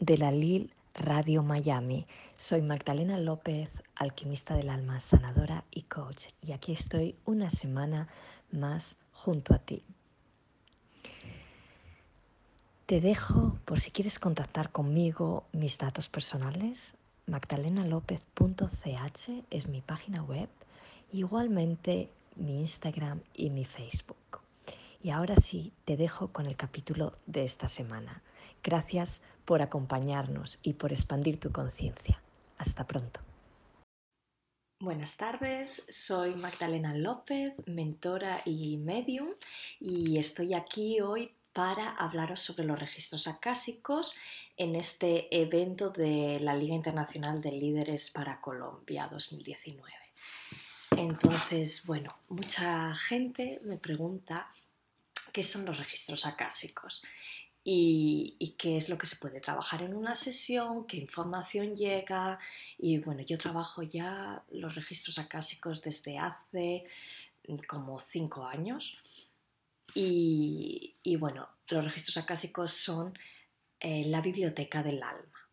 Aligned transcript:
De 0.00 0.18
la 0.18 0.32
LIL 0.32 0.72
Radio 0.94 1.42
Miami. 1.42 2.06
Soy 2.36 2.62
Magdalena 2.62 3.18
López, 3.18 3.70
alquimista 3.94 4.54
del 4.54 4.70
alma, 4.70 5.00
sanadora 5.00 5.64
y 5.70 5.82
coach. 5.82 6.28
Y 6.42 6.52
aquí 6.52 6.72
estoy 6.72 7.14
una 7.24 7.50
semana 7.50 8.08
más 8.50 8.96
junto 9.12 9.54
a 9.54 9.58
ti. 9.58 9.82
Te 12.86 13.00
dejo, 13.00 13.58
por 13.64 13.80
si 13.80 13.90
quieres 13.90 14.18
contactar 14.18 14.70
conmigo, 14.70 15.44
mis 15.52 15.76
datos 15.76 16.08
personales. 16.08 16.94
magdalenalopez.ch 17.26 19.30
es 19.50 19.68
mi 19.68 19.80
página 19.80 20.22
web. 20.22 20.48
Igualmente 21.12 22.08
mi 22.36 22.60
Instagram 22.60 23.20
y 23.34 23.50
mi 23.50 23.64
Facebook. 23.64 24.16
Y 25.02 25.10
ahora 25.10 25.36
sí, 25.36 25.72
te 25.84 25.96
dejo 25.96 26.28
con 26.28 26.46
el 26.46 26.56
capítulo 26.56 27.14
de 27.26 27.44
esta 27.44 27.68
semana. 27.68 28.22
Gracias 28.62 29.22
por 29.44 29.62
acompañarnos 29.62 30.58
y 30.62 30.74
por 30.74 30.92
expandir 30.92 31.38
tu 31.38 31.52
conciencia. 31.52 32.20
Hasta 32.58 32.86
pronto. 32.86 33.20
Buenas 34.78 35.16
tardes, 35.16 35.84
soy 35.88 36.34
Magdalena 36.34 36.94
López, 36.94 37.54
mentora 37.66 38.42
y 38.44 38.76
medium, 38.76 39.30
y 39.80 40.18
estoy 40.18 40.52
aquí 40.52 41.00
hoy 41.00 41.32
para 41.54 41.92
hablaros 41.92 42.40
sobre 42.40 42.64
los 42.64 42.78
registros 42.78 43.26
acásicos 43.26 44.14
en 44.58 44.76
este 44.76 45.34
evento 45.34 45.88
de 45.88 46.38
la 46.40 46.54
Liga 46.54 46.74
Internacional 46.74 47.40
de 47.40 47.52
Líderes 47.52 48.10
para 48.10 48.38
Colombia 48.42 49.08
2019. 49.10 49.90
Entonces, 50.98 51.86
bueno, 51.86 52.10
mucha 52.28 52.94
gente 52.94 53.60
me 53.64 53.78
pregunta 53.78 54.50
qué 55.32 55.42
son 55.42 55.64
los 55.64 55.78
registros 55.78 56.26
acásicos 56.26 57.02
y, 57.68 58.54
qué 58.58 58.76
es 58.76 58.88
lo 58.88 58.96
que 58.96 59.06
se 59.06 59.16
puede 59.16 59.40
trabajar 59.40 59.82
en 59.82 59.92
una 59.92 60.14
sesión, 60.14 60.86
qué 60.86 60.98
información 60.98 61.74
llega. 61.74 62.38
Y 62.78 62.98
bueno, 62.98 63.22
yo 63.22 63.36
trabajo 63.38 63.82
ya 63.82 64.44
los 64.50 64.76
registros 64.76 65.18
acásicos 65.18 65.82
desde 65.82 66.16
hace 66.16 66.84
mm, 67.48 67.56
como 67.66 67.98
cinco 67.98 68.46
años. 68.46 68.96
Y, 69.94 71.16
bueno, 71.18 71.48
los 71.68 71.84
registros 71.84 72.18
acásicos 72.18 72.70
son 72.70 73.18
la 73.80 74.20
biblioteca 74.20 74.82
del 74.84 75.02
alma. 75.02 75.50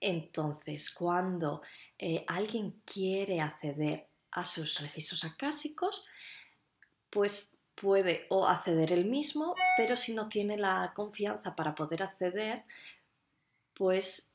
Entonces, 0.00 0.90
cuando 0.90 1.60
eh, 1.98 2.24
alguien 2.28 2.80
quiere 2.86 3.40
acceder 3.42 4.08
a 4.30 4.44
sus 4.44 4.80
registros 4.80 5.24
acásicos, 5.24 6.04
pues 7.10 7.57
puede 7.80 8.26
o 8.28 8.46
acceder 8.46 8.92
él 8.92 9.04
mismo, 9.04 9.54
pero 9.76 9.96
si 9.96 10.12
no 10.14 10.28
tiene 10.28 10.56
la 10.56 10.92
confianza 10.94 11.54
para 11.54 11.74
poder 11.74 12.02
acceder, 12.02 12.64
pues 13.74 14.30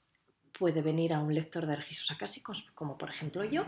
puede 0.52 0.82
venir 0.82 1.14
a 1.14 1.20
un 1.20 1.34
lector 1.34 1.66
de 1.66 1.76
registros 1.76 2.12
acásicos, 2.12 2.66
como 2.74 2.98
por 2.98 3.10
ejemplo 3.10 3.44
yo, 3.44 3.66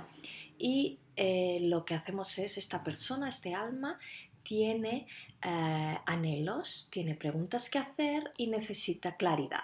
y 0.57 0.99
eh, 1.15 1.59
lo 1.61 1.83
que 1.83 1.95
hacemos 1.95 2.37
es, 2.37 2.57
esta 2.57 2.83
persona, 2.83 3.27
este 3.27 3.53
alma, 3.53 3.99
tiene 4.43 5.07
eh, 5.41 5.97
anhelos, 6.05 6.87
tiene 6.91 7.15
preguntas 7.15 7.69
que 7.69 7.79
hacer 7.79 8.31
y 8.37 8.47
necesita 8.47 9.17
claridad. 9.17 9.63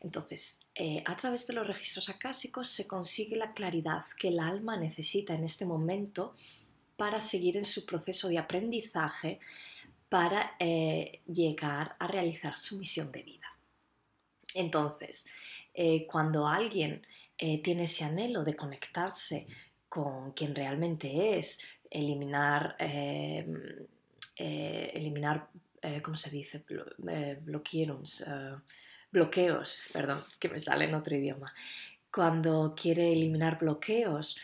Entonces, 0.00 0.60
eh, 0.74 1.02
a 1.06 1.16
través 1.16 1.46
de 1.46 1.52
los 1.52 1.66
registros 1.66 2.08
acásicos 2.08 2.68
se 2.70 2.86
consigue 2.86 3.36
la 3.36 3.52
claridad 3.52 4.04
que 4.18 4.28
el 4.28 4.40
alma 4.40 4.76
necesita 4.76 5.34
en 5.34 5.44
este 5.44 5.66
momento 5.66 6.34
para 6.96 7.20
seguir 7.20 7.56
en 7.56 7.64
su 7.64 7.84
proceso 7.84 8.28
de 8.28 8.38
aprendizaje 8.38 9.40
para 10.08 10.54
eh, 10.60 11.22
llegar 11.26 11.96
a 11.98 12.06
realizar 12.06 12.56
su 12.56 12.78
misión 12.78 13.10
de 13.10 13.22
vida. 13.22 13.58
Entonces, 14.54 15.26
eh, 15.72 16.06
cuando 16.06 16.46
alguien 16.46 17.04
eh, 17.36 17.60
tiene 17.62 17.84
ese 17.84 18.04
anhelo 18.04 18.44
de 18.44 18.54
conectarse 18.54 19.48
con 19.88 20.32
quien 20.32 20.54
realmente 20.54 21.36
es, 21.38 21.58
eliminar, 21.90 22.76
eliminar 24.36 25.48
¿cómo 26.02 26.16
se 26.16 26.30
dice? 26.30 26.64
bloqueos, 29.10 29.82
perdón, 29.92 30.24
que 30.40 30.48
me 30.48 30.58
sale 30.58 30.84
en 30.86 30.94
otro 30.94 31.16
idioma. 31.16 31.52
Cuando 32.12 32.74
quiere 32.76 33.12
eliminar 33.12 33.58
bloqueos, 33.58 34.36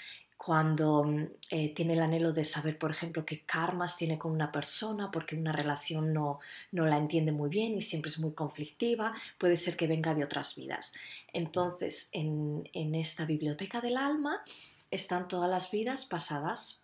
cuando 0.42 1.04
mm, 1.04 1.26
eh, 1.50 1.74
tiene 1.74 1.92
el 1.92 2.00
anhelo 2.00 2.32
de 2.32 2.46
saber, 2.46 2.78
por 2.78 2.90
ejemplo, 2.90 3.26
qué 3.26 3.42
karmas 3.44 3.98
tiene 3.98 4.18
con 4.18 4.32
una 4.32 4.50
persona 4.50 5.10
porque 5.10 5.36
una 5.36 5.52
relación 5.52 6.14
no, 6.14 6.40
no, 6.72 6.86
la 6.86 6.96
entiende 6.96 7.30
muy 7.30 7.50
bien 7.50 7.76
y 7.76 7.82
siempre 7.82 8.08
es 8.08 8.18
muy 8.18 8.32
conflictiva, 8.32 9.12
puede 9.36 9.58
ser 9.58 9.76
que 9.76 9.86
venga 9.86 10.14
de 10.14 10.24
otras 10.24 10.56
vidas. 10.56 10.94
Entonces, 11.34 12.08
en, 12.12 12.66
en 12.72 12.94
esta 12.94 13.26
biblioteca 13.26 13.82
del 13.82 13.98
alma 13.98 14.42
están 14.90 15.28
todas 15.28 15.50
las 15.50 15.70
vidas 15.70 16.06
pasadas, 16.06 16.80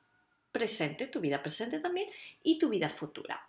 presente, 0.52 1.06
tu 1.06 1.20
vida 1.20 1.42
presente 1.42 1.80
también, 1.80 2.10
y 2.42 2.58
tu 2.58 2.68
vida 2.68 2.90
futura. 2.90 3.48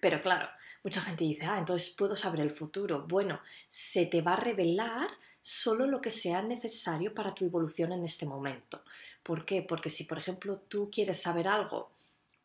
Pero 0.00 0.22
claro, 0.22 0.48
mucha 0.84 1.00
gente 1.00 1.24
dice, 1.24 1.46
ah, 1.46 1.58
entonces 1.58 1.90
puedo 1.90 2.14
saber 2.14 2.42
el 2.42 2.52
futuro. 2.52 3.06
Bueno, 3.08 3.40
se 3.68 4.06
te 4.06 4.22
va 4.22 4.34
a 4.34 4.40
revelar 4.40 5.08
solo 5.42 5.86
lo 5.86 6.00
que 6.00 6.10
sea 6.10 6.42
necesario 6.42 7.14
para 7.14 7.32
tu 7.32 7.44
evolución 7.44 7.92
en 7.92 8.04
este 8.04 8.26
momento. 8.26 8.82
¿Por 9.26 9.44
qué? 9.44 9.62
Porque 9.62 9.90
si, 9.90 10.04
por 10.04 10.18
ejemplo, 10.18 10.58
tú 10.68 10.88
quieres 10.88 11.20
saber 11.20 11.48
algo, 11.48 11.90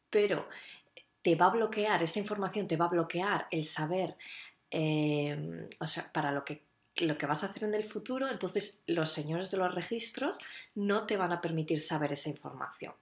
pero 0.10 0.50
te 1.22 1.36
va 1.36 1.46
a 1.46 1.52
bloquear, 1.52 2.02
esa 2.02 2.18
información 2.18 2.68
te 2.68 2.76
va 2.76 2.86
a 2.86 2.96
bloquear 2.96 3.46
el 3.52 3.68
saber, 3.68 4.18
em, 4.72 5.68
para 6.12 6.32
lo 6.32 6.44
que, 6.44 6.64
lo 7.02 7.20
que 7.20 7.28
vas 7.28 7.44
a 7.44 7.48
hacer 7.48 7.66
en 7.66 7.76
el 7.76 7.84
futuro, 7.84 8.28
entonces 8.30 8.80
los 8.88 9.12
señores 9.12 9.52
de 9.52 9.58
los 9.58 9.76
registros 9.76 10.40
no 10.74 11.06
te 11.06 11.18
van 11.18 11.32
a 11.32 11.40
permitir 11.40 11.80
saber 11.80 12.14
esa 12.14 12.30
información. 12.30 12.96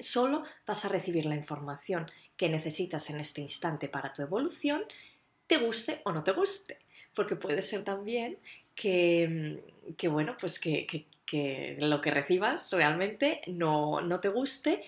Solo 0.00 0.44
vas 0.66 0.86
a 0.86 0.88
recibir 0.88 1.26
la 1.26 1.36
información 1.36 2.10
que 2.38 2.48
necesitas 2.48 3.10
en 3.10 3.20
este 3.20 3.42
instante 3.42 3.90
para 3.90 4.14
tu 4.14 4.22
evolución, 4.22 4.84
te 5.46 5.58
guste 5.58 6.00
o 6.06 6.12
no 6.12 6.24
te 6.24 6.32
guste, 6.32 6.78
porque 7.14 7.36
puede 7.36 7.60
ser 7.60 7.84
también 7.84 8.38
que, 8.74 9.62
que 9.98 10.08
bueno, 10.08 10.38
pues 10.40 10.58
que 10.58 10.86
lo 11.32 12.00
que 12.00 12.10
recibas 12.10 12.70
realmente 12.72 13.40
no, 13.46 14.00
te 14.20 14.28
guste 14.28 14.82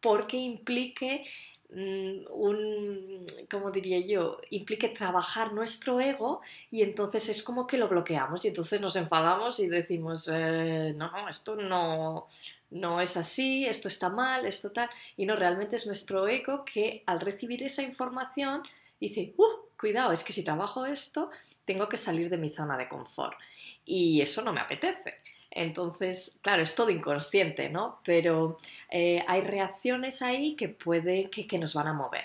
porque 0.00 0.36
implique 0.36 1.24
mm, 1.70 2.30
un, 2.30 3.26
¿cómo 3.50 3.70
diría 3.70 3.98
yo? 4.00 4.40
Implique 4.50 4.88
trabajar 4.88 5.52
nuestro 5.52 6.00
ego 6.00 6.40
y 6.70 6.82
entonces 6.82 7.28
es 7.28 7.42
como 7.42 7.66
que 7.66 7.78
lo 7.78 7.88
bloqueamos 7.88 8.44
y 8.44 8.48
entonces 8.48 8.80
nos 8.80 8.96
enfadamos 8.96 9.60
y 9.60 9.66
decimos, 9.68 10.28
eh, 10.32 10.92
no, 10.96 11.10
esto 11.28 11.56
no, 11.56 12.28
no 12.70 13.00
es 13.00 13.16
así, 13.16 13.66
esto 13.66 13.88
está 13.88 14.08
mal, 14.08 14.46
esto 14.46 14.72
tal. 14.72 14.90
Y 15.16 15.26
no, 15.26 15.36
realmente 15.36 15.76
es 15.76 15.86
nuestro 15.86 16.28
ego 16.28 16.64
que 16.64 17.02
al 17.06 17.20
recibir 17.20 17.64
esa 17.64 17.82
información 17.82 18.62
dice, 19.00 19.34
uh, 19.36 19.76
cuidado, 19.78 20.12
es 20.12 20.24
que 20.24 20.32
si 20.32 20.42
trabajo 20.42 20.86
esto, 20.86 21.30
tengo 21.64 21.88
que 21.88 21.96
salir 21.96 22.28
de 22.30 22.38
mi 22.38 22.48
zona 22.48 22.76
de 22.76 22.88
confort. 22.88 23.38
Y 23.84 24.20
eso 24.20 24.42
no 24.42 24.52
me 24.52 24.60
apetece. 24.60 25.14
Entonces, 25.50 26.38
claro, 26.42 26.62
es 26.62 26.74
todo 26.74 26.90
inconsciente, 26.90 27.70
¿no? 27.70 28.00
Pero 28.04 28.58
eh, 28.90 29.24
hay 29.26 29.40
reacciones 29.42 30.22
ahí 30.22 30.54
que 30.56 30.68
puede 30.68 31.30
que, 31.30 31.58
nos 31.58 31.74
van 31.74 31.86
a 31.88 31.94
mover. 31.94 32.24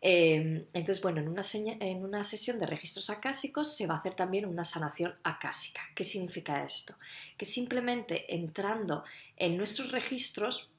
Em, 0.00 0.64
entonces, 0.72 1.00
bueno, 1.00 1.20
en 1.20 1.28
una, 1.28 1.42
en 1.54 2.04
una, 2.04 2.24
sesión 2.24 2.58
de 2.58 2.66
registros 2.66 3.08
acásicos 3.10 3.76
se 3.76 3.86
va 3.86 3.94
a 3.94 3.98
hacer 3.98 4.14
también 4.14 4.46
una 4.46 4.64
sanación 4.64 5.14
acásica. 5.22 5.82
¿Qué 5.94 6.02
significa 6.02 6.64
esto? 6.64 6.94
Que 7.36 7.44
simplemente 7.44 8.34
entrando 8.34 9.04
en 9.36 9.56
nuestros 9.56 9.92
registros 9.92 10.72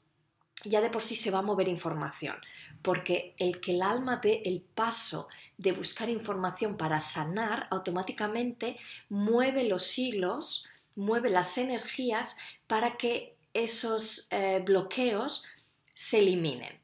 ya 0.65 0.81
de 0.81 0.89
por 0.89 1.01
sí 1.01 1.15
se 1.15 1.31
va 1.31 1.39
a 1.39 1.43
mover 1.43 1.67
información, 1.67 2.35
porque 2.81 3.35
el 3.37 3.59
que 3.59 3.73
el 3.73 3.81
alma 3.81 4.17
dé 4.17 4.41
el 4.45 4.61
paso 4.61 5.27
de 5.57 5.71
buscar 5.71 6.09
información 6.09 6.77
para 6.77 6.99
sanar, 6.99 7.67
automáticamente 7.69 8.77
mueve 9.09 9.65
los 9.65 9.97
hilos, 9.97 10.65
mueve 10.95 11.29
las 11.29 11.57
energías 11.57 12.37
para 12.67 12.97
que 12.97 13.35
esos 13.53 14.27
eh, 14.31 14.61
bloqueos 14.65 15.45
se 15.93 16.19
eliminen 16.19 16.83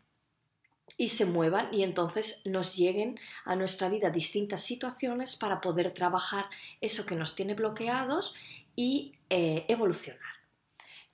y 0.98 1.08
se 1.08 1.26
muevan 1.26 1.74
y 1.74 1.84
entonces 1.84 2.42
nos 2.46 2.76
lleguen 2.76 3.18
a 3.46 3.56
nuestra 3.56 3.88
vida 3.88 4.10
distintas 4.10 4.62
situaciones 4.62 5.38
para 5.38 5.62
poder 5.62 5.94
trabajar 5.94 6.46
eso 6.82 7.06
que 7.06 7.16
nos 7.16 7.36
tiene 7.36 7.54
bloqueados 7.54 8.36
y 8.76 9.14
eh, 9.30 9.66
evolucionar. 9.70 10.40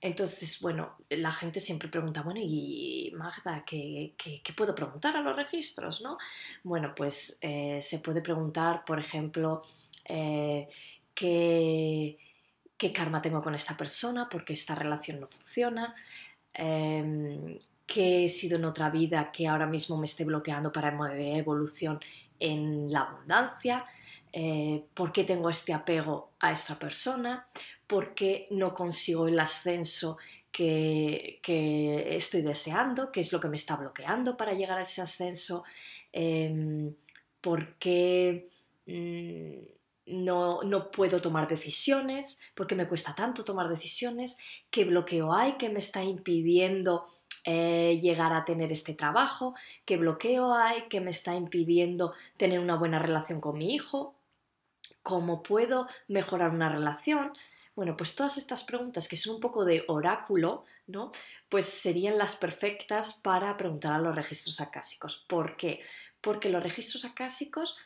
Entonces, 0.00 0.60
bueno, 0.60 0.96
la 1.08 1.30
gente 1.30 1.58
siempre 1.58 1.88
pregunta, 1.88 2.22
bueno, 2.22 2.40
y 2.42 3.12
Magda, 3.16 3.64
¿qué, 3.64 4.14
puedo 4.56 4.74
preguntar 4.74 5.16
a 5.16 5.22
los 5.22 5.34
registros? 5.34 6.02
¿no? 6.02 6.18
Bueno, 6.64 6.92
pues 6.94 7.38
eh, 7.40 7.80
se 7.80 8.00
puede 8.00 8.20
preguntar, 8.20 8.84
por 8.84 8.98
ejemplo, 8.98 9.62
eh, 10.04 10.68
¿qué, 11.14 12.18
karma 12.92 13.22
tengo 13.22 13.42
con 13.42 13.54
esta 13.54 13.76
persona? 13.76 14.28
porque 14.30 14.52
esta 14.52 14.74
relación 14.74 15.20
no 15.20 15.28
funciona? 15.28 15.94
Em, 16.52 17.58
¿Qué 17.86 18.24
he 18.24 18.28
sido 18.28 18.56
en 18.56 18.64
otra 18.64 18.90
vida 18.90 19.30
que 19.32 19.46
ahora 19.46 19.66
mismo 19.66 19.96
me 19.96 20.06
esté 20.06 20.24
bloqueando 20.24 20.72
para 20.72 20.88
evolución 21.38 22.00
en 22.40 22.90
la 22.92 23.02
abundancia? 23.02 23.86
Eh, 24.32 24.84
por 24.92 25.12
qué 25.12 25.24
tengo 25.24 25.48
este 25.48 25.72
apego 25.72 26.32
a 26.40 26.52
esta 26.52 26.78
persona, 26.78 27.46
por 27.86 28.14
qué 28.14 28.48
no 28.50 28.74
consigo 28.74 29.28
el 29.28 29.38
ascenso 29.38 30.18
que, 30.50 31.40
estoy 32.16 32.42
deseando, 32.42 33.12
qué 33.12 33.20
es 33.20 33.32
lo 33.32 33.40
que 33.40 33.48
me 33.48 33.56
está 33.56 33.76
bloqueando 33.76 34.36
para 34.36 34.52
llegar 34.52 34.78
a 34.78 34.82
ese 34.82 35.02
ascenso, 35.02 35.64
em, 36.12 36.94
por 37.40 37.76
qué 37.78 38.48
mm, 38.86 39.75
no, 40.06 40.62
no, 40.62 40.90
puedo 40.90 41.20
tomar 41.20 41.48
decisiones, 41.48 42.40
por 42.54 42.66
qué 42.66 42.74
me 42.74 42.86
cuesta 42.86 43.14
tanto 43.14 43.44
tomar 43.44 43.68
decisiones, 43.68 44.38
qué 44.70 44.84
bloqueo 44.84 45.32
hay 45.32 45.54
que 45.54 45.68
me 45.68 45.80
está 45.80 46.02
impidiendo 46.04 47.04
eh, 47.44 47.98
llegar 48.00 48.32
a 48.32 48.44
tener 48.44 48.72
este 48.72 48.94
trabajo, 48.94 49.54
qué 49.84 49.96
bloqueo 49.96 50.54
hay 50.54 50.88
que 50.88 51.00
me 51.00 51.10
está 51.10 51.34
impidiendo 51.34 52.12
tener 52.36 52.60
una 52.60 52.76
buena 52.76 52.98
relación 52.98 53.40
con 53.40 53.58
mi 53.58 53.74
hijo, 53.74 54.16
¿Cómo 55.06 55.40
puedo 55.40 55.86
mejorar 56.08 56.50
una 56.50 56.68
relación? 56.68 57.32
Bueno, 57.76 57.96
pues 57.96 58.16
todas 58.16 58.38
estas 58.38 58.64
preguntas 58.64 59.06
que 59.06 59.16
son 59.16 59.36
un 59.36 59.40
poco 59.40 59.64
de 59.64 59.84
oráculo, 59.86 60.64
¿no? 60.88 61.12
Pues 61.48 61.66
serían 61.66 62.18
las 62.18 62.34
perfectas 62.34 63.14
para 63.14 63.56
preguntar 63.56 63.92
a 63.92 64.00
los 64.00 64.16
registros 64.16 64.60
acásicos. 64.60 65.24
¿Por 65.28 65.56
qué? 65.56 65.78
Porque 66.20 66.48
los 66.48 66.60
registros 66.60 67.04
acásicos, 67.04 67.76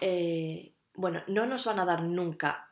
eh, 0.00 0.72
bueno, 0.94 1.22
no 1.26 1.46
nos 1.46 1.64
van 1.64 1.78
a 1.78 1.84
dar 1.84 2.02
nunca, 2.02 2.70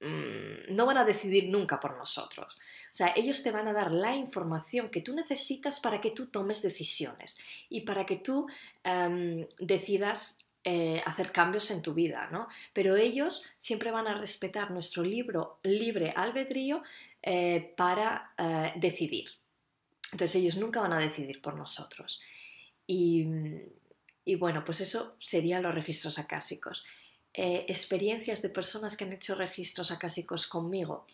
mm, 0.00 0.74
no 0.74 0.86
van 0.86 0.98
a 0.98 1.04
decidir 1.04 1.48
nunca 1.48 1.80
por 1.80 1.96
nosotros. 1.96 2.56
O 2.90 2.94
sea, 2.94 3.12
ellos 3.16 3.42
te 3.42 3.50
van 3.50 3.68
a 3.68 3.72
dar 3.72 3.92
la 3.92 4.14
información 4.14 4.90
que 4.90 5.02
tú 5.02 5.14
necesitas 5.14 5.80
para 5.80 6.00
que 6.00 6.10
tú 6.10 6.26
tomes 6.26 6.62
decisiones 6.62 7.38
y 7.68 7.82
para 7.82 8.06
que 8.06 8.16
tú 8.16 8.46
em, 8.84 9.46
decidas 9.58 10.38
eh, 10.64 11.00
hacer 11.06 11.32
cambios 11.32 11.70
en 11.70 11.82
tu 11.82 11.94
vida, 11.94 12.28
¿no? 12.32 12.48
Pero 12.72 12.96
ellos 12.96 13.44
siempre 13.56 13.90
van 13.90 14.06
a 14.06 14.18
respetar 14.18 14.70
nuestro 14.70 15.02
libro, 15.02 15.60
libre 15.62 16.12
albedrío 16.14 16.82
eh, 17.22 17.72
para 17.76 18.32
eh, 18.36 18.72
decidir. 18.76 19.28
Entonces 20.12 20.36
ellos 20.36 20.56
nunca 20.56 20.80
van 20.80 20.92
a 20.92 20.98
decidir 20.98 21.40
por 21.40 21.54
nosotros. 21.54 22.20
Y, 22.86 23.26
bueno, 24.38 24.64
pues 24.64 24.80
eso 24.80 25.16
serían 25.20 25.62
los 25.62 25.74
registros 25.74 26.18
acásicos. 26.18 26.84
Experiencias 27.34 28.42
de 28.42 28.48
personas 28.48 28.96
que 28.96 29.04
han 29.04 29.12
hecho 29.12 29.34
registros 29.34 29.90
acásicos 29.90 30.46
conmigo. 30.46 31.06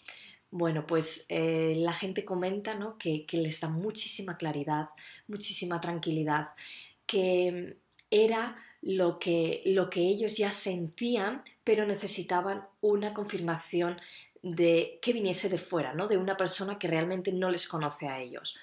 Bueno, 0.51 0.87
pues 0.87 1.27
la 1.29 1.93
gente 1.93 2.25
comenta 2.25 2.75
¿no? 2.75 2.97
que, 2.97 3.27
les 3.33 3.61
da 3.61 3.69
muchísima 3.69 4.37
claridad, 4.37 4.89
muchísima 5.27 5.81
tranquilidad, 5.81 6.51
que 7.07 7.77
era 8.11 8.57
lo 8.81 9.19
que, 9.19 9.63
lo 9.67 9.91
que 9.91 10.01
ellos 10.01 10.37
ya 10.37 10.53
sentían, 10.53 11.43
pero 11.65 11.87
necesitaban 11.87 12.67
una 12.81 13.15
confirmación 13.15 13.99
de 14.45 14.99
que 15.01 15.15
viniese 15.15 15.49
de 15.49 15.57
fuera, 15.57 15.95
¿no? 15.95 16.07
De 16.07 16.19
una 16.19 16.37
persona 16.37 16.79
que 16.79 16.87
realmente 16.87 17.33
no 17.33 17.51
les 17.51 17.67
conoce 17.67 18.09
a 18.09 18.21
ellos. 18.21 18.57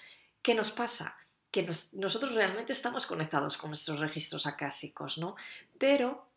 ¿Qué 0.43 0.53
nos 0.53 0.71
pasa? 0.71 1.17
Que 1.49 1.67
nosotros 1.93 2.35
realmente 2.35 2.71
estamos 2.71 3.07
conectados 3.07 3.57
con 3.57 3.71
nuestros 3.71 3.99
registros 3.99 4.45
acásicos, 4.45 5.17
¿no? 5.17 5.35
Pero 5.79 6.30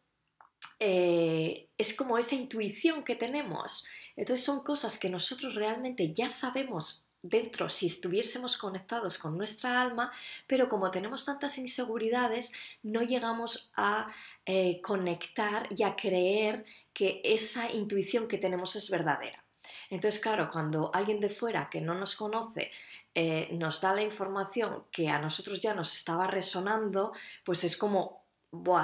eh, 0.81 1.69
es 1.79 1.95
como 1.95 2.19
esa 2.19 2.35
intuición 2.35 3.05
que 3.05 3.17
tenemos. 3.17 3.85
Entonces 4.17 4.45
son 4.45 4.63
cosas 4.63 4.99
que 4.99 5.11
nosotros 5.11 5.55
realmente 5.55 6.13
ya 6.13 6.29
sabemos 6.29 7.07
dentro 7.23 7.71
si 7.71 7.87
estuviésemos 7.87 8.59
conectados 8.59 9.17
con 9.17 9.39
nuestra 9.39 9.81
alma, 9.81 10.13
pero 10.47 10.69
como 10.69 10.91
tenemos 10.91 11.25
tantas 11.25 11.57
inseguridades, 11.57 12.53
no 12.83 13.03
llegamos 13.03 13.73
a 13.77 14.09
eh, 14.45 14.83
conectar 14.83 15.67
y 15.75 15.85
a 15.85 15.97
creer 15.97 16.67
que 16.93 17.23
esa 17.25 17.71
intuición 17.73 18.29
que 18.29 18.37
tenemos 18.37 18.77
es 18.77 18.91
verdadera. 18.91 19.43
Entonces, 19.89 20.21
claro, 20.21 20.49
cuando 20.53 20.91
alguien 20.95 21.21
de 21.21 21.31
fuera 21.31 21.71
que 21.71 21.81
no 21.81 21.95
nos 21.95 22.15
conoce 22.15 22.71
eh, 23.15 23.49
nos 23.53 23.81
da 23.81 23.95
la 23.95 24.03
información 24.03 24.85
que 24.91 25.09
a 25.09 25.21
nosotros 25.21 25.61
ya 25.63 25.73
nos 25.73 25.95
estaba 25.95 26.27
resonando, 26.27 27.13
pues 27.45 27.63
es 27.63 27.77
como, 27.77 28.24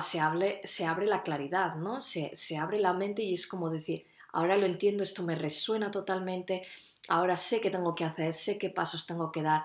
se, 0.00 0.60
se 0.64 0.86
abre 0.86 1.06
la 1.06 1.22
claridad, 1.22 1.74
¿no? 1.74 2.00
Se, 2.00 2.34
se 2.34 2.56
abre 2.56 2.78
la 2.78 2.92
mente 2.92 3.22
y 3.22 3.34
es 3.34 3.46
como 3.46 3.70
decir, 3.70 4.06
ahora 4.32 4.56
lo 4.56 4.66
entiendo, 4.66 5.02
esto 5.02 5.22
me 5.22 5.34
resuena 5.34 5.90
totalmente, 5.90 6.62
ahora 7.08 7.36
sé 7.36 7.60
qué 7.60 7.70
tengo 7.70 7.94
que 7.94 8.04
hacer, 8.04 8.32
sé 8.32 8.58
qué 8.58 8.70
pasos 8.70 9.06
tengo 9.06 9.32
que 9.32 9.42
dar, 9.42 9.64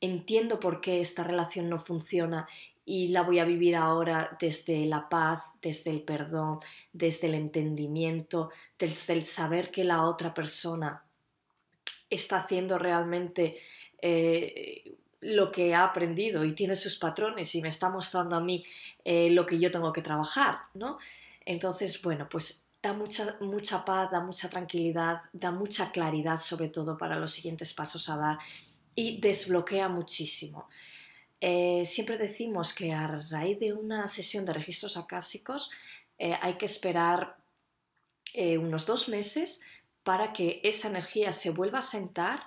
entiendo 0.00 0.58
por 0.58 0.80
qué 0.80 1.00
esta 1.00 1.22
relación 1.24 1.68
no 1.68 1.78
funciona 1.78 2.48
y 2.84 3.08
la 3.08 3.22
voy 3.22 3.38
a 3.38 3.44
vivir 3.44 3.76
ahora 3.76 4.36
desde 4.40 4.86
la 4.86 5.08
paz, 5.08 5.42
desde 5.60 5.90
el 5.90 6.02
perdón, 6.02 6.58
desde 6.92 7.28
el 7.28 7.34
entendimiento, 7.34 8.50
desde 8.78 9.12
el 9.12 9.24
saber 9.24 9.70
que 9.70 9.84
la 9.84 10.02
otra 10.02 10.34
persona 10.34 11.04
está 12.10 12.38
haciendo 12.38 12.78
realmente 12.78 13.58
eh, 14.00 14.96
lo 15.20 15.52
que 15.52 15.74
ha 15.74 15.84
aprendido 15.84 16.44
y 16.44 16.54
tiene 16.54 16.74
sus 16.74 16.96
patrones 16.96 17.54
y 17.54 17.62
me 17.62 17.68
está 17.68 17.88
mostrando 17.88 18.34
a 18.34 18.40
mí 18.40 18.64
eh, 19.04 19.30
lo 19.30 19.46
que 19.46 19.58
yo 19.58 19.70
tengo 19.70 19.92
que 19.92 20.02
trabajar, 20.02 20.60
¿no? 20.74 20.98
Entonces, 21.44 22.00
bueno, 22.02 22.28
pues 22.28 22.64
da 22.82 22.92
mucha, 22.92 23.36
mucha 23.40 23.84
paz, 23.84 24.10
da 24.10 24.20
mucha 24.20 24.48
tranquilidad, 24.48 25.22
da 25.32 25.50
mucha 25.50 25.90
claridad 25.90 26.38
sobre 26.38 26.68
todo 26.68 26.96
para 26.96 27.16
los 27.16 27.32
siguientes 27.32 27.72
pasos 27.72 28.08
a 28.08 28.16
dar 28.16 28.38
y 28.94 29.20
desbloquea 29.20 29.88
muchísimo. 29.88 30.68
Eh, 31.40 31.84
siempre 31.86 32.18
decimos 32.18 32.72
que 32.72 32.92
a 32.92 33.06
raíz 33.06 33.58
de 33.58 33.72
una 33.72 34.06
sesión 34.08 34.44
de 34.44 34.52
registros 34.52 34.96
acásicos 34.96 35.70
eh, 36.18 36.36
hay 36.40 36.54
que 36.54 36.66
esperar 36.66 37.36
unos 38.34 38.86
dos 38.86 39.10
meses 39.10 39.60
para 40.02 40.32
que 40.32 40.62
esa 40.64 40.88
energía 40.88 41.34
se 41.34 41.50
vuelva 41.50 41.80
a 41.80 41.82
sentar 41.82 42.44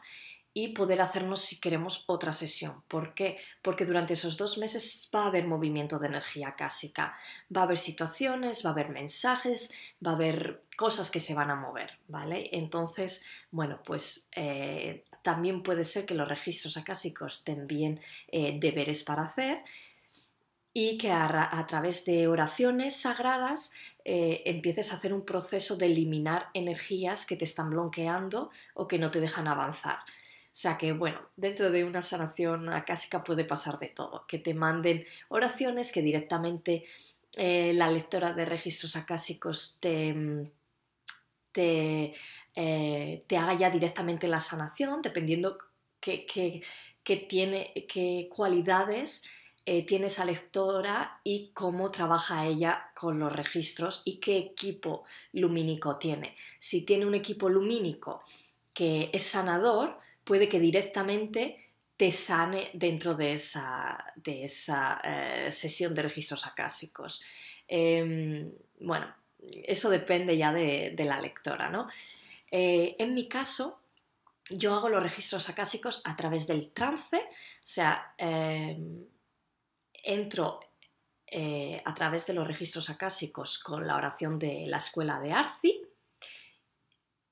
y 0.58 0.70
poder 0.70 1.02
hacernos 1.02 1.42
si 1.42 1.60
queremos 1.60 2.06
otra 2.08 2.32
sesión. 2.32 2.82
¿Por 2.88 3.14
qué? 3.14 3.38
Porque 3.62 3.86
durante 3.86 4.14
esos 4.14 4.38
dos 4.38 4.58
meses 4.58 5.12
va 5.14 5.24
a 5.24 5.28
haber 5.28 5.46
movimiento 5.46 6.00
de 6.00 6.08
energía 6.08 6.56
cásica, 6.56 7.18
va 7.54 7.62
a 7.62 7.64
haber 7.66 7.78
situaciones, 7.78 8.66
va 8.66 8.70
a 8.70 8.74
haber 8.74 8.88
mensajes, 8.88 9.74
va 10.04 10.12
a 10.12 10.16
haber 10.16 10.64
cosas 10.78 11.12
que 11.12 11.20
se 11.20 11.34
van 11.34 11.52
a 11.52 11.56
mover, 11.56 12.00
¿vale? 12.08 12.50
Entonces, 12.54 13.26
bueno, 13.52 13.82
pues 13.84 14.30
eh, 14.34 15.04
también 15.24 15.62
puede 15.62 15.84
ser 15.84 16.06
que 16.06 16.16
los 16.16 16.30
registros 16.30 16.78
acásicos 16.78 17.44
envíen 17.46 18.00
eh, 18.30 18.58
deberes 18.58 19.04
para 19.04 19.24
hacer 19.24 19.62
y 20.72 20.98
que 20.98 21.12
a, 21.12 21.66
través 21.68 22.06
de 22.06 22.30
oraciones 22.30 22.96
sagradas 22.96 23.74
eh, 24.06 24.42
empieces 24.46 24.94
a 24.94 24.96
hacer 24.96 25.14
un 25.14 25.26
proceso 25.26 25.76
de 25.76 25.88
eliminar 25.88 26.48
energías 26.54 27.26
que 27.26 27.36
te 27.36 27.44
están 27.44 27.72
bloqueando 27.72 28.52
o 28.74 28.88
que 28.88 29.00
no 29.00 29.12
te 29.12 29.20
dejan 29.20 29.50
avanzar. 29.50 30.00
O 30.56 30.58
sea 30.58 30.78
que, 30.78 30.94
bueno, 30.94 31.20
dentro 31.36 31.70
de 31.70 31.84
una 31.84 32.02
sanación 32.02 32.70
acásica 32.70 33.26
puede 33.26 33.44
pasar 33.44 33.78
de 33.78 33.90
todo, 33.90 34.26
que 34.26 34.40
te 34.40 34.54
manden 34.54 35.06
oraciones, 35.28 35.92
que 35.92 36.02
directamente 36.02 36.86
eh, 37.36 37.74
la 37.74 37.92
lectora 37.92 38.32
de 38.32 38.46
registros 38.46 38.96
acásicos 38.96 39.78
te, 39.82 40.14
mm, 40.14 40.50
eh, 41.56 42.14
te, 43.28 43.38
haga 43.38 43.54
ya 43.56 43.70
directamente 43.70 44.30
la 44.30 44.40
sanación, 44.40 45.02
dependiendo 45.02 45.58
qué, 46.00 46.26
tiene, 47.28 47.74
qué 47.90 48.30
cualidades 48.34 49.24
eh, 49.66 49.86
tiene 49.86 50.08
esa 50.08 50.24
lectora 50.24 51.20
y 51.26 51.52
cómo 51.54 51.92
trabaja 51.92 52.46
ella 52.46 52.92
con 52.96 53.20
los 53.20 53.36
registros 53.36 54.04
y 54.06 54.22
qué 54.22 54.38
equipo 54.38 55.04
lumínico 55.34 55.98
tiene. 55.98 56.38
Si 56.60 56.86
tiene 56.86 57.06
un 57.06 57.14
equipo 57.14 57.50
lumínico 57.50 58.24
que 58.74 59.10
es 59.12 59.24
sanador, 59.24 60.05
puede 60.25 60.50
que 60.50 60.60
directamente 60.60 61.72
te 61.96 62.12
sane 62.12 62.72
dentro 62.74 63.15
de 63.15 63.34
esa, 63.34 64.13
de 64.15 64.44
esa 64.44 65.00
eh, 65.03 65.51
sesión 65.51 65.96
de 65.96 66.01
registros 66.01 66.46
acásicos. 66.46 67.24
Em, 67.67 68.51
bueno, 68.79 69.15
eso 69.39 69.89
depende 69.89 70.36
ya 70.38 70.51
de, 70.51 70.94
la 70.98 71.22
lectora, 71.22 71.70
¿no? 71.70 71.88
Eh, 72.51 72.96
en 73.00 73.13
mi 73.13 73.29
caso, 73.29 73.79
yo 74.50 74.74
hago 74.74 74.89
los 74.89 75.01
registros 75.01 75.48
acásicos 75.50 76.01
a 76.03 76.15
través 76.15 76.48
del 76.48 76.72
trance, 76.72 77.17
o 77.17 77.67
sea, 77.67 78.13
em, 78.17 79.05
entro 80.03 80.60
eh, 81.27 81.82
a 81.84 81.94
través 81.96 82.27
de 82.27 82.34
los 82.34 82.48
registros 82.48 82.89
acásicos 82.89 83.58
con 83.58 83.88
la 83.88 83.96
oración 83.96 84.38
de 84.38 84.65
la 84.67 84.77
escuela 84.77 85.20
de 85.20 85.32
Arci, 85.32 85.82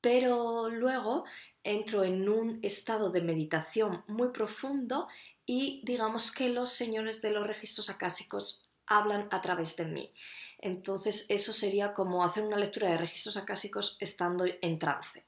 pero 0.01 0.69
luego 0.69 1.25
entro 1.63 2.03
en 2.03 2.27
un 2.27 2.59
estado 2.61 3.09
de 3.09 3.21
meditación 3.21 4.03
muy 4.07 4.29
profundo 4.29 5.07
y 5.45 5.81
digamos 5.83 6.31
que 6.31 6.49
los 6.49 6.71
señores 6.71 7.21
de 7.21 7.31
los 7.31 7.45
registros 7.45 7.89
acásicos 7.89 8.65
hablan 8.85 9.27
a 9.31 9.41
través 9.41 9.75
de 9.75 9.85
mí. 9.85 10.13
Entonces 10.59 11.25
eso 11.29 11.51
sería 11.51 11.93
como 11.93 12.23
hacer 12.23 12.43
una 12.43 12.57
lectura 12.57 12.89
de 12.89 12.97
registros 12.97 13.37
acásicos 13.37 13.97
estando 13.99 14.45
en 14.61 14.79
trance. 14.79 15.25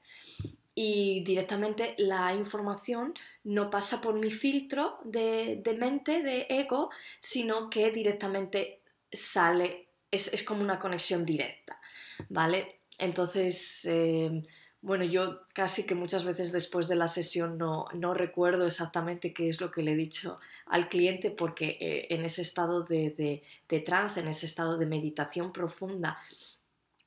Y 0.74 1.24
directamente 1.24 1.94
la 1.98 2.34
información 2.34 3.14
no 3.44 3.70
pasa 3.70 4.00
por 4.00 4.14
mi 4.14 4.30
filtro 4.30 4.98
de, 5.04 5.62
mente, 5.78 6.22
de 6.22 6.46
ego, 6.50 6.90
sino 7.18 7.70
que 7.70 7.90
directamente 7.90 8.82
sale, 9.10 9.88
es, 10.10 10.42
como 10.42 10.60
una 10.60 10.78
conexión 10.78 11.24
directa, 11.24 11.80
¿vale? 12.28 12.80
Entonces, 12.98 13.86
eh, 13.86 14.42
bueno, 14.86 15.02
yo 15.02 15.40
casi 15.52 15.84
que 15.84 15.96
muchas 15.96 16.22
veces 16.22 16.52
después 16.52 16.86
de 16.86 16.94
la 16.94 17.08
sesión 17.08 17.58
no, 17.58 18.14
recuerdo 18.14 18.68
exactamente 18.68 19.34
qué 19.34 19.48
es 19.48 19.60
lo 19.60 19.72
que 19.72 19.82
le 19.82 19.92
he 19.92 19.96
dicho 19.96 20.38
al 20.64 20.88
cliente 20.88 21.32
porque 21.32 21.76
eh, 21.80 22.06
en 22.10 22.24
ese 22.24 22.42
estado 22.42 22.84
de, 22.84 23.42
trance, 23.84 24.20
en 24.20 24.28
ese 24.28 24.46
estado 24.46 24.78
de 24.78 24.86
meditación 24.86 25.52
profunda, 25.52 26.22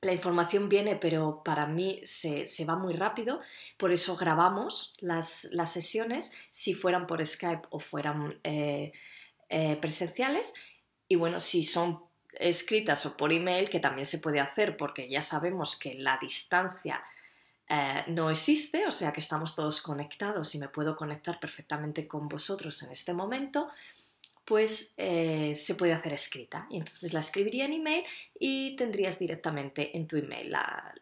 la 0.01 0.11
información 0.11 0.67
viene, 0.67 0.97
pero 0.97 1.41
para 1.41 1.67
mí 1.67 2.01
se, 2.03 2.43
va 2.65 2.75
muy 2.75 2.95
rápido, 2.95 3.39
por 3.77 3.93
eso 3.93 4.17
grabamos 4.17 4.93
las, 4.99 5.47
sesiones, 5.63 6.33
si 6.51 6.73
fueran 6.73 7.07
por 7.07 7.25
Skype 7.25 7.69
o 7.69 7.79
fueran 7.79 8.41
eh, 8.43 8.91
eh, 9.47 9.77
presenciales. 9.77 10.53
Y 11.07 11.15
bueno, 11.15 11.39
si 11.39 11.63
son 11.63 12.03
escritas 12.33 13.05
o 13.05 13.15
por 13.15 13.31
email, 13.31 13.69
que 13.69 13.79
también 13.79 14.05
se 14.05 14.19
puede 14.19 14.41
hacer, 14.41 14.75
porque 14.75 15.09
ya 15.09 15.21
sabemos 15.21 15.77
que 15.77 15.93
la 15.93 16.17
distancia 16.21 17.01
eh, 17.69 18.03
no 18.07 18.31
existe, 18.31 18.87
o 18.87 18.91
sea 18.91 19.13
que 19.13 19.19
estamos 19.19 19.53
todos 19.53 19.79
conectados 19.81 20.55
y 20.55 20.59
me 20.59 20.69
puedo 20.69 20.95
conectar 20.95 21.39
perfectamente 21.39 22.07
con 22.07 22.27
vosotros 22.27 22.81
en 22.81 22.91
este 22.91 23.13
momento, 23.13 23.69
pues 24.43 24.95
eh, 24.97 25.53
se 25.53 25.75
puede 25.75 25.93
hacer 25.93 26.13
escrita. 26.13 26.65
Y 26.71 26.77
entonces 26.77 27.13
la 27.13 27.19
escribiría 27.19 27.65
en 27.65 27.73
email 27.73 28.03
y 28.39 28.75
tendrías 28.75 29.19
directamente 29.19 29.95
en 29.95 30.07
tu 30.07 30.17
email 30.17 30.49
la, 30.51 30.95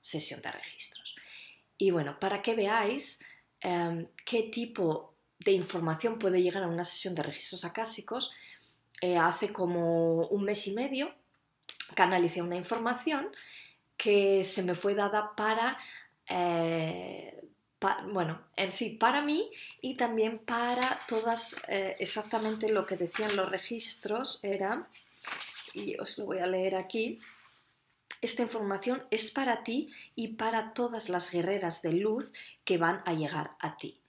sesión 0.00 0.40
de 0.40 0.52
registros. 0.52 1.16
Y 1.76 1.90
bueno, 1.90 2.18
para 2.18 2.40
que 2.40 2.54
veáis 2.54 3.18
em, 3.60 4.06
qué 4.24 4.44
tipo 4.44 5.12
de 5.40 5.50
información 5.52 6.18
puede 6.18 6.40
llegar 6.40 6.62
a 6.62 6.68
una 6.68 6.84
sesión 6.84 7.14
de 7.14 7.24
registros 7.24 7.64
acásicos, 7.64 8.32
eh, 9.02 9.18
hace 9.18 9.52
como 9.52 10.22
un 10.28 10.44
mes 10.44 10.66
y 10.66 10.72
medio 10.72 11.12
canalicé 11.94 12.42
una 12.42 12.56
información 12.56 13.28
que 13.98 14.44
se 14.44 14.62
me 14.62 14.74
fue 14.74 14.94
dada 14.94 15.34
para, 15.36 15.76
eh, 16.30 17.44
bueno, 18.06 18.40
en 18.56 18.72
sí, 18.72 18.90
para 18.90 19.20
mí 19.20 19.50
y 19.82 19.96
también 19.96 20.38
para 20.38 21.00
todas, 21.06 21.56
eh, 21.68 21.96
exactamente 21.98 22.70
lo 22.70 22.86
que 22.86 22.96
decían 22.96 23.36
los 23.36 23.50
registros 23.50 24.38
era, 24.42 24.88
y 25.74 25.98
os 25.98 26.16
lo 26.16 26.26
voy 26.26 26.38
a 26.38 26.46
leer 26.46 26.76
aquí, 26.76 27.18
esta 28.20 28.42
información 28.42 29.04
es 29.10 29.30
para 29.30 29.62
ti 29.62 29.92
y 30.14 30.28
para 30.28 30.72
todas 30.72 31.08
las 31.08 31.30
guerreras 31.30 31.82
de 31.82 31.92
luz 31.92 32.32
que 32.64 32.78
van 32.78 33.02
a 33.04 33.12
llegar 33.12 33.52
a 33.60 33.76
ti. 33.76 34.00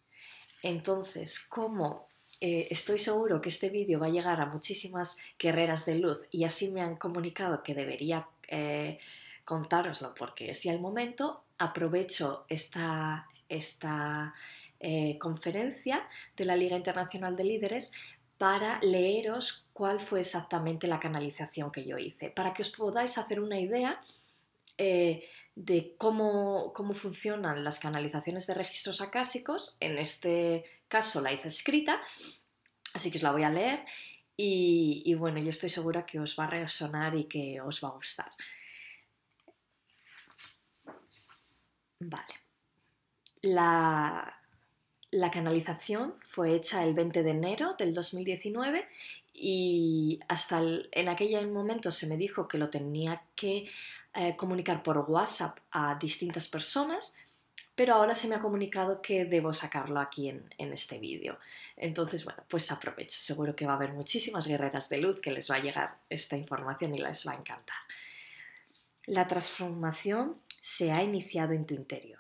Entonces, 0.62 1.39
como 1.39 2.08
eh, 2.41 2.67
estoy 2.72 3.00
seguro 3.00 3.41
que 3.41 3.50
este 3.50 3.69
vídeo 3.69 4.00
va 4.00 4.08
a 4.08 4.12
llegar 4.12 4.39
a 4.39 4.46
muchísimas 4.46 5.17
guerreras 5.38 5.86
de 5.86 6.00
luz 6.00 6.19
y 6.31 6.43
así 6.43 6.69
me 6.69 6.81
han 6.81 6.96
comunicado 6.96 7.63
que 7.63 7.75
debería 7.75 8.27
contároslo 9.50 10.13
porque 10.13 10.53
si 10.53 10.70
al 10.70 10.79
momento 10.79 11.46
aprovecho 11.58 12.46
esta, 12.50 13.27
esta 13.50 14.36
eh, 14.79 15.18
conferencia 15.18 16.08
de 16.38 16.46
la 16.46 16.56
Liga 16.56 16.77
Internacional 16.77 17.36
de 17.36 17.46
Líderes 17.46 17.91
para 18.38 18.79
leeros 18.84 19.65
cuál 19.74 20.00
fue 20.00 20.20
exactamente 20.20 20.86
la 20.86 21.00
canalización 21.00 21.72
que 21.72 21.84
yo 21.84 21.98
hice, 21.98 22.29
para 22.29 22.53
que 22.53 22.62
os 22.62 22.70
podáis 22.70 23.18
hacer 23.18 23.39
una 23.39 23.60
idea 23.60 24.00
eh, 24.77 25.24
de 25.56 25.96
cómo, 25.98 26.72
cómo, 26.72 26.94
funcionan 26.94 27.63
las 27.63 27.79
canalizaciones 27.79 28.46
de 28.46 28.53
registros 28.53 29.01
acásicos. 29.01 29.77
En 29.79 29.98
este 29.98 30.63
caso 30.88 31.22
la 31.22 31.34
hice 31.34 31.48
escrita, 31.48 32.00
así 32.94 33.10
que 33.10 33.18
os 33.18 33.24
la 33.24 33.32
voy 33.32 33.46
a 33.46 33.50
leer 33.50 33.84
y, 34.38 35.01
y 35.06 35.15
bueno, 35.15 35.39
yo 35.39 35.50
estoy 35.50 35.70
segura 35.70 36.06
que 36.06 36.20
os 36.20 36.38
va 36.39 36.44
a 36.44 36.51
resonar 36.51 37.15
y 37.15 37.24
que 37.24 37.60
os 37.62 37.84
va 37.84 37.88
a 37.88 37.94
gustar. 37.94 38.32
Vale. 42.00 42.34
La, 43.41 44.36
canalización 45.32 46.15
fue 46.27 46.56
hecha 46.56 46.84
el 46.84 46.94
20 46.94 47.24
de 47.24 47.32
enero 47.32 47.75
del 47.77 47.94
2019 47.94 48.88
y 49.34 50.20
hasta 50.27 50.62
en 50.62 51.10
aquel 51.10 51.50
momento 51.51 51.91
se 51.91 52.08
me 52.08 52.18
dijo 52.18 52.48
que 52.48 52.58
lo 52.58 52.70
tenía 52.70 53.24
que 53.36 53.70
eh, 54.13 54.36
comunicar 54.38 54.82
por 54.82 54.98
WhatsApp 55.00 55.60
a 55.72 55.96
distintas 55.96 56.48
personas, 56.48 57.15
pero 57.75 57.94
ahora 57.96 58.15
se 58.15 58.27
me 58.27 58.36
ha 58.36 58.41
comunicado 58.41 59.01
que 59.01 59.25
debo 59.25 59.53
sacarlo 59.53 60.00
aquí 60.00 60.29
en, 60.29 60.53
en 60.58 60.74
este 60.74 61.00
vídeo. 61.00 61.38
Entonces, 61.77 62.25
bueno, 62.25 62.44
pues 62.50 62.72
aprovecho. 62.72 63.20
Seguro 63.20 63.56
que 63.56 63.65
va 63.65 63.74
a 63.74 63.75
haber 63.75 63.94
muchísimas 63.94 64.48
guerreras 64.48 64.89
de 64.89 65.00
luz 65.00 65.20
que 65.22 65.32
les 65.32 65.50
va 65.50 65.56
a 65.56 65.60
llegar 65.60 66.00
esta 66.10 66.36
información 66.38 66.96
y 66.96 67.00
les 67.00 67.27
va 67.27 67.34
a 67.34 67.36
encantar. 67.36 67.77
La 69.12 69.28
transformación 69.28 70.36
se 70.62 70.92
ha 70.92 71.01
iniciado 71.01 71.54
en 71.54 71.66
tu 71.66 71.74
interior. 71.74 72.20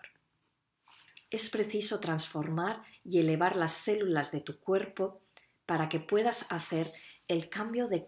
Es 1.29 1.51
preciso 1.51 1.99
transformar 1.99 2.81
y 3.03 3.19
elevar 3.19 3.55
las 3.55 3.73
células 3.73 4.31
de 4.31 4.41
tu 4.41 4.59
cuerpo 4.59 5.21
para 5.67 5.87
que 5.87 5.99
puedas 5.99 6.47
hacer 6.49 6.91
el 7.27 7.47
cambio 7.47 7.89
de 7.89 8.05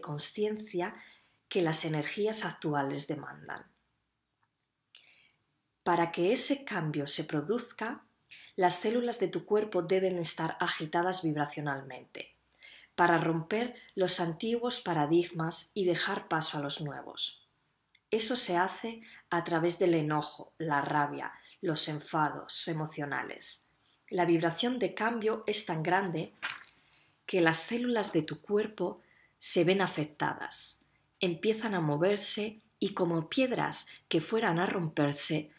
conciencia 0.00 0.96
que 1.48 1.62
las 1.62 1.84
energías 1.84 2.44
actuales 2.44 3.06
demandan. 3.06 3.70
Para 5.84 6.08
que 6.08 6.32
ese 6.32 6.64
cambio 6.64 7.06
se 7.06 7.22
produzca, 7.22 8.04
las 8.56 8.74
células 8.74 9.20
de 9.20 9.28
tu 9.28 9.46
cuerpo 9.46 9.82
deben 9.82 10.18
estar 10.18 10.56
agitadas 10.58 11.22
vibracionalmente, 11.22 12.34
para 12.96 13.18
romper 13.18 13.76
los 13.94 14.18
antiguos 14.18 14.80
paradigmas 14.80 15.70
y 15.74 15.84
dejar 15.84 16.26
paso 16.26 16.58
a 16.58 16.60
los 16.60 16.80
nuevos. 16.80 17.39
Eso 18.10 18.34
se 18.34 18.56
hace 18.56 19.02
a 19.30 19.44
través 19.44 19.78
del 19.78 19.94
enojo, 19.94 20.52
la 20.58 20.80
rabia, 20.80 21.32
los 21.60 21.86
enfados 21.86 22.66
emocionales. 22.66 23.64
La 24.08 24.24
vibración 24.24 24.80
de 24.80 24.94
cambio 24.94 25.44
es 25.46 25.64
tan 25.64 25.84
grande 25.84 26.34
que 27.24 27.40
las 27.40 27.58
células 27.58 28.12
de 28.12 28.22
tu 28.22 28.40
cuerpo 28.40 29.00
se 29.38 29.62
ven 29.62 29.80
afectadas, 29.80 30.80
empiezan 31.20 31.74
a 31.74 31.80
moverse 31.80 32.60
y 32.80 32.94
como 32.94 33.28
piedras 33.28 33.86
que 34.08 34.20
fueran 34.20 34.58
a 34.58 34.66
romperse, 34.66 35.52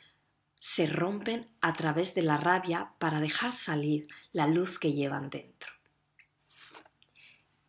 se 0.60 0.88
rompen 0.88 1.50
a 1.62 1.74
través 1.74 2.13
de 2.15 2.24
la 2.24 2.36
rabia 2.36 2.91
para 3.00 3.22
dejar 3.22 3.53
salir 3.53 4.08
la 4.34 4.46
luz 4.48 4.77
que 4.77 4.91
llevan 4.91 5.29
dentro. 5.29 5.72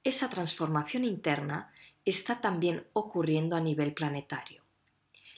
Esa 0.03 0.29
transformación 0.29 1.05
interna 1.05 1.73
está 2.05 2.41
también 2.41 2.89
ocurriendo 2.93 3.55
a 3.55 3.61
nivel 3.61 3.95
planetario 3.95 4.62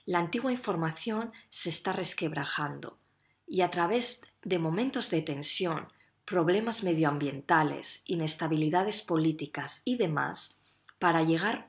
la 0.07 0.19
antigua 0.19 0.53
información 0.53 1.33
se 1.49 1.71
está 1.71 1.93
resquebrajando 1.93 2.99
y 3.47 3.63
a 3.63 3.71
través 3.71 4.23
de 4.43 4.59
momentos 4.59 5.11
de 5.11 5.23
tensión, 5.23 5.89
problemas 6.25 6.83
medioambientales, 6.83 8.03
inestabilidades 8.07 9.03
políticas 9.03 9.83
y 9.85 9.97
demás, 9.97 10.59
para 10.99 11.23
llegar 11.23 11.69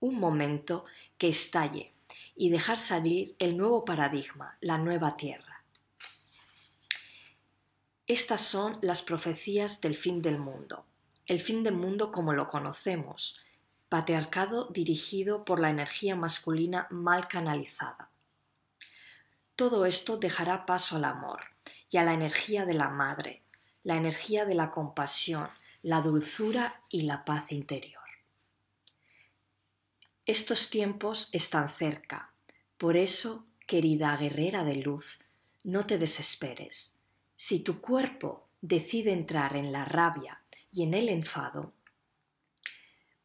un 0.00 0.18
momento 0.18 0.84
que 1.16 1.28
estalle 1.28 1.92
y 2.34 2.50
dejar 2.50 2.76
salir 2.76 3.34
el 3.38 3.56
nuevo 3.56 3.84
paradigma, 3.84 4.56
la 4.60 4.78
nueva 4.78 5.16
tierra. 5.16 5.64
Estas 8.06 8.40
son 8.40 8.78
las 8.80 9.02
profecías 9.02 9.80
del 9.80 9.94
fin 9.94 10.22
del 10.22 10.38
mundo, 10.38 10.86
el 11.26 11.40
fin 11.40 11.62
del 11.62 11.74
mundo 11.74 12.10
como 12.10 12.32
lo 12.32 12.48
conocemos, 12.48 13.38
patriarcado 13.88 14.66
dirigido 14.66 15.44
por 15.44 15.60
la 15.60 15.70
energía 15.70 16.16
masculina 16.16 16.86
mal 16.90 17.28
canalizada. 17.28 18.10
Todo 19.56 19.86
esto 19.86 20.18
dejará 20.18 20.66
paso 20.66 20.96
al 20.96 21.04
amor 21.04 21.40
y 21.90 21.96
a 21.96 22.04
la 22.04 22.14
energía 22.14 22.64
de 22.64 22.74
la 22.74 22.88
madre, 22.88 23.42
la 23.82 23.96
energía 23.96 24.44
de 24.44 24.54
la 24.54 24.70
compasión, 24.70 25.48
la 25.82 26.00
dulzura 26.00 26.82
y 26.90 27.02
la 27.02 27.24
paz 27.24 27.50
interior. 27.50 28.02
Estos 30.26 30.68
tiempos 30.68 31.30
están 31.32 31.70
cerca, 31.70 32.32
por 32.76 32.96
eso, 32.96 33.46
querida 33.66 34.16
guerrera 34.16 34.62
de 34.62 34.76
luz, 34.76 35.18
no 35.64 35.84
te 35.86 35.98
desesperes. 35.98 36.94
Si 37.34 37.60
tu 37.60 37.80
cuerpo 37.80 38.46
decide 38.60 39.12
entrar 39.12 39.56
en 39.56 39.72
la 39.72 39.84
rabia 39.84 40.42
y 40.70 40.82
en 40.82 40.94
el 40.94 41.08
enfado, 41.08 41.72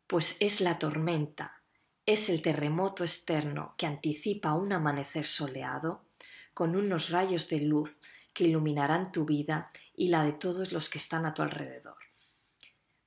pues 0.07 0.38
es 0.39 0.62
la 0.62 0.79
tormenta, 0.79 1.63
es 2.05 2.29
el 2.29 2.41
terremoto 2.41 3.03
externo 3.03 3.75
que 3.77 3.86
anticipa 3.86 4.53
un 4.53 4.74
amanecer 4.74 5.25
soleado, 5.25 6.05
con 6.53 6.75
unos 6.75 7.10
rayos 7.10 7.50
de 7.50 7.62
luz 7.62 8.01
que 8.33 8.45
iluminarán 8.45 9.12
tu 9.12 9.25
vida 9.25 9.72
y 9.95 10.10
la 10.10 10.24
de 10.24 10.33
todos 10.33 10.72
los 10.72 10.89
que 10.89 10.98
están 10.98 11.25
a 11.25 11.33
tu 11.33 11.41
alrededor. 11.41 11.98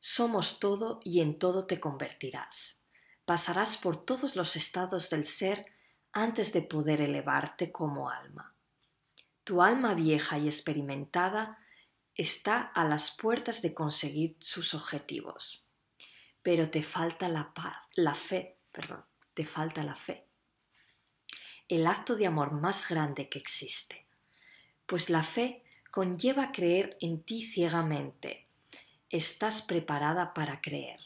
Somos 0.00 0.60
todo 0.60 1.00
y 1.04 1.20
en 1.20 1.38
todo 1.38 1.66
te 1.66 1.80
convertirás. 1.80 2.80
Pasarás 3.24 3.76
por 3.76 4.04
todos 4.04 4.36
los 4.36 4.56
estados 4.56 5.10
del 5.10 5.26
ser 5.26 5.66
antes 6.12 6.52
de 6.52 6.62
poder 6.62 7.00
elevarte 7.00 7.72
como 7.72 8.08
alma. 8.08 8.54
Tu 9.44 9.62
alma 9.62 9.94
vieja 9.94 10.38
y 10.38 10.46
experimentada 10.46 11.58
está 12.14 12.60
a 12.60 12.84
las 12.84 13.10
puertas 13.10 13.62
de 13.62 13.74
conseguir 13.74 14.36
sus 14.40 14.74
objetivos. 14.74 15.65
Pero 16.46 16.70
te 16.70 16.80
falta 16.84 17.28
la 17.28 17.52
paz, 17.52 17.88
la 17.96 18.14
fe, 18.14 18.60
perdón, 18.70 19.04
te 19.34 19.44
falta 19.44 19.82
la 19.82 19.96
fe. 19.96 20.28
El 21.66 21.88
acto 21.88 22.14
de 22.14 22.24
amor 22.28 22.52
más 22.52 22.88
grande 22.88 23.28
que 23.28 23.40
existe. 23.40 24.06
Pues 24.86 25.10
la 25.10 25.24
fe 25.24 25.64
conlleva 25.90 26.52
creer 26.52 26.96
en 27.00 27.24
ti 27.24 27.42
ciegamente. 27.42 28.46
Estás 29.10 29.60
preparada 29.60 30.34
para 30.34 30.60
creer. 30.60 31.00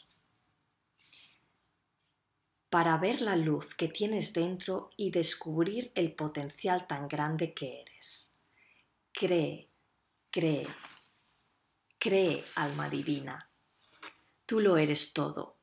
Para 2.69 2.95
ver 2.97 3.21
la 3.21 3.35
luz 3.35 3.73
que 3.73 3.87
tienes 3.87 4.33
dentro 4.33 4.89
y 4.95 5.09
descubrir 5.09 5.91
el 5.95 6.13
potencial 6.13 6.85
tan 6.85 7.07
grande 7.07 7.55
que 7.55 7.81
eres. 7.81 8.31
Cree, 9.11 9.71
cree, 10.29 10.67
Cree, 11.97 12.43
alma 12.55 12.89
divina. 12.89 13.50
Tú 14.51 14.59
lo 14.59 14.75
eres 14.75 15.13
todo. 15.13 15.61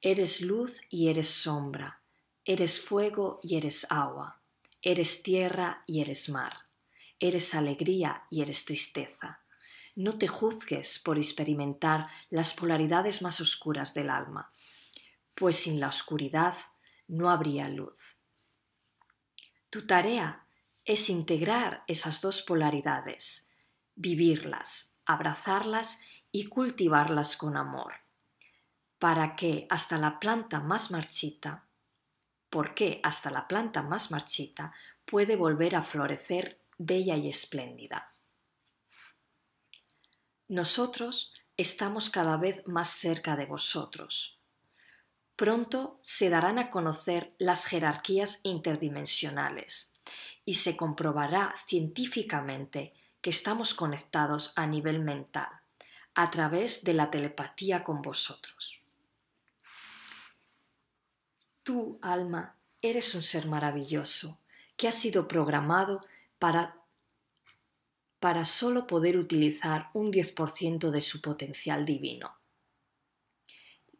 Eres 0.00 0.40
luz 0.40 0.80
y 0.90 1.06
eres 1.06 1.28
sombra. 1.28 2.02
Eres 2.44 2.80
fuego 2.80 3.38
y 3.44 3.56
eres 3.56 3.86
agua. 3.90 4.42
Eres 4.82 5.22
tierra 5.22 5.84
y 5.86 6.00
eres 6.00 6.28
mar. 6.28 6.66
Eres 7.20 7.54
alegría 7.54 8.24
y 8.30 8.42
eres 8.42 8.64
tristeza. 8.64 9.44
No 9.94 10.18
te 10.18 10.26
juzgues 10.26 10.98
por 10.98 11.16
experimentar 11.16 12.08
las 12.28 12.54
polaridades 12.54 13.22
más 13.22 13.40
oscuras 13.40 13.94
del 13.94 14.10
alma, 14.10 14.50
pues 15.36 15.54
sin 15.54 15.78
la 15.78 15.86
oscuridad 15.86 16.56
no 17.06 17.30
habría 17.30 17.68
luz. 17.68 18.18
Tu 19.70 19.86
tarea 19.86 20.48
es 20.84 21.08
integrar 21.08 21.84
esas 21.86 22.20
dos 22.20 22.42
polaridades, 22.42 23.48
vivirlas, 23.94 24.92
abrazarlas 25.06 26.00
y 26.32 26.46
cultivarlas 26.46 27.36
con 27.36 27.56
amor, 27.56 28.03
para 29.04 29.36
que 29.36 29.66
hasta 29.68 29.98
la 29.98 30.18
planta 30.18 30.60
más 30.60 30.90
marchita, 30.90 31.66
porque 32.48 33.00
hasta 33.02 33.30
la 33.30 33.46
planta 33.46 33.82
más 33.82 34.10
marchita 34.10 34.72
puede 35.04 35.36
volver 35.36 35.76
a 35.76 35.82
florecer 35.82 36.58
bella 36.78 37.14
y 37.14 37.28
espléndida. 37.28 38.10
Nosotros 40.48 41.34
estamos 41.58 42.08
cada 42.08 42.38
vez 42.38 42.66
más 42.66 42.88
cerca 42.88 43.36
de 43.36 43.44
vosotros. 43.44 44.40
Pronto 45.36 46.00
se 46.00 46.30
darán 46.30 46.58
a 46.58 46.70
conocer 46.70 47.34
las 47.36 47.66
jerarquías 47.66 48.40
interdimensionales 48.42 49.96
y 50.46 50.54
se 50.54 50.78
comprobará 50.78 51.54
científicamente 51.68 52.94
que 53.20 53.28
estamos 53.28 53.74
conectados 53.74 54.54
a 54.56 54.66
nivel 54.66 55.00
mental, 55.00 55.50
a 56.14 56.30
través 56.30 56.84
de 56.84 56.94
la 56.94 57.10
telepatía 57.10 57.84
con 57.84 58.00
vosotros. 58.00 58.80
Tú, 61.64 61.98
alma, 62.02 62.56
eres 62.82 63.14
un 63.14 63.22
ser 63.22 63.46
maravilloso 63.46 64.38
que 64.76 64.86
ha 64.86 64.92
sido 64.92 65.26
programado 65.26 66.04
para, 66.38 66.76
para 68.20 68.44
solo 68.44 68.86
poder 68.86 69.16
utilizar 69.16 69.88
un 69.94 70.12
10% 70.12 70.90
de 70.90 71.00
su 71.00 71.22
potencial 71.22 71.86
divino, 71.86 72.36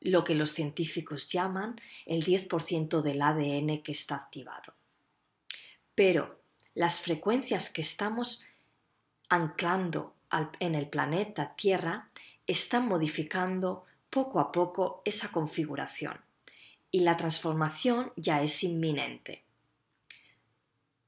lo 0.01 0.25
que 0.25 0.35
los 0.35 0.51
científicos 0.51 1.31
llaman 1.31 1.81
el 2.05 2.23
10% 2.23 3.01
del 3.01 3.23
ADN 3.23 3.83
que 3.83 3.93
está 3.93 4.17
activado. 4.17 4.75
Pero 5.95 6.43
las 6.75 7.01
frecuencias 7.01 7.71
que 7.71 7.81
estamos 7.81 8.43
anclando 9.31 10.17
en 10.61 10.75
el 10.75 10.91
planeta 10.91 11.55
Tierra 11.57 12.11
están 12.47 12.87
modificando 12.87 13.87
poco 14.11 14.39
a 14.39 14.53
poco 14.53 15.01
esa 15.07 15.33
configuración 15.33 16.21
y 16.95 17.01
la 17.01 17.17
transformación 17.17 18.13
ya 18.15 18.41
es 18.45 18.63
inminente. 18.63 19.43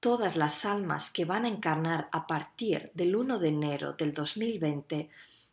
Todas 0.01 0.35
las 0.35 0.65
almas 0.65 1.11
que 1.11 1.25
van 1.25 1.45
a 1.45 1.49
encarnar 1.49 2.09
a 2.11 2.27
partir 2.27 2.91
del 2.95 3.15
1 3.15 3.39
de 3.39 3.49
enero 3.51 3.93
del 3.93 4.13
2020 4.13 5.09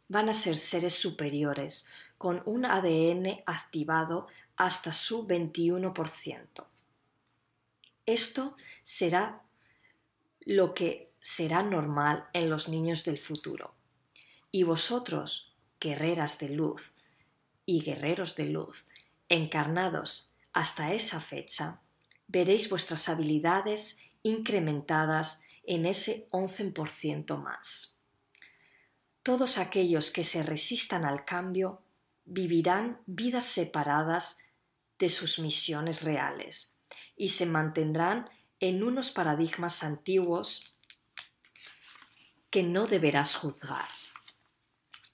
van 0.08 0.30
a 0.30 0.34
ser 0.34 0.58
seres 0.58 0.96
superiores 0.96 1.86
con 2.18 2.42
un 2.48 2.66
ADN 2.66 3.44
activado 3.46 4.26
hasta 4.56 4.92
su 4.92 5.28
21%. 5.28 6.66
Esto 8.08 8.58
será 8.82 9.44
lo 10.40 10.74
que 10.74 11.12
será 11.20 11.62
normal 11.62 12.28
en 12.34 12.50
los 12.50 12.70
niños 12.70 13.06
del 13.06 13.20
futuro. 13.20 13.76
Y 14.52 14.64
vosotros, 14.64 15.54
guerreras 15.80 16.40
de 16.40 16.50
luz 16.50 16.96
y 17.68 17.84
guerreros 17.84 18.36
de 18.36 18.46
luz, 18.46 18.84
encarnados 19.34 20.32
hasta 20.54 20.94
esa 20.94 21.20
fecha, 21.20 21.82
veréis 22.28 22.70
vuestras 22.70 23.10
habilidades 23.10 23.98
incrementadas 24.22 25.42
en 25.64 25.86
ese 25.86 26.30
11% 26.30 27.42
más. 27.42 27.98
Todos 29.24 29.58
aquellos 29.58 30.12
que 30.12 30.24
se 30.24 30.44
resistan 30.44 31.04
al 31.04 31.26
cambio 31.26 31.82
vivirán 32.26 33.02
vidas 33.06 33.46
separadas 33.46 34.38
de 35.00 35.10
sus 35.10 35.40
misiones 35.40 36.04
reales 36.04 36.76
y 37.16 37.30
se 37.30 37.46
mantendrán 37.46 38.30
en 38.60 38.84
unos 38.84 39.12
paradigmas 39.12 39.84
antiguos 39.84 40.76
que 42.52 42.62
no 42.62 42.86
deberás 42.86 43.36
juzgar, 43.36 43.88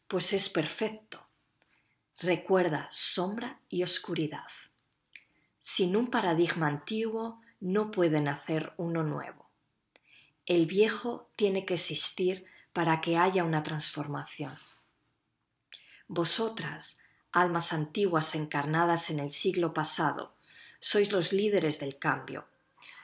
pues 0.10 0.34
es 0.34 0.50
perfecto. 0.50 1.29
Recuerda 2.22 2.90
sombra 2.92 3.62
y 3.70 3.82
oscuridad. 3.84 4.48
Sin 5.62 5.96
un 5.96 6.10
paradigma 6.10 6.68
antiguo 6.68 7.40
no 7.62 7.92
puede 7.92 8.20
nacer 8.20 8.74
uno 8.76 9.04
nuevo. 9.04 9.50
El 10.46 10.66
viejo 10.66 11.30
tiene 11.38 11.66
que 11.66 11.76
existir 11.76 12.44
para 12.74 13.00
que 13.00 13.16
haya 13.16 13.46
una 13.46 13.64
transformación. 13.64 14.52
Vosotras, 16.10 16.98
almas 17.32 17.72
antiguas 17.72 18.36
encarnadas 18.36 19.10
en 19.10 19.22
el 19.22 19.32
siglo 19.32 19.74
pasado, 19.74 20.36
sois 20.82 21.14
los 21.14 21.32
líderes 21.32 21.80
del 21.80 22.00
cambio. 22.00 22.50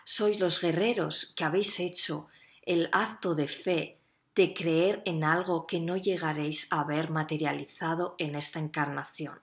Sois 0.04 0.41
los 0.41 0.60
guerreros 0.60 1.32
que 1.38 1.45
habéis 1.45 1.80
hecho 1.80 2.28
el 2.63 2.89
acto 2.91 3.34
de 3.34 3.47
fe 3.47 4.01
de 4.36 4.54
creer 4.54 5.02
en 5.06 5.24
algo 5.24 5.65
que 5.65 5.80
no 5.80 5.95
llegaréis 5.95 6.67
a 6.69 6.84
ver 6.84 7.10
materializado 7.10 8.15
en 8.17 8.36
esta 8.36 8.60
encarnación, 8.60 9.39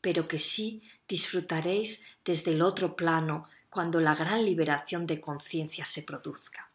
pero 0.00 0.28
que 0.28 0.38
sí 0.38 0.82
disfrutaréis 1.06 2.02
desde 2.24 2.52
el 2.52 2.62
otro 2.62 2.96
plano 2.96 3.46
cuando 3.68 4.00
la 4.00 4.14
gran 4.14 4.44
liberación 4.44 5.06
de 5.06 5.20
conciencia 5.20 5.84
se 5.84 6.02
produzca. 6.02 6.70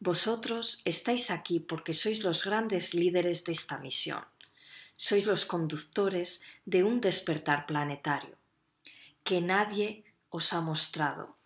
Vosotros 0.00 0.80
estáis 0.84 1.30
aquí 1.30 1.60
porque 1.60 1.92
sois 1.92 2.24
los 2.24 2.44
grandes 2.44 2.94
líderes 2.94 3.44
de 3.44 3.52
esta 3.52 3.78
misión, 3.78 4.24
sois 4.96 5.26
los 5.26 5.44
conductores 5.44 6.40
de 6.64 6.84
un 6.84 7.00
despertar 7.00 7.66
planetario, 7.66 8.36
que 9.24 9.40
nadie 9.40 10.04
os 10.30 10.52
ha 10.52 10.60
mostrado, 10.60 11.36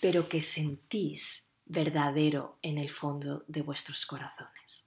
pero 0.00 0.28
que 0.28 0.40
sentís 0.40 1.46
verdadero 1.66 2.58
en 2.62 2.78
el 2.78 2.90
fondo 2.90 3.44
de 3.48 3.62
vuestros 3.62 4.06
corazones. 4.06 4.86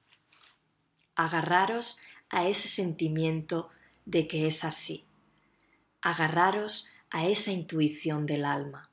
Agarraros 1.16 1.98
a 2.30 2.48
ese 2.48 2.68
sentimiento 2.68 3.70
de 4.06 4.28
que 4.28 4.48
es 4.48 4.64
así. 4.64 5.06
Agarraros 6.02 6.88
a 7.10 7.26
esa 7.28 7.52
intuición 7.52 8.26
del 8.26 8.46
alma, 8.46 8.92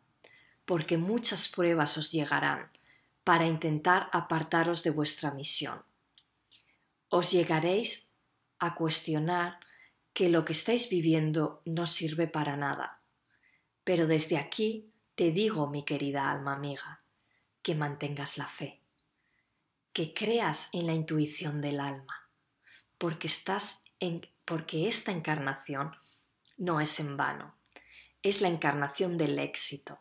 porque 0.65 0.97
muchas 0.97 1.49
pruebas 1.49 1.99
os 1.99 2.11
llegarán 2.13 2.71
para 3.23 3.47
intentar 3.47 4.09
apartaros 4.13 4.83
de 4.83 4.91
vuestra 4.91 5.31
misión. 5.31 5.83
os 7.11 7.31
llegaréis 7.31 8.11
a 8.59 8.75
cuestionar 8.75 9.61
que 10.13 10.29
lo 10.29 10.45
que 10.45 10.53
estáis 10.53 10.89
viviendo 10.89 11.63
no 11.65 11.87
sirve 11.87 12.27
para 12.27 12.57
nada. 12.57 13.03
Pero 13.85 14.09
desde 14.09 14.37
aquí 14.37 14.91
te 15.15 15.31
digo, 15.31 15.71
mi 15.71 15.85
querida 15.85 16.29
alma 16.29 16.55
amiga, 16.55 17.04
que 17.65 17.75
mantengas 17.75 18.37
la 18.37 18.47
fe, 18.47 18.83
que 19.95 20.13
creas 20.13 20.69
en 20.73 20.87
la 20.87 20.93
intuición 20.93 21.63
del 21.63 21.81
alma, 21.81 22.29
porque 22.99 23.27
estás 23.27 23.83
en, 24.01 24.29
porque 24.45 24.87
esta 24.87 25.13
encarnación 25.13 25.97
no 26.59 26.81
es 26.81 27.01
en 27.01 27.17
vano, 27.17 27.57
es 28.23 28.43
la 28.43 28.49
encarnación 28.49 29.17
del 29.17 29.39
éxito, 29.39 29.99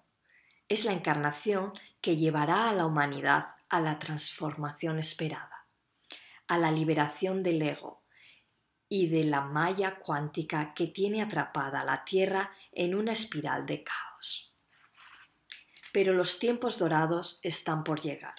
es 0.68 0.84
la 0.84 0.92
encarnación 0.92 1.72
que 2.02 2.18
llevará 2.18 2.70
a 2.70 2.74
la 2.74 2.86
humanidad 2.86 3.56
a 3.70 3.80
la 3.80 3.98
transformación 3.98 5.00
esperada, 5.00 5.66
a 6.48 6.58
la 6.58 6.70
liberación 6.70 7.44
del 7.44 7.62
ego 7.62 8.04
y 8.90 9.08
de 9.08 9.24
la 9.24 9.42
malla 9.42 10.00
cuántica 10.00 10.74
que 10.74 10.88
tiene 10.88 11.22
atrapada 11.22 11.86
la 11.86 12.04
Tierra 12.04 12.52
en 12.74 12.94
una 12.94 13.14
espiral 13.14 13.66
de 13.66 13.84
caos 13.84 14.53
pero 15.94 16.14
los 16.14 16.40
tiempos 16.40 16.80
dorados 16.80 17.40
están 17.44 17.84
por 17.84 18.02
llegar. 18.02 18.36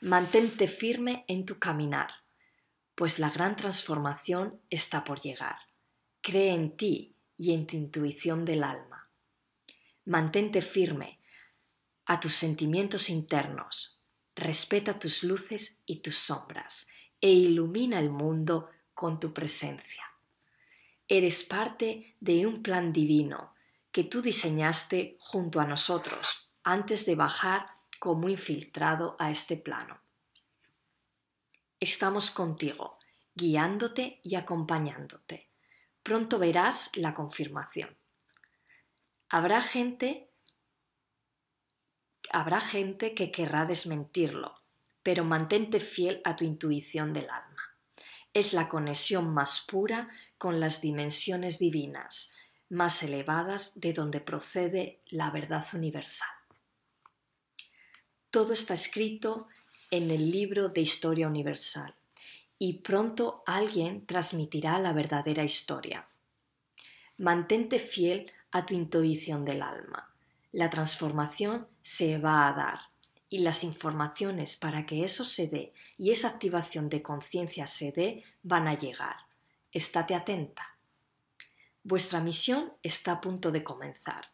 Mantente 0.00 0.68
firme 0.68 1.24
en 1.26 1.44
tu 1.44 1.58
caminar, 1.58 2.10
pues 2.94 3.18
la 3.18 3.28
gran 3.28 3.56
transformación 3.56 4.62
está 4.70 5.02
por 5.02 5.20
llegar. 5.20 5.56
Cree 6.22 6.54
en 6.54 6.76
ti 6.76 7.16
y 7.36 7.52
en 7.52 7.66
tu 7.66 7.76
intuición 7.76 8.44
del 8.44 8.62
alma. 8.62 9.10
Mantente 10.04 10.62
firme 10.62 11.18
a 12.06 12.20
tus 12.20 12.34
sentimientos 12.34 13.10
internos, 13.10 14.04
respeta 14.36 15.00
tus 15.00 15.24
luces 15.24 15.82
y 15.86 15.96
tus 15.96 16.16
sombras 16.16 16.86
e 17.20 17.30
ilumina 17.30 17.98
el 17.98 18.10
mundo 18.10 18.70
con 18.94 19.18
tu 19.18 19.34
presencia. 19.34 20.04
Eres 21.08 21.42
parte 21.42 22.14
de 22.20 22.46
un 22.46 22.62
plan 22.62 22.92
divino 22.92 23.55
que 23.96 24.04
tú 24.04 24.20
diseñaste 24.20 25.16
junto 25.18 25.58
a 25.58 25.64
nosotros 25.64 26.50
antes 26.62 27.06
de 27.06 27.14
bajar 27.14 27.70
como 27.98 28.28
infiltrado 28.28 29.16
a 29.18 29.30
este 29.30 29.56
plano. 29.56 30.02
Estamos 31.80 32.30
contigo, 32.30 32.98
guiándote 33.34 34.20
y 34.22 34.34
acompañándote. 34.34 35.48
Pronto 36.02 36.38
verás 36.38 36.90
la 36.92 37.14
confirmación. 37.14 37.96
Habrá 39.30 39.62
gente 39.62 40.30
habrá 42.30 42.60
gente 42.60 43.14
que 43.14 43.30
querrá 43.30 43.64
desmentirlo, 43.64 44.60
pero 45.02 45.24
mantente 45.24 45.80
fiel 45.80 46.20
a 46.26 46.36
tu 46.36 46.44
intuición 46.44 47.14
del 47.14 47.30
alma. 47.30 47.78
Es 48.34 48.52
la 48.52 48.68
conexión 48.68 49.32
más 49.32 49.62
pura 49.62 50.10
con 50.36 50.60
las 50.60 50.82
dimensiones 50.82 51.58
divinas, 51.58 52.34
más 52.68 53.02
elevadas 53.02 53.72
de 53.74 53.92
donde 53.92 54.20
procede 54.20 54.98
la 55.08 55.30
verdad 55.30 55.64
universal. 55.72 56.28
Todo 58.30 58.52
está 58.52 58.74
escrito 58.74 59.48
en 59.90 60.10
el 60.10 60.30
libro 60.30 60.68
de 60.68 60.80
historia 60.80 61.28
universal 61.28 61.94
y 62.58 62.74
pronto 62.78 63.42
alguien 63.46 64.04
transmitirá 64.06 64.78
la 64.78 64.92
verdadera 64.92 65.44
historia. 65.44 66.06
Mantente 67.18 67.78
fiel 67.78 68.30
a 68.50 68.66
tu 68.66 68.74
intuición 68.74 69.44
del 69.44 69.62
alma. 69.62 70.10
La 70.52 70.70
transformación 70.70 71.66
se 71.82 72.18
va 72.18 72.48
a 72.48 72.52
dar 72.52 72.80
y 73.28 73.38
las 73.38 73.64
informaciones 73.64 74.56
para 74.56 74.86
que 74.86 75.04
eso 75.04 75.24
se 75.24 75.48
dé 75.48 75.72
y 75.98 76.10
esa 76.10 76.28
activación 76.28 76.88
de 76.88 77.02
conciencia 77.02 77.66
se 77.66 77.92
dé 77.92 78.24
van 78.42 78.68
a 78.68 78.78
llegar. 78.78 79.16
Estate 79.72 80.14
atenta. 80.14 80.75
Vuestra 81.88 82.18
misión 82.18 82.72
está 82.82 83.12
a 83.12 83.20
punto 83.20 83.52
de 83.52 83.62
comenzar. 83.62 84.32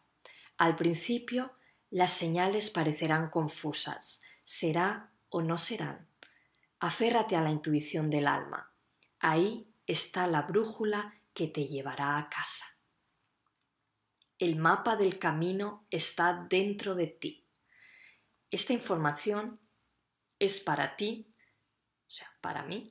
Al 0.57 0.75
principio, 0.75 1.53
las 1.91 2.11
señales 2.11 2.71
parecerán 2.71 3.29
confusas. 3.29 4.21
¿Será 4.43 5.11
o 5.29 5.43
no 5.43 5.59
serán? 5.59 6.09
Aférrate 6.79 7.35
a 7.35 7.43
la 7.43 7.51
intuición 7.51 8.09
del 8.09 8.25
alma. 8.25 8.73
Ahí 9.19 9.71
está 9.85 10.25
la 10.25 10.41
brújula 10.41 11.13
que 11.35 11.45
te 11.45 11.67
llevará 11.67 12.17
a 12.17 12.27
casa. 12.27 12.65
El 14.39 14.55
mapa 14.55 14.95
del 14.95 15.19
camino 15.19 15.85
está 15.91 16.47
dentro 16.49 16.95
de 16.95 17.05
ti. 17.05 17.45
Esta 18.49 18.73
información 18.73 19.59
es 20.39 20.59
para 20.59 20.95
ti, 20.95 21.31
o 22.07 22.09
sea, 22.09 22.29
para 22.41 22.63
mí, 22.63 22.89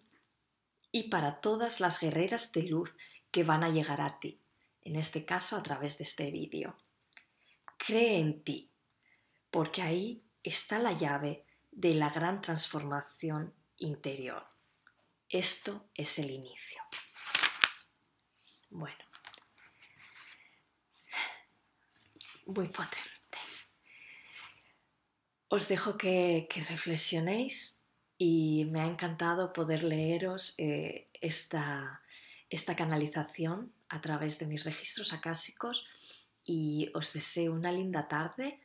y 0.92 1.10
para 1.10 1.40
todas 1.40 1.80
las 1.80 1.98
guerreras 1.98 2.52
de 2.52 2.62
luz 2.62 2.96
que 3.32 3.42
van 3.42 3.64
a 3.64 3.68
llegar 3.68 4.00
a 4.00 4.20
ti 4.20 4.41
en 4.84 4.96
este 4.96 5.24
caso 5.24 5.56
a 5.56 5.62
través 5.62 5.98
de 5.98 6.04
este 6.04 6.30
vídeo. 6.30 6.76
Cree 7.78 8.18
en 8.18 8.42
ti, 8.42 8.72
porque 9.50 9.82
ahí 9.82 10.24
está 10.42 10.78
la 10.78 10.92
llave 10.92 11.46
de 11.70 11.94
la 11.94 12.10
gran 12.10 12.40
transformación 12.40 13.54
interior. 13.76 14.46
Esto 15.28 15.88
es 15.94 16.18
el 16.18 16.30
inicio. 16.30 16.82
Bueno, 18.70 19.04
muy 22.46 22.68
potente. 22.68 23.08
Os 25.48 25.68
dejo 25.68 25.98
que, 25.98 26.48
reflexionéis 26.68 27.82
y 28.16 28.66
me 28.70 28.80
ha 28.80 28.86
encantado 28.86 29.52
poder 29.52 29.84
leeros 29.84 30.54
eh, 30.58 31.10
esta, 31.20 32.02
esta 32.48 32.74
canalización 32.76 33.74
a 33.92 34.00
través 34.00 34.38
de 34.38 34.46
mis 34.46 34.64
registros 34.64 35.12
acásicos 35.12 35.84
y 36.44 36.90
os 36.94 37.12
deseo 37.12 37.52
una 37.52 37.70
linda 37.70 38.08
tarde. 38.08 38.58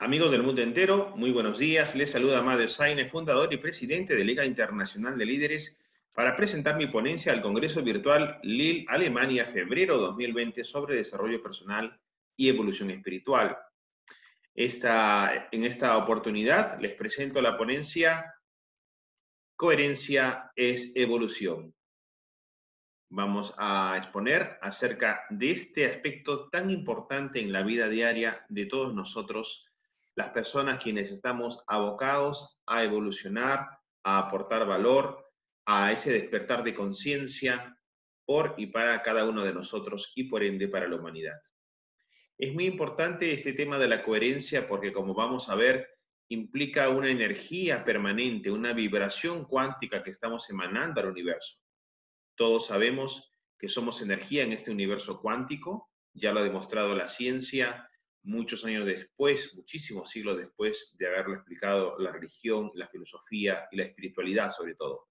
Amigos 0.09 0.31
del 0.31 0.41
mundo 0.41 0.63
entero, 0.63 1.13
muy 1.17 1.29
buenos 1.29 1.59
días. 1.59 1.93
Les 1.93 2.09
saluda 2.09 2.39
Amadeo 2.39 2.67
Saine, 2.67 3.07
fundador 3.11 3.53
y 3.53 3.57
presidente 3.57 4.15
de 4.15 4.25
Liga 4.25 4.43
Internacional 4.43 5.15
de 5.19 5.23
Líderes, 5.23 5.79
para 6.13 6.35
presentar 6.35 6.77
mi 6.77 6.87
ponencia 6.87 7.31
al 7.31 7.43
Congreso 7.43 7.83
Virtual 7.83 8.39
LIL 8.41 8.87
Alemania 8.89 9.45
febrero 9.45 9.99
2020 9.99 10.63
sobre 10.63 10.95
desarrollo 10.95 11.43
personal 11.43 11.95
y 12.35 12.49
evolución 12.49 12.89
espiritual. 12.89 13.55
En 14.55 15.63
esta 15.63 15.97
oportunidad 15.97 16.79
les 16.81 16.95
presento 16.95 17.39
la 17.39 17.55
ponencia 17.55 18.33
Coherencia 19.55 20.51
es 20.55 20.91
evolución. 20.95 21.71
Vamos 23.11 23.53
a 23.59 23.95
exponer 23.95 24.57
acerca 24.63 25.21
de 25.29 25.51
este 25.51 25.85
aspecto 25.85 26.49
tan 26.49 26.71
importante 26.71 27.39
en 27.39 27.51
la 27.51 27.61
vida 27.61 27.89
diaria 27.89 28.43
de 28.49 28.65
todos 28.65 28.95
nosotros 28.95 29.68
las 30.19 30.29
personas 30.31 30.83
quienes 30.83 31.11
estamos 31.11 31.63
abocados 31.65 32.59
a 32.65 32.83
evolucionar, 32.83 33.65
a 34.03 34.17
aportar 34.17 34.67
valor, 34.67 35.25
a 35.65 35.93
ese 35.93 36.11
despertar 36.11 36.61
de 36.65 36.73
conciencia 36.73 37.73
por 38.25 38.53
y 38.57 38.65
para 38.65 39.01
cada 39.01 39.23
uno 39.23 39.45
de 39.45 39.53
nosotros 39.53 40.11
y 40.15 40.25
por 40.25 40.43
ende 40.43 40.67
para 40.67 40.89
la 40.89 40.97
humanidad. 40.97 41.39
Es 42.37 42.53
muy 42.53 42.65
importante 42.65 43.31
este 43.31 43.53
tema 43.53 43.79
de 43.79 43.87
la 43.87 44.03
coherencia 44.03 44.67
porque 44.67 44.91
como 44.91 45.13
vamos 45.13 45.47
a 45.47 45.55
ver, 45.55 45.87
implica 46.27 46.89
una 46.89 47.09
energía 47.09 47.85
permanente, 47.85 48.51
una 48.51 48.73
vibración 48.73 49.45
cuántica 49.45 50.03
que 50.03 50.09
estamos 50.09 50.49
emanando 50.49 50.99
al 50.99 51.11
universo. 51.11 51.55
Todos 52.35 52.65
sabemos 52.65 53.33
que 53.57 53.69
somos 53.69 54.01
energía 54.01 54.43
en 54.43 54.51
este 54.51 54.69
universo 54.69 55.21
cuántico, 55.21 55.89
ya 56.13 56.33
lo 56.33 56.41
ha 56.41 56.43
demostrado 56.43 56.93
la 56.93 57.07
ciencia, 57.07 57.88
muchos 58.23 58.63
años 58.65 58.85
después, 58.85 59.55
muchísimos 59.55 60.09
siglos 60.09 60.37
después 60.37 60.95
de 60.97 61.07
haberlo 61.07 61.35
explicado 61.35 61.97
la 61.99 62.11
religión, 62.11 62.71
la 62.75 62.87
filosofía 62.87 63.67
y 63.71 63.77
la 63.77 63.83
espiritualidad 63.83 64.51
sobre 64.51 64.75
todo. 64.75 65.07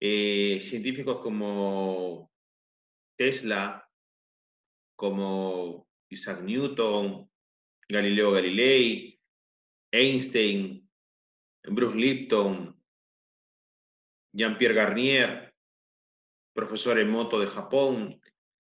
Eh, 0.00 0.58
científicos 0.60 1.20
como 1.20 2.32
Tesla, 3.16 3.88
como 4.96 5.88
Isaac 6.08 6.42
Newton, 6.42 7.30
Galileo 7.88 8.32
Galilei, 8.32 9.20
Einstein, 9.92 10.88
Bruce 11.64 11.96
Lipton, 11.96 12.82
Jean-Pierre 14.32 14.74
Garnier, 14.74 15.54
profesor 16.54 16.98
Emoto 16.98 17.38
de 17.38 17.46
Japón, 17.46 18.21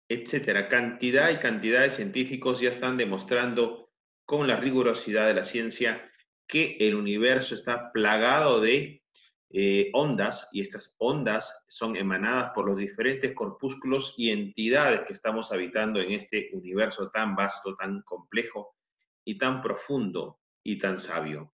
etcétera. 0.10 0.68
Cantidad 0.70 1.32
y 1.32 1.38
cantidad 1.38 1.82
de 1.82 1.89
científicos 1.89 2.60
ya 2.60 2.70
están 2.70 2.98
demostrando 2.98 3.91
con 4.26 4.48
la 4.48 4.58
rigurosidad 4.58 5.28
de 5.28 5.34
la 5.34 5.44
ciencia 5.44 6.12
que 6.48 6.78
el 6.80 6.96
universo 6.96 7.56
está 7.56 7.91
plagado 7.91 8.62
de 8.62 9.04
eh, 9.52 9.89
ondas 9.94 10.50
y 10.52 10.62
estas 10.62 10.96
ondas 11.00 11.65
son 11.70 11.96
emanadas 11.96 12.52
por 12.54 12.68
los 12.68 12.78
diferentes 12.78 13.34
corpúsculos 13.34 14.13
y 14.18 14.32
entidades 14.32 15.02
que 15.04 15.13
estamos 15.13 15.52
habitando 15.52 16.02
en 16.02 16.12
este 16.12 16.50
universo 16.54 17.10
tan 17.10 17.36
vasto, 17.36 17.76
tan 17.76 18.02
complejo 18.02 18.76
y 19.24 19.38
tan 19.38 19.62
profundo 19.62 20.39
y 20.63 20.78
tan 20.78 21.00
sabio. 21.00 21.54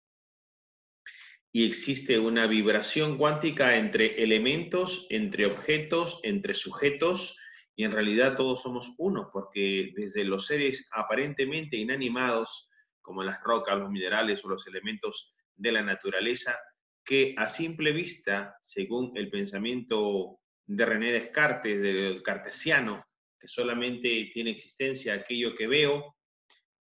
Y 1.54 1.68
existe 1.68 2.18
una 2.18 2.48
vibración 2.48 3.18
cuántica 3.18 3.78
entre 3.78 4.24
elementos, 4.24 5.06
entre 5.10 5.46
objetos, 5.46 6.22
entre 6.24 6.54
sujetos, 6.54 7.38
y 7.76 7.84
en 7.84 7.92
realidad 7.92 8.36
todos 8.36 8.62
somos 8.62 8.94
uno, 8.98 9.30
porque 9.32 9.92
desde 9.96 10.24
los 10.24 10.46
seres 10.46 10.88
aparentemente 10.92 11.78
inanimados, 11.78 12.70
como 13.02 13.24
las 13.24 13.42
rocas, 13.42 13.78
los 13.78 13.90
minerales 13.90 14.44
o 14.44 14.50
los 14.50 14.68
elementos 14.68 15.34
de 15.56 15.72
la 15.72 15.82
naturaleza, 15.82 16.58
que 17.04 17.34
a 17.38 17.50
simple 17.50 17.92
vista, 17.92 18.58
según 18.62 19.12
el 19.16 19.30
pensamiento 19.30 20.40
de 20.66 20.86
René 20.86 21.12
Descartes, 21.12 21.82
del 21.82 22.22
cartesiano, 22.22 23.06
que 23.40 23.48
solamente 23.48 24.30
tiene 24.34 24.52
existencia 24.52 25.16
aquello 25.16 25.56
que 25.56 25.68
veo, 25.68 26.16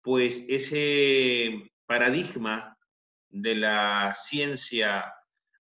pues 0.02 0.46
ese 0.48 1.70
paradigma 1.86 2.76
de 3.30 3.56
la 3.56 4.16
ciencia 4.18 5.14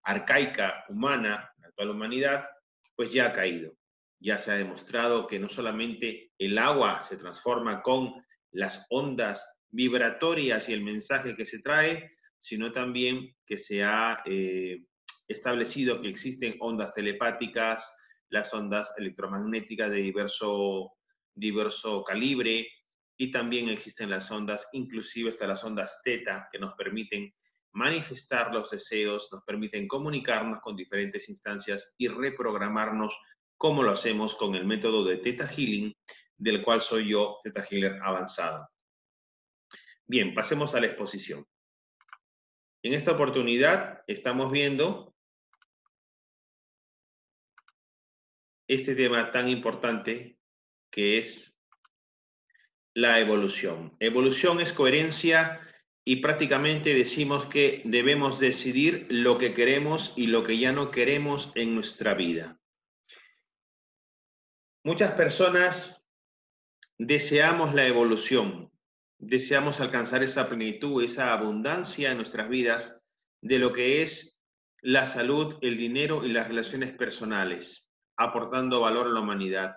arcaica 0.02 0.84
humana, 0.88 1.50
la 1.58 1.68
actual 1.68 1.90
humanidad, 1.90 2.46
pues 2.94 3.12
ya 3.12 3.26
ha 3.26 3.32
caído 3.32 3.76
ya 4.20 4.38
se 4.38 4.50
ha 4.50 4.54
demostrado 4.54 5.26
que 5.26 5.38
no 5.38 5.48
solamente 5.48 6.32
el 6.38 6.58
agua 6.58 7.04
se 7.08 7.16
transforma 7.16 7.82
con 7.82 8.14
las 8.52 8.86
ondas 8.90 9.44
vibratorias 9.70 10.68
y 10.68 10.72
el 10.72 10.82
mensaje 10.82 11.36
que 11.36 11.44
se 11.44 11.60
trae, 11.60 12.10
sino 12.38 12.72
también 12.72 13.34
que 13.46 13.56
se 13.58 13.84
ha 13.84 14.22
eh, 14.24 14.84
establecido 15.28 16.00
que 16.00 16.08
existen 16.08 16.56
ondas 16.60 16.94
telepáticas, 16.94 17.94
las 18.30 18.52
ondas 18.54 18.92
electromagnéticas 18.96 19.90
de 19.90 19.98
diverso, 19.98 20.92
diverso 21.34 22.02
calibre, 22.04 22.66
y 23.18 23.30
también 23.30 23.68
existen 23.68 24.10
las 24.10 24.30
ondas, 24.30 24.68
inclusive 24.72 25.30
hasta 25.30 25.46
las 25.46 25.64
ondas 25.64 26.00
teta, 26.04 26.48
que 26.52 26.58
nos 26.58 26.74
permiten 26.74 27.32
manifestar 27.72 28.52
los 28.52 28.70
deseos, 28.70 29.28
nos 29.32 29.42
permiten 29.44 29.88
comunicarnos 29.88 30.60
con 30.60 30.76
diferentes 30.76 31.28
instancias 31.28 31.94
y 31.98 32.08
reprogramarnos 32.08 33.16
como 33.56 33.82
lo 33.82 33.92
hacemos 33.92 34.34
con 34.34 34.54
el 34.54 34.64
método 34.64 35.04
de 35.04 35.18
Theta 35.18 35.48
Healing, 35.48 35.94
del 36.36 36.62
cual 36.62 36.82
soy 36.82 37.10
yo, 37.10 37.38
Theta 37.42 37.64
Healer 37.68 37.98
avanzado. 38.02 38.68
Bien, 40.06 40.34
pasemos 40.34 40.74
a 40.74 40.80
la 40.80 40.86
exposición. 40.86 41.44
En 42.82 42.94
esta 42.94 43.12
oportunidad 43.12 44.04
estamos 44.06 44.52
viendo 44.52 45.14
este 48.68 48.94
tema 48.94 49.32
tan 49.32 49.48
importante 49.48 50.38
que 50.90 51.18
es 51.18 51.56
la 52.94 53.20
evolución. 53.20 53.96
Evolución 54.00 54.60
es 54.60 54.72
coherencia 54.72 55.60
y 56.04 56.16
prácticamente 56.16 56.94
decimos 56.94 57.46
que 57.46 57.82
debemos 57.84 58.38
decidir 58.38 59.06
lo 59.10 59.38
que 59.38 59.52
queremos 59.52 60.12
y 60.16 60.28
lo 60.28 60.44
que 60.44 60.56
ya 60.56 60.72
no 60.72 60.90
queremos 60.90 61.52
en 61.56 61.74
nuestra 61.74 62.14
vida. 62.14 62.55
Muchas 64.86 65.10
personas 65.14 66.00
deseamos 66.96 67.74
la 67.74 67.88
evolución, 67.88 68.70
deseamos 69.18 69.80
alcanzar 69.80 70.22
esa 70.22 70.48
plenitud, 70.48 71.02
esa 71.02 71.32
abundancia 71.32 72.12
en 72.12 72.18
nuestras 72.18 72.48
vidas 72.48 73.02
de 73.42 73.58
lo 73.58 73.72
que 73.72 74.02
es 74.02 74.38
la 74.82 75.04
salud, 75.04 75.56
el 75.60 75.76
dinero 75.76 76.24
y 76.24 76.28
las 76.28 76.46
relaciones 76.46 76.92
personales, 76.92 77.90
aportando 78.16 78.80
valor 78.80 79.08
a 79.08 79.10
la 79.10 79.18
humanidad. 79.18 79.74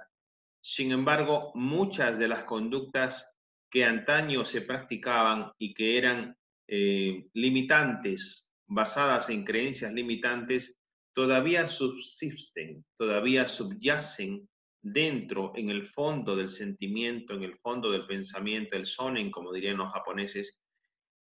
Sin 0.61 0.91
embargo, 0.91 1.53
muchas 1.55 2.19
de 2.19 2.27
las 2.27 2.43
conductas 2.43 3.35
que 3.71 3.85
antaño 3.85 4.45
se 4.45 4.61
practicaban 4.61 5.51
y 5.57 5.73
que 5.73 5.97
eran 5.97 6.37
eh, 6.67 7.25
limitantes, 7.33 8.51
basadas 8.67 9.31
en 9.31 9.43
creencias 9.43 9.91
limitantes, 9.91 10.77
todavía 11.15 11.67
subsisten, 11.67 12.85
todavía 12.95 13.47
subyacen 13.47 14.47
dentro, 14.81 15.51
en 15.55 15.69
el 15.69 15.85
fondo 15.85 16.35
del 16.35 16.49
sentimiento, 16.49 17.33
en 17.33 17.43
el 17.43 17.57
fondo 17.57 17.91
del 17.91 18.05
pensamiento, 18.05 18.75
el 18.75 18.85
sonen, 18.85 19.31
como 19.31 19.51
dirían 19.51 19.77
los 19.77 19.91
japoneses, 19.91 20.59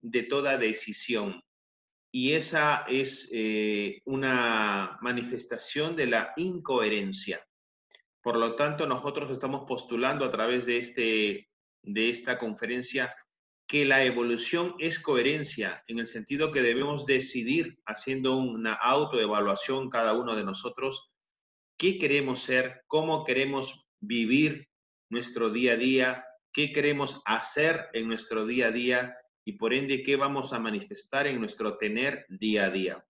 de 0.03 0.23
toda 0.25 0.59
decisión. 0.59 1.43
Y 2.13 2.33
esa 2.33 2.85
es 2.89 3.29
eh, 3.33 4.01
una 4.05 4.99
manifestación 5.01 5.97
de 5.97 6.07
la 6.07 6.33
incoherencia. 6.37 7.45
Por 8.23 8.37
lo 8.37 8.55
tanto, 8.55 8.87
nosotros 8.87 9.31
estamos 9.31 9.65
postulando 9.67 10.25
a 10.25 10.31
través 10.31 10.65
de, 10.65 10.79
este, 10.79 11.49
de 11.83 12.11
esta 12.11 12.39
conferencia 12.39 13.15
que 13.67 13.85
la 13.85 14.05
evolución 14.05 14.75
es 14.79 15.01
coherencia, 15.01 15.83
en 15.87 15.99
el 15.99 16.07
sentido 16.07 16.53
que 16.53 16.63
debemos 16.63 17.07
decidir, 17.07 17.79
haciendo 17.87 18.37
una 18.37 18.75
autoevaluación 18.75 19.89
cada 19.89 20.13
uno 20.13 20.37
de 20.37 20.45
nosotros, 20.45 21.14
qué 21.77 21.99
queremos 21.99 22.43
ser, 22.43 22.83
cómo 22.87 23.25
queremos 23.25 23.87
vivir 24.01 24.69
nuestro 25.11 25.51
día 25.51 25.73
a 25.73 25.77
día, 25.77 26.25
qué 26.53 26.73
queremos 26.73 27.21
hacer 27.25 27.89
en 27.93 28.09
nuestro 28.09 28.47
día 28.47 28.69
a 28.69 28.71
día 28.71 29.17
y 29.45 29.55
por 29.55 29.75
ende 29.75 30.03
qué 30.03 30.17
vamos 30.17 30.53
a 30.53 30.59
manifestar 30.59 31.27
en 31.27 31.41
nuestro 31.41 31.77
tener 31.77 32.25
día 32.29 32.67
a 32.67 32.71
día. 32.71 33.07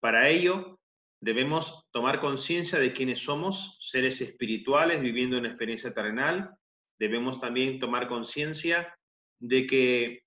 Para 0.00 0.28
ello, 0.28 0.80
debemos 1.20 1.86
tomar 1.92 2.20
conciencia 2.20 2.78
de 2.78 2.92
quiénes 2.92 3.20
somos, 3.20 3.78
seres 3.80 4.20
espirituales 4.20 5.00
viviendo 5.00 5.38
una 5.38 5.48
experiencia 5.48 5.94
terrenal. 5.94 6.50
Debemos 6.98 7.40
también 7.40 7.78
tomar 7.78 8.08
conciencia 8.08 8.94
de 9.40 9.66
que 9.66 10.24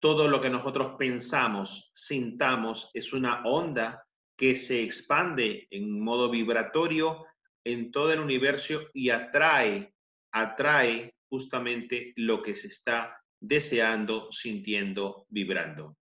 todo 0.00 0.28
lo 0.28 0.40
que 0.40 0.50
nosotros 0.50 0.96
pensamos, 0.98 1.90
sintamos, 1.94 2.90
es 2.92 3.14
una 3.14 3.42
onda 3.44 4.06
que 4.36 4.56
se 4.56 4.82
expande 4.82 5.66
en 5.70 6.00
modo 6.00 6.30
vibratorio 6.30 7.24
en 7.64 7.90
todo 7.90 8.12
el 8.12 8.20
universo 8.20 8.88
y 8.92 9.10
atrae, 9.10 9.94
atrae 10.32 11.14
justamente 11.28 12.12
lo 12.16 12.42
que 12.42 12.54
se 12.54 12.68
está 12.68 13.20
deseando, 13.40 14.30
sintiendo, 14.30 15.26
vibrando. 15.28 15.96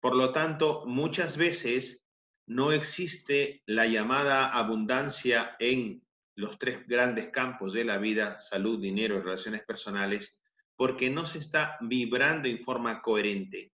Por 0.00 0.14
lo 0.14 0.32
tanto, 0.32 0.84
muchas 0.86 1.36
veces 1.36 2.04
no 2.46 2.72
existe 2.72 3.62
la 3.66 3.86
llamada 3.86 4.48
abundancia 4.48 5.56
en 5.58 6.02
los 6.36 6.58
tres 6.58 6.86
grandes 6.86 7.30
campos 7.30 7.72
de 7.72 7.84
la 7.84 7.98
vida, 7.98 8.40
salud, 8.40 8.80
dinero 8.80 9.16
y 9.16 9.22
relaciones 9.22 9.64
personales, 9.64 10.40
porque 10.76 11.10
no 11.10 11.26
se 11.26 11.38
está 11.38 11.76
vibrando 11.80 12.48
en 12.48 12.62
forma 12.62 13.02
coherente. 13.02 13.72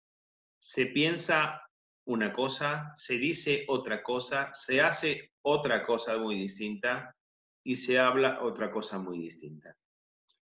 Se 0.58 0.86
piensa 0.86 1.60
una 2.06 2.32
cosa, 2.32 2.92
se 2.96 3.18
dice 3.18 3.64
otra 3.68 4.02
cosa, 4.02 4.50
se 4.54 4.80
hace 4.80 5.32
otra 5.42 5.84
cosa 5.84 6.18
muy 6.18 6.36
distinta 6.36 7.14
y 7.64 7.76
se 7.76 7.98
habla 7.98 8.42
otra 8.42 8.70
cosa 8.70 8.98
muy 8.98 9.18
distinta. 9.18 9.76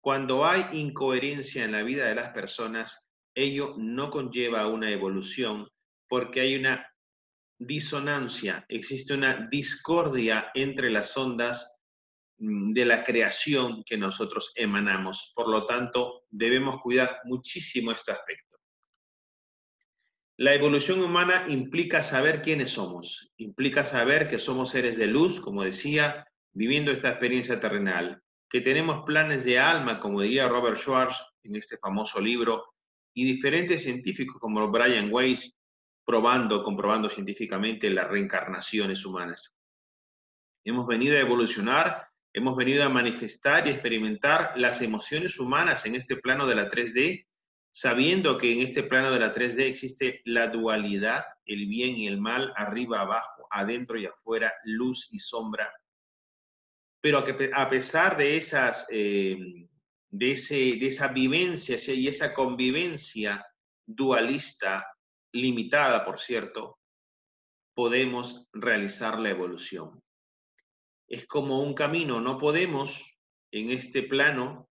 Cuando 0.02 0.46
hay 0.46 0.66
incoherencia 0.74 1.64
en 1.64 1.72
la 1.72 1.84
vida 1.84 2.08
de 2.08 2.16
las 2.16 2.30
personas, 2.30 3.10
ello 3.36 3.76
no 3.78 4.10
conlleva 4.10 4.68
una 4.68 4.92
evolución 4.92 5.68
porque 6.08 6.42
hay 6.42 6.56
una 6.56 6.88
disonancia, 7.58 8.66
existe 8.68 9.14
una 9.14 9.48
discordia 9.50 10.52
entre 10.54 10.90
las 10.90 11.16
ondas 11.16 11.80
mm, 12.40 12.74
de 12.74 12.86
la 12.86 13.04
creación 13.04 13.84
que 13.86 13.98
nosotros 13.98 14.52
emanamos. 14.56 15.32
Por 15.36 15.50
lo 15.50 15.66
tanto, 15.66 16.24
debemos 16.30 16.82
cuidar 16.82 17.20
muchísimo 17.26 17.92
este 17.92 18.12
aspecto. 18.12 18.53
La 20.38 20.56
evolución 20.56 21.02
humana 21.04 21.46
implica 21.48 22.02
saber 22.02 22.42
quiénes 22.42 22.72
somos, 22.72 23.32
implica 23.38 23.84
saber 23.84 24.28
que 24.28 24.40
somos 24.40 24.72
seres 24.72 24.98
de 24.98 25.06
luz, 25.06 25.40
como 25.40 25.64
decía, 25.64 26.26
viviendo 26.54 26.92
esta 26.92 27.10
experiencia 27.10 27.60
terrenal, 27.60 28.22
que 28.50 28.62
tenemos 28.62 29.06
planes 29.06 29.44
de 29.44 29.60
alma, 29.60 30.00
como 30.00 30.22
diría 30.22 30.48
Robert 30.48 30.78
Schwartz 30.78 31.18
en 31.44 31.56
este 31.56 31.78
famoso 31.78 32.20
libro, 32.20 32.66
y 33.14 33.26
diferentes 33.26 33.84
científicos 33.84 34.38
como 34.40 34.68
Brian 34.70 35.10
Weiss 35.12 35.54
probando, 36.04 36.64
comprobando 36.64 37.10
científicamente 37.10 37.90
las 37.92 38.08
reencarnaciones 38.10 39.06
humanas. 39.06 39.56
Hemos 40.66 40.88
venido 40.88 41.16
a 41.16 41.22
evolucionar, 41.22 42.08
hemos 42.34 42.56
venido 42.56 42.84
a 42.84 42.90
manifestar 42.90 43.68
y 43.68 43.70
experimentar 43.70 44.54
las 44.56 44.82
emociones 44.82 45.40
humanas 45.40 45.86
en 45.86 45.96
este 45.96 46.16
plano 46.16 46.48
de 46.48 46.56
la 46.56 46.70
3D, 46.72 47.28
sabiendo 47.74 48.38
que 48.38 48.54
en 48.54 48.62
este 48.62 48.84
plano 48.84 49.12
de 49.12 49.20
la 49.20 49.34
3D 49.34 49.62
existe 49.62 50.22
la 50.26 50.48
dualidad, 50.48 51.26
el 51.44 51.66
bien 51.66 51.98
y 51.98 52.08
el 52.08 52.22
mal, 52.22 52.54
arriba, 52.56 53.02
abajo, 53.02 53.48
adentro 53.50 54.00
y 54.00 54.06
afuera, 54.06 54.54
luz 54.64 55.10
y 55.12 55.18
sombra. 55.18 55.74
Pero 57.02 57.26
a 57.54 57.70
pesar 57.70 58.16
de 58.16 58.38
esas, 58.38 58.86
eh, 58.92 59.68
de, 60.12 60.32
ese, 60.32 60.54
de 60.54 60.86
esa 60.86 61.08
vivencia 61.08 61.78
y 61.92 62.08
esa 62.08 62.32
convivencia 62.32 63.44
dualista, 63.88 64.86
limitada, 65.34 66.06
por 66.06 66.20
cierto, 66.20 66.78
podemos 67.74 68.48
realizar 68.54 69.20
la 69.20 69.32
evolución. 69.32 70.00
Es 71.08 71.26
como 71.26 71.60
un 71.64 71.74
camino, 71.74 72.22
no 72.22 72.38
podemos 72.38 73.18
en 73.52 73.72
este 73.72 74.04
plano 74.04 74.70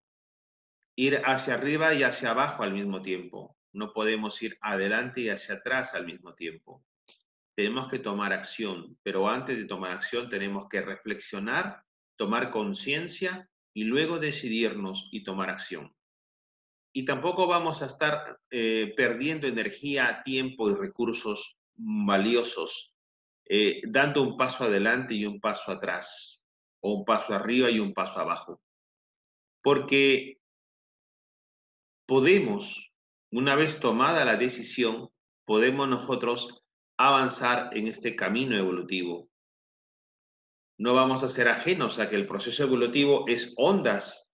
ir 1.00 1.22
hacia 1.24 1.54
arriba 1.54 1.94
y 1.94 2.02
hacia 2.02 2.32
abajo 2.32 2.62
al 2.62 2.74
mismo 2.74 3.00
tiempo. 3.00 3.56
No 3.72 3.94
podemos 3.94 4.42
ir 4.42 4.58
adelante 4.60 5.22
y 5.22 5.30
hacia 5.30 5.54
atrás 5.54 5.94
al 5.94 6.04
mismo 6.04 6.34
tiempo. 6.34 6.84
Tenemos 7.56 7.88
que 7.88 7.98
tomar 7.98 8.34
acción, 8.34 8.98
pero 9.02 9.26
antes 9.26 9.56
de 9.56 9.64
tomar 9.64 9.92
acción 9.92 10.28
tenemos 10.28 10.68
que 10.68 10.82
reflexionar, 10.82 11.84
tomar 12.16 12.50
conciencia 12.50 13.48
y 13.72 13.84
luego 13.84 14.18
decidirnos 14.18 15.08
y 15.10 15.24
tomar 15.24 15.48
acción. 15.48 15.90
Y 16.92 17.06
tampoco 17.06 17.46
vamos 17.46 17.80
a 17.80 17.86
estar 17.86 18.38
eh, 18.50 18.92
perdiendo 18.94 19.46
energía, 19.46 20.20
tiempo 20.22 20.68
y 20.68 20.74
recursos 20.74 21.56
valiosos, 21.76 22.94
eh, 23.46 23.80
dando 23.84 24.22
un 24.22 24.36
paso 24.36 24.64
adelante 24.64 25.14
y 25.14 25.24
un 25.24 25.40
paso 25.40 25.72
atrás, 25.72 26.44
o 26.80 26.92
un 26.92 27.04
paso 27.06 27.32
arriba 27.32 27.70
y 27.70 27.78
un 27.78 27.94
paso 27.94 28.20
abajo. 28.20 28.60
Porque 29.62 30.39
podemos, 32.10 32.92
una 33.30 33.54
vez 33.54 33.78
tomada 33.78 34.24
la 34.24 34.36
decisión, 34.36 35.10
podemos 35.46 35.88
nosotros 35.88 36.60
avanzar 36.98 37.70
en 37.72 37.86
este 37.86 38.16
camino 38.16 38.58
evolutivo. 38.58 39.30
No 40.76 40.92
vamos 40.92 41.22
a 41.22 41.28
ser 41.28 41.46
ajenos 41.46 42.00
a 42.00 42.08
que 42.08 42.16
el 42.16 42.26
proceso 42.26 42.64
evolutivo 42.64 43.26
es 43.28 43.54
ondas, 43.56 44.32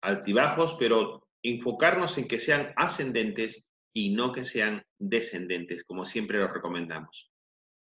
altibajos, 0.00 0.74
pero 0.78 1.28
enfocarnos 1.42 2.16
en 2.16 2.26
que 2.26 2.40
sean 2.40 2.72
ascendentes 2.76 3.68
y 3.94 4.14
no 4.14 4.32
que 4.32 4.46
sean 4.46 4.82
descendentes, 4.98 5.84
como 5.84 6.06
siempre 6.06 6.38
lo 6.38 6.48
recomendamos. 6.48 7.30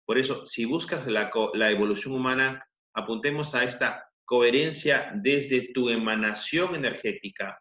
Por 0.06 0.20
eso, 0.20 0.46
si 0.46 0.66
buscas 0.66 1.08
la, 1.08 1.32
la 1.56 1.72
evolución 1.72 2.14
humana, 2.14 2.64
apuntemos 2.94 3.56
a 3.56 3.64
esta 3.64 4.08
coherencia 4.24 5.12
desde 5.16 5.74
tu 5.74 5.90
emanación 5.90 6.76
energética, 6.76 7.60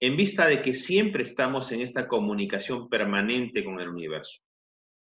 en 0.00 0.16
vista 0.16 0.46
de 0.46 0.60
que 0.62 0.74
siempre 0.74 1.22
estamos 1.22 1.72
en 1.72 1.80
esta 1.80 2.06
comunicación 2.06 2.88
permanente 2.88 3.64
con 3.64 3.80
el 3.80 3.88
universo. 3.88 4.42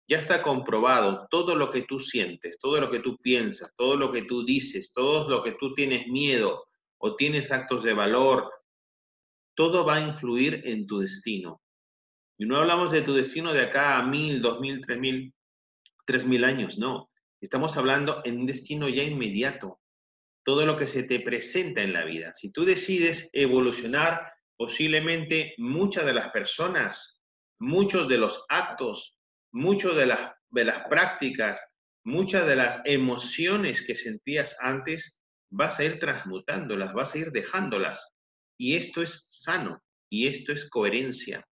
Ya 0.07 0.17
está 0.17 0.41
comprobado 0.41 1.27
todo 1.29 1.55
lo 1.55 1.71
que 1.71 1.83
tú 1.83 1.99
sientes, 1.99 2.59
todo 2.59 2.81
lo 2.81 2.89
que 2.89 2.99
tú 2.99 3.17
piensas, 3.17 3.73
todo 3.77 3.95
lo 3.95 4.11
que 4.11 4.23
tú 4.23 4.43
dices, 4.43 4.91
todo 4.93 5.29
lo 5.29 5.41
que 5.41 5.53
tú 5.53 5.73
tienes 5.73 6.07
miedo 6.07 6.65
o 6.97 7.15
tienes 7.15 7.51
actos 7.51 7.83
de 7.83 7.93
valor, 7.93 8.51
todo 9.55 9.85
va 9.85 9.95
a 9.95 10.07
influir 10.07 10.61
en 10.65 10.85
tu 10.85 10.99
destino. 10.99 11.61
Y 12.37 12.45
no 12.45 12.57
hablamos 12.57 12.91
de 12.91 13.01
tu 13.01 13.13
destino 13.13 13.53
de 13.53 13.61
acá 13.61 13.97
a 13.97 14.03
mil, 14.03 14.41
dos 14.41 14.59
mil, 14.59 14.81
tres 14.85 14.99
mil, 14.99 15.33
tres 16.05 16.25
mil 16.25 16.43
años, 16.43 16.77
no. 16.77 17.09
Estamos 17.39 17.77
hablando 17.77 18.21
en 18.25 18.39
un 18.39 18.45
destino 18.45 18.89
ya 18.89 19.03
inmediato. 19.03 19.79
Todo 20.43 20.65
lo 20.65 20.75
que 20.75 20.87
se 20.87 21.03
te 21.03 21.19
presenta 21.19 21.81
en 21.83 21.93
la 21.93 22.03
vida. 22.03 22.33
Si 22.33 22.51
tú 22.51 22.65
decides 22.65 23.29
evolucionar 23.31 24.31
posiblemente 24.61 25.55
muchas 25.57 26.05
de 26.05 26.13
las 26.13 26.29
personas, 26.29 27.19
muchos 27.59 28.07
de 28.07 28.19
los 28.19 28.45
actos, 28.47 29.17
muchas 29.51 29.95
de 29.95 30.05
las, 30.05 30.33
de 30.51 30.65
las 30.65 30.81
prácticas, 30.81 31.59
muchas 32.05 32.45
de 32.45 32.55
las 32.55 32.79
emociones 32.85 33.83
que 33.83 33.95
sentías 33.95 34.55
antes, 34.59 35.17
vas 35.49 35.79
a 35.79 35.83
ir 35.83 35.97
transmutándolas, 35.97 36.93
vas 36.93 37.15
a 37.15 37.17
ir 37.17 37.31
dejándolas. 37.31 38.13
Y 38.55 38.75
esto 38.75 39.01
es 39.01 39.25
sano 39.31 39.81
y 40.11 40.27
esto 40.27 40.51
es 40.51 40.69
coherencia, 40.69 41.43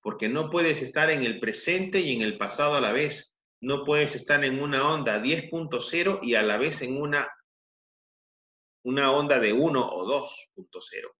porque 0.00 0.30
no 0.30 0.48
puedes 0.48 0.80
estar 0.80 1.10
en 1.10 1.24
el 1.24 1.40
presente 1.40 2.00
y 2.00 2.16
en 2.16 2.22
el 2.22 2.38
pasado 2.38 2.76
a 2.76 2.80
la 2.80 2.92
vez. 2.92 3.34
No 3.60 3.84
puedes 3.84 4.14
estar 4.16 4.42
en 4.42 4.58
una 4.62 4.90
onda 4.90 5.22
10.0 5.22 6.20
y 6.22 6.34
a 6.34 6.42
la 6.42 6.56
vez 6.56 6.80
en 6.80 6.98
una, 6.98 7.28
una 8.84 9.12
onda 9.12 9.38
de 9.38 9.52
1 9.52 9.86
o 9.86 10.06
2.0 10.56 11.17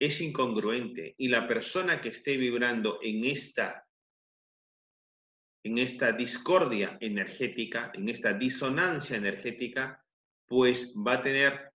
es 0.00 0.20
incongruente 0.20 1.14
y 1.18 1.28
la 1.28 1.46
persona 1.46 2.00
que 2.00 2.08
esté 2.08 2.36
vibrando 2.36 2.98
en 3.02 3.24
esta 3.24 3.86
en 5.62 5.76
esta 5.76 6.12
discordia 6.12 6.96
energética, 7.02 7.92
en 7.92 8.08
esta 8.08 8.32
disonancia 8.32 9.18
energética, 9.18 10.02
pues 10.46 10.94
va 10.96 11.14
a 11.14 11.22
tener 11.22 11.70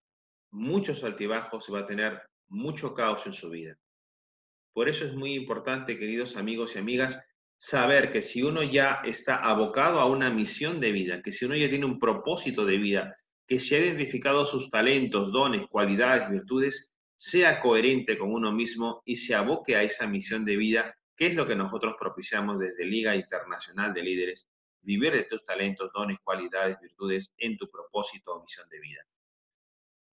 muchos 0.50 1.04
altibajos 1.04 1.72
va 1.72 1.82
a 1.82 1.86
tener 1.86 2.20
mucho 2.48 2.96
caos 2.96 3.26
en 3.28 3.34
su 3.34 3.50
vida. 3.50 3.78
Por 4.74 4.90
eso 4.90 5.06
es 5.06 5.14
muy 5.14 5.34
importante, 5.34 6.00
queridos 6.00 6.36
amigos 6.36 6.76
y 6.76 6.80
amigas, 6.80 7.24
saber 7.58 8.12
que 8.12 8.22
si 8.22 8.42
uno 8.42 8.64
ya 8.64 9.02
está 9.06 9.36
abocado 9.36 10.00
a 10.00 10.06
una 10.06 10.30
misión 10.32 10.80
de 10.80 10.92
vida, 10.92 11.22
que 11.22 11.32
si 11.32 11.46
uno 11.46 11.56
ya 11.56 11.70
tiene 11.70 11.86
un 11.86 12.00
propósito 12.00 12.66
de 12.66 12.78
vida, 12.78 13.18
que 13.48 13.60
se 13.60 13.76
ha 13.76 13.80
identificado 13.80 14.46
sus 14.46 14.70
talentos, 14.70 15.32
dones, 15.32 15.68
cualidades, 15.68 16.30
virtudes, 16.30 16.92
sea 17.26 17.60
coherente 17.60 18.20
con 18.20 18.32
uno 18.32 18.52
mismo 18.52 19.02
y 19.04 19.16
se 19.16 19.34
aboque 19.34 19.76
a 19.76 19.82
esa 19.82 20.06
misión 20.06 20.46
de 20.46 20.58
vida, 20.58 20.96
que 21.18 21.26
es 21.26 21.34
lo 21.34 21.48
que 21.48 21.56
nosotros 21.56 21.96
propiciamos 22.00 22.60
desde 22.60 22.86
Liga 22.86 23.16
Internacional 23.16 23.96
de 23.96 24.04
Líderes, 24.04 24.48
vivir 24.84 25.12
de 25.14 25.24
tus 25.24 25.44
talentos, 25.44 25.90
dones, 25.92 26.20
cualidades, 26.24 26.80
virtudes 26.80 27.34
en 27.38 27.58
tu 27.58 27.68
propósito 27.68 28.32
o 28.32 28.42
misión 28.44 28.70
de 28.70 28.80
vida. 28.80 29.02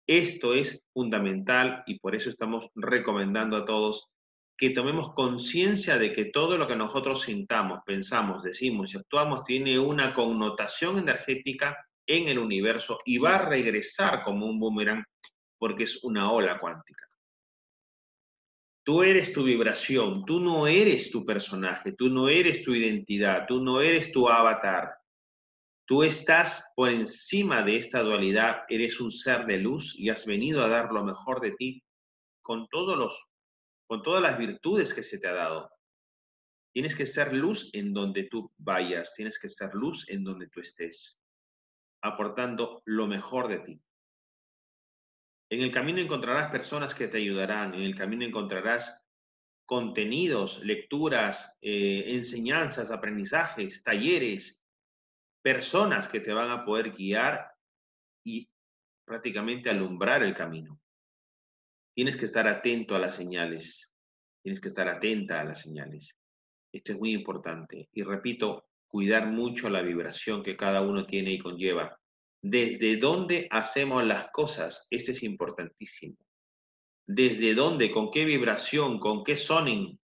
Esto 0.06 0.54
es 0.54 0.82
fundamental 0.94 1.82
y 1.86 1.98
por 1.98 2.14
eso 2.14 2.30
estamos 2.30 2.70
recomendando 2.74 3.58
a 3.58 3.66
todos 3.66 4.08
que 4.56 4.70
tomemos 4.70 5.12
conciencia 5.12 5.98
de 5.98 6.12
que 6.12 6.26
todo 6.26 6.56
lo 6.56 6.66
que 6.66 6.76
nosotros 6.76 7.20
sintamos, 7.20 7.80
pensamos, 7.84 8.42
decimos 8.42 8.94
y 8.94 8.96
actuamos 8.96 9.44
tiene 9.44 9.78
una 9.78 10.14
connotación 10.14 10.98
energética 10.98 11.76
en 12.06 12.28
el 12.28 12.38
universo 12.38 13.00
y 13.04 13.18
va 13.18 13.36
a 13.36 13.48
regresar 13.50 14.22
como 14.22 14.46
un 14.46 14.58
boomerang 14.58 15.04
porque 15.62 15.84
es 15.84 16.02
una 16.02 16.32
ola 16.32 16.58
cuántica. 16.58 17.06
Tú 18.84 19.04
eres 19.04 19.32
tu 19.32 19.44
vibración, 19.44 20.24
tú 20.24 20.40
no 20.40 20.66
eres 20.66 21.12
tu 21.12 21.24
personaje, 21.24 21.92
tú 21.92 22.08
no 22.08 22.28
eres 22.28 22.64
tu 22.64 22.74
identidad, 22.74 23.46
tú 23.46 23.62
no 23.62 23.80
eres 23.80 24.10
tu 24.10 24.28
avatar. 24.28 24.92
Tú 25.86 26.02
estás 26.02 26.72
por 26.74 26.90
encima 26.90 27.62
de 27.62 27.76
esta 27.76 28.02
dualidad, 28.02 28.64
eres 28.68 28.98
un 29.00 29.12
ser 29.12 29.46
de 29.46 29.58
luz 29.58 29.96
y 29.96 30.10
has 30.10 30.26
venido 30.26 30.64
a 30.64 30.68
dar 30.68 30.90
lo 30.90 31.04
mejor 31.04 31.40
de 31.40 31.52
ti 31.52 31.84
con 32.42 32.66
todos 32.66 32.98
los 32.98 33.28
con 33.86 34.02
todas 34.02 34.20
las 34.20 34.36
virtudes 34.38 34.92
que 34.92 35.04
se 35.04 35.18
te 35.18 35.28
ha 35.28 35.34
dado. 35.34 35.70
Tienes 36.72 36.96
que 36.96 37.06
ser 37.06 37.36
luz 37.36 37.70
en 37.72 37.94
donde 37.94 38.24
tú 38.24 38.50
vayas, 38.58 39.14
tienes 39.14 39.38
que 39.38 39.48
ser 39.48 39.74
luz 39.74 40.08
en 40.08 40.24
donde 40.24 40.48
tú 40.48 40.58
estés, 40.58 41.20
aportando 42.02 42.82
lo 42.84 43.06
mejor 43.06 43.46
de 43.46 43.60
ti. 43.60 43.80
En 45.52 45.60
el 45.60 45.70
camino 45.70 46.00
encontrarás 46.00 46.50
personas 46.50 46.94
que 46.94 47.08
te 47.08 47.18
ayudarán, 47.18 47.74
en 47.74 47.82
el 47.82 47.94
camino 47.94 48.24
encontrarás 48.24 49.04
contenidos, 49.66 50.64
lecturas, 50.64 51.58
eh, 51.60 52.04
enseñanzas, 52.06 52.90
aprendizajes, 52.90 53.82
talleres, 53.82 54.62
personas 55.42 56.08
que 56.08 56.20
te 56.20 56.32
van 56.32 56.50
a 56.50 56.64
poder 56.64 56.92
guiar 56.92 57.52
y 58.24 58.48
prácticamente 59.04 59.68
alumbrar 59.68 60.22
el 60.22 60.32
camino. 60.32 60.80
Tienes 61.94 62.16
que 62.16 62.24
estar 62.24 62.48
atento 62.48 62.96
a 62.96 62.98
las 62.98 63.14
señales, 63.14 63.92
tienes 64.42 64.58
que 64.58 64.68
estar 64.68 64.88
atenta 64.88 65.38
a 65.38 65.44
las 65.44 65.60
señales. 65.60 66.16
Esto 66.72 66.92
es 66.92 66.98
muy 66.98 67.12
importante. 67.12 67.90
Y 67.92 68.04
repito, 68.04 68.64
cuidar 68.88 69.26
mucho 69.26 69.68
la 69.68 69.82
vibración 69.82 70.42
que 70.42 70.56
cada 70.56 70.80
uno 70.80 71.04
tiene 71.04 71.32
y 71.32 71.38
conlleva 71.38 72.00
desde 72.42 72.96
dónde 72.96 73.46
hacemos 73.50 74.04
las 74.04 74.30
cosas, 74.32 74.86
esto 74.90 75.12
es 75.12 75.22
importantísimo. 75.22 76.16
Desde 77.06 77.54
dónde, 77.54 77.90
con 77.90 78.10
qué 78.10 78.24
vibración, 78.24 78.98
con 78.98 79.22
qué 79.22 79.36
soning, 79.36 79.96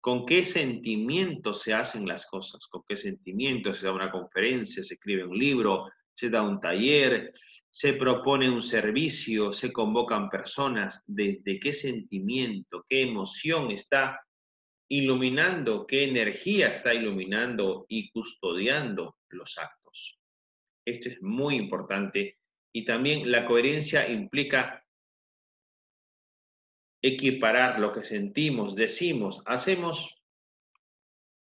con 0.00 0.26
qué 0.26 0.44
sentimiento 0.44 1.54
se 1.54 1.72
hacen 1.72 2.06
las 2.06 2.26
cosas, 2.26 2.66
con 2.66 2.82
qué 2.86 2.96
sentimiento 2.96 3.74
se 3.74 3.86
da 3.86 3.92
una 3.92 4.10
conferencia, 4.10 4.82
se 4.82 4.94
escribe 4.94 5.24
un 5.24 5.38
libro, 5.38 5.88
se 6.14 6.28
da 6.28 6.42
un 6.42 6.60
taller, 6.60 7.32
se 7.70 7.94
propone 7.94 8.50
un 8.50 8.62
servicio, 8.62 9.52
se 9.52 9.72
convocan 9.72 10.28
personas, 10.28 11.02
desde 11.06 11.58
qué 11.58 11.72
sentimiento, 11.72 12.84
qué 12.88 13.02
emoción 13.02 13.70
está 13.70 14.20
iluminando, 14.88 15.86
qué 15.86 16.04
energía 16.04 16.68
está 16.68 16.92
iluminando 16.92 17.86
y 17.88 18.10
custodiando 18.10 19.16
los 19.30 19.56
actos. 19.56 19.81
Esto 20.84 21.08
es 21.08 21.22
muy 21.22 21.56
importante 21.56 22.38
y 22.72 22.84
también 22.84 23.30
la 23.30 23.46
coherencia 23.46 24.08
implica 24.08 24.84
equiparar 27.02 27.80
lo 27.80 27.92
que 27.92 28.02
sentimos, 28.02 28.76
decimos, 28.76 29.42
hacemos 29.44 30.22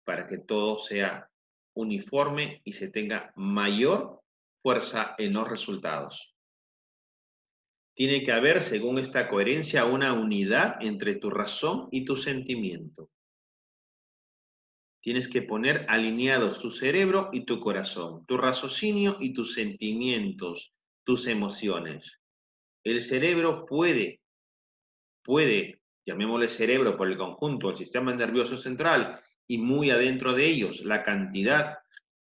para 0.06 0.28
que 0.28 0.38
todo 0.38 0.80
sea 0.80 1.30
uniforme 1.76 2.62
y 2.64 2.74
se 2.74 2.88
tenga 2.88 3.32
mayor 3.36 4.22
fuerza 4.62 5.16
en 5.18 5.34
los 5.34 5.48
resultados. 5.48 6.36
Tiene 7.96 8.24
que 8.24 8.32
haber, 8.32 8.62
según 8.62 8.98
esta 8.98 9.28
coherencia, 9.28 9.86
una 9.86 10.14
unidad 10.14 10.78
entre 10.82 11.16
tu 11.16 11.30
razón 11.30 11.90
y 11.92 12.06
tu 12.06 12.16
sentimiento. 12.16 13.10
Tienes 15.02 15.28
que 15.28 15.42
poner 15.42 15.86
alineados 15.88 16.60
tu 16.60 16.72
cerebro 16.72 17.30
y 17.32 17.46
tu 17.46 17.60
corazón, 17.60 18.26
tu 18.26 18.38
raciocinio 18.38 19.18
y 19.20 19.34
tus 19.34 19.54
sentimientos, 19.54 20.74
tus 21.06 21.28
emociones. 21.28 22.20
El 22.84 23.02
cerebro 23.02 23.66
puede, 23.66 24.22
puede, 25.24 25.82
llamémosle 26.06 26.50
cerebro 26.50 26.98
por 26.98 27.08
el 27.08 27.18
conjunto, 27.18 27.70
el 27.70 27.78
sistema 27.78 28.14
nervioso 28.14 28.58
central 28.58 29.22
y 29.48 29.58
muy 29.58 29.90
adentro 29.90 30.34
de 30.34 30.46
ellos 30.46 30.82
la 30.82 31.04
cantidad 31.04 31.80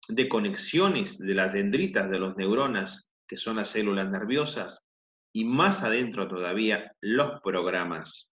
de 0.08 0.28
conexiones 0.28 1.18
de 1.18 1.34
las 1.34 1.52
dendritas 1.52 2.10
de 2.10 2.18
los 2.18 2.36
neuronas, 2.36 3.10
que 3.26 3.36
son 3.36 3.56
las 3.56 3.68
células 3.68 4.10
nerviosas, 4.10 4.84
y 5.32 5.44
más 5.44 5.82
adentro 5.82 6.28
todavía 6.28 6.94
los 7.00 7.40
programas. 7.40 8.30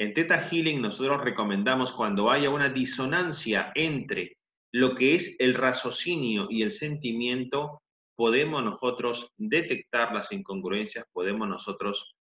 En 0.00 0.14
Theta 0.14 0.38
Healing 0.38 0.80
nosotros 0.80 1.22
recomendamos 1.22 1.92
cuando 1.92 2.30
haya 2.30 2.48
una 2.48 2.70
disonancia 2.70 3.70
entre 3.74 4.38
lo 4.72 4.94
que 4.94 5.14
es 5.14 5.36
el 5.38 5.52
raciocinio 5.52 6.46
y 6.48 6.62
el 6.62 6.72
sentimiento, 6.72 7.82
podemos 8.16 8.64
nosotros 8.64 9.30
detectar 9.36 10.14
las 10.14 10.32
incongruencias, 10.32 11.04
podemos 11.12 11.46
nosotros, 11.48 12.14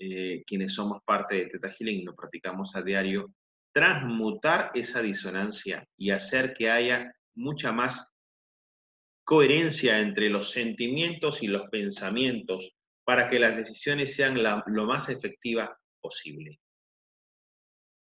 eh, 0.00 0.42
quienes 0.48 0.74
somos 0.74 1.00
parte 1.04 1.36
de 1.36 1.46
Theta 1.46 1.68
Healing 1.70 2.00
y 2.00 2.02
lo 2.02 2.16
practicamos 2.16 2.74
a 2.74 2.82
diario, 2.82 3.32
transmutar 3.72 4.72
esa 4.74 5.00
disonancia 5.00 5.86
y 5.96 6.10
hacer 6.10 6.54
que 6.54 6.72
haya 6.72 7.14
mucha 7.36 7.70
más 7.70 8.10
coherencia 9.22 10.00
entre 10.00 10.28
los 10.28 10.50
sentimientos 10.50 11.40
y 11.44 11.46
los 11.46 11.68
pensamientos 11.70 12.72
para 13.04 13.30
que 13.30 13.38
las 13.38 13.56
decisiones 13.56 14.16
sean 14.16 14.42
lo 14.42 14.86
más 14.86 15.08
efectivas 15.08 15.70
posible. 16.00 16.58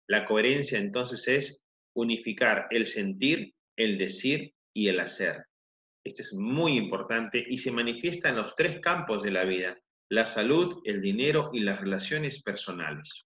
La 0.09 0.26
coherencia 0.26 0.78
entonces 0.78 1.26
es 1.28 1.62
unificar 1.94 2.66
el 2.70 2.86
sentir, 2.86 3.55
el 3.76 3.98
decir 3.98 4.52
y 4.74 4.88
el 4.88 5.00
hacer. 5.00 5.46
Esto 6.05 6.22
es 6.22 6.34
muy 6.34 6.76
importante 6.76 7.42
y 7.48 7.59
se 7.59 7.70
manifiesta 7.70 8.28
en 8.28 8.36
los 8.36 8.55
tres 8.55 8.80
campos 8.80 9.22
de 9.22 9.30
la 9.30 9.44
vida, 9.44 9.78
la 10.11 10.26
salud, 10.26 10.82
el 10.84 11.00
dinero 11.00 11.50
y 11.52 11.61
las 11.61 11.80
relaciones 11.80 12.42
personales. 12.42 13.24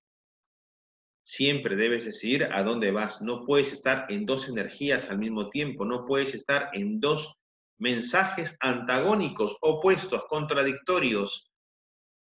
Siempre 1.24 1.76
debes 1.76 2.04
decidir 2.04 2.44
a 2.44 2.62
dónde 2.62 2.90
vas. 2.90 3.20
No 3.20 3.44
puedes 3.44 3.72
estar 3.72 4.06
en 4.08 4.24
dos 4.24 4.48
energías 4.48 5.10
al 5.10 5.18
mismo 5.18 5.50
tiempo. 5.50 5.84
No 5.84 6.06
puedes 6.06 6.34
estar 6.34 6.70
en 6.72 7.00
dos 7.00 7.34
mensajes 7.78 8.56
antagónicos, 8.60 9.56
opuestos, 9.60 10.24
contradictorios, 10.28 11.47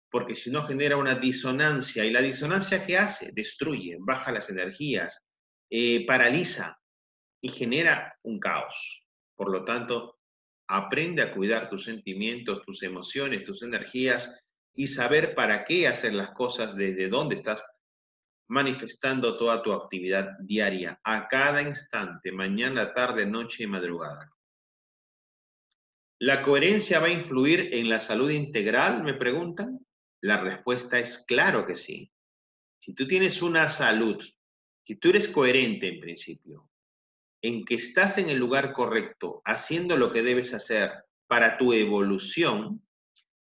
porque 0.10 0.36
si 0.36 0.52
no 0.52 0.66
genera 0.66 0.98
una 0.98 1.16
disonancia. 1.16 2.04
¿Y 2.06 2.12
la 2.12 2.22
disonancia 2.22 2.86
qué 2.86 2.98
hace? 2.98 3.32
Destruye, 3.32 3.98
baja 4.00 4.32
las 4.32 4.50
energías, 4.50 5.26
eh, 5.70 6.06
paraliza 6.06 6.80
y 7.42 7.50
genera 7.50 8.18
un 8.24 8.40
caos. 8.40 9.06
Por 9.36 9.52
lo 9.52 9.64
tanto, 9.64 10.18
aprende 10.68 11.22
a 11.22 11.34
cuidar 11.34 11.70
tus 11.70 11.84
sentimientos, 11.86 12.64
tus 12.64 12.84
emociones, 12.84 13.44
tus 13.44 13.64
energías 13.64 14.44
y 14.76 14.88
saber 14.88 15.36
para 15.36 15.66
qué 15.66 15.88
hacer 15.88 16.14
las 16.14 16.32
cosas, 16.32 16.76
desde 16.76 17.10
dónde 17.10 17.36
estás 17.36 17.64
manifestando 18.50 19.38
toda 19.38 19.62
tu 19.62 19.72
actividad 19.74 20.32
diaria, 20.40 21.00
a 21.04 21.28
cada 21.28 21.62
instante, 21.62 22.32
mañana, 22.32 22.94
tarde, 22.94 23.26
noche 23.26 23.64
y 23.64 23.68
madrugada. 23.68 24.32
¿La 26.20 26.42
coherencia 26.42 27.00
va 27.00 27.08
a 27.08 27.12
influir 27.12 27.74
en 27.74 27.90
la 27.90 28.00
salud 28.00 28.30
integral? 28.30 29.04
Me 29.04 29.14
preguntan. 29.14 29.80
La 30.22 30.38
respuesta 30.38 31.00
es 31.00 31.24
claro 31.26 31.66
que 31.66 31.76
sí. 31.76 32.12
Si 32.80 32.94
tú 32.94 33.08
tienes 33.08 33.42
una 33.42 33.70
salud, 33.70 34.24
si 34.86 34.96
tú 34.96 35.10
eres 35.10 35.28
coherente 35.28 35.88
en 35.88 36.00
principio, 36.00 36.70
en 37.42 37.64
que 37.64 37.76
estás 37.76 38.18
en 38.18 38.30
el 38.30 38.38
lugar 38.38 38.74
correcto, 38.74 39.42
haciendo 39.46 39.98
lo 39.98 40.12
que 40.12 40.24
debes 40.24 40.54
hacer 40.54 40.92
para 41.28 41.58
tu 41.58 41.74
evolución, 41.74 42.86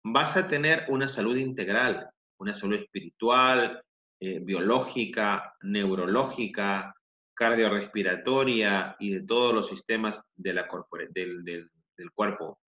vas 0.05 0.37
a 0.37 0.49
tener 0.49 0.87
una 0.89 1.09
salud 1.09 1.37
integral, 1.37 2.11
una 2.39 2.55
salud 2.55 2.77
espiritual, 2.77 3.83
eh, 4.21 4.39
biológica, 4.41 5.57
neurológica, 5.63 6.95
cardiorrespiratoria 7.35 8.97
y 8.99 9.11
de 9.11 9.23
todos 9.23 9.55
los 9.55 9.69
sistemas 9.69 10.23
de 10.35 10.55
la 10.55 10.69
del, 11.11 11.45
del 11.45 12.13
cuerpo, 12.13 12.61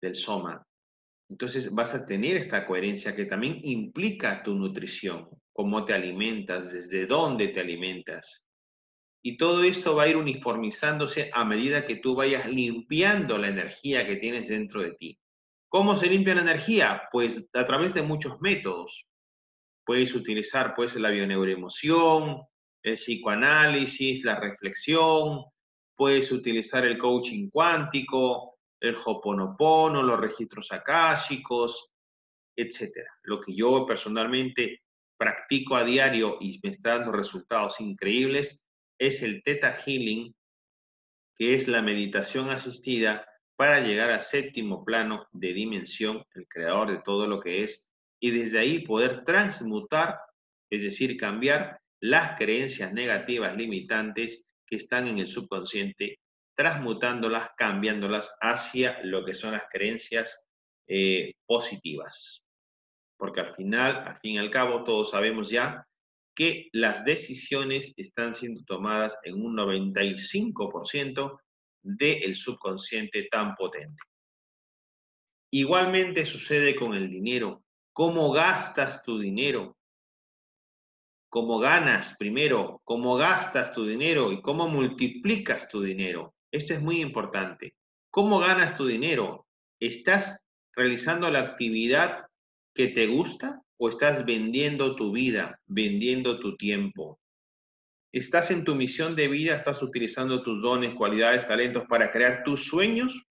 del 0.00 0.14
soma. 0.14 0.67
Entonces 1.28 1.70
vas 1.70 1.94
a 1.94 2.06
tener 2.06 2.36
esta 2.36 2.66
coherencia 2.66 3.14
que 3.14 3.26
también 3.26 3.60
implica 3.62 4.42
tu 4.42 4.54
nutrición, 4.54 5.28
cómo 5.52 5.84
te 5.84 5.92
alimentas, 5.92 6.72
desde 6.72 7.06
dónde 7.06 7.48
te 7.48 7.60
alimentas. 7.60 8.46
Y 9.22 9.36
todo 9.36 9.62
esto 9.64 9.94
va 9.94 10.04
a 10.04 10.08
ir 10.08 10.16
uniformizándose 10.16 11.30
a 11.34 11.44
medida 11.44 11.84
que 11.84 11.96
tú 11.96 12.14
vayas 12.14 12.46
limpiando 12.46 13.36
la 13.36 13.48
energía 13.48 14.06
que 14.06 14.16
tienes 14.16 14.48
dentro 14.48 14.82
de 14.82 14.92
ti. 14.92 15.18
¿Cómo 15.68 15.96
se 15.96 16.06
limpia 16.06 16.34
la 16.34 16.42
energía? 16.42 17.02
Pues 17.12 17.44
a 17.52 17.66
través 17.66 17.92
de 17.92 18.02
muchos 18.02 18.40
métodos. 18.40 19.06
Puedes 19.84 20.14
utilizar 20.14 20.74
pues 20.74 20.94
la 20.96 21.10
bioneuroemoción, 21.10 22.42
el 22.82 22.94
psicoanálisis, 22.94 24.24
la 24.24 24.38
reflexión, 24.40 25.44
puedes 25.94 26.30
utilizar 26.30 26.86
el 26.86 26.96
coaching 26.96 27.50
cuántico, 27.50 28.57
el 28.80 28.96
hoponopono, 29.04 30.02
los 30.02 30.20
registros 30.20 30.72
akáshicos, 30.72 31.90
etcétera. 32.56 33.10
Lo 33.22 33.40
que 33.40 33.54
yo 33.54 33.86
personalmente 33.86 34.82
practico 35.16 35.76
a 35.76 35.84
diario 35.84 36.38
y 36.40 36.60
me 36.62 36.70
está 36.70 36.98
dando 36.98 37.12
resultados 37.12 37.80
increíbles 37.80 38.64
es 38.98 39.22
el 39.22 39.42
Theta 39.42 39.72
Healing, 39.72 40.34
que 41.36 41.54
es 41.54 41.68
la 41.68 41.82
meditación 41.82 42.50
asistida 42.50 43.26
para 43.56 43.80
llegar 43.80 44.10
al 44.10 44.20
séptimo 44.20 44.84
plano 44.84 45.26
de 45.32 45.52
dimensión, 45.52 46.24
el 46.34 46.46
creador 46.48 46.90
de 46.90 47.00
todo 47.02 47.26
lo 47.26 47.40
que 47.40 47.64
es 47.64 47.88
y 48.20 48.30
desde 48.30 48.58
ahí 48.58 48.80
poder 48.80 49.24
transmutar, 49.24 50.18
es 50.70 50.82
decir, 50.82 51.16
cambiar 51.16 51.80
las 52.00 52.36
creencias 52.38 52.92
negativas 52.92 53.56
limitantes 53.56 54.44
que 54.66 54.76
están 54.76 55.08
en 55.08 55.18
el 55.18 55.28
subconsciente, 55.28 56.18
transmutándolas, 56.58 57.50
cambiándolas 57.56 58.34
hacia 58.40 58.98
lo 59.04 59.24
que 59.24 59.32
son 59.32 59.52
las 59.52 59.66
creencias 59.70 60.50
eh, 60.88 61.34
positivas. 61.46 62.44
Porque 63.16 63.40
al 63.42 63.54
final, 63.54 63.98
al 63.98 64.18
fin 64.18 64.32
y 64.32 64.38
al 64.38 64.50
cabo, 64.50 64.82
todos 64.82 65.12
sabemos 65.12 65.50
ya 65.50 65.86
que 66.34 66.68
las 66.72 67.04
decisiones 67.04 67.94
están 67.96 68.34
siendo 68.34 68.64
tomadas 68.64 69.16
en 69.22 69.40
un 69.40 69.56
95% 69.56 71.38
del 71.80 72.34
subconsciente 72.34 73.28
tan 73.30 73.54
potente. 73.54 74.02
Igualmente 75.52 76.26
sucede 76.26 76.74
con 76.74 76.92
el 76.92 77.08
dinero 77.08 77.62
cómo 77.92 78.32
gastas 78.32 79.04
tu 79.04 79.20
dinero, 79.20 79.76
cómo 81.28 81.60
ganas 81.60 82.16
primero, 82.18 82.80
cómo 82.82 83.14
gastas 83.14 83.72
tu 83.72 83.86
dinero 83.86 84.32
y 84.32 84.42
cómo 84.42 84.66
multiplicas 84.66 85.68
tu 85.68 85.82
dinero. 85.82 86.34
Esto 86.50 86.74
es 86.74 86.80
muy 86.80 87.00
importante. 87.00 87.74
¿Cómo 88.10 88.38
ganas 88.38 88.76
tu 88.76 88.86
dinero? 88.86 89.46
¿Estás 89.80 90.40
realizando 90.74 91.30
la 91.30 91.40
actividad 91.40 92.26
que 92.74 92.88
te 92.88 93.06
gusta 93.06 93.62
o 93.76 93.88
estás 93.88 94.24
vendiendo 94.24 94.96
tu 94.96 95.12
vida, 95.12 95.60
vendiendo 95.66 96.40
tu 96.40 96.56
tiempo? 96.56 97.20
¿Estás 98.12 98.50
en 98.50 98.64
tu 98.64 98.74
misión 98.74 99.14
de 99.14 99.28
vida? 99.28 99.54
¿Estás 99.54 99.82
utilizando 99.82 100.42
tus 100.42 100.62
dones, 100.62 100.94
cualidades, 100.94 101.46
talentos 101.46 101.84
para 101.84 102.10
crear 102.10 102.42
tus 102.42 102.64
sueños 102.64 103.22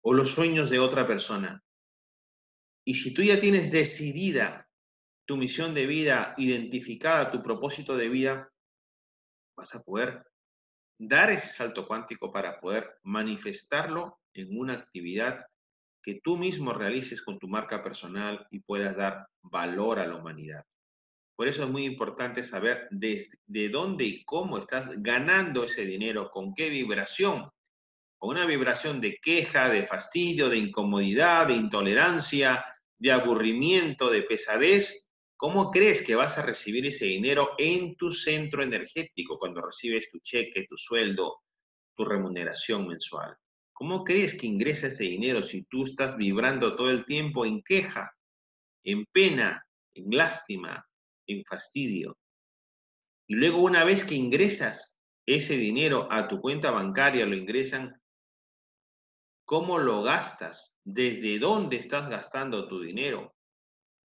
o 0.00 0.14
los 0.14 0.30
sueños 0.30 0.70
de 0.70 0.78
otra 0.78 1.06
persona? 1.06 1.62
Y 2.86 2.94
si 2.94 3.12
tú 3.12 3.22
ya 3.22 3.38
tienes 3.38 3.70
decidida 3.70 4.66
tu 5.26 5.36
misión 5.36 5.74
de 5.74 5.86
vida, 5.86 6.34
identificada 6.38 7.30
tu 7.30 7.42
propósito 7.42 7.96
de 7.96 8.08
vida, 8.08 8.50
vas 9.56 9.74
a 9.74 9.82
poder 9.82 10.24
dar 10.98 11.30
ese 11.30 11.48
salto 11.48 11.86
cuántico 11.86 12.32
para 12.32 12.60
poder 12.60 12.98
manifestarlo 13.02 14.18
en 14.34 14.58
una 14.58 14.74
actividad 14.74 15.46
que 16.02 16.20
tú 16.22 16.36
mismo 16.36 16.72
realices 16.72 17.20
con 17.20 17.38
tu 17.38 17.48
marca 17.48 17.82
personal 17.82 18.46
y 18.50 18.60
puedas 18.60 18.96
dar 18.96 19.26
valor 19.42 19.98
a 19.98 20.06
la 20.06 20.16
humanidad. 20.16 20.64
Por 21.36 21.48
eso 21.48 21.64
es 21.64 21.68
muy 21.68 21.84
importante 21.84 22.42
saber 22.42 22.88
de, 22.90 23.28
de 23.46 23.68
dónde 23.68 24.04
y 24.04 24.24
cómo 24.24 24.58
estás 24.58 24.88
ganando 25.02 25.64
ese 25.64 25.84
dinero, 25.84 26.30
con 26.30 26.54
qué 26.54 26.70
vibración. 26.70 27.50
Con 28.18 28.30
una 28.30 28.46
vibración 28.46 29.00
de 29.00 29.18
queja, 29.18 29.68
de 29.68 29.86
fastidio, 29.86 30.48
de 30.48 30.56
incomodidad, 30.56 31.48
de 31.48 31.54
intolerancia, 31.54 32.64
de 32.98 33.12
aburrimiento, 33.12 34.08
de 34.08 34.22
pesadez. 34.22 35.05
¿Cómo 35.38 35.70
crees 35.70 36.00
que 36.00 36.14
vas 36.14 36.38
a 36.38 36.42
recibir 36.42 36.86
ese 36.86 37.04
dinero 37.04 37.50
en 37.58 37.94
tu 37.96 38.10
centro 38.10 38.62
energético 38.62 39.38
cuando 39.38 39.60
recibes 39.60 40.10
tu 40.10 40.18
cheque, 40.20 40.66
tu 40.66 40.78
sueldo, 40.78 41.42
tu 41.94 42.06
remuneración 42.06 42.86
mensual? 42.88 43.36
¿Cómo 43.74 44.02
crees 44.02 44.34
que 44.34 44.46
ingresa 44.46 44.86
ese 44.86 45.04
dinero 45.04 45.42
si 45.42 45.64
tú 45.64 45.84
estás 45.84 46.16
vibrando 46.16 46.74
todo 46.74 46.90
el 46.90 47.04
tiempo 47.04 47.44
en 47.44 47.62
queja, 47.62 48.10
en 48.82 49.04
pena, 49.12 49.62
en 49.94 50.16
lástima, 50.16 50.86
en 51.26 51.44
fastidio? 51.44 52.16
Y 53.28 53.34
luego 53.34 53.62
una 53.62 53.84
vez 53.84 54.04
que 54.04 54.14
ingresas 54.14 54.96
ese 55.26 55.58
dinero 55.58 56.08
a 56.10 56.28
tu 56.28 56.40
cuenta 56.40 56.70
bancaria, 56.70 57.26
lo 57.26 57.36
ingresan, 57.36 58.00
¿cómo 59.44 59.78
lo 59.78 60.02
gastas? 60.02 60.72
¿Desde 60.82 61.38
dónde 61.38 61.76
estás 61.76 62.08
gastando 62.08 62.68
tu 62.68 62.80
dinero? 62.80 63.35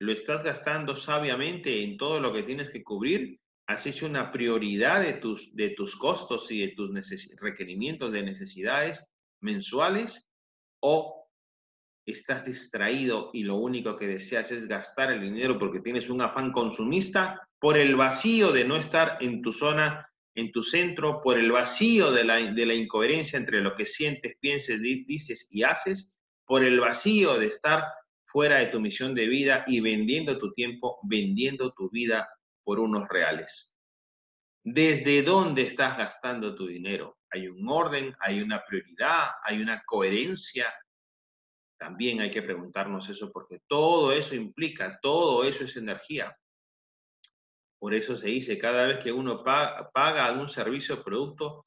¿Lo 0.00 0.12
estás 0.12 0.42
gastando 0.42 0.96
sabiamente 0.96 1.82
en 1.82 1.96
todo 1.96 2.20
lo 2.20 2.32
que 2.32 2.42
tienes 2.42 2.70
que 2.70 2.82
cubrir? 2.82 3.38
¿Has 3.68 3.86
hecho 3.86 4.06
una 4.06 4.32
prioridad 4.32 5.02
de 5.02 5.12
tus, 5.14 5.54
de 5.54 5.70
tus 5.70 5.94
costos 5.94 6.50
y 6.50 6.60
de 6.60 6.68
tus 6.74 6.90
requerimientos 7.40 8.12
de 8.12 8.22
necesidades? 8.22 9.06
mensuales 9.40 10.26
o 10.82 11.28
estás 12.06 12.46
distraído 12.46 13.30
y 13.32 13.44
lo 13.44 13.56
único 13.56 13.96
que 13.96 14.06
deseas 14.06 14.50
es 14.50 14.66
gastar 14.66 15.12
el 15.12 15.20
dinero 15.20 15.58
porque 15.58 15.80
tienes 15.80 16.08
un 16.08 16.22
afán 16.22 16.52
consumista 16.52 17.40
por 17.58 17.76
el 17.76 17.94
vacío 17.96 18.52
de 18.52 18.64
no 18.64 18.76
estar 18.76 19.18
en 19.20 19.42
tu 19.42 19.52
zona, 19.52 20.08
en 20.34 20.50
tu 20.50 20.62
centro, 20.62 21.20
por 21.22 21.38
el 21.38 21.52
vacío 21.52 22.10
de 22.10 22.24
la, 22.24 22.36
de 22.36 22.66
la 22.66 22.74
incoherencia 22.74 23.38
entre 23.38 23.60
lo 23.60 23.76
que 23.76 23.86
sientes, 23.86 24.36
pienses, 24.40 24.80
dices 24.80 25.46
y 25.50 25.62
haces, 25.62 26.12
por 26.46 26.64
el 26.64 26.80
vacío 26.80 27.38
de 27.38 27.46
estar 27.46 27.84
fuera 28.30 28.58
de 28.58 28.66
tu 28.66 28.80
misión 28.80 29.14
de 29.14 29.26
vida 29.26 29.64
y 29.66 29.80
vendiendo 29.80 30.38
tu 30.38 30.52
tiempo, 30.52 30.98
vendiendo 31.02 31.72
tu 31.72 31.90
vida 31.90 32.28
por 32.64 32.78
unos 32.78 33.08
reales. 33.08 33.74
¿Desde 34.62 35.22
dónde 35.22 35.62
estás 35.62 35.96
gastando 35.96 36.54
tu 36.54 36.66
dinero? 36.66 37.20
hay 37.30 37.48
un 37.48 37.68
orden, 37.68 38.14
hay 38.20 38.40
una 38.40 38.64
prioridad, 38.64 39.30
hay 39.44 39.60
una 39.60 39.82
coherencia. 39.84 40.72
También 41.78 42.20
hay 42.20 42.30
que 42.30 42.42
preguntarnos 42.42 43.08
eso 43.08 43.30
porque 43.32 43.60
todo 43.66 44.12
eso 44.12 44.34
implica, 44.34 44.98
todo 45.00 45.44
eso 45.44 45.64
es 45.64 45.76
energía. 45.76 46.36
Por 47.78 47.94
eso 47.94 48.16
se 48.16 48.28
dice, 48.28 48.58
cada 48.58 48.88
vez 48.88 48.98
que 48.98 49.12
uno 49.12 49.42
paga, 49.42 50.26
algún 50.26 50.48
servicio 50.48 50.96
o 50.96 51.04
producto, 51.04 51.66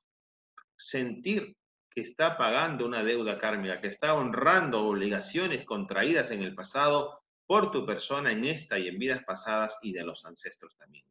sentir 0.77 1.55
que 1.93 2.01
está 2.01 2.37
pagando 2.37 2.85
una 2.85 3.03
deuda 3.03 3.37
kármica, 3.37 3.79
que 3.79 3.87
está 3.87 4.15
honrando 4.15 4.85
obligaciones 4.85 5.65
contraídas 5.65 6.31
en 6.31 6.41
el 6.41 6.55
pasado 6.55 7.23
por 7.45 7.71
tu 7.71 7.85
persona 7.85 8.31
en 8.31 8.45
esta 8.45 8.79
y 8.79 8.87
en 8.87 8.97
vidas 8.97 9.23
pasadas 9.23 9.77
y 9.81 9.93
de 9.93 10.03
los 10.03 10.25
ancestros 10.25 10.75
también. 10.77 11.05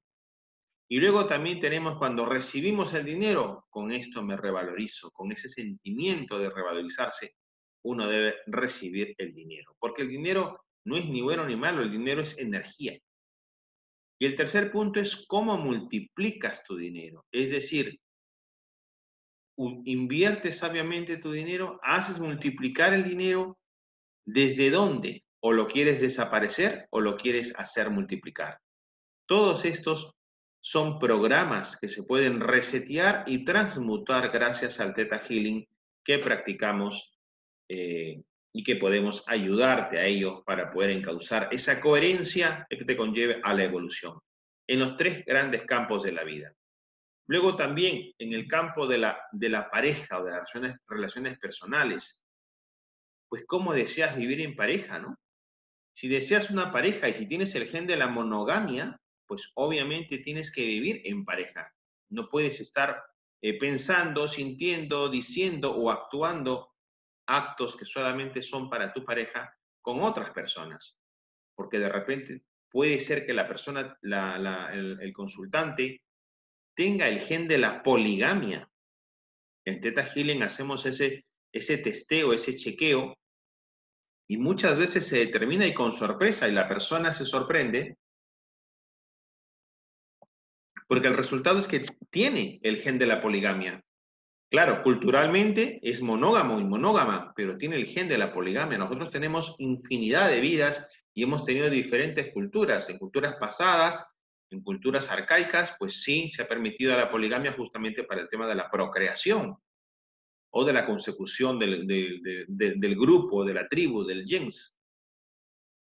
Y 0.89 0.99
luego 0.99 1.27
también 1.27 1.61
tenemos 1.61 1.97
cuando 1.97 2.27
recibimos 2.27 2.93
el 2.95 3.05
dinero, 3.05 3.67
con 3.71 3.93
esto 3.93 4.23
me 4.23 4.37
revalorizo, 4.37 5.11
con 5.11 5.33
ese 5.33 5.49
sentimiento 5.49 6.39
de 6.39 6.51
revalorizarse, 6.51 7.35
uno 7.85 8.07
debe 8.07 8.37
recibir 8.47 9.15
el 9.19 9.33
dinero, 9.33 9.75
porque 9.79 10.03
el 10.03 10.09
dinero 10.09 10.65
no 10.85 10.97
es 10.97 11.07
ni 11.07 11.23
bueno 11.23 11.47
ni 11.47 11.57
malo, 11.57 11.83
el 11.83 11.91
dinero 11.91 12.21
es 12.23 12.37
energía. 12.39 12.99
Y 14.19 14.27
el 14.27 14.37
tercer 14.37 14.71
punto 14.71 15.01
es 15.01 15.27
cómo 15.27 15.57
multiplicas 15.57 16.63
tu 16.65 16.77
dinero, 16.77 17.25
es 17.33 17.51
decir, 17.51 17.99
inviertes 19.57 20.59
sabiamente 20.59 21.19
tu 21.19 21.33
dinero, 21.33 21.79
haces 21.83 22.19
multiplicar 22.19 22.95
el 22.95 23.05
dinero, 23.05 23.59
¿desde 24.25 24.71
dónde? 24.71 25.25
O 25.41 25.53
lo 25.53 25.67
quieres 25.67 26.01
desaparecer 26.01 26.87
o 26.91 27.01
lo 27.01 27.17
quieres 27.17 27.53
hacer 27.57 27.91
multiplicar. 27.91 28.59
Todos 29.27 29.65
estos 29.65 30.15
son 30.61 30.99
programas 30.99 31.77
que 31.77 31.89
se 31.89 32.05
pueden 32.05 32.41
resetear 32.41 33.25
y 33.27 33.45
transmutar 33.45 34.31
gracias 34.31 34.79
al 34.79 34.95
Theta 34.95 35.19
Healing 35.19 35.67
que 36.05 36.19
practicamos 36.19 37.19
eh, 37.69 38.23
y 38.53 38.63
que 38.63 38.77
podemos 38.77 39.25
ayudarte 39.27 39.99
a 39.99 40.07
ello 40.07 40.45
para 40.45 40.71
poder 40.71 40.91
encauzar 40.91 41.49
esa 41.51 41.81
coherencia 41.81 42.67
que 42.69 42.85
te 42.85 42.97
conlleve 42.97 43.41
a 43.43 43.55
la 43.55 43.65
evolución 43.65 44.19
en 44.69 44.79
los 44.79 44.97
tres 44.97 45.25
grandes 45.25 45.63
campos 45.63 46.03
de 46.05 46.13
la 46.13 46.23
vida. 46.23 46.55
Luego 47.27 47.57
también 47.57 48.13
en 48.19 48.33
el 48.33 48.49
campo 48.49 48.87
de 48.87 48.99
la, 48.99 49.23
de 49.33 49.49
la 49.49 49.71
pareja 49.71 50.19
o 50.19 50.25
de 50.25 50.33
las 50.33 50.41
relaciones, 50.53 50.77
relaciones 50.87 51.39
personales, 51.39 52.23
pues 53.29 53.45
cómo 53.47 53.73
deseas 53.73 54.17
vivir 54.17 54.41
en 54.41 54.57
pareja, 54.57 54.99
¿no? 54.99 55.17
Si 55.95 56.09
deseas 56.09 56.51
una 56.51 56.73
pareja 56.73 57.09
y 57.09 57.15
si 57.15 57.27
tienes 57.27 57.55
el 57.55 57.69
gen 57.69 57.87
de 57.87 57.97
la 57.97 58.09
monogamia, 58.09 58.99
pues 59.27 59.51
obviamente 59.55 60.19
tienes 60.19 60.51
que 60.51 60.67
vivir 60.67 61.03
en 61.05 61.25
pareja. 61.25 61.71
No 62.11 62.29
puedes 62.29 62.61
estar 62.61 63.03
eh, 63.43 63.59
pensando, 63.59 64.29
sintiendo, 64.29 65.09
diciendo 65.09 65.75
o 65.75 65.91
actuando 65.91 66.73
actos 67.27 67.77
que 67.77 67.85
solamente 67.85 68.43
son 68.43 68.69
para 68.69 68.93
tu 68.93 69.05
pareja 69.05 69.55
con 69.81 70.01
otras 70.01 70.31
personas. 70.31 70.99
Porque 71.55 71.79
de 71.79 71.89
repente 71.89 72.43
puede 72.71 73.01
ser 73.01 73.27
que 73.27 73.35
la 73.35 73.49
persona, 73.49 73.99
el, 74.03 75.13
consultante, 75.13 76.03
tenga 76.83 77.07
el 77.07 77.21
gen 77.21 77.47
de 77.47 77.59
la 77.59 77.81
poligamia. 77.81 78.69
En 79.65 79.81
Teta 79.81 80.05
Healing 80.05 80.43
hacemos 80.43 80.85
ese, 80.85 81.25
ese 81.53 81.79
testeo, 81.79 82.33
ese 82.33 82.57
chequeo, 82.57 83.17
y 84.29 84.37
muchas 84.37 84.77
veces 84.77 85.07
se 85.07 85.19
determina 85.19 85.65
y 85.65 85.75
con 85.75 85.93
sorpresa, 85.93 86.49
y 86.49 86.53
la 86.53 86.67
persona 86.67 87.13
se 87.13 87.25
sorprende 87.25 87.97
porque 90.89 91.07
el 91.07 91.17
resultado 91.17 91.61
es 91.61 91.69
que 91.69 91.87
tiene 92.11 92.59
el 92.65 92.79
gen 92.79 92.99
de 92.99 93.07
la 93.07 93.23
poligamia. 93.23 93.81
Claro, 94.51 94.83
culturalmente 94.83 95.79
es 95.85 96.03
monógamo 96.03 96.59
y 96.59 96.65
monógama, 96.65 97.33
pero 97.37 97.57
tiene 97.57 97.77
el 97.77 97.87
gen 97.87 98.09
de 98.09 98.19
la 98.19 98.33
poligamia. 98.33 98.77
Nosotros 98.77 99.13
tenemos 99.13 99.55
infinidad 99.59 100.31
de 100.31 100.41
vidas 100.41 100.89
y 101.15 101.23
hemos 101.23 101.45
tenido 101.45 101.71
diferentes 101.71 102.33
culturas. 102.33 102.89
En 102.89 102.99
culturas 102.99 103.37
pasadas, 103.37 104.05
en 104.53 104.63
culturas 104.63 105.11
arcaicas, 105.11 105.75
pues 105.79 106.03
sí, 106.03 106.31
se 106.31 106.43
ha 106.43 106.49
permitido 106.49 106.97
la 106.97 107.11
poligamia 107.11 107.53
justamente 107.53 108.05
para 108.05 108.21
el 108.21 108.29
tema 108.29 108.47
de 108.47 108.55
la 108.55 108.71
procreación 108.71 109.57
o 110.55 110.65
de 110.65 110.73
la 110.73 110.87
consecución 110.87 111.59
del, 111.59 112.97
grupo, 112.97 113.45
de 113.45 113.55
la 113.55 113.69
tribu, 113.69 114.05
del 114.05 114.27
gens. 114.27 114.77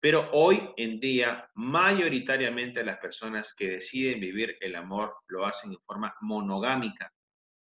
Pero 0.01 0.31
hoy 0.33 0.71
en 0.77 0.99
día, 1.01 1.51
mayoritariamente 1.55 2.85
las 2.85 2.99
personas 2.99 3.53
que 3.55 3.68
deciden 3.68 4.21
vivir 4.21 4.57
el 4.61 4.77
amor 4.77 5.14
lo 5.29 5.45
hacen 5.45 5.73
en 5.73 5.81
forma 5.81 6.14
monogámica. 6.21 7.12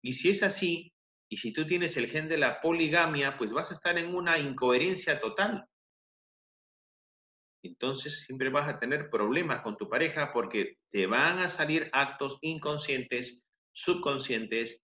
Y 0.01 0.13
si 0.13 0.29
es 0.29 0.43
así, 0.43 0.91
y 1.29 1.37
si 1.37 1.53
tú 1.53 1.65
tienes 1.65 1.95
el 1.97 2.07
gen 2.07 2.27
de 2.27 2.37
la 2.37 2.59
poligamia, 2.59 3.37
pues 3.37 3.51
vas 3.51 3.71
a 3.71 3.75
estar 3.75 3.97
en 3.97 4.13
una 4.13 4.37
incoherencia 4.37 5.19
total. 5.19 5.65
Entonces 7.67 8.23
siempre 8.25 8.49
vas 8.49 8.67
a 8.67 8.79
tener 8.79 9.09
problemas 9.09 9.61
con 9.61 9.77
tu 9.77 9.89
pareja 9.89 10.31
porque 10.31 10.77
te 10.91 11.07
van 11.07 11.39
a 11.39 11.49
salir 11.49 11.89
actos 11.93 12.37
inconscientes, 12.41 13.43
subconscientes, 13.71 14.81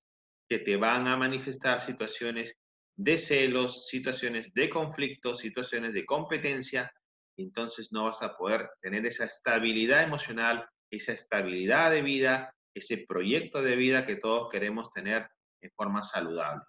que 0.49 0.59
te 0.59 0.75
van 0.75 1.07
a 1.07 1.15
manifestar 1.15 1.79
situaciones 1.79 2.55
de 2.97 3.17
celos, 3.17 3.88
situaciones 3.88 4.53
de 4.53 4.69
conflicto, 4.69 5.36
situaciones 5.36 5.93
de 5.93 6.05
competencia, 6.05 6.91
entonces 7.38 7.91
no 7.91 8.05
vas 8.05 8.21
a 8.21 8.36
poder 8.36 8.69
tener 8.82 9.05
esa 9.05 9.25
estabilidad 9.25 10.03
emocional, 10.03 10.67
esa 10.91 11.13
estabilidad 11.13 11.91
de 11.91 12.01
vida, 12.01 12.53
ese 12.73 13.05
proyecto 13.07 13.61
de 13.61 13.75
vida 13.75 14.05
que 14.05 14.17
todos 14.17 14.49
queremos 14.51 14.91
tener 14.91 15.27
en 15.61 15.71
forma 15.71 16.03
saludable. 16.03 16.63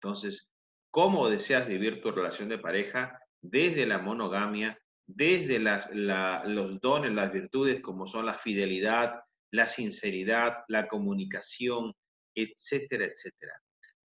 Entonces, 0.00 0.48
¿cómo 0.90 1.28
deseas 1.28 1.66
vivir 1.66 2.00
tu 2.00 2.10
relación 2.10 2.48
de 2.48 2.58
pareja? 2.58 3.18
Desde 3.40 3.86
la 3.86 3.98
monogamia, 3.98 4.78
desde 5.14 5.58
los 5.58 6.80
dones, 6.80 7.12
las 7.12 7.32
virtudes 7.32 7.80
como 7.80 8.06
son 8.06 8.26
la 8.26 8.34
fidelidad, 8.34 9.20
la 9.52 9.68
sinceridad, 9.68 10.64
la 10.68 10.88
comunicación, 10.88 11.92
etcétera, 12.34 13.04
etcétera. 13.04 13.52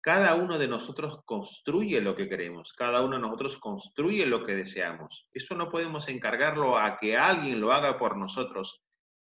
Cada 0.01 0.35
uno 0.35 0.59
de 0.59 0.69
nosotros 0.69 1.21
construye 1.25 2.01
lo 2.01 2.15
que 2.15 2.29
queremos, 2.29 2.75
cada 2.75 3.03
uno 3.03 3.17
de 3.17 3.23
nosotros 3.23 3.57
construye 3.57 4.27
lo 4.27 4.45
que 4.45 4.55
deseamos. 4.55 5.29
Eso 5.33 5.55
no 5.55 5.71
podemos 5.71 6.09
encargarlo 6.09 6.77
a 6.77 6.99
que 6.99 7.17
alguien 7.17 7.61
lo 7.61 7.73
haga 7.73 7.99
por 7.99 8.17
nosotros. 8.17 8.83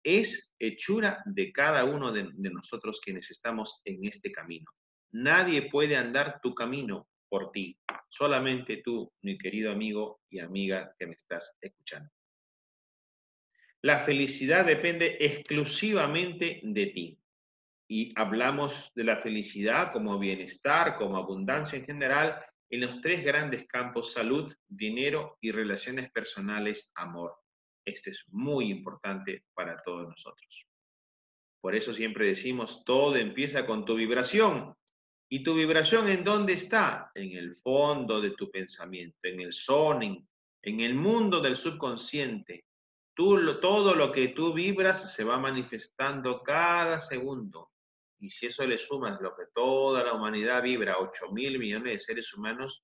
Es 0.04 0.52
hechura 0.60 1.22
de 1.26 1.52
cada 1.54 1.86
uno 1.86 2.12
de, 2.12 2.28
nosotros 2.34 3.00
quienes 3.02 3.30
estamos 3.30 3.82
en 3.86 4.04
este 4.06 4.32
camino. 4.32 4.66
Nadie 5.12 5.70
puede 5.70 5.96
andar 5.96 6.40
tu 6.42 6.56
camino 6.56 7.08
por 7.34 7.52
ti, 7.52 7.76
solamente 8.10 8.84
tú, 8.86 9.12
mi 9.24 9.40
querido 9.40 9.72
amigo 9.72 10.22
y 10.30 10.40
amiga 10.40 10.94
que 11.00 11.08
me 11.08 11.14
estás 11.14 11.58
escuchando. 11.60 12.12
La 13.82 13.98
felicidad 14.02 14.68
depende 14.68 15.18
exclusivamente 15.20 16.60
de 16.62 16.86
ti. 16.86 17.20
Y 17.90 18.14
hablamos 18.16 18.92
de 18.94 19.06
la 19.06 19.18
felicidad 19.18 19.92
como 19.92 20.20
bienestar, 20.20 20.96
como 20.96 21.18
abundancia 21.18 21.80
en 21.80 21.86
general, 21.86 22.40
en 22.70 22.82
los 22.82 23.02
tres 23.02 23.24
grandes 23.24 23.66
campos, 23.66 24.14
salud, 24.14 24.56
dinero 24.68 25.40
y 25.42 25.50
relaciones 25.50 26.12
personales, 26.12 26.92
amor. 26.94 27.34
Esto 27.84 28.12
es 28.12 28.24
muy 28.28 28.70
importante 28.70 29.46
para 29.56 29.82
todos 29.82 30.08
nosotros. 30.08 30.68
Por 31.62 31.74
eso 31.74 31.96
siempre 31.96 32.28
decimos, 32.28 32.84
todo 32.86 33.16
empieza 33.16 33.66
con 33.66 33.86
tu 33.86 33.96
vibración. 33.96 34.76
¿Y 35.34 35.42
tu 35.42 35.56
vibración 35.56 36.08
en 36.10 36.24
dónde 36.24 36.54
está? 36.54 37.10
En 37.16 37.32
el 37.36 37.56
fondo 37.56 38.22
de 38.22 38.36
tu 38.36 38.52
pensamiento, 38.52 39.18
en 39.24 39.40
el 39.40 39.52
zoning, 39.52 40.24
en 40.62 40.80
el 40.80 40.94
mundo 40.94 41.42
del 41.42 41.56
subconsciente. 41.56 42.66
Tú, 43.16 43.60
todo 43.60 43.96
lo 43.96 44.12
que 44.12 44.28
tú 44.28 44.54
vibras 44.54 45.12
se 45.12 45.24
va 45.24 45.40
manifestando 45.40 46.44
cada 46.44 47.00
segundo. 47.00 47.72
Y 48.20 48.30
si 48.30 48.46
eso 48.46 48.68
le 48.68 48.78
sumas 48.78 49.20
lo 49.22 49.36
que 49.36 49.46
toda 49.56 50.04
la 50.04 50.14
humanidad 50.14 50.62
vibra, 50.62 51.00
8 51.00 51.32
mil 51.32 51.58
millones 51.58 51.94
de 51.94 51.98
seres 51.98 52.32
humanos, 52.36 52.84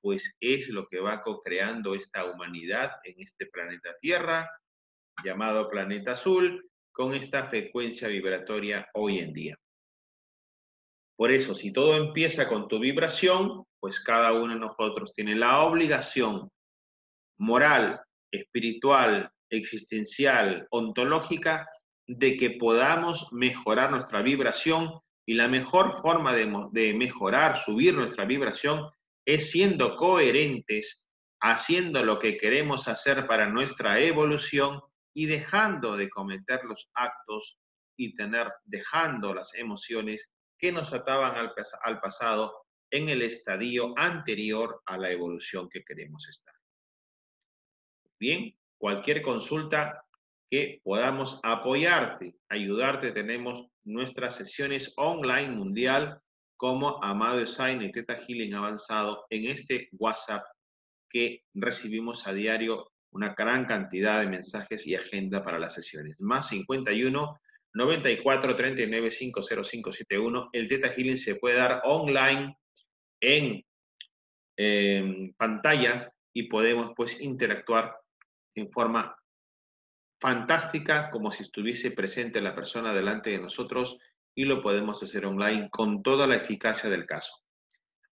pues 0.00 0.36
es 0.38 0.68
lo 0.68 0.86
que 0.86 1.00
va 1.00 1.20
co-creando 1.20 1.96
esta 1.96 2.26
humanidad 2.26 2.92
en 3.02 3.16
este 3.18 3.46
planeta 3.46 3.96
Tierra, 4.00 4.48
llamado 5.24 5.68
planeta 5.68 6.12
azul, 6.12 6.64
con 6.92 7.12
esta 7.14 7.48
frecuencia 7.48 8.06
vibratoria 8.06 8.88
hoy 8.94 9.18
en 9.18 9.32
día. 9.32 9.56
Por 11.18 11.32
eso, 11.32 11.52
si 11.52 11.72
todo 11.72 11.96
empieza 11.96 12.48
con 12.48 12.68
tu 12.68 12.78
vibración, 12.78 13.64
pues 13.80 13.98
cada 13.98 14.32
uno 14.34 14.54
de 14.54 14.60
nosotros 14.60 15.12
tiene 15.12 15.34
la 15.34 15.64
obligación 15.64 16.48
moral, 17.40 18.00
espiritual, 18.30 19.28
existencial, 19.50 20.68
ontológica, 20.70 21.68
de 22.06 22.36
que 22.36 22.50
podamos 22.50 23.32
mejorar 23.32 23.90
nuestra 23.90 24.22
vibración. 24.22 24.92
Y 25.26 25.34
la 25.34 25.48
mejor 25.48 26.00
forma 26.02 26.32
de, 26.34 26.48
de, 26.70 26.94
mejorar, 26.94 27.58
subir 27.58 27.94
nuestra 27.94 28.24
vibración 28.24 28.88
es 29.26 29.50
siendo 29.50 29.96
coherentes, 29.96 31.08
haciendo 31.40 32.04
lo 32.04 32.20
que 32.20 32.36
queremos 32.36 32.86
hacer 32.86 33.26
para 33.26 33.48
nuestra 33.48 33.98
evolución 33.98 34.80
y 35.12 35.26
dejando 35.26 35.96
de 35.96 36.08
cometer 36.10 36.64
los 36.64 36.88
actos 36.94 37.58
y 37.96 38.14
tener, 38.14 38.52
dejando 38.64 39.34
las 39.34 39.52
emociones 39.56 40.30
que 40.58 40.72
nos 40.72 40.92
ataban 40.92 41.34
al, 41.36 42.00
pasado 42.00 42.66
en 42.90 43.08
el 43.08 43.22
estadio 43.22 43.94
anterior 43.96 44.82
a 44.86 44.98
la 44.98 45.10
evolución 45.10 45.68
que 45.68 45.84
queremos 45.84 46.28
estar. 46.28 46.54
Bien, 48.18 48.54
cualquier 48.76 49.22
consulta 49.22 50.04
que 50.50 50.80
podamos 50.82 51.40
apoyarte, 51.42 52.36
ayudarte, 52.48 53.12
tenemos 53.12 53.66
nuestras 53.84 54.34
sesiones 54.34 54.92
online 54.96 55.50
mundial 55.50 56.20
como 56.56 57.02
Amado 57.04 57.38
Design 57.38 57.82
y 57.82 57.92
Teta 57.92 58.16
Healing 58.16 58.54
Avanzado 58.54 59.26
en 59.30 59.50
este 59.50 59.88
WhatsApp 59.92 60.44
que 61.08 61.44
recibimos 61.54 62.26
a 62.26 62.32
diario 62.32 62.90
una 63.10 63.34
gran 63.34 63.64
cantidad 63.64 64.20
de 64.20 64.26
mensajes 64.26 64.86
y 64.86 64.94
agenda 64.94 65.42
para 65.42 65.58
las 65.58 65.74
sesiones. 65.74 66.16
Más 66.18 66.48
51 66.48 67.38
94 67.78 68.56
39 68.56 69.10
50571. 69.10 70.50
El 70.52 70.68
Teta 70.68 70.88
Healing 70.88 71.16
se 71.16 71.36
puede 71.36 71.56
dar 71.56 71.80
online 71.84 72.58
en 73.20 73.64
pantalla 75.36 76.12
y 76.34 76.48
podemos 76.48 76.92
pues 76.96 77.20
interactuar 77.20 77.96
en 78.56 78.68
forma 78.72 79.16
fantástica 80.20 81.10
como 81.10 81.30
si 81.30 81.44
estuviese 81.44 81.92
presente 81.92 82.40
la 82.40 82.56
persona 82.56 82.92
delante 82.92 83.30
de 83.30 83.38
nosotros 83.38 83.98
y 84.34 84.44
lo 84.44 84.60
podemos 84.60 85.00
hacer 85.00 85.26
online 85.26 85.68
con 85.70 86.02
toda 86.02 86.26
la 86.26 86.34
eficacia 86.34 86.90
del 86.90 87.06
caso. 87.06 87.30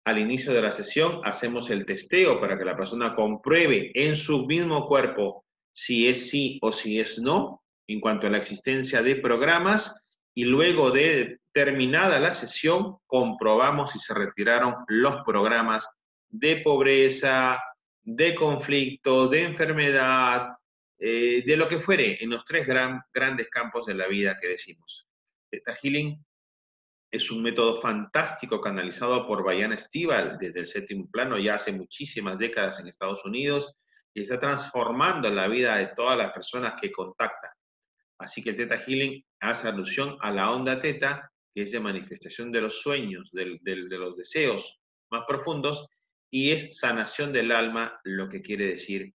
Al 0.05 0.21
inicio 0.21 0.53
de 0.53 0.63
la 0.63 0.71
sesión 0.71 1.21
hacemos 1.25 1.71
el 1.71 1.85
testeo 1.85 2.41
para 2.41 2.57
que 2.57 2.65
la 2.65 2.77
persona 2.77 3.17
compruebe 3.17 3.91
en 3.95 4.17
su 4.17 4.47
mismo 4.47 4.87
cuerpo 4.87 5.45
si 5.73 6.07
es 6.07 6.31
sí 6.31 6.61
o 6.63 6.71
si 6.71 7.01
es 7.01 7.19
no 7.19 7.65
en 7.87 8.01
cuanto 8.01 8.27
a 8.27 8.31
la 8.31 8.39
existencia 8.39 9.03
de 9.03 9.17
programas 9.17 10.03
y 10.35 10.45
luego 10.45 10.91
de 10.91 11.41
terminada 11.53 12.21
la 12.21 12.35
sesión 12.35 12.99
comprobamos 13.07 13.93
si 13.93 13.99
se 13.99 14.13
retiraron 14.13 14.75
los 14.89 15.23
programas 15.25 15.89
de 16.29 16.59
pobreza, 16.59 17.63
de 18.03 18.35
conflicto, 18.35 19.29
de 19.29 19.45
enfermedad, 19.45 20.51
eh, 20.99 21.43
de 21.47 21.57
lo 21.57 21.69
que 21.69 21.81
fuere 21.81 22.23
en 22.23 22.31
los 22.31 22.45
tres 22.45 22.67
grandes 22.67 23.49
campos 23.49 23.87
de 23.87 23.95
la 23.95 24.07
vida 24.07 24.39
que 24.41 24.49
decimos. 24.49 25.07
Theta 25.51 25.75
Healing 25.75 26.23
es 27.11 27.31
un 27.31 27.43
método 27.43 27.81
fantástico 27.81 28.61
canalizado 28.61 29.27
por 29.27 29.43
Bayana 29.43 29.77
Stival 29.77 30.37
desde 30.39 30.61
el 30.61 30.67
séptimo 30.67 31.09
plano 31.11 31.39
ya 31.39 31.55
hace 31.55 31.73
muchísimas 31.73 32.39
décadas 32.39 32.79
en 32.79 32.89
Estados 32.89 33.25
Unidos 33.25 33.77
y 34.13 34.23
está 34.23 34.39
transformando 34.39 35.31
la 35.31 35.49
vida 35.49 35.77
de 35.77 35.89
todas 35.89 36.19
las 36.19 36.33
personas 36.33 36.75
que 36.81 36.93
contacta. 36.93 37.56
Así 38.19 38.43
que 38.43 38.51
el 38.51 38.57
Theta 38.57 38.79
Healing 38.79 39.25
hace 39.41 39.69
alusión 39.69 40.17
a 40.21 40.31
la 40.31 40.53
onda 40.53 40.81
Theta, 40.81 41.31
que 41.55 41.63
es 41.63 41.73
de 41.73 41.81
manifestación 41.81 42.51
de 42.53 42.63
los 42.63 42.81
sueños, 42.81 43.31
de, 43.33 43.59
de 43.63 43.99
los 43.99 44.17
deseos 44.17 44.79
más 45.11 45.25
profundos, 45.27 45.87
y 46.31 46.51
es 46.51 46.79
sanación 46.79 47.33
del 47.33 47.53
alma, 47.53 47.99
lo 48.05 48.29
que 48.29 48.43
quiere 48.43 48.67
decir 48.67 49.13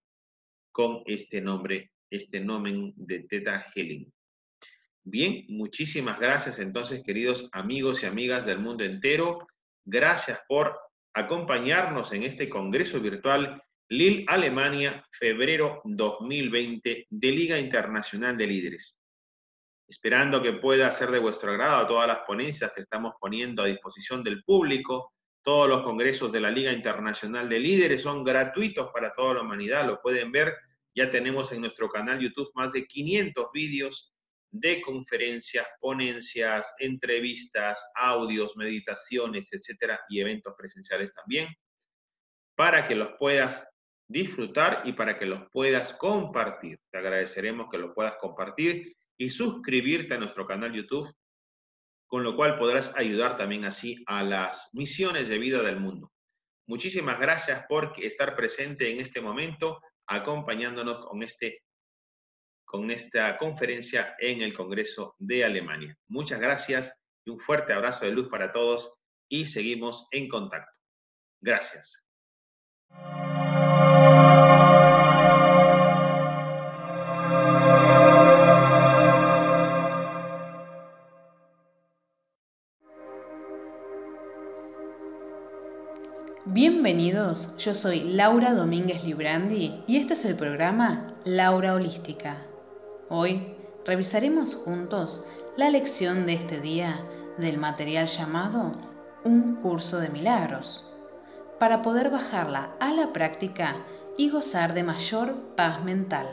con 0.71 1.03
este 1.05 1.41
nombre, 1.41 1.91
este 2.09 2.39
nomen 2.39 2.93
de 2.95 3.19
Theta 3.23 3.65
Healing. 3.75 4.11
Bien, 5.03 5.45
muchísimas 5.49 6.19
gracias 6.19 6.59
entonces, 6.59 7.01
queridos 7.03 7.49
amigos 7.51 8.03
y 8.03 8.05
amigas 8.05 8.45
del 8.45 8.59
mundo 8.59 8.83
entero. 8.83 9.39
Gracias 9.83 10.41
por 10.47 10.79
acompañarnos 11.13 12.13
en 12.13 12.23
este 12.23 12.47
Congreso 12.47 13.01
Virtual 13.01 13.61
Lille, 13.91 14.23
Alemania, 14.29 15.05
febrero 15.11 15.81
2020 15.83 17.07
de 17.09 17.31
Liga 17.31 17.59
Internacional 17.59 18.37
de 18.37 18.47
Líderes. 18.47 18.97
Esperando 19.85 20.41
que 20.41 20.53
pueda 20.53 20.89
ser 20.93 21.11
de 21.11 21.19
vuestro 21.19 21.51
agrado 21.51 21.87
todas 21.87 22.07
las 22.07 22.19
ponencias 22.19 22.71
que 22.73 22.79
estamos 22.79 23.15
poniendo 23.19 23.61
a 23.61 23.65
disposición 23.65 24.23
del 24.23 24.45
público. 24.45 25.11
Todos 25.43 25.67
los 25.67 25.83
congresos 25.83 26.31
de 26.31 26.39
la 26.39 26.49
Liga 26.49 26.71
Internacional 26.71 27.49
de 27.49 27.59
Líderes 27.59 28.03
son 28.03 28.23
gratuitos 28.23 28.91
para 28.93 29.11
toda 29.11 29.33
la 29.33 29.41
humanidad, 29.41 29.85
lo 29.85 29.99
pueden 29.99 30.31
ver. 30.31 30.55
Ya 30.95 31.11
tenemos 31.11 31.51
en 31.51 31.59
nuestro 31.59 31.89
canal 31.89 32.17
YouTube 32.17 32.51
más 32.55 32.71
de 32.71 32.85
500 32.85 33.47
vídeos 33.53 34.13
de 34.51 34.81
conferencias, 34.81 35.67
ponencias, 35.81 36.73
entrevistas, 36.79 37.83
audios, 37.95 38.55
meditaciones, 38.55 39.51
etcétera, 39.51 39.99
y 40.07 40.21
eventos 40.21 40.53
presenciales 40.57 41.13
también, 41.13 41.49
para 42.55 42.87
que 42.87 42.95
los 42.95 43.09
puedas 43.19 43.67
disfrutar 44.11 44.81
y 44.83 44.93
para 44.93 45.17
que 45.17 45.25
los 45.25 45.49
puedas 45.51 45.93
compartir. 45.93 46.79
Te 46.91 46.97
agradeceremos 46.97 47.67
que 47.71 47.77
los 47.77 47.93
puedas 47.93 48.15
compartir 48.15 48.95
y 49.17 49.29
suscribirte 49.29 50.13
a 50.13 50.17
nuestro 50.17 50.45
canal 50.45 50.73
YouTube, 50.73 51.09
con 52.07 52.23
lo 52.23 52.35
cual 52.35 52.57
podrás 52.57 52.93
ayudar 52.97 53.37
también 53.37 53.63
así 53.63 54.03
a 54.07 54.23
las 54.23 54.69
misiones 54.73 55.29
de 55.29 55.37
vida 55.37 55.63
del 55.63 55.79
mundo. 55.79 56.11
Muchísimas 56.67 57.19
gracias 57.19 57.63
por 57.69 57.93
estar 57.97 58.35
presente 58.35 58.91
en 58.91 58.99
este 58.99 59.21
momento, 59.21 59.81
acompañándonos 60.07 61.05
con 61.05 61.23
este 61.23 61.63
con 62.65 62.89
esta 62.89 63.37
conferencia 63.37 64.15
en 64.17 64.41
el 64.41 64.53
Congreso 64.53 65.15
de 65.19 65.43
Alemania. 65.43 65.97
Muchas 66.07 66.39
gracias 66.39 66.93
y 67.25 67.31
un 67.31 67.39
fuerte 67.39 67.73
abrazo 67.73 68.05
de 68.05 68.13
luz 68.13 68.29
para 68.29 68.53
todos 68.53 68.97
y 69.29 69.45
seguimos 69.45 70.07
en 70.11 70.29
contacto. 70.29 70.71
Gracias. 71.41 72.01
Bienvenidos, 86.93 87.55
yo 87.57 87.73
soy 87.73 88.01
Laura 88.01 88.53
Domínguez 88.53 89.05
Librandi 89.05 89.81
y 89.87 89.95
este 89.95 90.11
es 90.11 90.25
el 90.25 90.35
programa 90.35 91.07
Laura 91.23 91.73
Holística 91.73 92.35
Hoy 93.07 93.55
revisaremos 93.85 94.55
juntos 94.55 95.25
la 95.55 95.69
lección 95.69 96.25
de 96.25 96.33
este 96.33 96.59
día 96.59 96.99
del 97.37 97.59
material 97.59 98.07
llamado 98.07 98.73
Un 99.23 99.55
curso 99.61 99.99
de 99.99 100.09
milagros, 100.09 100.93
para 101.59 101.81
poder 101.81 102.09
bajarla 102.09 102.75
a 102.81 102.91
la 102.91 103.13
práctica 103.13 103.77
y 104.17 104.29
gozar 104.29 104.73
de 104.73 104.83
mayor 104.83 105.33
paz 105.55 105.81
mental. 105.85 106.27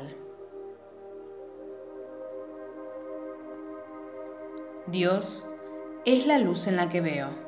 Dios 4.89 5.49
es 6.05 6.27
la 6.27 6.41
luz 6.41 6.67
en 6.67 6.75
la 6.75 6.89
que 6.89 7.01
veo. 7.01 7.48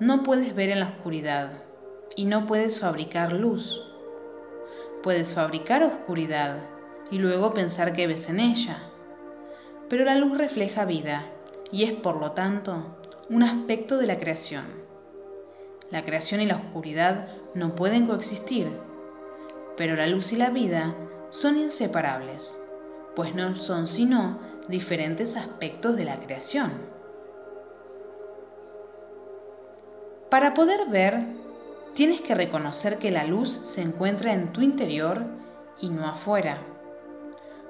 No 0.00 0.24
puedes 0.24 0.56
ver 0.56 0.70
en 0.70 0.80
la 0.80 0.88
oscuridad 0.88 1.52
y 2.16 2.24
no 2.24 2.46
puedes 2.46 2.80
fabricar 2.80 3.32
luz. 3.32 3.86
Puedes 5.04 5.34
fabricar 5.34 5.84
oscuridad 5.84 6.58
y 7.12 7.18
luego 7.18 7.54
pensar 7.54 7.92
que 7.92 8.08
ves 8.08 8.28
en 8.28 8.40
ella. 8.40 8.78
Pero 9.88 10.04
la 10.04 10.16
luz 10.16 10.36
refleja 10.36 10.84
vida 10.84 11.26
y 11.70 11.84
es 11.84 11.92
por 11.92 12.16
lo 12.16 12.32
tanto 12.32 12.96
un 13.30 13.44
aspecto 13.44 13.98
de 13.98 14.06
la 14.06 14.18
creación. 14.18 14.64
La 15.90 16.04
creación 16.04 16.40
y 16.40 16.46
la 16.46 16.56
oscuridad 16.56 17.28
no 17.54 17.76
pueden 17.76 18.06
coexistir, 18.06 18.68
pero 19.76 19.94
la 19.94 20.08
luz 20.08 20.32
y 20.32 20.36
la 20.36 20.50
vida 20.50 20.94
son 21.30 21.56
inseparables, 21.56 22.60
pues 23.14 23.34
no 23.34 23.54
son 23.54 23.86
sino 23.86 24.40
diferentes 24.68 25.36
aspectos 25.36 25.94
de 25.96 26.04
la 26.04 26.18
creación. 26.18 26.93
Para 30.34 30.52
poder 30.52 30.88
ver, 30.88 31.26
tienes 31.94 32.20
que 32.20 32.34
reconocer 32.34 32.98
que 32.98 33.12
la 33.12 33.22
luz 33.22 33.50
se 33.50 33.82
encuentra 33.82 34.32
en 34.32 34.52
tu 34.52 34.62
interior 34.62 35.22
y 35.80 35.90
no 35.90 36.06
afuera. 36.06 36.58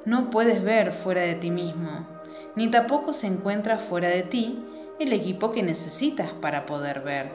No 0.07 0.31
puedes 0.31 0.62
ver 0.62 0.91
fuera 0.93 1.21
de 1.21 1.35
ti 1.35 1.51
mismo, 1.51 2.09
ni 2.57 2.71
tampoco 2.71 3.12
se 3.12 3.27
encuentra 3.27 3.77
fuera 3.77 4.09
de 4.09 4.23
ti 4.23 4.65
el 4.99 5.12
equipo 5.12 5.51
que 5.51 5.62
necesitas 5.62 6.33
para 6.33 6.65
poder 6.65 7.01
ver. 7.01 7.33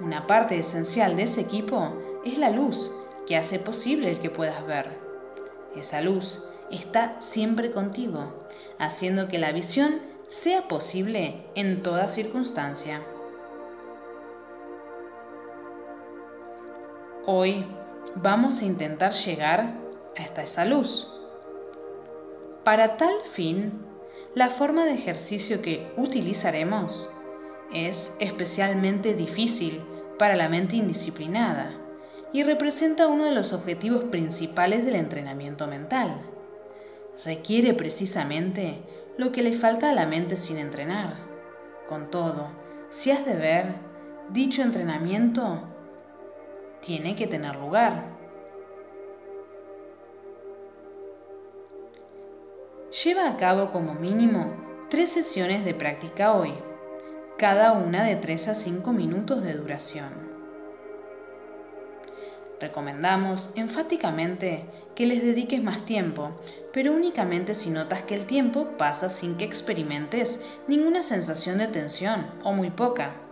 Una 0.00 0.26
parte 0.26 0.58
esencial 0.58 1.14
de 1.14 1.24
ese 1.24 1.42
equipo 1.42 1.92
es 2.24 2.38
la 2.38 2.48
luz 2.48 2.98
que 3.26 3.36
hace 3.36 3.58
posible 3.58 4.10
el 4.10 4.20
que 4.20 4.30
puedas 4.30 4.66
ver. 4.66 4.88
Esa 5.76 6.00
luz 6.00 6.48
está 6.70 7.20
siempre 7.20 7.72
contigo, 7.72 8.46
haciendo 8.78 9.28
que 9.28 9.36
la 9.36 9.52
visión 9.52 10.00
sea 10.28 10.66
posible 10.66 11.44
en 11.54 11.82
toda 11.82 12.08
circunstancia. 12.08 13.02
Hoy 17.28 17.64
vamos 18.14 18.62
a 18.62 18.66
intentar 18.66 19.12
llegar 19.12 19.74
hasta 20.16 20.44
esa 20.44 20.64
luz. 20.64 21.12
Para 22.62 22.96
tal 22.96 23.16
fin, 23.32 23.72
la 24.36 24.48
forma 24.48 24.84
de 24.84 24.92
ejercicio 24.92 25.60
que 25.60 25.92
utilizaremos 25.96 27.12
es 27.72 28.16
especialmente 28.20 29.14
difícil 29.14 29.82
para 30.20 30.36
la 30.36 30.48
mente 30.48 30.76
indisciplinada 30.76 31.72
y 32.32 32.44
representa 32.44 33.08
uno 33.08 33.24
de 33.24 33.34
los 33.34 33.52
objetivos 33.52 34.04
principales 34.04 34.84
del 34.84 34.94
entrenamiento 34.94 35.66
mental. 35.66 36.20
Requiere 37.24 37.74
precisamente 37.74 38.84
lo 39.18 39.32
que 39.32 39.42
le 39.42 39.54
falta 39.54 39.90
a 39.90 39.94
la 39.94 40.06
mente 40.06 40.36
sin 40.36 40.58
entrenar. 40.58 41.16
Con 41.88 42.08
todo, 42.08 42.50
si 42.88 43.10
has 43.10 43.26
de 43.26 43.34
ver, 43.34 43.74
dicho 44.30 44.62
entrenamiento 44.62 45.75
tiene 46.86 47.16
que 47.16 47.26
tener 47.26 47.56
lugar. 47.56 48.04
Lleva 53.04 53.28
a 53.28 53.36
cabo 53.36 53.72
como 53.72 53.94
mínimo 53.94 54.54
tres 54.88 55.10
sesiones 55.10 55.64
de 55.64 55.74
práctica 55.74 56.32
hoy, 56.32 56.54
cada 57.38 57.72
una 57.72 58.04
de 58.04 58.14
3 58.14 58.48
a 58.48 58.54
5 58.54 58.92
minutos 58.92 59.42
de 59.42 59.54
duración. 59.54 60.10
Recomendamos 62.60 63.56
enfáticamente 63.56 64.66
que 64.94 65.06
les 65.06 65.24
dediques 65.24 65.60
más 65.60 65.84
tiempo, 65.84 66.36
pero 66.72 66.92
únicamente 66.92 67.56
si 67.56 67.70
notas 67.70 68.02
que 68.02 68.14
el 68.14 68.26
tiempo 68.26 68.76
pasa 68.78 69.10
sin 69.10 69.36
que 69.36 69.44
experimentes 69.44 70.48
ninguna 70.68 71.02
sensación 71.02 71.58
de 71.58 71.66
tensión 71.66 72.28
o 72.44 72.52
muy 72.52 72.70
poca. 72.70 73.25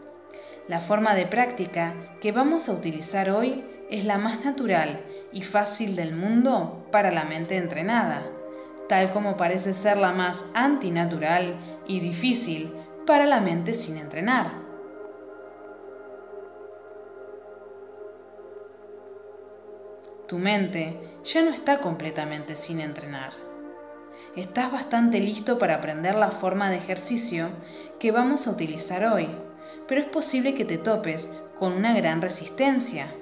La 0.67 0.81
forma 0.81 1.15
de 1.15 1.27
práctica 1.27 1.95
que 2.23 2.33
vamos 2.33 2.71
a 2.71 2.73
utilizar 2.73 3.29
hoy 3.29 3.63
es 3.91 4.07
la 4.07 4.17
más 4.17 4.47
natural 4.47 5.05
y 5.31 5.43
fácil 5.43 5.95
del 5.95 6.15
mundo 6.15 6.87
para 6.91 7.11
la 7.11 7.25
mente 7.25 7.59
entrenada, 7.59 8.23
tal 8.89 9.13
como 9.13 9.37
parece 9.37 9.75
ser 9.75 9.99
la 9.99 10.13
más 10.13 10.47
antinatural 10.55 11.57
y 11.87 12.01
difícil 12.01 12.73
para 13.07 13.27
la 13.27 13.41
mente 13.41 13.75
sin 13.75 13.99
entrenar. 13.99 14.53
Tu 20.27 20.39
mente 20.39 20.99
ya 21.25 21.43
no 21.43 21.51
está 21.51 21.81
completamente 21.81 22.57
sin 22.57 22.81
entrenar. 22.81 23.35
Estás 24.35 24.73
bastante 24.73 25.21
listo 25.21 25.59
para 25.59 25.75
aprender 25.75 26.15
la 26.15 26.31
forma 26.31 26.71
de 26.71 26.77
ejercicio 26.77 27.49
que 28.01 28.13
vamos 28.13 28.47
a 28.47 28.53
utilizar 28.53 29.05
hoy, 29.05 29.29
pero 29.87 30.01
es 30.01 30.07
posible 30.07 30.55
que 30.55 30.65
te 30.65 30.79
topes 30.79 31.39
con 31.59 31.73
una 31.73 31.95
gran 31.95 32.23
resistencia. 32.23 33.15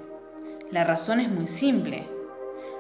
La 0.71 0.85
razón 0.85 1.21
es 1.21 1.29
muy 1.29 1.49
simple. 1.49 2.09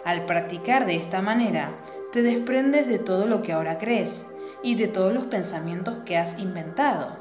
Al 0.04 0.24
practicar 0.24 0.86
de 0.86 0.96
esta 0.96 1.20
manera, 1.20 1.76
te 2.12 2.22
desprendes 2.22 2.88
de 2.88 2.98
todo 2.98 3.26
lo 3.26 3.42
que 3.42 3.52
ahora 3.52 3.78
crees 3.78 4.26
y 4.62 4.74
de 4.74 4.88
todos 4.88 5.12
los 5.12 5.24
pensamientos 5.24 5.98
que 6.04 6.16
has 6.16 6.38
inventado. 6.38 7.16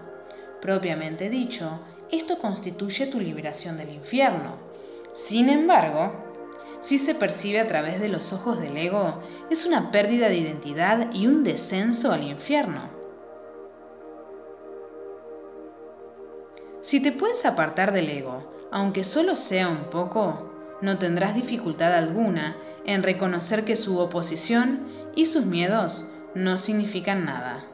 Propiamente 0.61 1.29
dicho, 1.29 1.79
esto 2.11 2.37
constituye 2.37 3.07
tu 3.07 3.19
liberación 3.19 3.77
del 3.77 3.89
infierno. 3.89 4.57
Sin 5.13 5.49
embargo, 5.49 6.31
si 6.81 6.99
se 6.99 7.15
percibe 7.15 7.59
a 7.59 7.67
través 7.67 7.99
de 7.99 8.09
los 8.09 8.33
ojos 8.33 8.59
del 8.59 8.77
ego, 8.77 9.19
es 9.49 9.65
una 9.65 9.91
pérdida 9.91 10.29
de 10.29 10.37
identidad 10.37 11.11
y 11.13 11.27
un 11.27 11.43
descenso 11.43 12.11
al 12.11 12.23
infierno. 12.23 13.00
Si 16.81 16.99
te 16.99 17.11
puedes 17.11 17.45
apartar 17.45 17.91
del 17.91 18.09
ego, 18.09 18.51
aunque 18.71 19.03
solo 19.03 19.35
sea 19.35 19.67
un 19.67 19.89
poco, 19.89 20.77
no 20.81 20.97
tendrás 20.97 21.35
dificultad 21.35 21.93
alguna 21.93 22.57
en 22.85 23.03
reconocer 23.03 23.65
que 23.65 23.77
su 23.77 23.99
oposición 23.99 24.87
y 25.15 25.27
sus 25.27 25.45
miedos 25.45 26.11
no 26.33 26.57
significan 26.57 27.25
nada. 27.25 27.65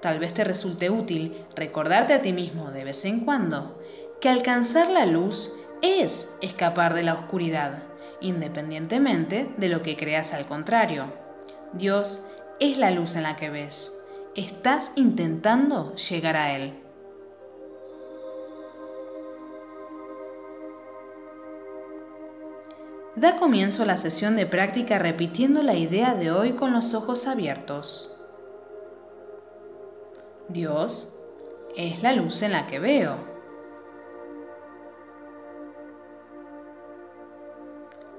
Tal 0.00 0.18
vez 0.18 0.32
te 0.32 0.44
resulte 0.44 0.90
útil 0.90 1.36
recordarte 1.56 2.14
a 2.14 2.22
ti 2.22 2.32
mismo 2.32 2.70
de 2.70 2.84
vez 2.84 3.04
en 3.04 3.20
cuando 3.20 3.78
que 4.20 4.28
alcanzar 4.28 4.90
la 4.90 5.06
luz 5.06 5.54
es 5.82 6.34
escapar 6.40 6.94
de 6.94 7.02
la 7.02 7.14
oscuridad 7.14 7.88
independientemente 8.20 9.48
de 9.56 9.68
lo 9.68 9.82
que 9.82 9.96
creas 9.96 10.34
al 10.34 10.46
contrario. 10.46 11.06
Dios 11.72 12.30
es 12.60 12.78
la 12.78 12.90
luz 12.90 13.16
en 13.16 13.22
la 13.24 13.36
que 13.36 13.50
ves. 13.50 13.94
Estás 14.34 14.92
intentando 14.96 15.94
llegar 15.94 16.36
a 16.36 16.56
Él. 16.56 16.74
Da 23.18 23.34
comienzo 23.34 23.82
a 23.82 23.86
la 23.86 23.96
sesión 23.96 24.36
de 24.36 24.46
práctica 24.46 24.96
repitiendo 25.00 25.60
la 25.64 25.74
idea 25.74 26.14
de 26.14 26.30
hoy 26.30 26.52
con 26.52 26.72
los 26.72 26.94
ojos 26.94 27.26
abiertos. 27.26 28.16
Dios 30.46 31.18
es 31.76 32.00
la 32.00 32.12
luz 32.12 32.42
en 32.42 32.52
la 32.52 32.68
que 32.68 32.78
veo. 32.78 33.16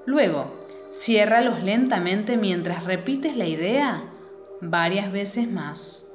Luego, 0.04 0.52
ciérralos 0.92 1.62
lentamente 1.62 2.36
mientras 2.36 2.84
repites 2.84 3.38
la 3.38 3.46
idea 3.46 4.04
varias 4.60 5.10
veces 5.10 5.50
más. 5.50 6.14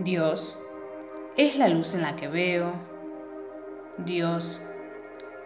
Dios 0.00 0.60
es 1.36 1.56
la 1.56 1.68
luz 1.68 1.94
en 1.94 2.02
la 2.02 2.16
que 2.16 2.26
veo. 2.26 2.72
Dios 3.98 4.68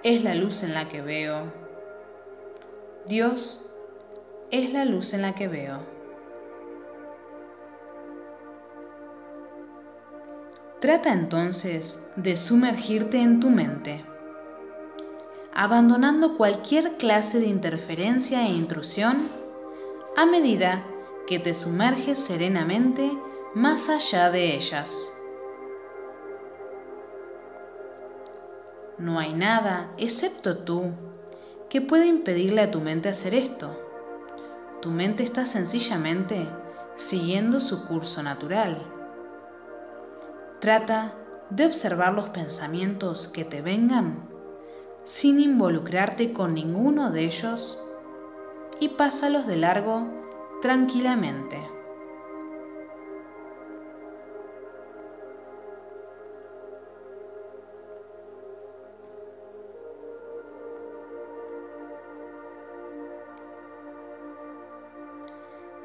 es 0.02 0.22
la 0.24 0.34
luz 0.34 0.62
en 0.62 0.74
la 0.74 0.88
que 0.88 1.02
veo. 1.02 1.52
Dios 3.06 3.74
es 4.50 4.72
la 4.72 4.84
luz 4.84 5.14
en 5.14 5.22
la 5.22 5.34
que 5.34 5.48
veo. 5.48 5.80
Trata 10.80 11.12
entonces 11.12 12.10
de 12.16 12.36
sumergirte 12.36 13.20
en 13.20 13.38
tu 13.38 13.50
mente 13.50 14.04
abandonando 15.54 16.36
cualquier 16.36 16.96
clase 16.96 17.38
de 17.38 17.46
interferencia 17.46 18.46
e 18.46 18.50
intrusión 18.50 19.28
a 20.16 20.26
medida 20.26 20.84
que 21.26 21.38
te 21.38 21.54
sumerges 21.54 22.18
serenamente 22.18 23.10
más 23.54 23.88
allá 23.88 24.30
de 24.30 24.54
ellas. 24.56 25.21
No 29.02 29.18
hay 29.18 29.34
nada, 29.34 29.90
excepto 29.98 30.58
tú, 30.58 30.92
que 31.68 31.80
pueda 31.80 32.06
impedirle 32.06 32.60
a 32.60 32.70
tu 32.70 32.78
mente 32.78 33.08
hacer 33.08 33.34
esto. 33.34 33.76
Tu 34.80 34.90
mente 34.90 35.24
está 35.24 35.44
sencillamente 35.44 36.46
siguiendo 36.94 37.58
su 37.58 37.84
curso 37.84 38.22
natural. 38.22 38.78
Trata 40.60 41.14
de 41.50 41.66
observar 41.66 42.12
los 42.12 42.28
pensamientos 42.28 43.26
que 43.26 43.44
te 43.44 43.60
vengan 43.60 44.28
sin 45.04 45.40
involucrarte 45.40 46.32
con 46.32 46.54
ninguno 46.54 47.10
de 47.10 47.24
ellos 47.24 47.82
y 48.78 48.90
pásalos 48.90 49.48
de 49.48 49.56
largo 49.56 50.06
tranquilamente. 50.62 51.71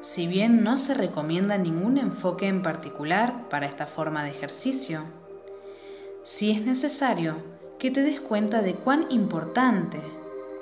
Si 0.08 0.26
bien 0.26 0.64
no 0.64 0.78
se 0.78 0.94
recomienda 0.94 1.58
ningún 1.58 1.98
enfoque 1.98 2.48
en 2.48 2.62
particular 2.62 3.46
para 3.50 3.66
esta 3.66 3.84
forma 3.84 4.24
de 4.24 4.30
ejercicio, 4.30 5.02
sí 6.24 6.50
es 6.50 6.64
necesario 6.64 7.36
que 7.78 7.90
te 7.90 8.02
des 8.02 8.18
cuenta 8.18 8.62
de 8.62 8.72
cuán 8.72 9.04
importante 9.10 10.00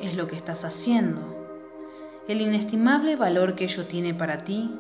es 0.01 0.17
lo 0.17 0.27
que 0.27 0.35
estás 0.35 0.65
haciendo, 0.65 1.23
el 2.27 2.41
inestimable 2.41 3.15
valor 3.15 3.55
que 3.55 3.67
ello 3.67 3.85
tiene 3.85 4.15
para 4.15 4.39
ti, 4.39 4.77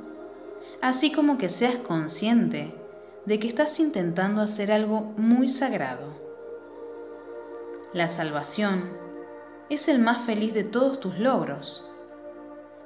así 0.82 1.12
como 1.12 1.38
que 1.38 1.48
seas 1.48 1.76
consciente 1.76 2.74
de 3.24 3.38
que 3.38 3.46
estás 3.46 3.78
intentando 3.78 4.40
hacer 4.42 4.72
algo 4.72 5.14
muy 5.16 5.46
sagrado. 5.46 6.08
La 7.92 8.08
salvación 8.08 8.90
es 9.70 9.86
el 9.86 10.00
más 10.00 10.22
feliz 10.22 10.54
de 10.54 10.64
todos 10.64 10.98
tus 10.98 11.20
logros. 11.20 11.88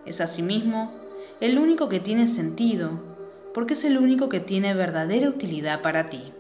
Es 0.05 0.20
asimismo 0.20 0.99
el 1.41 1.59
único 1.59 1.88
que 1.88 2.01
tiene 2.01 2.28
sentido, 2.28 3.01
porque 3.55 3.72
es 3.72 3.84
el 3.84 3.97
único 3.97 4.28
que 4.28 4.41
tiene 4.41 4.74
verdadera 4.74 5.28
utilidad 5.28 5.80
para 5.80 6.07
ti. 6.07 6.34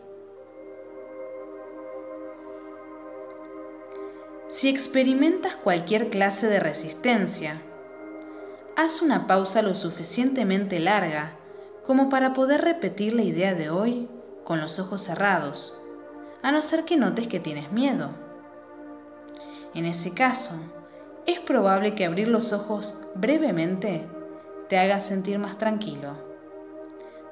Si 4.48 4.68
experimentas 4.68 5.56
cualquier 5.56 6.10
clase 6.10 6.48
de 6.48 6.60
resistencia, 6.60 7.62
haz 8.76 9.00
una 9.00 9.26
pausa 9.26 9.62
lo 9.62 9.74
suficientemente 9.74 10.80
larga 10.80 11.32
como 11.86 12.10
para 12.10 12.34
poder 12.34 12.60
repetir 12.60 13.14
la 13.14 13.22
idea 13.22 13.54
de 13.54 13.70
hoy 13.70 14.06
con 14.44 14.60
los 14.60 14.78
ojos 14.78 15.02
cerrados, 15.02 15.82
a 16.42 16.52
no 16.52 16.60
ser 16.60 16.84
que 16.84 16.98
notes 16.98 17.26
que 17.26 17.40
tienes 17.40 17.72
miedo. 17.72 18.10
En 19.74 19.86
ese 19.86 20.12
caso, 20.12 20.56
es 21.26 21.40
probable 21.40 21.94
que 21.94 22.04
abrir 22.04 22.28
los 22.28 22.52
ojos 22.52 23.08
brevemente 23.14 24.06
te 24.70 24.78
haga 24.78 25.00
sentir 25.00 25.40
más 25.40 25.58
tranquilo. 25.58 26.12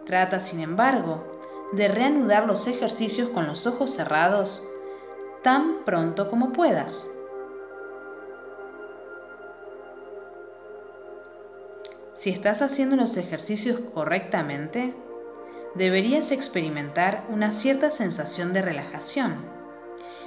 Trata, 0.05 0.41
sin 0.41 0.59
embargo, 0.59 1.41
de 1.73 1.87
reanudar 1.87 2.47
los 2.47 2.67
ejercicios 2.67 3.29
con 3.29 3.47
los 3.47 3.65
ojos 3.65 3.93
cerrados 3.93 4.69
tan 5.45 5.85
pronto 5.85 6.29
como 6.31 6.53
puedas. 6.53 7.09
Si 12.15 12.31
estás 12.31 12.61
haciendo 12.61 12.97
los 12.97 13.17
ejercicios 13.17 13.79
correctamente, 13.95 14.93
deberías 15.77 16.33
experimentar 16.33 17.25
una 17.29 17.53
cierta 17.53 17.93
sensación 17.93 18.53
de 18.53 18.63
relajación 18.63 19.45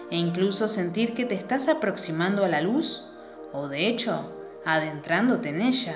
e 0.09 0.15
incluso 0.15 0.69
sentir 0.69 1.13
que 1.13 1.25
te 1.25 1.35
estás 1.35 1.67
aproximando 1.67 2.45
a 2.45 2.47
la 2.47 2.61
luz 2.61 3.11
o 3.51 3.67
de 3.67 3.87
hecho 3.87 4.31
adentrándote 4.63 5.49
en 5.49 5.61
ella. 5.61 5.95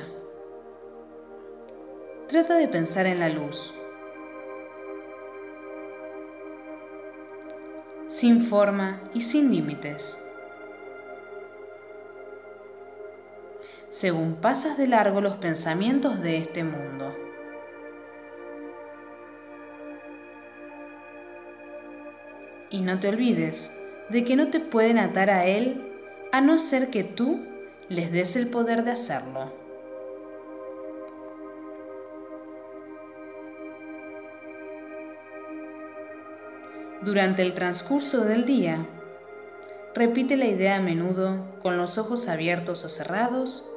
Trata 2.28 2.58
de 2.58 2.68
pensar 2.68 3.06
en 3.06 3.20
la 3.20 3.30
luz. 3.30 3.72
Sin 8.08 8.46
forma 8.46 9.00
y 9.14 9.22
sin 9.22 9.52
límites. 9.52 10.28
Según 13.92 14.36
pasas 14.42 14.76
de 14.76 14.88
largo 14.88 15.22
los 15.22 15.36
pensamientos 15.36 16.20
de 16.24 16.38
este 16.38 16.64
mundo. 16.64 17.14
Y 22.72 22.82
no 22.82 23.00
te 23.00 23.10
olvides 23.10 23.80
de 24.10 24.24
que 24.24 24.36
no 24.36 24.50
te 24.50 24.60
pueden 24.60 24.98
atar 24.98 25.30
a 25.30 25.46
Él 25.46 25.94
a 26.32 26.42
no 26.42 26.58
ser 26.58 26.90
que 26.90 27.04
tú 27.04 27.44
les 27.88 28.12
des 28.12 28.36
el 28.36 28.48
poder 28.50 28.84
de 28.84 28.92
hacerlo. 28.92 29.65
Durante 37.06 37.44
el 37.44 37.54
transcurso 37.54 38.26
del 38.26 38.48
día, 38.48 38.84
repite 39.94 40.38
la 40.38 40.48
idea 40.48 40.78
a 40.78 40.82
menudo 40.82 41.46
con 41.62 41.78
los 41.78 42.00
ojos 42.00 42.28
abiertos 42.28 42.84
o 42.84 42.90
cerrados, 42.90 43.70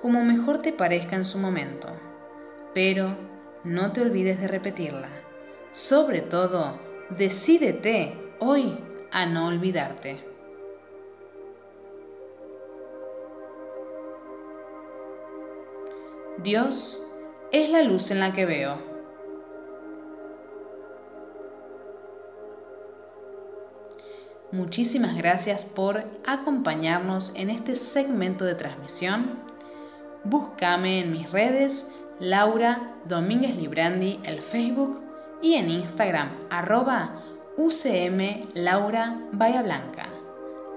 como 0.00 0.24
mejor 0.24 0.60
te 0.60 0.72
parezca 0.72 1.14
en 1.14 1.26
su 1.26 1.36
momento, 1.36 1.88
pero 2.72 3.14
no 3.62 3.92
te 3.92 4.00
olvides 4.00 4.40
de 4.40 4.48
repetirla. 4.48 5.10
Sobre 5.72 6.22
todo, 6.22 6.78
decídete 7.10 8.16
hoy 8.38 8.78
a 9.10 9.26
no 9.26 9.48
olvidarte. 9.48 10.24
Dios 16.38 17.14
es 17.52 17.68
la 17.68 17.82
luz 17.82 18.10
en 18.10 18.20
la 18.20 18.32
que 18.32 18.46
veo. 18.46 18.91
Muchísimas 24.52 25.16
gracias 25.16 25.64
por 25.64 26.04
acompañarnos 26.26 27.34
en 27.36 27.48
este 27.48 27.74
segmento 27.74 28.44
de 28.44 28.54
transmisión. 28.54 29.38
Búscame 30.24 31.00
en 31.00 31.12
mis 31.12 31.32
redes 31.32 31.90
Laura 32.20 32.94
Domínguez 33.06 33.56
Librandi, 33.56 34.20
el 34.24 34.42
Facebook 34.42 35.00
y 35.40 35.54
en 35.54 35.70
Instagram 35.70 36.30
arroba 36.50 37.22
UCM 37.56 38.48
Laura 38.54 39.18
Bahía 39.32 39.62
Blanca. 39.62 40.08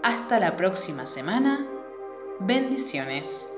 Hasta 0.03 0.39
la 0.39 0.55
próxima 0.55 1.05
semana. 1.05 1.67
Bendiciones. 2.39 3.54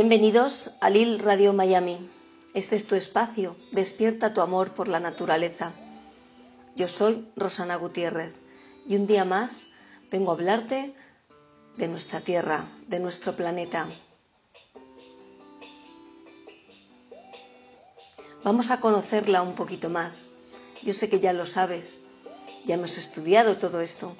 Bienvenidos 0.00 0.70
a 0.80 0.88
Lil 0.88 1.18
Radio 1.18 1.52
Miami. 1.52 2.08
Este 2.54 2.74
es 2.74 2.86
tu 2.86 2.94
espacio, 2.94 3.54
despierta 3.72 4.32
tu 4.32 4.40
amor 4.40 4.72
por 4.72 4.88
la 4.88 4.98
naturaleza. 4.98 5.72
Yo 6.74 6.88
soy 6.88 7.28
Rosana 7.36 7.76
Gutiérrez 7.76 8.32
y 8.88 8.96
un 8.96 9.06
día 9.06 9.26
más 9.26 9.72
vengo 10.10 10.30
a 10.30 10.34
hablarte 10.36 10.94
de 11.76 11.86
nuestra 11.86 12.20
Tierra, 12.22 12.64
de 12.88 12.98
nuestro 12.98 13.36
planeta. 13.36 13.88
Vamos 18.42 18.70
a 18.70 18.80
conocerla 18.80 19.42
un 19.42 19.54
poquito 19.54 19.90
más. 19.90 20.30
Yo 20.82 20.94
sé 20.94 21.10
que 21.10 21.20
ya 21.20 21.34
lo 21.34 21.44
sabes, 21.44 22.04
ya 22.64 22.76
hemos 22.76 22.96
estudiado 22.96 23.58
todo 23.58 23.82
esto. 23.82 24.16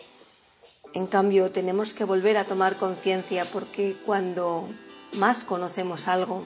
En 0.92 1.06
cambio, 1.06 1.50
tenemos 1.50 1.94
que 1.94 2.04
volver 2.04 2.36
a 2.36 2.44
tomar 2.44 2.76
conciencia 2.76 3.46
porque 3.46 3.96
cuando 4.04 4.68
más 5.14 5.44
conocemos 5.44 6.08
algo, 6.08 6.44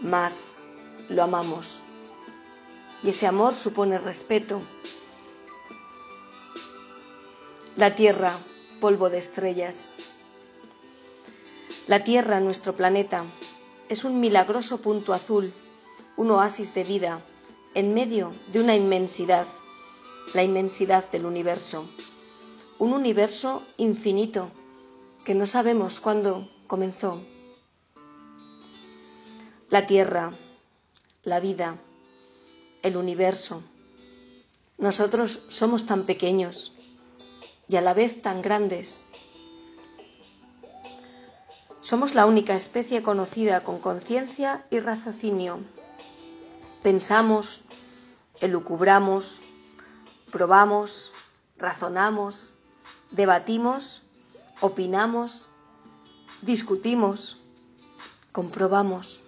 más 0.00 0.54
lo 1.08 1.22
amamos. 1.22 1.78
Y 3.02 3.10
ese 3.10 3.26
amor 3.26 3.54
supone 3.54 3.98
respeto. 3.98 4.60
La 7.76 7.94
tierra, 7.94 8.36
polvo 8.80 9.10
de 9.10 9.18
estrellas. 9.18 9.94
La 11.86 12.04
tierra, 12.04 12.40
nuestro 12.40 12.74
planeta, 12.74 13.24
es 13.88 14.04
un 14.04 14.18
milagroso 14.20 14.78
punto 14.78 15.12
azul, 15.12 15.52
un 16.16 16.30
oasis 16.30 16.74
de 16.74 16.84
vida, 16.84 17.20
en 17.74 17.94
medio 17.94 18.32
de 18.52 18.60
una 18.60 18.74
inmensidad, 18.74 19.46
la 20.34 20.42
inmensidad 20.42 21.08
del 21.10 21.26
universo. 21.26 21.88
Un 22.78 22.92
universo 22.92 23.62
infinito 23.76 24.50
que 25.24 25.34
no 25.34 25.46
sabemos 25.46 26.00
cuándo 26.00 26.48
comenzó 26.66 27.20
la 29.68 29.84
Tierra, 29.84 30.32
la 31.24 31.40
vida, 31.40 31.76
el 32.82 32.96
universo. 32.96 33.64
Nosotros 34.78 35.40
somos 35.48 35.86
tan 35.86 36.04
pequeños 36.04 36.72
y 37.68 37.74
a 37.74 37.80
la 37.80 37.92
vez 37.92 38.22
tan 38.22 38.42
grandes. 38.42 39.06
Somos 41.80 42.14
la 42.14 42.26
única 42.26 42.54
especie 42.54 43.02
conocida 43.02 43.64
con 43.64 43.80
conciencia 43.80 44.64
y 44.70 44.78
raciocinio. 44.78 45.58
Pensamos, 46.84 47.64
elucubramos, 48.40 49.42
probamos, 50.30 51.10
razonamos, 51.58 52.52
debatimos, 53.10 54.02
opinamos, 54.60 55.48
discutimos, 56.42 57.38
comprobamos. 58.30 59.25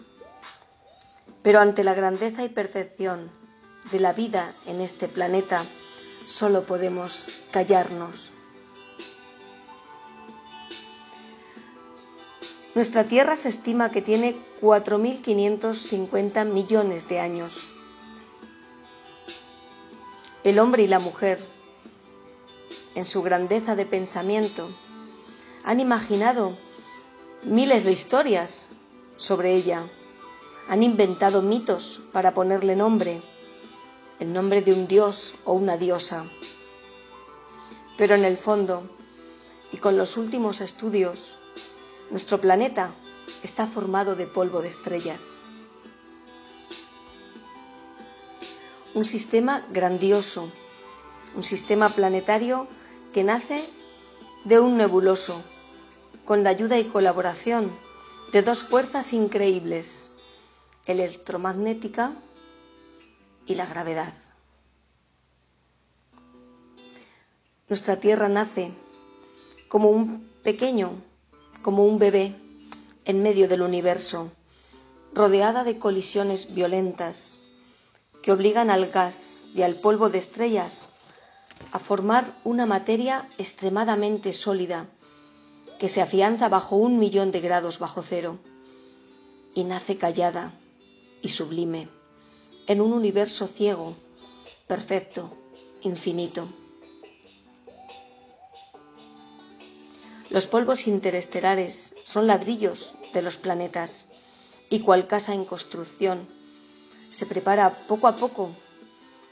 Pero 1.48 1.60
ante 1.60 1.82
la 1.82 1.94
grandeza 1.94 2.44
y 2.44 2.50
perfección 2.50 3.30
de 3.90 4.00
la 4.00 4.12
vida 4.12 4.52
en 4.66 4.82
este 4.82 5.08
planeta, 5.08 5.64
solo 6.26 6.64
podemos 6.64 7.26
callarnos. 7.50 8.32
Nuestra 12.74 13.04
Tierra 13.04 13.34
se 13.34 13.48
estima 13.48 13.90
que 13.90 14.02
tiene 14.02 14.36
4.550 14.60 16.44
millones 16.44 17.08
de 17.08 17.18
años. 17.18 17.70
El 20.44 20.58
hombre 20.58 20.82
y 20.82 20.86
la 20.86 20.98
mujer, 20.98 21.38
en 22.94 23.06
su 23.06 23.22
grandeza 23.22 23.74
de 23.74 23.86
pensamiento, 23.86 24.68
han 25.64 25.80
imaginado 25.80 26.58
miles 27.42 27.84
de 27.84 27.92
historias 27.92 28.68
sobre 29.16 29.54
ella, 29.54 29.86
han 30.68 30.82
inventado 30.82 31.40
mitos 31.40 32.00
para 32.12 32.34
ponerle 32.34 32.76
nombre, 32.76 33.22
el 34.20 34.32
nombre 34.34 34.60
de 34.60 34.74
un 34.74 34.86
dios 34.86 35.34
o 35.44 35.54
una 35.54 35.78
diosa. 35.78 36.24
Pero 37.96 38.14
en 38.14 38.24
el 38.24 38.36
fondo, 38.36 38.82
y 39.72 39.78
con 39.78 39.96
los 39.96 40.18
últimos 40.18 40.60
estudios, 40.60 41.36
nuestro 42.10 42.38
planeta 42.38 42.90
está 43.42 43.66
formado 43.66 44.14
de 44.14 44.26
polvo 44.26 44.60
de 44.60 44.68
estrellas. 44.68 45.38
Un 48.94 49.06
sistema 49.06 49.64
grandioso, 49.70 50.50
un 51.34 51.44
sistema 51.44 51.88
planetario 51.88 52.68
que 53.14 53.24
nace 53.24 53.64
de 54.44 54.60
un 54.60 54.76
nebuloso, 54.76 55.42
con 56.26 56.44
la 56.44 56.50
ayuda 56.50 56.78
y 56.78 56.84
colaboración 56.84 57.70
de 58.32 58.42
dos 58.42 58.62
fuerzas 58.62 59.14
increíbles, 59.14 60.07
electromagnética 60.88 62.12
y 63.46 63.54
la 63.54 63.66
gravedad. 63.66 64.12
Nuestra 67.68 67.96
Tierra 68.00 68.28
nace 68.28 68.72
como 69.68 69.90
un 69.90 70.28
pequeño 70.42 70.92
como 71.62 71.84
un 71.84 71.98
bebé 71.98 72.34
en 73.04 73.22
medio 73.22 73.48
del 73.48 73.62
universo, 73.62 74.30
rodeada 75.12 75.64
de 75.64 75.78
colisiones 75.78 76.54
violentas 76.54 77.38
que 78.22 78.32
obligan 78.32 78.70
al 78.70 78.90
gas 78.90 79.38
y 79.54 79.62
al 79.62 79.74
polvo 79.74 80.08
de 80.08 80.18
estrellas 80.18 80.90
a 81.72 81.78
formar 81.78 82.32
una 82.44 82.64
materia 82.66 83.28
extremadamente 83.38 84.32
sólida 84.32 84.86
que 85.78 85.88
se 85.88 86.00
afianza 86.00 86.48
bajo 86.48 86.76
un 86.76 86.98
millón 86.98 87.32
de 87.32 87.40
grados 87.40 87.78
bajo 87.78 88.02
cero 88.02 88.38
y 89.54 89.64
nace 89.64 89.96
callada 89.96 90.52
y 91.22 91.28
sublime 91.28 91.88
en 92.66 92.80
un 92.82 92.92
universo 92.92 93.46
ciego, 93.46 93.96
perfecto, 94.66 95.30
infinito. 95.80 96.48
Los 100.28 100.46
polvos 100.46 100.86
interestelares 100.86 101.94
son 102.04 102.26
ladrillos 102.26 102.94
de 103.14 103.22
los 103.22 103.38
planetas 103.38 104.08
y 104.68 104.80
cual 104.80 105.06
casa 105.06 105.32
en 105.32 105.46
construcción 105.46 106.28
se 107.10 107.24
prepara 107.24 107.70
poco 107.88 108.06
a 108.06 108.16
poco, 108.16 108.50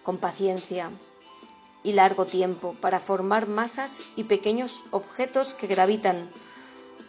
con 0.03 0.17
paciencia 0.17 0.91
y 1.83 1.93
largo 1.93 2.25
tiempo, 2.25 2.75
para 2.81 3.01
formar 3.01 3.47
masas 3.47 4.03
y 4.17 4.25
pequeños 4.25 4.85
objetos 4.93 5.53
que 5.53 5.67
gravitan 5.67 6.31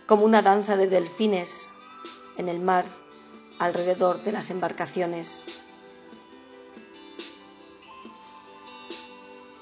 como 0.07 0.25
una 0.25 0.41
danza 0.41 0.75
de 0.75 0.88
delfines 0.88 1.69
en 2.38 2.49
el 2.49 2.59
mar 2.59 2.86
alrededor 3.60 4.24
de 4.24 4.32
las 4.32 4.49
embarcaciones. 4.49 5.43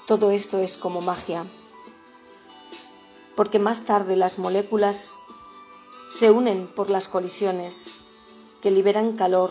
Todo 0.06 0.30
esto 0.30 0.58
es 0.58 0.76
como 0.76 1.00
magia 1.00 1.44
porque 3.36 3.58
más 3.58 3.84
tarde 3.84 4.16
las 4.16 4.38
moléculas 4.38 5.14
se 6.08 6.30
unen 6.30 6.66
por 6.66 6.88
las 6.88 7.06
colisiones 7.06 7.90
que 8.62 8.70
liberan 8.70 9.14
calor 9.14 9.50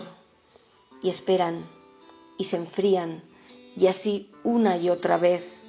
y 1.01 1.09
esperan 1.09 1.63
y 2.37 2.45
se 2.45 2.57
enfrían 2.57 3.23
y 3.77 3.87
así 3.87 4.31
una 4.43 4.77
y 4.77 4.89
otra 4.89 5.17
vez, 5.17 5.59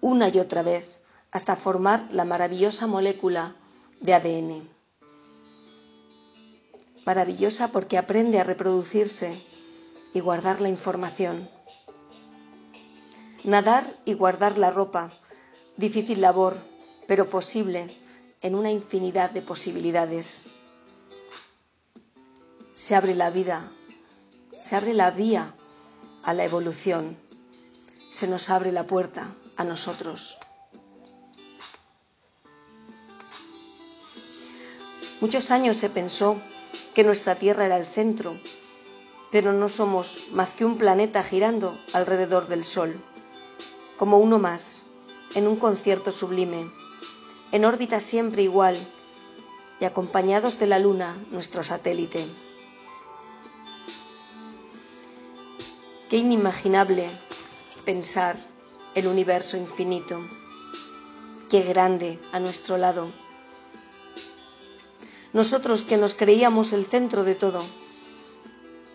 una 0.00 0.28
y 0.28 0.38
otra 0.38 0.62
vez, 0.62 0.98
hasta 1.32 1.56
formar 1.56 2.06
la 2.12 2.24
maravillosa 2.24 2.86
molécula 2.86 3.56
de 4.00 4.14
ADN. 4.14 4.75
Maravillosa 7.06 7.68
porque 7.68 7.98
aprende 7.98 8.40
a 8.40 8.44
reproducirse 8.44 9.40
y 10.12 10.18
guardar 10.18 10.60
la 10.60 10.68
información. 10.68 11.48
Nadar 13.44 13.84
y 14.04 14.14
guardar 14.14 14.58
la 14.58 14.70
ropa, 14.72 15.12
difícil 15.76 16.20
labor, 16.20 16.56
pero 17.06 17.28
posible 17.28 17.96
en 18.40 18.56
una 18.56 18.72
infinidad 18.72 19.30
de 19.30 19.40
posibilidades. 19.40 20.46
Se 22.74 22.96
abre 22.96 23.14
la 23.14 23.30
vida, 23.30 23.70
se 24.58 24.74
abre 24.74 24.92
la 24.92 25.12
vía 25.12 25.54
a 26.24 26.34
la 26.34 26.44
evolución, 26.44 27.16
se 28.10 28.26
nos 28.26 28.50
abre 28.50 28.72
la 28.72 28.84
puerta 28.88 29.32
a 29.56 29.62
nosotros. 29.62 30.38
Muchos 35.20 35.52
años 35.52 35.76
se 35.76 35.88
pensó 35.88 36.42
que 36.96 37.04
nuestra 37.04 37.34
Tierra 37.34 37.66
era 37.66 37.76
el 37.76 37.84
centro, 37.84 38.36
pero 39.30 39.52
no 39.52 39.68
somos 39.68 40.28
más 40.32 40.54
que 40.54 40.64
un 40.64 40.78
planeta 40.78 41.22
girando 41.22 41.78
alrededor 41.92 42.48
del 42.48 42.64
Sol, 42.64 42.96
como 43.98 44.18
uno 44.18 44.38
más, 44.38 44.86
en 45.34 45.46
un 45.46 45.56
concierto 45.56 46.10
sublime 46.10 46.70
en 47.52 47.64
órbita 47.66 48.00
siempre 48.00 48.42
igual 48.42 48.76
y 49.78 49.84
acompañados 49.84 50.58
de 50.58 50.66
la 50.66 50.78
Luna, 50.78 51.16
nuestro 51.30 51.62
satélite. 51.62 52.26
Qué 56.08 56.16
inimaginable 56.16 57.08
pensar 57.84 58.36
el 58.94 59.06
universo 59.06 59.56
infinito, 59.56 60.20
qué 61.50 61.60
grande 61.62 62.18
a 62.32 62.40
nuestro 62.40 62.78
lado. 62.78 63.08
Nosotros 65.36 65.84
que 65.84 65.98
nos 65.98 66.14
creíamos 66.14 66.72
el 66.72 66.86
centro 66.86 67.22
de 67.22 67.34
todo 67.34 67.62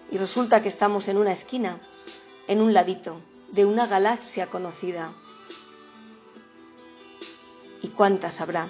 y 0.10 0.18
resulta 0.18 0.64
que 0.64 0.70
estamos 0.70 1.08
en 1.08 1.20
una 1.20 1.32
esquina, 1.32 1.80
en 2.48 2.62
un 2.62 2.74
ladito 2.74 3.22
de 3.52 3.66
una 3.66 3.86
galaxia 3.86 4.48
conocida 4.48 5.14
¿Y 7.84 7.90
cuántas 7.90 8.42
habrá? 8.42 8.68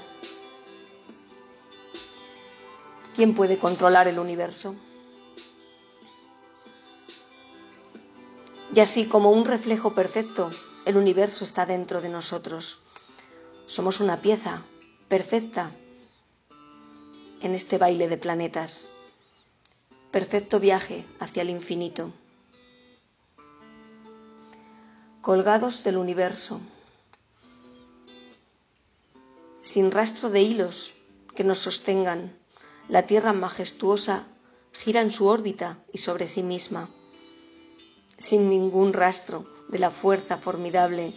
¿Quién 3.16 3.36
puede 3.36 3.58
controlar 3.58 4.10
el 4.10 4.20
universo? 4.20 4.76
Y 8.76 8.82
así 8.82 9.06
como 9.06 9.32
un 9.32 9.46
reflejo 9.46 9.96
perfecto, 9.96 10.52
el 10.84 10.98
universo 10.98 11.46
está 11.46 11.66
dentro 11.66 12.02
de 12.02 12.10
nosotros. 12.10 12.82
Somos 13.66 14.02
una 14.02 14.18
pieza 14.18 14.62
perfecta 15.08 15.72
en 17.42 17.56
este 17.56 17.78
baile 17.78 18.08
de 18.08 18.18
planetas. 18.18 18.88
Perfecto 20.12 20.60
viaje 20.60 21.06
hacia 21.20 21.42
el 21.42 21.50
infinito. 21.50 22.12
Colgados 25.22 25.84
del 25.84 25.98
universo, 25.98 26.60
sin 29.62 29.92
rastro 29.92 30.30
de 30.30 30.42
hilos 30.42 30.94
que 31.36 31.44
nos 31.44 31.60
sostengan. 31.60 32.38
La 32.90 33.06
Tierra 33.06 33.32
majestuosa 33.32 34.26
gira 34.74 35.02
en 35.02 35.12
su 35.12 35.28
órbita 35.28 35.78
y 35.94 36.00
sobre 36.00 36.28
sí 36.28 36.44
misma, 36.44 36.90
sin 38.18 38.50
ningún 38.50 38.94
rastro 38.94 39.46
de 39.70 39.80
la 39.80 39.92
fuerza 39.92 40.38
formidable 40.38 41.14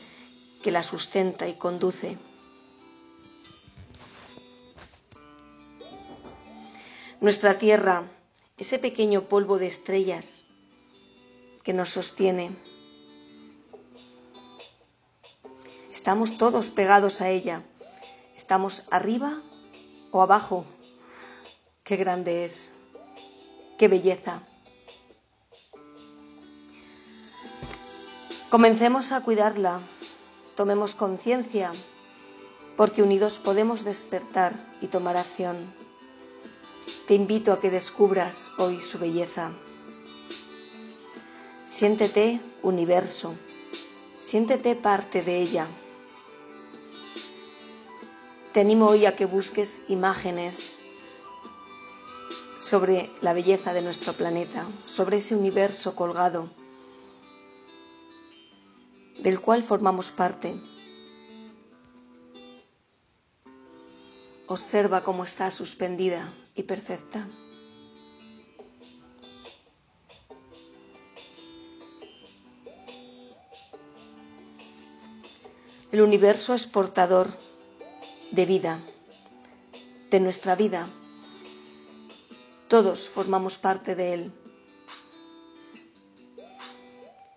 que 0.63 0.71
la 0.71 0.83
sustenta 0.83 1.49
y 1.49 1.55
conduce. 1.55 2.17
Nuestra 7.25 7.57
Tierra, 7.59 8.05
ese 8.59 8.79
pequeño 8.79 9.23
polvo 9.23 9.59
de 9.59 9.67
estrellas 9.67 10.45
que 11.65 11.73
nos 11.73 11.89
sostiene, 11.89 12.51
estamos 15.91 16.37
todos 16.37 16.69
pegados 16.69 17.23
a 17.23 17.31
ella 17.31 17.63
¿Estamos 18.37 18.85
arriba 18.91 19.41
o 20.11 20.21
abajo? 20.21 20.67
Qué 21.83 21.97
grande 21.97 22.45
es, 22.45 22.75
qué 23.79 23.89
belleza. 23.89 24.43
Comencemos 28.51 29.13
a 29.13 29.23
cuidarla, 29.23 29.81
tomemos 30.57 30.95
conciencia, 30.95 31.73
porque 32.77 33.03
unidos 33.03 33.39
podemos 33.39 33.83
despertar 33.85 34.53
y 34.83 34.89
tomar 34.89 35.17
acción. 35.17 35.84
Te 37.07 37.15
invito 37.15 37.53
a 37.53 37.61
que 37.61 37.71
descubras 37.71 38.51
hoy 38.57 38.81
su 38.81 38.99
belleza. 38.99 39.53
Siéntete 41.67 42.41
universo, 42.63 43.35
Siéntete 44.25 44.75
parte 44.75 45.21
de 45.23 45.37
ella. 45.43 45.69
Te 48.55 48.61
animo 48.61 48.87
hoy 48.87 49.05
a 49.05 49.15
que 49.15 49.27
busques 49.27 49.85
imágenes 49.89 50.79
sobre 52.59 53.11
la 53.21 53.35
belleza 53.35 53.75
de 53.75 53.83
nuestro 53.83 54.15
planeta, 54.15 54.67
sobre 54.87 55.19
ese 55.19 55.37
universo 55.37 55.95
colgado 55.95 56.49
del 59.19 59.43
cual 59.43 59.63
formamos 59.63 60.11
parte. 60.11 60.59
Observa 64.47 65.05
cómo 65.05 65.25
está 65.25 65.51
suspendida 65.51 66.33
y 66.55 66.63
perfecta. 66.63 67.27
El 75.93 76.03
universo 76.03 76.55
es 76.55 76.67
portador 76.67 77.29
de 78.33 78.47
vida, 78.47 78.81
de 80.11 80.19
nuestra 80.19 80.57
vida. 80.57 80.89
Todos 82.67 83.09
formamos 83.09 83.59
parte 83.59 83.95
de 83.95 84.15
él. 84.15 84.33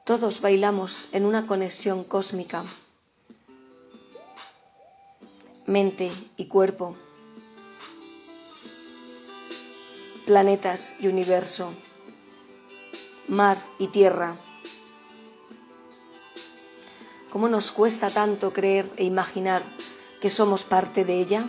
Todos 0.06 0.42
bailamos 0.42 1.10
en 1.12 1.26
una 1.26 1.46
conexión 1.46 2.04
cósmica, 2.04 2.64
mente 5.68 6.12
y 6.38 6.46
cuerpo, 6.46 6.96
planetas 10.28 10.98
y 11.00 11.08
universo, 11.08 11.74
mar 13.30 13.58
y 13.80 13.88
tierra. 13.88 14.36
¿Cómo 17.32 17.48
nos 17.48 17.72
cuesta 17.72 18.10
tanto 18.10 18.52
creer 18.52 18.92
e 18.98 19.06
imaginar 19.06 19.64
que 20.20 20.30
somos 20.30 20.66
parte 20.66 21.06
de 21.06 21.22
ella? 21.22 21.46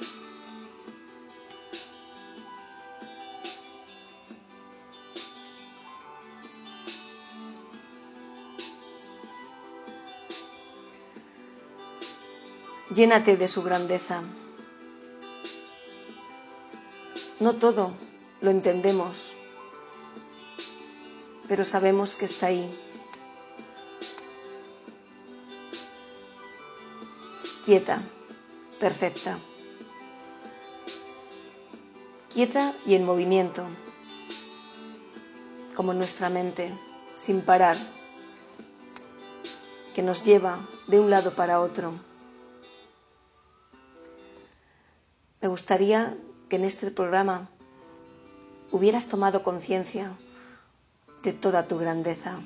Llénate 12.94 13.36
de 13.36 13.48
su 13.48 13.64
grandeza. 13.64 14.22
No 17.40 17.56
todo 17.56 18.07
lo 18.40 18.50
entendemos, 18.50 19.32
pero 21.48 21.64
sabemos 21.64 22.16
que 22.16 22.26
está 22.26 22.46
ahí. 22.46 22.70
Quieta, 27.64 28.02
perfecta. 28.78 29.38
Quieta 32.32 32.72
y 32.86 32.94
en 32.94 33.04
movimiento, 33.04 33.64
como 35.74 35.92
nuestra 35.92 36.30
mente, 36.30 36.72
sin 37.16 37.40
parar, 37.40 37.76
que 39.94 40.02
nos 40.02 40.24
lleva 40.24 40.68
de 40.86 41.00
un 41.00 41.10
lado 41.10 41.34
para 41.34 41.60
otro. 41.60 41.92
Me 45.40 45.48
gustaría 45.48 46.16
que 46.48 46.56
en 46.56 46.64
este 46.64 46.90
programa 46.90 47.48
hubieras 48.70 49.08
tomado 49.08 49.42
conciencia 49.42 50.12
de 51.22 51.32
toda 51.32 51.66
tu 51.66 51.78
grandeza, 51.78 52.40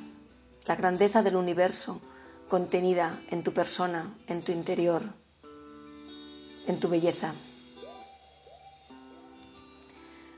la 0.65 0.77
grandeza 0.77 1.23
del 1.23 1.37
universo 1.37 2.01
contenida 2.49 3.21
en 3.31 3.43
tu 3.43 3.53
persona, 3.53 4.15
en 4.27 4.43
tu 4.43 4.53
interior, 4.53 5.03
en 6.67 6.79
tu 6.81 6.89
belleza. 6.89 7.33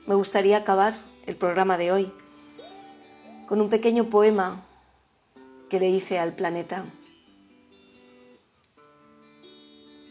Me 0.06 0.14
gustaría 0.14 0.58
acabar 0.58 0.94
el 1.26 1.36
programa 1.36 1.78
de 1.78 1.92
hoy 1.92 2.12
con 3.46 3.60
un 3.60 3.68
pequeño 3.68 4.04
poema 4.10 4.62
que 5.68 5.80
le 5.80 5.88
hice 5.88 6.18
al 6.18 6.34
planeta. 6.34 6.84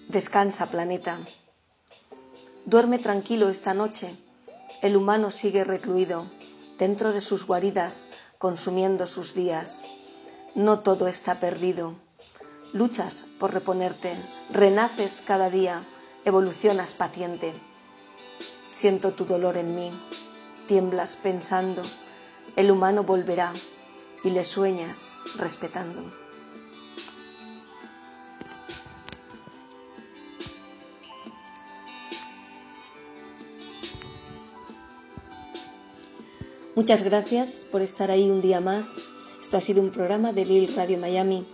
Descansa, 0.08 0.70
planeta. 0.70 1.20
Duerme 2.66 3.00
tranquilo 3.00 3.50
esta 3.50 3.74
noche. 3.74 4.18
El 4.84 4.98
humano 4.98 5.32
sigue 5.32 5.64
recluido 5.64 6.26
dentro 6.78 7.14
de 7.14 7.22
sus 7.22 7.48
guaridas, 7.48 8.10
consumiendo 8.38 9.08
sus 9.08 9.34
días. 9.34 9.88
No 10.56 10.82
todo 10.82 11.08
está 11.08 11.40
perdido. 11.40 11.96
Luchas 12.74 13.26
por 13.40 13.54
reponerte, 13.54 14.14
renaces 14.52 15.24
cada 15.26 15.50
día, 15.50 15.84
evolucionas 16.26 16.92
paciente. 16.92 17.54
Siento 18.68 19.14
tu 19.14 19.24
dolor 19.24 19.56
en 19.56 19.74
mí, 19.74 19.90
tiemblas 20.68 21.16
pensando, 21.16 21.82
el 22.58 22.70
humano 22.70 23.06
volverá 23.06 23.54
y 24.26 24.32
le 24.32 24.44
sueñas 24.44 25.14
respetando. 25.38 26.23
Muchas 36.76 37.04
gracias 37.04 37.68
por 37.72 37.84
estar 37.84 38.10
ahí 38.10 38.32
un 38.32 38.42
día 38.42 38.60
más. 38.60 39.00
Esto 39.40 39.58
ha 39.58 39.62
sido 39.62 39.80
un 39.80 39.92
programa 39.92 40.34
de 40.34 40.44
Lil 40.44 40.74
Radio 40.76 40.98
Miami. 40.98 41.46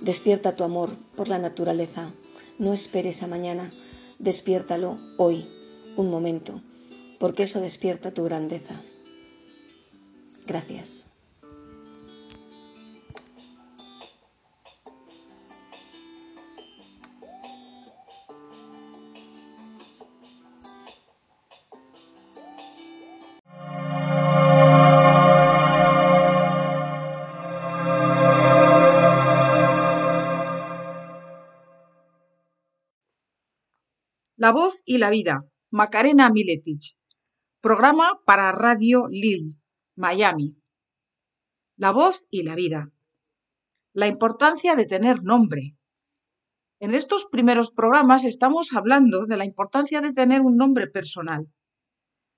Despierta 0.00 0.54
tu 0.54 0.62
amor 0.62 0.90
por 1.16 1.26
la 1.26 1.40
naturaleza. 1.40 2.12
No 2.60 2.72
esperes 2.72 3.24
a 3.24 3.26
mañana. 3.26 3.72
Despiértalo 4.20 4.98
hoy, 5.18 5.48
un 5.96 6.10
momento, 6.10 6.62
porque 7.18 7.42
eso 7.42 7.60
despierta 7.60 8.14
tu 8.14 8.22
grandeza. 8.22 8.80
Gracias. 10.46 11.01
La 34.52 34.58
voz 34.58 34.82
y 34.84 34.98
la 34.98 35.08
vida, 35.08 35.48
Macarena 35.70 36.28
Miletich. 36.28 36.98
Programa 37.62 38.20
para 38.26 38.52
Radio 38.52 39.08
Lil, 39.08 39.56
Miami. 39.96 40.58
La 41.78 41.90
voz 41.90 42.26
y 42.28 42.42
la 42.42 42.54
vida. 42.54 42.92
La 43.94 44.08
importancia 44.08 44.76
de 44.76 44.84
tener 44.84 45.22
nombre. 45.22 45.74
En 46.80 46.92
estos 46.92 47.24
primeros 47.24 47.70
programas 47.70 48.24
estamos 48.24 48.74
hablando 48.74 49.24
de 49.24 49.38
la 49.38 49.46
importancia 49.46 50.02
de 50.02 50.12
tener 50.12 50.42
un 50.42 50.58
nombre 50.58 50.86
personal. 50.86 51.50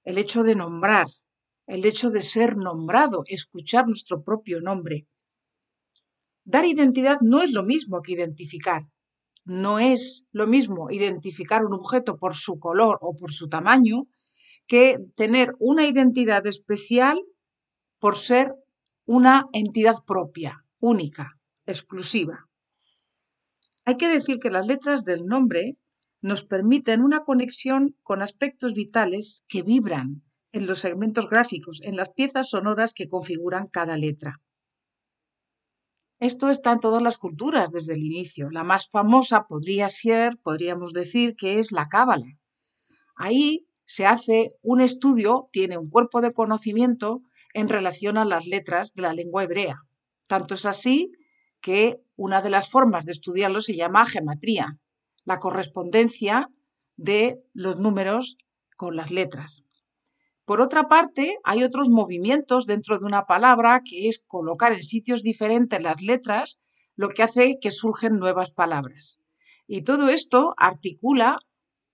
El 0.05 0.17
hecho 0.17 0.45
de 0.45 0.55
nombrar, 0.55 1.09
el 1.67 1.85
hecho 1.85 2.11
de 2.11 2.21
ser 2.21 2.57
nombrado, 2.57 3.25
escuchar 3.27 3.89
nuestro 3.89 4.23
propio 4.23 4.61
nombre. 4.61 5.09
Dar 6.45 6.65
identidad 6.65 7.19
no 7.23 7.43
es 7.43 7.51
lo 7.51 7.65
mismo 7.65 8.03
que 8.03 8.13
identificar. 8.13 8.85
No 9.45 9.79
es 9.79 10.27
lo 10.33 10.47
mismo 10.47 10.91
identificar 10.91 11.65
un 11.65 11.75
objeto 11.75 12.17
por 12.17 12.35
su 12.35 12.59
color 12.59 12.99
o 13.03 13.15
por 13.15 13.33
su 13.33 13.49
tamaño 13.49 14.07
que 14.67 14.99
tener 15.17 15.55
una 15.59 15.87
identidad 15.87 16.47
especial 16.47 17.21
por 17.99 18.17
ser 18.17 18.55
una 19.07 19.47
entidad 19.53 19.97
propia, 20.07 20.65
única, 20.81 21.39
exclusiva. 21.67 22.49
Hay 23.85 23.97
que 23.97 24.09
decir 24.09 24.39
que 24.39 24.51
las 24.51 24.67
letras 24.67 25.05
del 25.05 25.27
nombre 25.27 25.77
nos 26.23 26.45
permiten 26.45 27.03
una 27.03 27.21
conexión 27.21 27.97
con 28.03 28.23
aspectos 28.23 28.73
vitales 28.73 29.45
que 29.47 29.63
vibran 29.63 30.23
en 30.53 30.67
los 30.67 30.79
segmentos 30.79 31.29
gráficos, 31.29 31.81
en 31.83 31.97
las 31.97 32.11
piezas 32.11 32.49
sonoras 32.49 32.95
que 32.95 33.09
configuran 33.09 33.67
cada 33.67 33.99
letra. 33.99 34.41
Esto 36.21 36.49
está 36.49 36.73
en 36.73 36.81
todas 36.81 37.03
las 37.03 37.19
culturas 37.19 37.71
desde 37.71 37.95
el 37.95 38.03
inicio. 38.03 38.51
La 38.51 38.65
más 38.65 38.89
famosa 38.89 39.47
podría 39.49 39.89
ser, 39.89 40.39
podríamos 40.43 40.93
decir, 40.93 41.35
que 41.37 41.59
es 41.59 41.73
la 41.73 41.89
cábala. 41.89 42.27
Ahí 43.17 43.67
se 43.85 44.07
hace 44.07 44.51
un 44.63 44.81
estudio, 44.81 45.49
tiene 45.53 45.77
un 45.77 45.91
cuerpo 45.91 46.21
de 46.21 46.33
conocimiento 46.33 47.21
en 47.53 47.69
relación 47.69 48.17
a 48.17 48.25
las 48.25 48.47
letras 48.47 48.95
de 48.95 49.03
la 49.03 49.13
lengua 49.13 49.45
hebrea. 49.45 49.83
Tanto 50.29 50.55
es 50.55 50.65
así 50.67 51.13
que 51.61 52.01
una 52.17 52.43
de 52.43 52.51
las 52.51 52.71
formas 52.71 53.05
de 53.05 53.13
estudiarlo 53.13 53.61
se 53.61 53.77
llama 53.77 54.07
gematría, 54.07 54.79
la 55.25 55.41
correspondencia 55.41 56.49
de 56.97 57.43
los 57.53 57.79
números 57.79 58.37
con 58.77 58.97
las 58.97 59.11
letras. 59.11 59.64
Por 60.45 60.61
otra 60.61 60.89
parte, 60.89 61.39
hay 61.43 61.63
otros 61.63 61.89
movimientos 61.89 62.67
dentro 62.67 62.99
de 62.99 63.07
una 63.07 63.25
palabra 63.25 63.81
que 63.83 64.09
es 64.09 64.23
colocar 64.27 64.73
en 64.73 64.83
sitios 64.83 65.23
diferentes 65.23 65.81
las 65.81 66.03
letras 66.03 66.61
lo 66.97 67.09
que 67.09 67.23
hace 67.23 67.59
que 67.61 67.71
surgen 67.71 68.19
nuevas 68.19 68.51
palabras. 68.51 69.19
Y 69.67 69.83
todo 69.83 70.09
esto 70.09 70.55
articula 70.59 71.39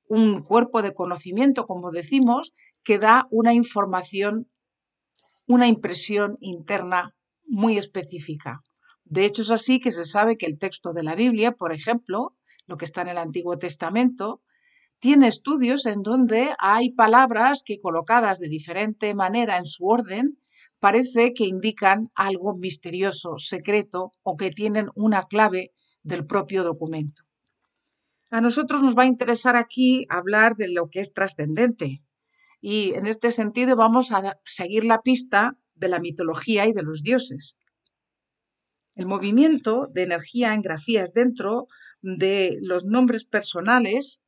un 0.08 0.42
cuerpo 0.42 0.82
de 0.82 0.92
conocimiento, 0.92 1.66
como 1.66 1.92
decimos, 1.92 2.52
que 2.82 2.98
da 2.98 3.28
una 3.30 3.54
información, 3.54 4.50
una 5.46 5.68
impresión 5.68 6.36
interna 6.40 7.14
muy 7.46 7.78
específica. 7.78 8.62
De 9.04 9.24
hecho, 9.24 9.42
es 9.42 9.50
así 9.50 9.78
que 9.78 9.92
se 9.92 10.04
sabe 10.04 10.36
que 10.36 10.46
el 10.46 10.58
texto 10.58 10.92
de 10.92 11.04
la 11.04 11.14
Biblia, 11.14 11.52
por 11.52 11.72
ejemplo, 11.72 12.36
lo 12.66 12.76
que 12.76 12.84
está 12.84 13.02
en 13.02 13.08
el 13.08 13.18
Antiguo 13.18 13.56
Testamento, 13.58 14.42
tiene 15.00 15.28
estudios 15.28 15.86
en 15.86 16.02
donde 16.02 16.54
hay 16.58 16.92
palabras 16.92 17.62
que 17.64 17.80
colocadas 17.80 18.38
de 18.38 18.48
diferente 18.48 19.14
manera 19.14 19.56
en 19.56 19.64
su 19.64 19.86
orden 19.86 20.38
parece 20.78 21.32
que 21.34 21.44
indican 21.44 22.10
algo 22.14 22.56
misterioso, 22.56 23.38
secreto 23.38 24.12
o 24.22 24.36
que 24.36 24.50
tienen 24.50 24.88
una 24.94 25.24
clave 25.24 25.72
del 26.02 26.26
propio 26.26 26.62
documento. 26.64 27.22
A 28.30 28.40
nosotros 28.40 28.82
nos 28.82 28.96
va 28.96 29.02
a 29.02 29.06
interesar 29.06 29.56
aquí 29.56 30.06
hablar 30.08 30.54
de 30.54 30.68
lo 30.68 30.88
que 30.88 31.00
es 31.00 31.12
trascendente 31.12 32.02
y 32.60 32.92
en 32.94 33.06
este 33.06 33.30
sentido 33.30 33.76
vamos 33.76 34.12
a 34.12 34.38
seguir 34.44 34.84
la 34.84 35.00
pista 35.00 35.56
de 35.74 35.88
la 35.88 35.98
mitología 35.98 36.66
y 36.66 36.72
de 36.72 36.82
los 36.82 37.02
dioses. 37.02 37.58
El 38.94 39.06
movimiento 39.06 39.88
de 39.90 40.02
energía 40.02 40.52
en 40.52 40.60
grafías 40.60 41.14
dentro 41.14 41.68
de 42.02 42.58
los 42.60 42.84
nombres 42.84 43.24
personales 43.24 44.20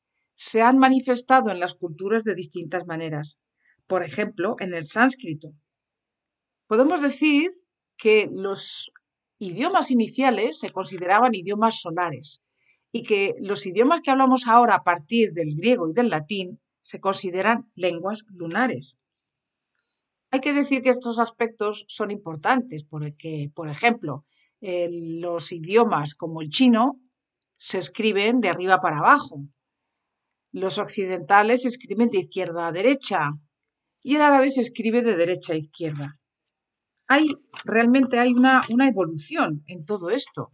se 0.43 0.61
han 0.61 0.77
manifestado 0.77 1.53
en 1.53 1.61
las 1.61 1.75
culturas 1.77 2.25
de 2.25 2.35
distintas 2.35 2.85
maneras. 2.85 3.39
Por 3.87 4.03
ejemplo, 4.03 4.57
en 4.59 4.75
el 4.75 4.87
sánscrito. 4.87 5.53
Podemos 6.67 7.01
decir 7.01 7.53
que 7.97 8.29
los 8.29 8.91
idiomas 9.39 9.93
iniciales 9.93 10.59
se 10.59 10.71
consideraban 10.71 11.37
idiomas 11.37 11.81
solares 11.81 12.43
y 12.91 13.05
que 13.05 13.37
los 13.39 13.67
idiomas 13.67 14.01
que 14.01 14.11
hablamos 14.11 14.49
ahora 14.49 14.75
a 14.75 14.83
partir 14.83 15.33
del 15.33 15.55
griego 15.55 15.89
y 15.89 15.93
del 15.93 16.11
latín 16.11 16.61
se 16.81 16.99
consideran 16.99 17.71
lenguas 17.77 18.25
lunares. 18.27 18.99
Hay 20.33 20.41
que 20.41 20.55
decir 20.55 20.83
que 20.83 20.91
estos 20.91 21.21
aspectos 21.21 21.85
son 21.87 22.11
importantes 22.11 22.83
porque, 22.83 23.49
por 23.55 23.69
ejemplo, 23.69 24.25
eh, 24.61 24.89
los 24.91 25.53
idiomas 25.53 26.17
como 26.17 26.41
el 26.41 26.49
chino 26.49 27.01
se 27.59 27.79
escriben 27.79 28.41
de 28.41 28.49
arriba 28.49 28.81
para 28.81 28.99
abajo. 28.99 29.47
Los 30.53 30.79
occidentales 30.79 31.65
escriben 31.65 32.11
de 32.11 32.19
izquierda 32.19 32.67
a 32.67 32.73
derecha 32.73 33.31
y 34.03 34.17
el 34.17 34.23
árabe 34.23 34.51
se 34.51 34.61
escribe 34.61 35.03
de 35.03 35.17
derecha 35.17 35.55
a 35.55 35.57
izquierda. 35.57 36.19
Hay, 37.09 37.27
realmente 37.65 38.19
hay 38.19 38.33
una, 38.33 38.63
una 38.69 38.87
evolución 38.87 39.63
en 39.67 39.85
todo 39.85 40.11
esto. 40.11 40.53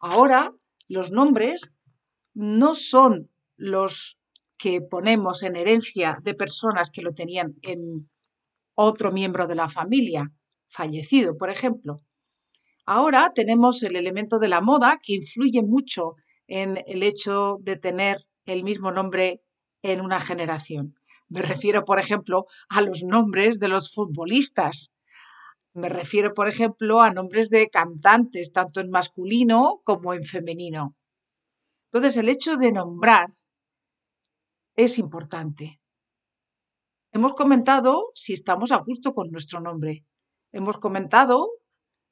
Ahora 0.00 0.52
los 0.88 1.12
nombres 1.12 1.72
no 2.34 2.74
son 2.74 3.30
los 3.56 4.18
que 4.56 4.80
ponemos 4.80 5.42
en 5.42 5.56
herencia 5.56 6.18
de 6.22 6.34
personas 6.34 6.90
que 6.90 7.02
lo 7.02 7.14
tenían 7.14 7.54
en 7.62 8.10
otro 8.74 9.12
miembro 9.12 9.46
de 9.46 9.54
la 9.54 9.68
familia, 9.68 10.32
fallecido, 10.68 11.36
por 11.36 11.50
ejemplo. 11.50 11.96
Ahora 12.86 13.32
tenemos 13.34 13.82
el 13.82 13.96
elemento 13.96 14.38
de 14.38 14.48
la 14.48 14.60
moda 14.60 14.98
que 15.02 15.14
influye 15.14 15.62
mucho 15.62 16.14
en 16.46 16.82
el 16.86 17.02
hecho 17.02 17.58
de 17.60 17.76
tener 17.76 18.18
el 18.52 18.64
mismo 18.64 18.90
nombre 18.92 19.42
en 19.82 20.00
una 20.00 20.20
generación. 20.20 20.94
Me 21.28 21.42
refiero, 21.42 21.84
por 21.84 21.98
ejemplo, 21.98 22.46
a 22.70 22.80
los 22.80 23.02
nombres 23.02 23.58
de 23.58 23.68
los 23.68 23.92
futbolistas. 23.92 24.92
Me 25.74 25.88
refiero, 25.88 26.32
por 26.32 26.48
ejemplo, 26.48 27.00
a 27.02 27.12
nombres 27.12 27.50
de 27.50 27.68
cantantes, 27.68 28.52
tanto 28.52 28.80
en 28.80 28.90
masculino 28.90 29.80
como 29.84 30.14
en 30.14 30.24
femenino. 30.24 30.96
Entonces, 31.92 32.16
el 32.16 32.28
hecho 32.28 32.56
de 32.56 32.72
nombrar 32.72 33.30
es 34.74 34.98
importante. 34.98 35.80
Hemos 37.12 37.34
comentado 37.34 38.10
si 38.14 38.32
estamos 38.32 38.72
a 38.72 38.78
gusto 38.78 39.12
con 39.12 39.30
nuestro 39.30 39.60
nombre. 39.60 40.04
Hemos 40.52 40.78
comentado 40.78 41.50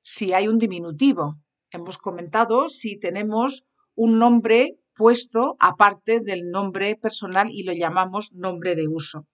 si 0.03 0.33
hay 0.35 0.49
un 0.49 0.59
diminutivo. 0.59 1.37
Hemos 1.71 1.99
comentado 1.99 2.69
si 2.69 2.99
tenemos 2.99 3.67
un 3.95 4.19
nombre 4.19 4.79
puesto 4.97 5.57
aparte 5.61 6.21
del 6.21 6.51
nombre 6.51 6.97
personal 6.97 7.49
y 7.51 7.63
lo 7.63 7.73
llamamos 7.73 8.33
nombre 8.33 8.75
de 8.75 8.89
uso. 8.89 9.27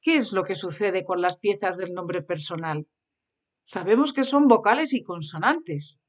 ¿Qué 0.00 0.16
es 0.16 0.32
lo 0.32 0.42
que 0.42 0.54
sucede 0.54 1.04
con 1.04 1.20
las 1.20 1.36
piezas 1.36 1.76
del 1.76 1.92
nombre 1.94 2.22
personal? 2.22 2.86
Sabemos 3.64 4.12
que 4.12 4.24
son 4.24 4.46
vocales 4.46 4.92
y 4.92 5.02
consonantes. 5.02 6.00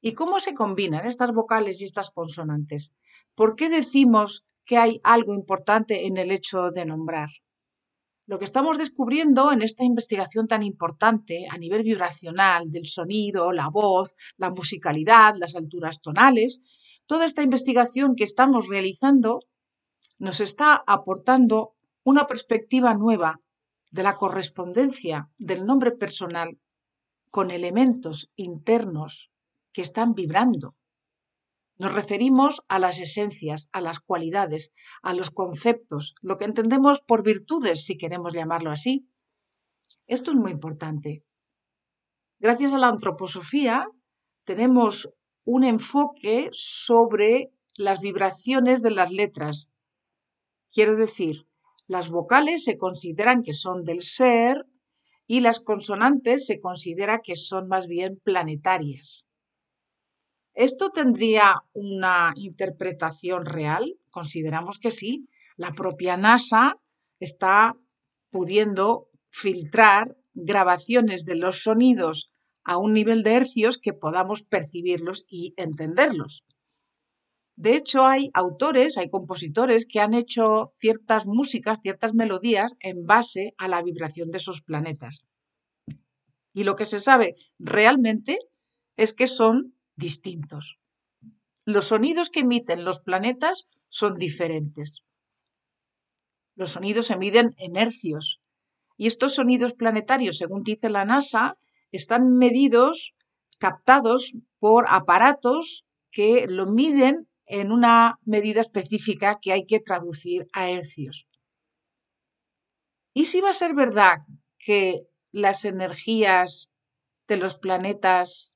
¿Y 0.00 0.14
cómo 0.14 0.40
se 0.40 0.54
combinan 0.54 1.06
estas 1.06 1.32
vocales 1.32 1.80
y 1.80 1.84
estas 1.84 2.10
consonantes? 2.10 2.92
¿Por 3.34 3.54
qué 3.54 3.68
decimos 3.68 4.42
que 4.64 4.78
hay 4.78 5.00
algo 5.02 5.34
importante 5.34 6.06
en 6.06 6.16
el 6.16 6.30
hecho 6.30 6.70
de 6.70 6.84
nombrar. 6.84 7.28
Lo 8.26 8.38
que 8.38 8.44
estamos 8.44 8.78
descubriendo 8.78 9.50
en 9.50 9.62
esta 9.62 9.84
investigación 9.84 10.46
tan 10.46 10.62
importante 10.62 11.48
a 11.50 11.58
nivel 11.58 11.82
vibracional 11.82 12.70
del 12.70 12.86
sonido, 12.86 13.50
la 13.52 13.68
voz, 13.68 14.14
la 14.36 14.50
musicalidad, 14.50 15.34
las 15.36 15.56
alturas 15.56 16.00
tonales, 16.00 16.60
toda 17.06 17.26
esta 17.26 17.42
investigación 17.42 18.14
que 18.14 18.24
estamos 18.24 18.68
realizando 18.68 19.40
nos 20.20 20.40
está 20.40 20.84
aportando 20.86 21.74
una 22.04 22.26
perspectiva 22.26 22.94
nueva 22.94 23.40
de 23.90 24.04
la 24.04 24.16
correspondencia 24.16 25.28
del 25.36 25.66
nombre 25.66 25.90
personal 25.90 26.58
con 27.30 27.50
elementos 27.50 28.30
internos 28.36 29.32
que 29.72 29.82
están 29.82 30.14
vibrando 30.14 30.76
nos 31.82 31.94
referimos 31.94 32.62
a 32.68 32.78
las 32.78 33.00
esencias, 33.00 33.68
a 33.72 33.80
las 33.80 33.98
cualidades, 33.98 34.70
a 35.02 35.14
los 35.14 35.32
conceptos, 35.32 36.14
lo 36.22 36.36
que 36.36 36.44
entendemos 36.44 37.00
por 37.00 37.24
virtudes, 37.24 37.84
si 37.84 37.98
queremos 37.98 38.34
llamarlo 38.34 38.70
así. 38.70 39.08
Esto 40.06 40.30
es 40.30 40.36
muy 40.36 40.52
importante. 40.52 41.24
Gracias 42.38 42.72
a 42.72 42.78
la 42.78 42.86
antroposofía 42.86 43.88
tenemos 44.44 45.12
un 45.44 45.64
enfoque 45.64 46.50
sobre 46.52 47.50
las 47.76 47.98
vibraciones 48.00 48.80
de 48.80 48.92
las 48.92 49.10
letras. 49.10 49.72
Quiero 50.70 50.94
decir, 50.94 51.48
las 51.88 52.10
vocales 52.10 52.62
se 52.62 52.78
consideran 52.78 53.42
que 53.42 53.54
son 53.54 53.82
del 53.82 54.02
ser 54.02 54.66
y 55.26 55.40
las 55.40 55.58
consonantes 55.58 56.46
se 56.46 56.60
considera 56.60 57.22
que 57.22 57.34
son 57.34 57.66
más 57.66 57.88
bien 57.88 58.20
planetarias. 58.22 59.26
¿Esto 60.54 60.90
tendría 60.90 61.62
una 61.72 62.32
interpretación 62.36 63.46
real? 63.46 63.96
Consideramos 64.10 64.78
que 64.78 64.90
sí. 64.90 65.28
La 65.56 65.72
propia 65.72 66.16
NASA 66.16 66.78
está 67.20 67.76
pudiendo 68.30 69.08
filtrar 69.26 70.16
grabaciones 70.34 71.24
de 71.24 71.36
los 71.36 71.62
sonidos 71.62 72.30
a 72.64 72.76
un 72.76 72.92
nivel 72.92 73.22
de 73.22 73.34
hercios 73.34 73.78
que 73.78 73.92
podamos 73.92 74.42
percibirlos 74.42 75.24
y 75.28 75.54
entenderlos. 75.56 76.44
De 77.56 77.76
hecho, 77.76 78.06
hay 78.06 78.30
autores, 78.34 78.96
hay 78.96 79.10
compositores 79.10 79.86
que 79.86 80.00
han 80.00 80.14
hecho 80.14 80.66
ciertas 80.74 81.26
músicas, 81.26 81.80
ciertas 81.82 82.14
melodías 82.14 82.74
en 82.80 83.06
base 83.06 83.54
a 83.58 83.68
la 83.68 83.82
vibración 83.82 84.30
de 84.30 84.38
esos 84.38 84.62
planetas. 84.62 85.24
Y 86.54 86.64
lo 86.64 86.76
que 86.76 86.86
se 86.86 87.00
sabe 87.00 87.34
realmente 87.58 88.38
es 88.96 89.12
que 89.12 89.26
son 89.26 89.74
distintos. 89.96 90.78
Los 91.64 91.86
sonidos 91.86 92.30
que 92.30 92.40
emiten 92.40 92.84
los 92.84 93.00
planetas 93.00 93.84
son 93.88 94.16
diferentes. 94.16 95.02
Los 96.54 96.70
sonidos 96.70 97.06
se 97.06 97.16
miden 97.16 97.54
en 97.58 97.76
hercios. 97.76 98.40
Y 98.96 99.06
estos 99.06 99.34
sonidos 99.34 99.74
planetarios, 99.74 100.38
según 100.38 100.62
dice 100.62 100.90
la 100.90 101.04
NASA, 101.04 101.56
están 101.92 102.36
medidos, 102.36 103.14
captados 103.58 104.34
por 104.58 104.86
aparatos 104.88 105.84
que 106.10 106.46
lo 106.48 106.66
miden 106.66 107.28
en 107.46 107.70
una 107.70 108.18
medida 108.24 108.60
específica 108.60 109.38
que 109.40 109.52
hay 109.52 109.66
que 109.66 109.80
traducir 109.80 110.48
a 110.52 110.68
hercios. 110.68 111.26
¿Y 113.14 113.26
si 113.26 113.40
va 113.40 113.50
a 113.50 113.54
ser 113.54 113.74
verdad 113.74 114.18
que 114.58 115.06
las 115.32 115.64
energías 115.64 116.72
de 117.28 117.36
los 117.36 117.56
planetas 117.56 118.51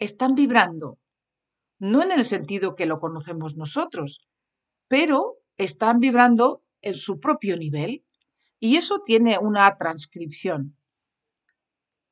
están 0.00 0.34
vibrando, 0.34 0.98
no 1.78 2.02
en 2.02 2.10
el 2.10 2.24
sentido 2.24 2.74
que 2.74 2.86
lo 2.86 2.98
conocemos 2.98 3.56
nosotros, 3.56 4.26
pero 4.88 5.36
están 5.56 6.00
vibrando 6.00 6.64
en 6.82 6.94
su 6.94 7.20
propio 7.20 7.56
nivel 7.56 8.04
y 8.58 8.76
eso 8.76 9.00
tiene 9.00 9.38
una 9.38 9.76
transcripción. 9.76 10.76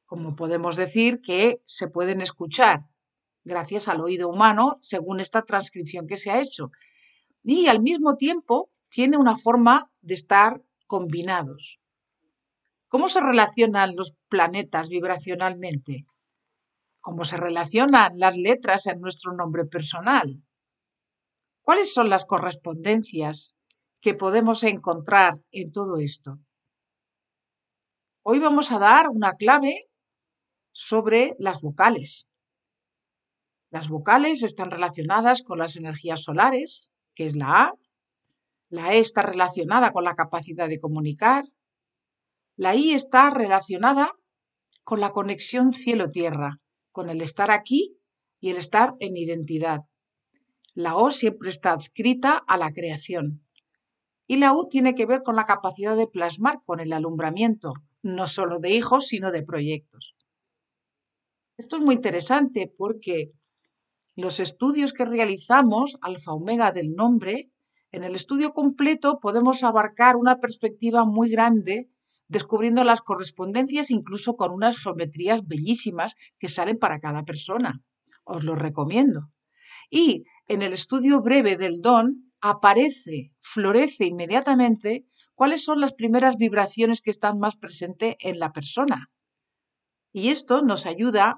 Como 0.07 0.37
podemos 0.37 0.77
decir 0.77 1.21
que 1.21 1.61
se 1.65 1.89
pueden 1.89 2.21
escuchar 2.21 2.87
gracias 3.45 3.89
al 3.89 4.01
oído 4.01 4.29
humano 4.29 4.79
según 4.81 5.21
esta 5.21 5.43
transcripción 5.43 6.07
que 6.07 6.19
se 6.19 6.31
ha 6.31 6.41
hecho. 6.41 6.71
Y 7.43 7.67
al 7.67 7.81
mismo 7.81 8.17
tiempo 8.17 8.71
tiene 8.89 9.17
una 9.17 9.37
forma 9.37 9.91
de 10.03 10.15
estar 10.15 10.63
combinados. 10.87 11.81
¿Cómo 12.89 13.09
se 13.09 13.21
relacionan 13.21 13.97
los 13.97 14.15
planetas 14.29 14.89
vibracionalmente? 14.89 16.07
Cómo 17.01 17.25
se 17.25 17.37
relacionan 17.37 18.19
las 18.19 18.37
letras 18.37 18.87
en 18.87 19.01
nuestro 19.01 19.33
nombre 19.33 19.65
personal. 19.65 20.43
¿Cuáles 21.63 21.93
son 21.93 22.09
las 22.09 22.25
correspondencias 22.25 23.57
que 24.01 24.15
podemos 24.15 24.63
encontrar 24.63 25.41
en 25.51 25.73
todo 25.73 25.99
esto? 25.99 26.39
Hoy 28.23 28.39
vamos 28.39 28.73
a 28.73 28.79
dar 28.79 29.09
una 29.09 29.35
clave 29.35 29.89
sobre 30.73 31.35
las 31.39 31.61
vocales. 31.61 32.29
Las 33.71 33.89
vocales 33.89 34.43
están 34.43 34.71
relacionadas 34.71 35.43
con 35.43 35.59
las 35.59 35.77
energías 35.77 36.23
solares, 36.23 36.91
que 37.15 37.27
es 37.27 37.37
la 37.37 37.65
A. 37.65 37.73
La 38.71 38.95
E 38.95 38.99
está 38.99 39.23
relacionada 39.23 39.93
con 39.93 40.05
la 40.05 40.15
capacidad 40.15 40.69
de 40.69 40.81
comunicar. 40.81 41.45
La 42.57 42.75
I 42.75 42.93
está 42.93 43.31
relacionada 43.31 44.13
con 44.85 45.01
la 45.01 45.11
conexión 45.11 45.75
cielo-tierra, 45.75 46.57
con 46.99 47.11
el 47.11 47.23
estar 47.23 47.53
aquí 47.53 47.97
y 48.41 48.51
el 48.51 48.57
estar 48.57 48.97
en 48.99 49.17
identidad. 49.17 49.83
La 50.75 50.97
O 50.97 51.13
siempre 51.13 51.49
está 51.49 51.71
adscrita 51.71 52.37
a 52.37 52.57
la 52.57 52.73
creación. 52.73 53.47
Y 54.27 54.39
la 54.39 54.53
U 54.53 54.67
tiene 54.69 54.97
que 54.97 55.07
ver 55.07 55.23
con 55.23 55.37
la 55.37 55.45
capacidad 55.45 55.97
de 55.97 56.09
plasmar, 56.09 56.59
con 56.65 56.81
el 56.81 56.93
alumbramiento, 56.93 57.75
no 58.03 58.27
solo 58.27 58.59
de 58.59 58.71
hijos, 58.71 59.07
sino 59.07 59.31
de 59.31 59.45
proyectos. 59.45 60.17
Esto 61.57 61.77
es 61.77 61.83
muy 61.83 61.95
interesante 61.95 62.69
porque 62.77 63.31
los 64.17 64.41
estudios 64.41 64.93
que 64.93 65.05
realizamos, 65.05 65.99
alfa 66.01 66.33
omega 66.33 66.73
del 66.73 66.97
nombre, 66.97 67.53
en 67.93 68.03
el 68.03 68.17
estudio 68.17 68.53
completo 68.55 69.21
podemos 69.21 69.63
abarcar 69.63 70.17
una 70.17 70.41
perspectiva 70.41 71.05
muy 71.05 71.31
grande, 71.31 71.93
descubriendo 72.29 72.85
las 72.85 73.01
correspondencias 73.01 73.91
incluso 73.91 74.37
con 74.37 74.53
unas 74.53 74.79
geometrías 74.79 75.47
bellísimas 75.47 76.15
que 76.39 76.49
salen 76.49 76.79
para 76.79 77.01
cada 77.01 77.25
persona. 77.25 77.83
Os 78.25 78.45
lo 78.45 78.55
recomiendo. 78.55 79.31
Y 79.91 80.25
en 80.47 80.63
el 80.63 80.73
estudio 80.73 81.21
breve 81.23 81.57
del 81.57 81.81
don 81.81 82.33
aparece, 82.41 83.33
florece 83.41 84.05
inmediatamente 84.05 85.07
cuáles 85.35 85.65
son 85.65 85.81
las 85.81 85.95
primeras 85.95 86.37
vibraciones 86.37 87.01
que 87.01 87.11
están 87.11 87.39
más 87.39 87.57
presentes 87.57 88.17
en 88.21 88.39
la 88.39 88.53
persona. 88.53 89.11
Y 90.13 90.29
esto 90.29 90.63
nos 90.63 90.87
ayuda 90.87 91.37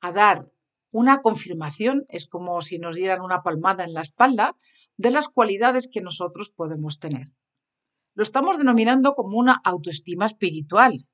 a 0.00 0.12
dar 0.12 0.50
una 0.92 1.18
confirmación, 1.18 2.04
es 2.08 2.26
como 2.26 2.60
si 2.60 2.78
nos 2.78 2.96
dieran 2.96 3.22
una 3.22 3.42
palmada 3.42 3.84
en 3.84 3.94
la 3.94 4.02
espalda, 4.02 4.56
de 4.96 5.10
las 5.10 5.28
cualidades 5.28 5.88
que 5.90 6.02
nosotros 6.02 6.50
podemos 6.50 6.98
tener. 6.98 7.28
Lo 8.14 8.22
estamos 8.22 8.58
denominando 8.58 9.14
como 9.14 9.38
una 9.38 9.60
autoestima 9.64 10.26
espiritual, 10.26 11.06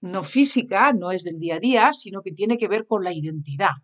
no 0.00 0.22
física, 0.24 0.92
no 0.92 1.12
es 1.12 1.22
del 1.22 1.38
día 1.38 1.56
a 1.56 1.60
día, 1.60 1.92
sino 1.92 2.22
que 2.22 2.32
tiene 2.32 2.58
que 2.58 2.68
ver 2.68 2.86
con 2.86 3.04
la 3.04 3.12
identidad. 3.12 3.76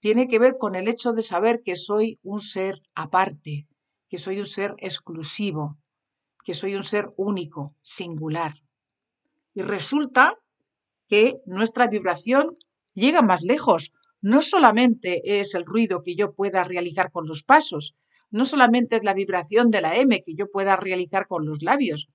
Tiene 0.00 0.28
que 0.28 0.38
ver 0.38 0.56
con 0.58 0.76
el 0.76 0.86
hecho 0.86 1.12
de 1.12 1.22
saber 1.22 1.62
que 1.64 1.74
soy 1.74 2.20
un 2.22 2.40
ser 2.40 2.80
aparte, 2.94 3.66
que 4.08 4.18
soy 4.18 4.38
un 4.38 4.46
ser 4.46 4.74
exclusivo, 4.78 5.76
que 6.44 6.54
soy 6.54 6.76
un 6.76 6.84
ser 6.84 7.12
único, 7.16 7.74
singular. 7.82 8.54
Y 9.52 9.62
resulta 9.62 10.38
que 11.08 11.40
nuestra 11.46 11.88
vibración 11.88 12.56
llega 12.94 13.22
más 13.22 13.42
lejos. 13.42 13.92
No 14.20 14.40
solamente 14.42 15.40
es 15.40 15.54
el 15.54 15.64
ruido 15.64 16.02
que 16.02 16.14
yo 16.14 16.34
pueda 16.34 16.62
realizar 16.62 17.10
con 17.10 17.26
los 17.26 17.42
pasos, 17.42 17.96
no 18.36 18.44
solamente 18.44 18.96
es 18.96 19.04
la 19.04 19.14
vibración 19.14 19.70
de 19.70 19.80
la 19.80 19.96
M 19.96 20.22
que 20.22 20.34
yo 20.34 20.50
pueda 20.50 20.76
realizar 20.76 21.26
con 21.26 21.46
los 21.46 21.62
labios, 21.62 22.08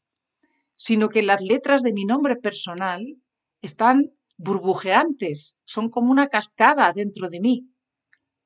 sino 0.76 1.10
que 1.10 1.22
las 1.22 1.42
letras 1.42 1.84
de 1.84 1.94
mi 1.94 2.06
nombre 2.06 2.36
personal 2.36 3.18
están 3.62 4.12
burbujeantes, 4.38 5.58
son 5.66 5.90
como 5.90 6.12
una 6.12 6.28
cascada 6.28 6.94
dentro 6.94 7.30
de 7.30 7.40
mí. 7.40 7.68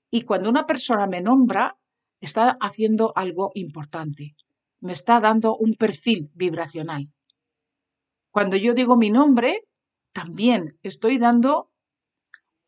Y 0.09 0.21
cuando 0.21 0.49
una 0.49 0.65
persona 0.65 1.07
me 1.07 1.21
nombra, 1.21 1.77
está 2.19 2.57
haciendo 2.59 3.11
algo 3.15 3.51
importante 3.53 4.35
me 4.85 4.93
está 4.93 5.19
dando 5.19 5.57
un 5.57 5.73
perfil 5.73 6.29
vibracional. 6.35 7.11
Cuando 8.29 8.55
yo 8.55 8.73
digo 8.73 8.97
mi 8.97 9.09
nombre, 9.09 9.61
también 10.13 10.77
estoy 10.83 11.17
dando 11.17 11.71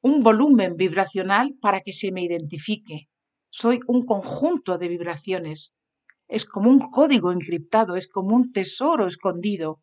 un 0.01 0.23
volumen 0.23 0.75
vibracional 0.77 1.55
para 1.61 1.81
que 1.81 1.93
se 1.93 2.11
me 2.11 2.23
identifique. 2.23 3.06
Soy 3.49 3.80
un 3.88 4.06
conjunto 4.06 4.78
de 4.78 4.88
vibraciones. 4.88 5.74
Es 6.28 6.45
como 6.45 6.69
un 6.69 6.90
código 6.90 7.32
encriptado, 7.32 7.95
es 7.95 8.07
como 8.07 8.36
un 8.36 8.52
tesoro 8.52 9.07
escondido, 9.07 9.82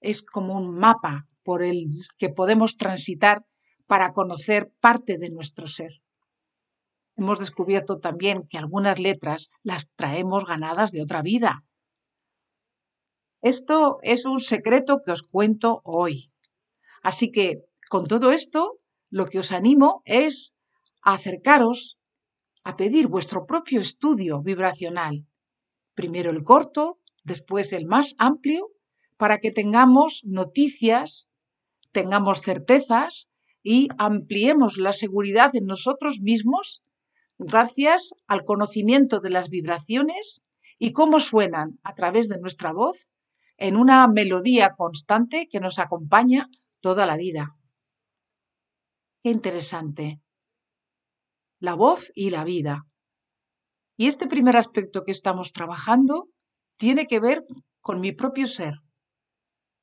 es 0.00 0.22
como 0.22 0.56
un 0.56 0.74
mapa 0.74 1.26
por 1.42 1.62
el 1.62 1.86
que 2.16 2.28
podemos 2.28 2.76
transitar 2.76 3.44
para 3.86 4.12
conocer 4.12 4.72
parte 4.80 5.18
de 5.18 5.30
nuestro 5.30 5.66
ser 5.66 6.00
hemos 7.18 7.40
descubierto 7.40 7.98
también 7.98 8.44
que 8.48 8.58
algunas 8.58 8.98
letras 9.00 9.50
las 9.62 9.90
traemos 9.96 10.46
ganadas 10.46 10.92
de 10.92 11.02
otra 11.02 11.20
vida. 11.20 11.64
Esto 13.42 13.98
es 14.02 14.24
un 14.24 14.40
secreto 14.40 15.00
que 15.04 15.12
os 15.12 15.22
cuento 15.22 15.80
hoy. 15.84 16.32
Así 17.02 17.30
que, 17.30 17.64
con 17.90 18.06
todo 18.06 18.30
esto, 18.30 18.78
lo 19.10 19.26
que 19.26 19.40
os 19.40 19.52
animo 19.52 20.02
es 20.04 20.56
a 21.02 21.14
acercaros 21.14 21.97
a 22.68 22.76
pedir 22.76 23.06
vuestro 23.08 23.46
propio 23.46 23.80
estudio 23.80 24.42
vibracional. 24.42 25.26
Primero 25.94 26.30
el 26.30 26.44
corto, 26.44 27.00
después 27.24 27.72
el 27.72 27.86
más 27.86 28.14
amplio, 28.18 28.68
para 29.16 29.38
que 29.38 29.52
tengamos 29.52 30.20
noticias, 30.26 31.30
tengamos 31.92 32.42
certezas 32.42 33.30
y 33.62 33.88
ampliemos 33.96 34.76
la 34.76 34.92
seguridad 34.92 35.56
en 35.56 35.64
nosotros 35.64 36.20
mismos 36.20 36.82
gracias 37.38 38.12
al 38.26 38.44
conocimiento 38.44 39.20
de 39.20 39.30
las 39.30 39.48
vibraciones 39.48 40.42
y 40.78 40.92
cómo 40.92 41.20
suenan 41.20 41.80
a 41.82 41.94
través 41.94 42.28
de 42.28 42.38
nuestra 42.38 42.74
voz 42.74 43.10
en 43.56 43.76
una 43.76 44.06
melodía 44.08 44.74
constante 44.76 45.48
que 45.50 45.60
nos 45.60 45.78
acompaña 45.78 46.50
toda 46.80 47.06
la 47.06 47.16
vida. 47.16 47.56
Qué 49.22 49.30
interesante. 49.30 50.20
La 51.60 51.74
voz 51.74 52.12
y 52.14 52.30
la 52.30 52.44
vida. 52.44 52.86
Y 53.96 54.06
este 54.06 54.26
primer 54.28 54.56
aspecto 54.56 55.04
que 55.04 55.12
estamos 55.12 55.52
trabajando 55.52 56.28
tiene 56.76 57.06
que 57.06 57.18
ver 57.18 57.44
con 57.80 58.00
mi 58.00 58.12
propio 58.12 58.46
ser, 58.46 58.74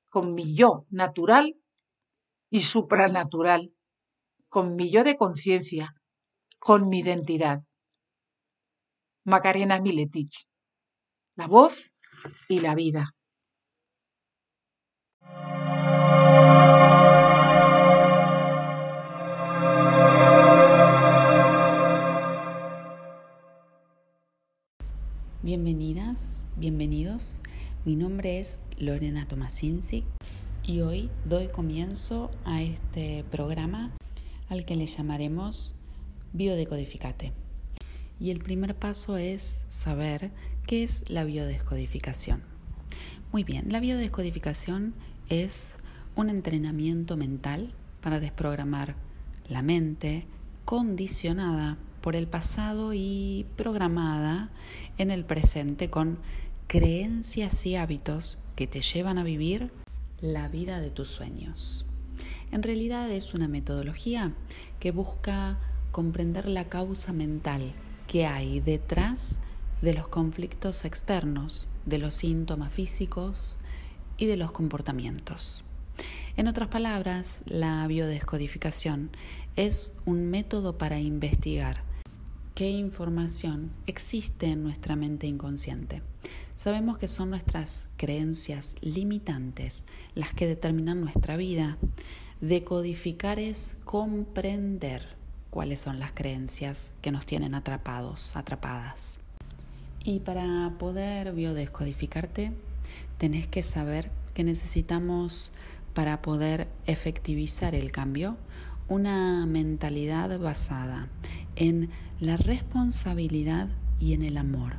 con 0.09 0.33
mi 0.33 0.55
yo 0.55 0.85
natural 0.89 1.55
y 2.49 2.61
supranatural, 2.61 3.73
con 4.47 4.75
mi 4.75 4.89
yo 4.89 5.03
de 5.03 5.17
conciencia, 5.17 5.91
con 6.59 6.87
mi 6.87 6.99
identidad. 6.99 7.63
Macarena 9.25 9.81
Miletich. 9.81 10.47
La 11.35 11.47
voz 11.47 11.93
y 12.47 12.59
la 12.59 12.75
vida. 12.75 13.15
Bienvenidas, 25.55 26.43
bienvenidos. 26.57 27.39
Mi 27.85 27.95
nombre 27.95 28.41
es 28.41 28.59
Lorena 28.77 29.25
Tomasinsi 29.25 30.03
y 30.65 30.81
hoy 30.81 31.09
doy 31.23 31.47
comienzo 31.47 32.29
a 32.43 32.61
este 32.61 33.23
programa 33.31 33.95
al 34.49 34.65
que 34.65 34.75
le 34.75 34.85
llamaremos 34.85 35.75
biodecodificate. 36.33 37.31
Y 38.19 38.31
el 38.31 38.39
primer 38.39 38.75
paso 38.75 39.15
es 39.15 39.63
saber 39.69 40.31
qué 40.67 40.83
es 40.83 41.09
la 41.09 41.23
biodescodificación. 41.23 42.43
Muy 43.31 43.45
bien, 43.45 43.71
la 43.71 43.79
biodescodificación 43.79 44.93
es 45.29 45.77
un 46.17 46.29
entrenamiento 46.29 47.15
mental 47.15 47.73
para 48.01 48.19
desprogramar 48.19 48.97
la 49.47 49.61
mente 49.61 50.27
condicionada 50.65 51.77
por 52.05 52.15
el 52.15 52.27
pasado 52.27 52.93
y 52.93 53.47
programada 53.55 54.51
en 54.99 55.09
el 55.09 55.25
presente 55.25 55.89
con 55.89 56.19
creencias 56.67 57.65
y 57.65 57.77
hábitos 57.77 58.37
que 58.55 58.67
te 58.67 58.81
llevan 58.81 59.17
a 59.17 59.23
vivir 59.23 59.71
la 60.21 60.47
vida 60.47 60.81
de 60.81 60.91
tus 60.91 61.07
sueños. 61.07 61.87
En 62.51 62.61
realidad 62.61 63.09
es 63.09 63.33
una 63.33 63.47
metodología 63.47 64.33
que 64.79 64.91
busca 64.91 65.57
comprender 65.91 66.47
la 66.47 66.65
causa 66.65 67.11
mental 67.11 67.73
que 68.07 68.27
hay 68.27 68.59
detrás 68.59 69.39
de 69.81 69.95
los 69.95 70.07
conflictos 70.07 70.85
externos, 70.85 71.69
de 71.87 71.97
los 71.97 72.13
síntomas 72.13 72.71
físicos 72.71 73.57
y 74.19 74.27
de 74.27 74.37
los 74.37 74.51
comportamientos. 74.51 75.63
En 76.37 76.47
otras 76.47 76.67
palabras, 76.67 77.41
la 77.47 77.87
biodescodificación 77.87 79.09
es 79.55 79.93
un 80.05 80.29
método 80.29 80.77
para 80.77 80.99
investigar 80.99 81.94
qué 82.55 82.71
información 82.71 83.71
existe 83.85 84.47
en 84.47 84.63
nuestra 84.63 84.95
mente 84.95 85.27
inconsciente. 85.27 86.01
Sabemos 86.55 86.97
que 86.97 87.07
son 87.07 87.29
nuestras 87.29 87.89
creencias 87.97 88.75
limitantes 88.81 89.85
las 90.15 90.33
que 90.33 90.47
determinan 90.47 91.01
nuestra 91.01 91.37
vida, 91.37 91.77
Decodificar 92.41 93.39
es 93.39 93.77
comprender 93.85 95.01
cuáles 95.49 95.79
son 95.79 95.99
las 95.99 96.11
creencias 96.11 96.93
que 97.01 97.11
nos 97.11 97.25
tienen 97.25 97.55
atrapados, 97.55 98.35
atrapadas. 98.35 99.19
Y 100.03 100.19
para 100.19 100.73
poder 100.77 101.31
biodescodificarte, 101.31 102.51
tenés 103.17 103.47
que 103.47 103.63
saber 103.63 104.11
que 104.33 104.43
necesitamos, 104.43 105.53
para 105.93 106.21
poder 106.21 106.67
efectivizar 106.87 107.73
el 107.73 107.93
cambio, 107.93 108.35
una 108.87 109.45
mentalidad 109.45 110.39
basada 110.39 111.07
en 111.55 111.89
la 112.19 112.37
responsabilidad 112.37 113.69
y 113.99 114.13
en 114.13 114.23
el 114.23 114.37
amor. 114.37 114.73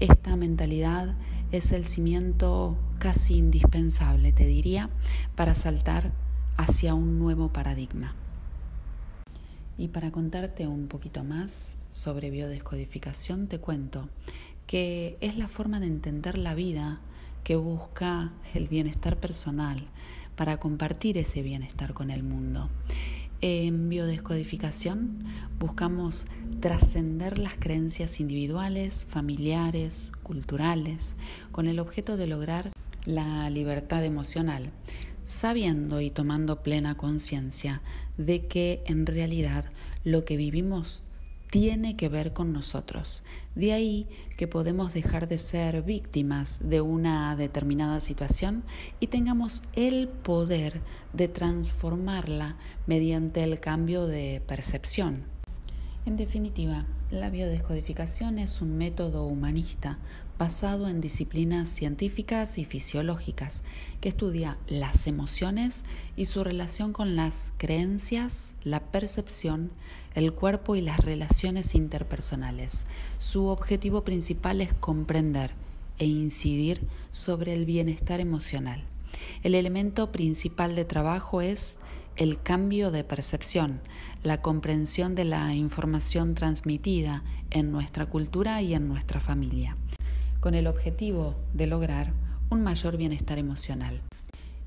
Esta 0.00 0.36
mentalidad 0.36 1.14
es 1.52 1.72
el 1.72 1.84
cimiento 1.84 2.76
casi 2.98 3.36
indispensable, 3.36 4.32
te 4.32 4.46
diría, 4.46 4.90
para 5.36 5.54
saltar 5.54 6.12
hacia 6.56 6.94
un 6.94 7.18
nuevo 7.18 7.52
paradigma. 7.52 8.14
Y 9.76 9.88
para 9.88 10.10
contarte 10.10 10.66
un 10.66 10.88
poquito 10.88 11.24
más 11.24 11.76
sobre 11.90 12.30
biodescodificación, 12.30 13.46
te 13.46 13.58
cuento 13.58 14.08
que 14.66 15.16
es 15.20 15.36
la 15.36 15.48
forma 15.48 15.80
de 15.80 15.86
entender 15.86 16.38
la 16.38 16.54
vida 16.54 17.00
que 17.44 17.56
busca 17.56 18.32
el 18.54 18.68
bienestar 18.68 19.18
personal 19.18 19.88
para 20.36 20.58
compartir 20.58 21.18
ese 21.18 21.42
bienestar 21.42 21.94
con 21.94 22.10
el 22.10 22.22
mundo. 22.22 22.68
En 23.42 23.88
biodescodificación 23.88 25.24
buscamos 25.58 26.26
trascender 26.60 27.38
las 27.38 27.56
creencias 27.56 28.20
individuales, 28.20 29.04
familiares, 29.04 30.12
culturales, 30.22 31.16
con 31.50 31.66
el 31.66 31.78
objeto 31.78 32.18
de 32.18 32.26
lograr 32.26 32.70
la 33.06 33.48
libertad 33.48 34.04
emocional 34.04 34.70
sabiendo 35.24 36.00
y 36.00 36.10
tomando 36.10 36.62
plena 36.62 36.96
conciencia 36.96 37.82
de 38.18 38.46
que 38.46 38.82
en 38.86 39.06
realidad 39.06 39.64
lo 40.04 40.24
que 40.24 40.36
vivimos 40.36 41.02
tiene 41.50 41.96
que 41.96 42.08
ver 42.08 42.32
con 42.32 42.52
nosotros. 42.52 43.24
De 43.54 43.72
ahí 43.72 44.06
que 44.36 44.46
podemos 44.46 44.94
dejar 44.94 45.28
de 45.28 45.38
ser 45.38 45.82
víctimas 45.82 46.60
de 46.64 46.80
una 46.80 47.36
determinada 47.36 48.00
situación 48.00 48.62
y 49.00 49.08
tengamos 49.08 49.64
el 49.74 50.08
poder 50.08 50.80
de 51.12 51.28
transformarla 51.28 52.56
mediante 52.86 53.42
el 53.42 53.58
cambio 53.60 54.06
de 54.06 54.42
percepción. 54.46 55.24
En 56.06 56.16
definitiva, 56.16 56.86
la 57.10 57.28
biodescodificación 57.28 58.38
es 58.38 58.62
un 58.62 58.78
método 58.78 59.26
humanista 59.26 59.98
basado 60.38 60.88
en 60.88 61.02
disciplinas 61.02 61.68
científicas 61.68 62.56
y 62.56 62.64
fisiológicas 62.64 63.62
que 64.00 64.08
estudia 64.08 64.56
las 64.68 65.06
emociones 65.06 65.84
y 66.16 66.24
su 66.24 66.44
relación 66.44 66.94
con 66.94 67.16
las 67.16 67.52
creencias, 67.58 68.54
la 68.62 68.80
percepción, 68.80 69.70
el 70.14 70.32
cuerpo 70.32 70.76
y 70.76 70.80
las 70.80 70.98
relaciones 71.00 71.74
interpersonales. 71.74 72.86
Su 73.18 73.46
objetivo 73.46 74.04
principal 74.04 74.60
es 74.60 74.72
comprender 74.74 75.52
e 75.98 76.06
incidir 76.06 76.86
sobre 77.10 77.54
el 77.54 77.66
bienestar 77.66 78.20
emocional. 78.20 78.84
El 79.42 79.54
elemento 79.54 80.12
principal 80.12 80.74
de 80.74 80.84
trabajo 80.84 81.40
es 81.40 81.78
el 82.16 82.42
cambio 82.42 82.90
de 82.90 83.04
percepción, 83.04 83.80
la 84.22 84.42
comprensión 84.42 85.14
de 85.14 85.24
la 85.24 85.54
información 85.54 86.34
transmitida 86.34 87.22
en 87.50 87.70
nuestra 87.70 88.06
cultura 88.06 88.62
y 88.62 88.74
en 88.74 88.88
nuestra 88.88 89.20
familia 89.20 89.76
con 90.40 90.54
el 90.54 90.66
objetivo 90.66 91.36
de 91.52 91.66
lograr 91.66 92.12
un 92.48 92.62
mayor 92.62 92.96
bienestar 92.96 93.38
emocional. 93.38 94.00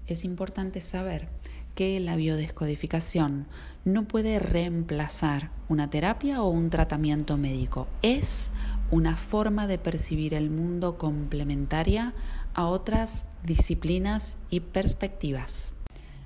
Es 0.05 0.23
importante 0.23 0.79
saber 0.81 1.27
que 1.75 1.99
la 1.99 2.15
biodescodificación 2.15 3.47
no 3.85 4.07
puede 4.07 4.39
reemplazar 4.39 5.51
una 5.67 5.89
terapia 5.89 6.41
o 6.41 6.49
un 6.49 6.69
tratamiento 6.69 7.37
médico. 7.37 7.87
Es 8.01 8.49
una 8.91 9.17
forma 9.17 9.67
de 9.67 9.77
percibir 9.77 10.33
el 10.33 10.49
mundo 10.49 10.97
complementaria 10.97 12.13
a 12.53 12.67
otras 12.67 13.25
disciplinas 13.43 14.37
y 14.49 14.61
perspectivas. 14.61 15.73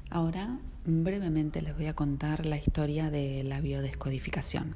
Ahora 0.10 0.60
brevemente 0.86 1.62
les 1.62 1.76
voy 1.76 1.88
a 1.88 1.96
contar 1.96 2.46
la 2.46 2.58
historia 2.58 3.10
de 3.10 3.44
la 3.44 3.60
biodescodificación. 3.60 4.76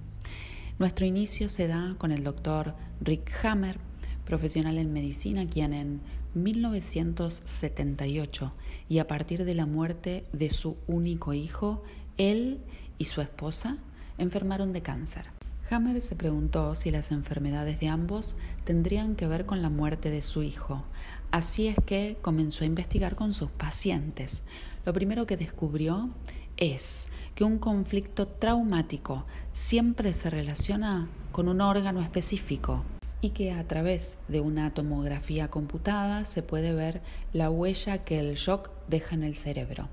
Nuestro 0.80 1.06
inicio 1.06 1.50
se 1.50 1.68
da 1.68 1.96
con 1.98 2.12
el 2.12 2.24
doctor 2.24 2.76
Rick 3.00 3.46
Hammer, 3.46 3.78
profesional 4.26 4.78
en 4.78 4.92
medicina, 4.92 5.46
quien 5.46 5.74
en 5.74 6.02
1978 6.34 8.54
y 8.90 9.00
a 9.00 9.08
partir 9.08 9.46
de 9.46 9.56
la 9.56 9.66
muerte 9.66 10.26
de 10.32 10.50
su 10.50 10.78
único 10.88 11.34
hijo, 11.34 11.84
él 12.30 12.60
y 12.98 13.06
su 13.06 13.22
esposa 13.22 13.78
enfermaron 14.18 14.74
de 14.74 14.82
cáncer. 14.82 15.26
Hammer 15.70 16.02
se 16.02 16.16
preguntó 16.16 16.76
si 16.76 16.92
las 16.92 17.12
enfermedades 17.12 17.80
de 17.80 17.88
ambos 17.88 18.36
tendrían 18.66 19.16
que 19.16 19.28
ver 19.28 19.46
con 19.46 19.62
la 19.62 19.70
muerte 19.70 20.12
de 20.12 20.22
su 20.22 20.44
hijo. 20.44 20.84
Así 21.32 21.68
es 21.68 21.78
que 21.86 22.18
comenzó 22.22 22.64
a 22.64 22.68
investigar 22.68 23.16
con 23.16 23.32
sus 23.32 23.50
pacientes. 23.50 24.44
Lo 24.86 24.94
primero 24.94 25.26
que 25.26 25.38
descubrió 25.38 26.10
es 26.58 27.08
que 27.36 27.46
un 27.46 27.58
conflicto 27.58 28.28
traumático 28.28 29.24
siempre 29.54 30.12
se 30.12 30.30
relaciona 30.30 31.08
con 31.32 31.48
un 31.48 31.62
órgano 31.62 32.02
específico 32.02 32.84
y 33.22 33.30
que 33.30 33.54
a 33.54 33.66
través 33.68 34.18
de 34.28 34.42
una 34.42 34.74
tomografía 34.74 35.50
computada 35.50 36.26
se 36.26 36.44
puede 36.44 36.74
ver 36.74 37.02
la 37.32 37.50
huella 37.50 38.04
que 38.04 38.20
el 38.20 38.36
shock 38.36 38.70
deja 38.90 39.16
en 39.16 39.24
el 39.24 39.36
cerebro. 39.36 39.88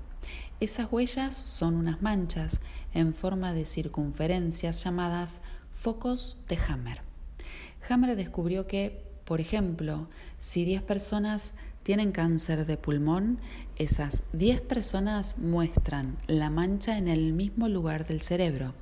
Esas 0.59 0.91
huellas 0.91 1.35
son 1.35 1.75
unas 1.75 2.01
manchas 2.01 2.59
en 2.93 3.13
forma 3.13 3.53
de 3.53 3.63
circunferencias 3.63 4.83
llamadas 4.83 5.39
focos 5.71 6.37
de 6.49 6.57
Hammer. 6.67 7.01
Hammer 7.87 8.17
descubrió 8.17 8.67
que, 8.67 9.05
por 9.23 9.39
ejemplo, 9.39 10.09
si 10.37 10.65
10 10.65 10.81
personas 10.81 11.53
tienen 11.83 12.11
cáncer 12.11 12.65
de 12.65 12.75
pulmón, 12.75 13.39
esas 13.77 14.23
10 14.33 14.59
personas 14.59 15.37
muestran 15.37 16.17
la 16.27 16.49
mancha 16.49 16.97
en 16.97 17.07
el 17.07 17.31
mismo 17.31 17.69
lugar 17.69 18.05
del 18.05 18.21
cerebro 18.21 18.73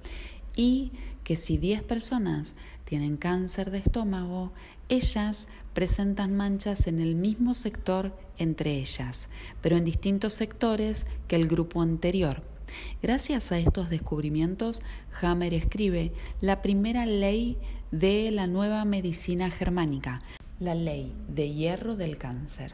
y 0.56 0.94
que 1.24 1.36
si 1.36 1.60
10 1.60 1.84
personas 1.84 2.56
tienen 2.88 3.18
cáncer 3.18 3.70
de 3.70 3.80
estómago, 3.80 4.54
ellas 4.88 5.50
presentan 5.74 6.38
manchas 6.38 6.88
en 6.88 7.02
el 7.02 7.16
mismo 7.16 7.54
sector 7.54 8.18
entre 8.38 8.78
ellas, 8.78 9.30
pero 9.62 9.76
en 9.76 9.84
distintos 9.84 10.34
sectores 10.34 11.06
que 11.28 11.36
el 11.36 11.50
grupo 11.50 11.82
anterior. 11.82 12.44
Gracias 13.02 13.52
a 13.52 13.60
estos 13.60 13.90
descubrimientos, 13.90 14.84
Hammer 15.22 15.54
escribe 15.54 16.14
la 16.40 16.62
primera 16.62 17.06
ley 17.06 17.58
de 17.92 18.32
la 18.32 18.48
nueva 18.48 18.86
medicina 18.86 19.52
germánica, 19.52 20.22
la 20.60 20.74
ley 20.74 21.14
de 21.28 21.54
hierro 21.54 21.98
del 21.98 22.18
cáncer. 22.18 22.74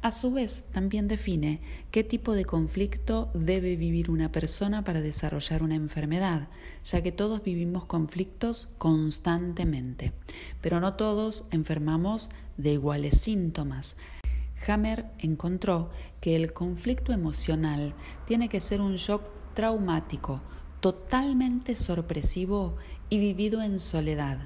A 0.00 0.12
su 0.12 0.30
vez, 0.30 0.64
también 0.72 1.08
define 1.08 1.60
qué 1.90 2.04
tipo 2.04 2.34
de 2.34 2.44
conflicto 2.44 3.30
debe 3.34 3.74
vivir 3.74 4.12
una 4.12 4.30
persona 4.30 4.84
para 4.84 5.00
desarrollar 5.00 5.64
una 5.64 5.74
enfermedad, 5.74 6.48
ya 6.84 7.02
que 7.02 7.10
todos 7.10 7.42
vivimos 7.42 7.84
conflictos 7.84 8.68
constantemente, 8.78 10.12
pero 10.60 10.78
no 10.78 10.94
todos 10.94 11.46
enfermamos 11.50 12.30
de 12.56 12.74
iguales 12.74 13.18
síntomas. 13.18 13.96
Hammer 14.68 15.06
encontró 15.18 15.90
que 16.20 16.36
el 16.36 16.52
conflicto 16.52 17.12
emocional 17.12 17.92
tiene 18.24 18.48
que 18.48 18.60
ser 18.60 18.80
un 18.80 18.94
shock 18.94 19.28
traumático, 19.54 20.42
totalmente 20.78 21.74
sorpresivo 21.74 22.76
y 23.10 23.18
vivido 23.18 23.62
en 23.62 23.80
soledad, 23.80 24.38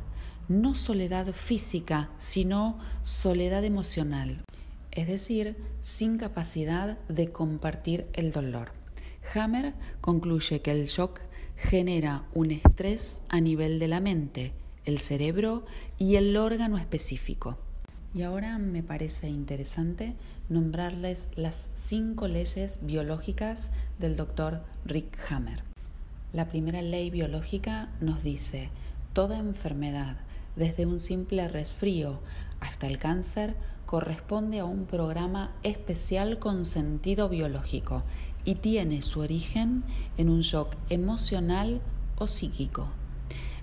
no 0.49 0.75
soledad 0.75 1.31
física, 1.35 2.09
sino 2.17 2.79
soledad 3.03 3.65
emocional 3.65 4.43
es 4.93 5.07
decir, 5.09 5.57
sin 5.81 6.19
capacidad 6.19 6.99
de 7.09 7.33
compartir 7.33 8.07
el 8.13 8.31
dolor. 8.31 8.73
Hammer 9.35 9.75
concluye 10.01 10.61
que 10.61 10.73
el 10.73 10.87
shock 10.87 11.21
genera 11.57 12.25
un 12.35 12.51
estrés 12.51 13.23
a 13.29 13.41
nivel 13.41 13.79
de 13.79 13.89
la 13.89 14.01
mente, 14.01 14.53
el 14.85 14.99
cerebro 14.99 15.65
y 15.99 16.17
el 16.17 16.37
órgano 16.37 16.77
específico. 16.77 17.59
Y 18.15 18.23
ahora 18.23 18.59
me 18.59 18.83
parece 18.83 19.29
interesante 19.29 20.15
nombrarles 20.51 21.31
las 21.37 21.71
cinco 21.75 22.29
leyes 22.29 22.81
biológicas 22.83 23.71
del 23.99 24.17
doctor 24.17 24.63
Rick 24.85 25.19
Hammer. 25.31 25.63
La 26.33 26.49
primera 26.49 26.83
ley 26.83 27.11
biológica 27.11 27.91
nos 28.01 28.23
dice, 28.23 28.71
toda 29.15 29.39
enfermedad, 29.39 30.17
desde 30.57 30.85
un 30.85 31.01
simple 31.01 31.49
resfrío 31.49 32.21
hasta 32.61 32.87
el 32.87 32.99
cáncer, 32.99 33.55
corresponde 33.93 34.59
a 34.59 34.65
un 34.65 34.87
programa 34.87 35.53
especial 35.63 36.39
con 36.39 36.65
sentido 36.65 37.29
biológico 37.29 38.03
y 38.43 38.55
tiene 38.55 39.03
su 39.03 39.21
origen 39.21 39.85
en 40.17 40.31
un 40.31 40.41
shock 40.41 40.77
emocional 40.89 41.83
o 42.17 42.27
psíquico. 42.27 42.89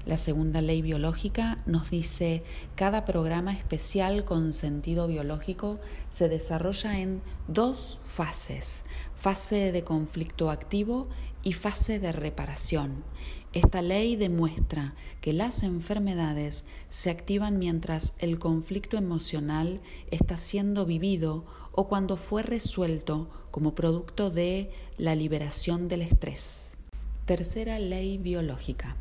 La 0.05 0.17
segunda 0.17 0.61
ley 0.61 0.83
biológica 0.83 1.63
nos 1.65 1.89
dice, 1.89 2.43
cada 2.75 3.05
programa 3.05 3.53
especial 3.53 4.23
con 4.23 4.53
sentido 4.53 5.07
biológico 5.07 5.79
se 6.09 6.29
desarrolla 6.29 6.99
en 6.99 7.23
dos 7.47 7.99
fases, 8.03 8.85
fase 9.15 9.71
de 9.71 9.83
conflicto 9.83 10.51
activo 10.51 11.07
y 11.41 11.53
fase 11.53 11.97
de 11.99 12.11
reparación. 12.11 13.03
Esta 13.51 13.81
ley 13.81 14.15
demuestra 14.15 14.93
que 15.21 15.33
las 15.33 15.63
enfermedades 15.63 16.65
se 16.87 17.09
activan 17.09 17.57
mientras 17.57 18.13
el 18.19 18.37
conflicto 18.37 18.95
emocional 18.95 19.81
está 20.11 20.37
siendo 20.37 20.85
vivido 20.85 21.45
o 21.71 21.87
cuando 21.87 22.15
fue 22.15 22.43
resuelto 22.43 23.27
como 23.49 23.73
producto 23.73 24.29
de 24.29 24.69
la 24.97 25.15
liberación 25.15 25.87
del 25.87 26.03
estrés. 26.03 26.77
Tercera 27.25 27.79
ley 27.79 28.19
biológica 28.19 28.95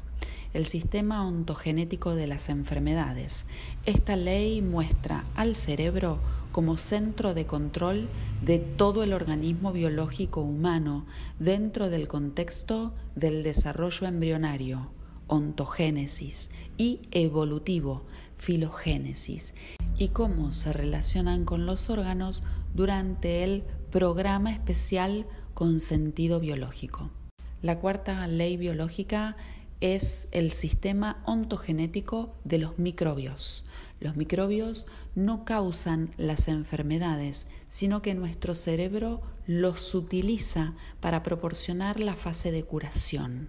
el 0.59 0.67
sistema 0.67 1.25
ontogenético 1.25 2.17
de 2.17 2.27
las 2.27 2.49
enfermedades. 2.49 3.47
Esta 3.87 4.17
ley 4.17 4.61
muestra 4.61 5.25
al 5.37 5.55
cerebro 5.55 6.19
como 6.51 6.77
centro 6.77 7.33
de 7.33 7.47
control 7.47 8.09
de 8.43 8.59
todo 8.59 9.05
el 9.05 9.13
organismo 9.13 9.73
biológico 9.73 10.41
humano 10.41 11.07
dentro 11.39 11.91
del 11.91 12.09
contexto 12.09 12.93
del 13.15 13.45
desarrollo 13.45 14.09
embrionario, 14.09 14.91
ontogénesis, 15.29 16.51
y 16.77 17.03
evolutivo, 17.13 18.05
filogénesis, 18.35 19.55
y 19.97 20.09
cómo 20.09 20.53
se 20.53 20.73
relacionan 20.73 21.45
con 21.45 21.67
los 21.67 21.89
órganos 21.89 22.43
durante 22.75 23.45
el 23.45 23.63
programa 23.93 24.51
especial 24.51 25.25
con 25.55 25.79
sentido 25.79 26.41
biológico. 26.41 27.11
La 27.63 27.79
cuarta 27.79 28.27
ley 28.27 28.57
biológica 28.57 29.37
es 29.81 30.29
el 30.33 30.53
sistema 30.53 31.23
ontogenético 31.25 32.35
de 32.45 32.59
los 32.59 32.79
microbios. 32.79 33.65
Los 34.01 34.17
microbios 34.17 34.87
no 35.15 35.45
causan 35.45 36.11
las 36.17 36.49
enfermedades, 36.49 37.47
sino 37.67 38.03
que 38.03 38.15
nuestro 38.15 38.55
cerebro 38.55 39.23
los 39.47 39.95
utiliza 39.95 40.75
para 41.01 41.23
proporcionar 41.23 42.01
la 42.01 42.15
fase 42.15 42.53
de 42.53 42.65
curación. 42.65 43.49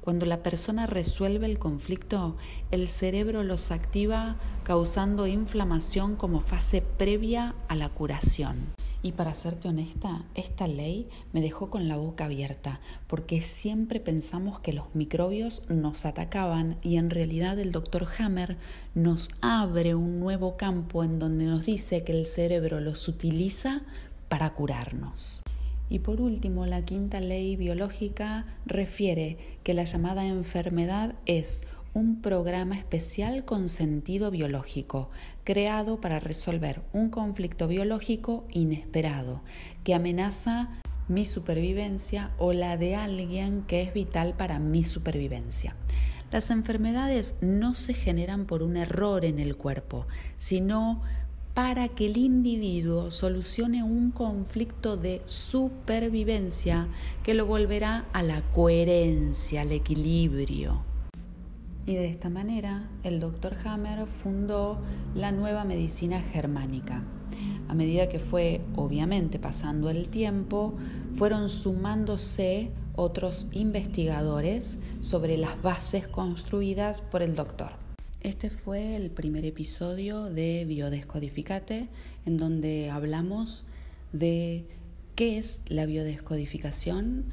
Cuando 0.00 0.26
la 0.26 0.42
persona 0.42 0.86
resuelve 0.86 1.46
el 1.46 1.58
conflicto, 1.58 2.36
el 2.70 2.88
cerebro 2.88 3.42
los 3.42 3.70
activa 3.70 4.36
causando 4.64 5.26
inflamación 5.26 6.16
como 6.16 6.40
fase 6.40 6.82
previa 6.82 7.54
a 7.68 7.74
la 7.74 7.90
curación. 7.90 8.74
Y 9.02 9.12
para 9.12 9.34
serte 9.34 9.68
honesta, 9.68 10.24
esta 10.34 10.66
ley 10.66 11.08
me 11.32 11.40
dejó 11.40 11.70
con 11.70 11.88
la 11.88 11.96
boca 11.96 12.26
abierta, 12.26 12.80
porque 13.06 13.40
siempre 13.40 13.98
pensamos 13.98 14.60
que 14.60 14.74
los 14.74 14.94
microbios 14.94 15.62
nos 15.70 16.04
atacaban 16.04 16.76
y 16.82 16.96
en 16.96 17.08
realidad 17.08 17.58
el 17.58 17.72
doctor 17.72 18.06
Hammer 18.18 18.58
nos 18.94 19.30
abre 19.40 19.94
un 19.94 20.20
nuevo 20.20 20.58
campo 20.58 21.02
en 21.02 21.18
donde 21.18 21.46
nos 21.46 21.64
dice 21.64 22.04
que 22.04 22.12
el 22.12 22.26
cerebro 22.26 22.80
los 22.80 23.08
utiliza 23.08 23.82
para 24.28 24.50
curarnos. 24.50 25.42
Y 25.88 26.00
por 26.00 26.20
último, 26.20 26.66
la 26.66 26.84
quinta 26.84 27.20
ley 27.20 27.56
biológica 27.56 28.46
refiere 28.64 29.58
que 29.64 29.74
la 29.74 29.84
llamada 29.84 30.26
enfermedad 30.26 31.14
es 31.26 31.64
un 31.92 32.22
programa 32.22 32.76
especial 32.76 33.44
con 33.44 33.68
sentido 33.68 34.30
biológico, 34.30 35.10
creado 35.44 36.00
para 36.00 36.20
resolver 36.20 36.82
un 36.92 37.10
conflicto 37.10 37.66
biológico 37.66 38.46
inesperado 38.50 39.42
que 39.82 39.94
amenaza 39.94 40.80
mi 41.08 41.24
supervivencia 41.24 42.30
o 42.38 42.52
la 42.52 42.76
de 42.76 42.94
alguien 42.94 43.62
que 43.62 43.82
es 43.82 43.92
vital 43.92 44.34
para 44.36 44.60
mi 44.60 44.84
supervivencia. 44.84 45.74
Las 46.30 46.50
enfermedades 46.50 47.34
no 47.40 47.74
se 47.74 47.92
generan 47.92 48.46
por 48.46 48.62
un 48.62 48.76
error 48.76 49.24
en 49.24 49.40
el 49.40 49.56
cuerpo, 49.56 50.06
sino 50.36 51.02
para 51.54 51.88
que 51.88 52.06
el 52.06 52.16
individuo 52.16 53.10
solucione 53.10 53.82
un 53.82 54.12
conflicto 54.12 54.96
de 54.96 55.22
supervivencia 55.26 56.86
que 57.24 57.34
lo 57.34 57.46
volverá 57.46 58.06
a 58.12 58.22
la 58.22 58.42
coherencia, 58.52 59.62
al 59.62 59.72
equilibrio. 59.72 60.89
Y 61.90 61.94
de 61.94 62.06
esta 62.06 62.30
manera 62.30 62.88
el 63.02 63.18
doctor 63.18 63.56
Hammer 63.64 64.06
fundó 64.06 64.78
la 65.12 65.32
nueva 65.32 65.64
medicina 65.64 66.20
germánica. 66.20 67.02
A 67.66 67.74
medida 67.74 68.08
que 68.08 68.20
fue 68.20 68.60
obviamente 68.76 69.40
pasando 69.40 69.90
el 69.90 70.08
tiempo, 70.08 70.76
fueron 71.10 71.48
sumándose 71.48 72.70
otros 72.94 73.48
investigadores 73.50 74.78
sobre 75.00 75.36
las 75.36 75.60
bases 75.62 76.06
construidas 76.06 77.02
por 77.02 77.22
el 77.22 77.34
doctor. 77.34 77.72
Este 78.20 78.50
fue 78.50 78.94
el 78.94 79.10
primer 79.10 79.44
episodio 79.44 80.26
de 80.26 80.64
Biodescodificate, 80.66 81.88
en 82.24 82.36
donde 82.36 82.88
hablamos 82.88 83.64
de 84.12 84.64
qué 85.16 85.38
es 85.38 85.62
la 85.66 85.86
biodescodificación 85.86 87.24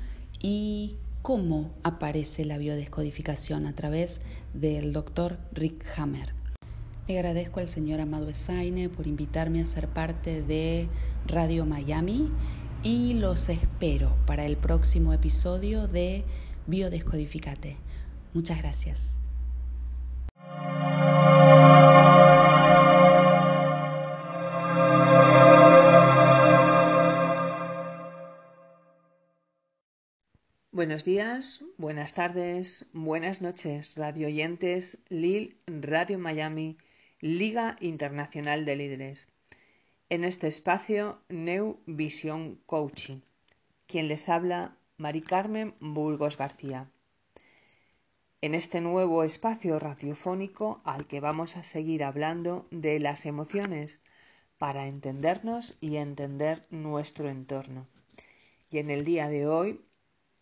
y 0.41 0.95
cómo 1.27 1.73
aparece 1.83 2.45
la 2.45 2.57
biodescodificación 2.57 3.65
a 3.65 3.75
través 3.75 4.21
del 4.53 4.93
doctor 4.93 5.37
Rick 5.51 5.85
Hammer. 5.97 6.33
Le 7.09 7.17
agradezco 7.17 7.59
al 7.59 7.67
señor 7.67 7.99
Amado 7.99 8.29
Esaine 8.29 8.87
por 8.87 9.07
invitarme 9.07 9.61
a 9.61 9.65
ser 9.65 9.89
parte 9.89 10.41
de 10.41 10.87
Radio 11.25 11.65
Miami 11.65 12.31
y 12.81 13.15
los 13.15 13.49
espero 13.49 14.15
para 14.25 14.45
el 14.45 14.55
próximo 14.55 15.11
episodio 15.11 15.89
de 15.89 16.23
Biodescodificate. 16.65 17.75
Muchas 18.33 18.59
gracias. 18.59 19.19
Buenos 30.77 31.05
días, 31.05 31.63
buenas 31.79 32.13
tardes, 32.13 32.85
buenas 32.93 33.41
noches, 33.41 33.95
radio 33.95 34.27
oyentes, 34.27 34.99
Lil 35.09 35.57
Radio 35.65 36.19
Miami, 36.19 36.77
Liga 37.19 37.77
Internacional 37.79 38.63
de 38.63 38.75
Líderes. 38.75 39.27
En 40.09 40.23
este 40.23 40.45
espacio, 40.45 41.19
New 41.29 41.79
Vision 41.87 42.59
Coaching. 42.67 43.21
Quien 43.87 44.07
les 44.07 44.29
habla, 44.29 44.77
Mari 44.97 45.21
Carmen 45.21 45.73
Burgos 45.79 46.37
García. 46.37 46.87
En 48.41 48.53
este 48.53 48.79
nuevo 48.79 49.23
espacio 49.23 49.79
radiofónico 49.79 50.79
al 50.83 51.07
que 51.07 51.19
vamos 51.19 51.57
a 51.57 51.63
seguir 51.63 52.03
hablando 52.03 52.67
de 52.69 52.99
las 52.99 53.25
emociones 53.25 53.99
para 54.59 54.87
entendernos 54.87 55.75
y 55.81 55.95
entender 55.95 56.67
nuestro 56.69 57.29
entorno. 57.29 57.87
Y 58.69 58.77
en 58.77 58.91
el 58.91 59.05
día 59.05 59.27
de 59.27 59.47
hoy 59.47 59.81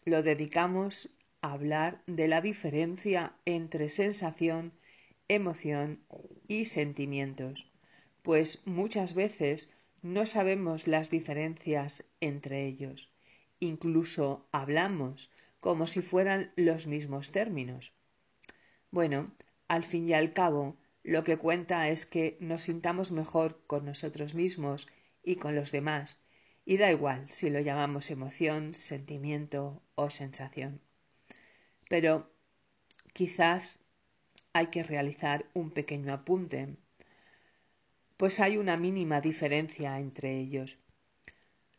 lo 0.06 0.22
dedicamos 0.22 1.10
a 1.42 1.54
hablar 1.54 2.04
de 2.06 2.28
la 2.28 2.40
diferencia 2.40 3.36
entre 3.46 3.90
sensación, 3.90 4.72
emoción 5.28 6.06
y 6.48 6.66
sentimientos, 6.66 7.72
pues 8.22 8.62
muchas 8.66 9.16
veces 9.16 9.74
no 10.04 10.28
sabemos 10.28 10.88
las 10.88 11.10
diferencias 11.10 12.08
entre 12.22 12.66
ellos. 12.68 13.12
Incluso 13.60 14.48
hablamos 14.52 15.32
como 15.60 15.88
si 15.88 16.02
fueran 16.02 16.52
los 16.56 16.86
mismos 16.86 17.32
términos. 17.32 17.94
Bueno, 18.92 19.32
al 19.68 19.84
fin 19.84 20.08
y 20.08 20.14
al 20.14 20.34
cabo, 20.34 20.78
lo 21.02 21.24
que 21.24 21.38
cuenta 21.38 21.90
es 21.90 22.06
que 22.06 22.38
nos 22.40 22.64
sintamos 22.64 23.12
mejor 23.12 23.66
con 23.66 23.86
nosotros 23.86 24.36
mismos 24.36 24.88
y 25.24 25.38
con 25.38 25.56
los 25.56 25.72
demás, 25.72 26.25
y 26.66 26.78
da 26.78 26.92
igual 26.92 27.28
si 27.30 27.50
lo 27.50 27.60
llamamos 27.60 28.10
emoción, 28.10 28.74
sentimiento 28.74 29.82
o 29.94 30.10
sensación. 30.10 30.82
Pero 31.88 32.32
quizás 33.14 33.80
hay 34.54 34.68
que 34.68 34.84
realizar 34.84 35.46
un 35.54 35.70
pequeño 35.72 36.12
apunte, 36.14 36.76
pues 38.18 38.40
hay 38.40 38.58
una 38.58 38.78
mínima 38.78 39.22
diferencia 39.22 40.00
entre 40.00 40.40
ellos. 40.40 40.80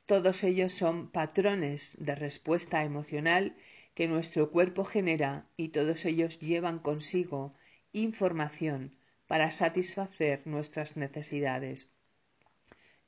Todos 0.06 0.44
ellos 0.44 0.72
son 0.72 1.10
patrones 1.10 1.96
de 1.98 2.14
respuesta 2.14 2.84
emocional 2.84 3.56
que 3.94 4.06
nuestro 4.06 4.50
cuerpo 4.50 4.84
genera 4.84 5.48
y 5.56 5.68
todos 5.70 6.04
ellos 6.04 6.38
llevan 6.38 6.78
consigo 6.78 7.54
información 7.92 8.94
para 9.26 9.50
satisfacer 9.50 10.46
nuestras 10.46 10.96
necesidades. 10.96 11.90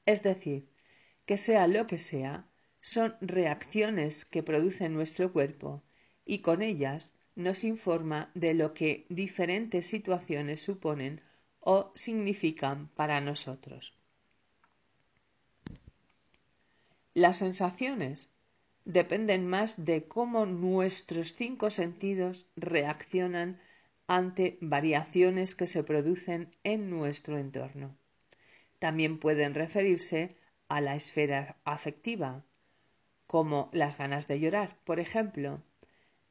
Es 0.06 0.22
decir, 0.22 0.66
que 1.28 1.36
sea 1.36 1.66
lo 1.66 1.86
que 1.86 1.98
sea, 1.98 2.46
son 2.80 3.14
reacciones 3.20 4.24
que 4.24 4.42
produce 4.42 4.88
nuestro 4.88 5.30
cuerpo 5.30 5.82
y 6.24 6.38
con 6.38 6.62
ellas 6.62 7.12
nos 7.34 7.64
informa 7.64 8.30
de 8.34 8.54
lo 8.54 8.72
que 8.72 9.04
diferentes 9.10 9.86
situaciones 9.86 10.62
suponen 10.62 11.20
o 11.60 11.92
significan 11.94 12.88
para 12.96 13.20
nosotros. 13.20 13.94
Las 17.12 17.36
sensaciones 17.36 18.32
dependen 18.86 19.46
más 19.46 19.84
de 19.84 20.08
cómo 20.08 20.46
nuestros 20.46 21.34
cinco 21.34 21.68
sentidos 21.68 22.46
reaccionan 22.56 23.60
ante 24.06 24.56
variaciones 24.62 25.54
que 25.54 25.66
se 25.66 25.84
producen 25.84 26.56
en 26.64 26.88
nuestro 26.88 27.36
entorno. 27.36 27.94
También 28.78 29.18
pueden 29.18 29.52
referirse 29.52 30.34
a 30.68 30.80
la 30.80 30.94
esfera 30.94 31.56
afectiva, 31.64 32.44
como 33.26 33.70
las 33.72 33.98
ganas 33.98 34.28
de 34.28 34.40
llorar, 34.40 34.76
por 34.84 35.00
ejemplo, 35.00 35.62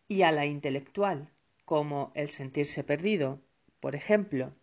y 0.08 0.22
a 0.22 0.32
la 0.32 0.46
intelectual, 0.46 1.30
como 1.66 2.12
el 2.16 2.30
sentirse 2.30 2.84
perdido, 2.84 3.42
por 3.80 3.96
ejemplo. 3.96 4.54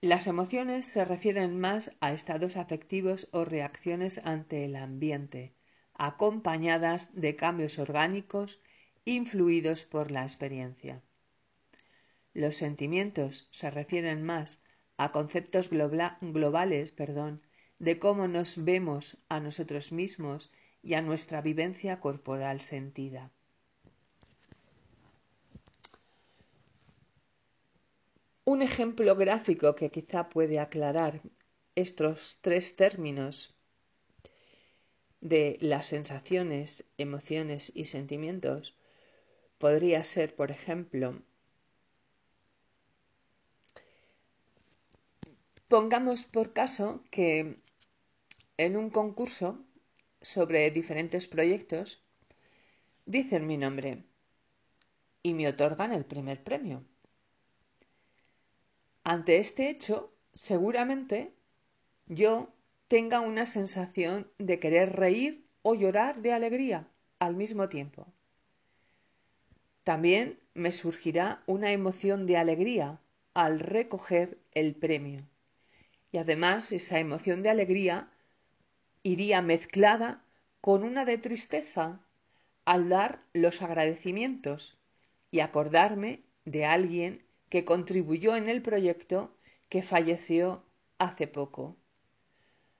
Las 0.00 0.26
emociones 0.26 0.86
se 0.86 1.04
refieren 1.04 1.60
más 1.60 1.94
a 2.00 2.12
estados 2.12 2.56
afectivos 2.56 3.28
o 3.32 3.44
reacciones 3.44 4.24
ante 4.24 4.64
el 4.64 4.76
ambiente, 4.76 5.52
acompañadas 5.92 7.14
de 7.14 7.36
cambios 7.36 7.78
orgánicos 7.78 8.60
influidos 9.04 9.84
por 9.84 10.10
la 10.10 10.22
experiencia. 10.22 11.02
Los 12.32 12.56
sentimientos 12.56 13.48
se 13.50 13.70
refieren 13.70 14.22
más 14.22 14.62
a 14.96 15.10
conceptos 15.10 15.68
globales 15.68 16.92
perdón, 16.92 17.42
de 17.80 17.98
cómo 17.98 18.28
nos 18.28 18.62
vemos 18.62 19.16
a 19.28 19.40
nosotros 19.40 19.90
mismos 19.90 20.52
y 20.82 20.94
a 20.94 21.02
nuestra 21.02 21.40
vivencia 21.40 21.98
corporal 21.98 22.60
sentida. 22.60 23.32
Un 28.44 28.60
ejemplo 28.62 29.16
gráfico 29.16 29.74
que 29.74 29.90
quizá 29.90 30.28
puede 30.28 30.58
aclarar 30.58 31.22
estos 31.74 32.40
tres 32.42 32.76
términos 32.76 33.54
de 35.22 35.56
las 35.60 35.86
sensaciones, 35.86 36.84
emociones 36.98 37.72
y 37.74 37.86
sentimientos 37.86 38.76
podría 39.56 40.04
ser, 40.04 40.34
por 40.34 40.50
ejemplo, 40.50 41.22
pongamos 45.68 46.26
por 46.26 46.52
caso 46.52 47.02
que 47.10 47.56
en 48.66 48.76
un 48.76 48.90
concurso 48.90 49.58
sobre 50.20 50.70
diferentes 50.70 51.26
proyectos 51.26 52.04
dicen 53.06 53.46
mi 53.46 53.56
nombre 53.56 54.04
y 55.22 55.32
me 55.32 55.48
otorgan 55.48 55.92
el 55.92 56.04
primer 56.04 56.44
premio. 56.44 56.84
Ante 59.02 59.38
este 59.38 59.70
hecho, 59.70 60.12
seguramente 60.34 61.32
yo 62.06 62.52
tenga 62.86 63.20
una 63.20 63.46
sensación 63.46 64.30
de 64.36 64.58
querer 64.58 64.94
reír 64.94 65.46
o 65.62 65.74
llorar 65.74 66.20
de 66.20 66.34
alegría 66.34 66.86
al 67.18 67.36
mismo 67.36 67.70
tiempo. 67.70 68.12
También 69.84 70.38
me 70.52 70.70
surgirá 70.70 71.42
una 71.46 71.72
emoción 71.72 72.26
de 72.26 72.36
alegría 72.36 73.00
al 73.32 73.58
recoger 73.58 74.36
el 74.52 74.74
premio. 74.74 75.22
Y 76.12 76.18
además 76.18 76.72
esa 76.72 76.98
emoción 76.98 77.42
de 77.42 77.48
alegría 77.48 78.10
iría 79.02 79.42
mezclada 79.42 80.22
con 80.60 80.84
una 80.84 81.04
de 81.04 81.18
tristeza 81.18 82.00
al 82.64 82.88
dar 82.88 83.22
los 83.32 83.62
agradecimientos 83.62 84.78
y 85.30 85.40
acordarme 85.40 86.20
de 86.44 86.64
alguien 86.64 87.24
que 87.48 87.64
contribuyó 87.64 88.36
en 88.36 88.48
el 88.48 88.62
proyecto 88.62 89.34
que 89.68 89.82
falleció 89.82 90.64
hace 90.98 91.26
poco. 91.26 91.76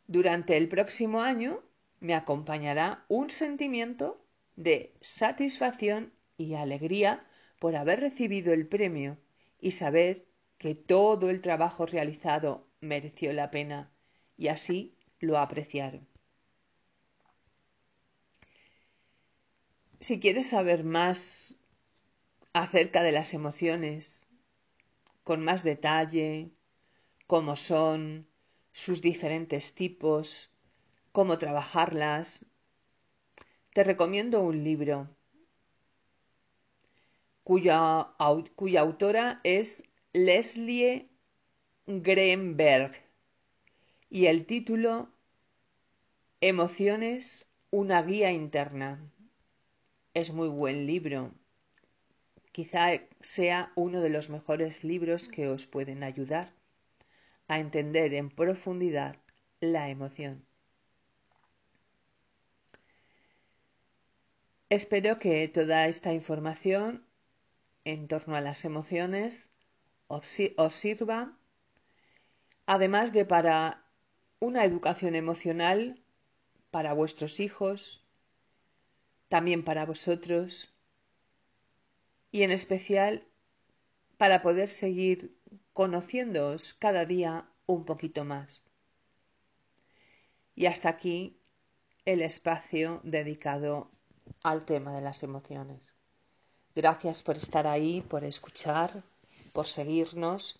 Durante 0.07 0.57
el 0.57 0.69
próximo 0.69 1.23
año 1.23 1.63
me 2.01 2.15
acompañará 2.15 3.05
un 3.09 3.31
sentimiento 3.31 4.21
de 4.57 4.93
satisfacción 5.01 6.13
y 6.37 6.55
alegría 6.55 7.21
por 7.59 7.77
haber 7.77 8.01
recibido 8.01 8.53
el 8.53 8.67
premio 8.67 9.19
y 9.61 9.73
saber 9.73 10.27
que 10.59 10.75
todo 10.75 11.31
el 11.31 11.41
trabajo 11.41 11.87
realizado 11.87 12.67
mereció 12.81 13.33
la 13.33 13.51
pena 13.51 13.91
y 14.37 14.49
así 14.49 14.95
lo 15.21 15.39
apreciaron. 15.39 16.10
Si 20.01 20.19
quieres 20.19 20.49
saber 20.49 20.83
más 20.83 21.57
acerca 22.55 23.03
de 23.03 23.13
las 23.13 23.35
emociones, 23.35 24.27
con 25.25 25.45
más 25.45 25.63
detalle, 25.63 26.51
cómo 27.27 27.55
son, 27.55 28.27
sus 28.73 29.03
diferentes 29.03 29.75
tipos, 29.75 30.51
cómo 31.13 31.39
trabajarlas, 31.39 32.47
te 33.75 33.85
recomiendo 33.85 34.41
un 34.41 34.65
libro 34.65 35.09
cuya, 37.45 38.15
autora 38.79 39.41
es 39.45 39.85
Leslie 40.13 41.11
Greenberg 41.87 42.93
y 44.09 44.27
el 44.27 44.47
título 44.47 45.11
Emociones, 46.41 47.51
una 47.71 48.03
guía 48.03 48.33
interna. 48.33 48.99
Es 50.13 50.33
muy 50.33 50.49
buen 50.49 50.87
libro. 50.87 51.31
Quizá 52.51 53.01
sea 53.21 53.71
uno 53.77 54.01
de 54.01 54.11
los 54.11 54.29
mejores 54.29 54.83
libros 54.83 55.29
que 55.29 55.47
os 55.47 55.67
pueden 55.67 56.03
ayudar 56.03 56.53
a 57.47 57.61
entender 57.61 58.15
en 58.15 58.29
profundidad 58.29 59.15
la 59.61 59.89
emoción. 59.89 60.45
Espero 64.69 65.21
que 65.21 65.47
toda 65.47 65.87
esta 65.87 66.13
información 66.13 67.05
en 67.85 68.09
torno 68.09 68.35
a 68.35 68.41
las 68.41 68.65
emociones 68.65 69.53
os 70.09 70.75
sirva, 70.75 71.37
además 72.67 73.13
de 73.13 73.25
para 73.25 73.85
una 74.41 74.65
educación 74.65 75.15
emocional 75.15 76.03
para 76.73 76.95
vuestros 76.95 77.39
hijos, 77.39 78.00
también 79.31 79.65
para 79.65 79.87
vosotros 79.87 80.75
y 82.33 82.43
en 82.43 82.51
especial 82.51 83.25
para 84.19 84.43
poder 84.43 84.69
seguir 84.69 85.39
conociéndoos 85.73 86.75
cada 86.75 87.05
día 87.07 87.49
un 87.67 87.85
poquito 87.85 88.25
más. 88.25 88.63
Y 90.57 90.67
hasta 90.67 90.89
aquí 90.89 91.39
el 92.05 92.23
espacio 92.23 93.01
dedicado 93.05 93.91
al 94.43 94.65
tema 94.65 94.93
de 94.95 95.01
las 95.01 95.23
emociones. 95.23 95.95
Gracias 96.75 97.23
por 97.23 97.37
estar 97.37 97.69
ahí, 97.69 98.01
por 98.01 98.25
escuchar, 98.25 98.91
por 99.53 99.67
seguirnos 99.67 100.59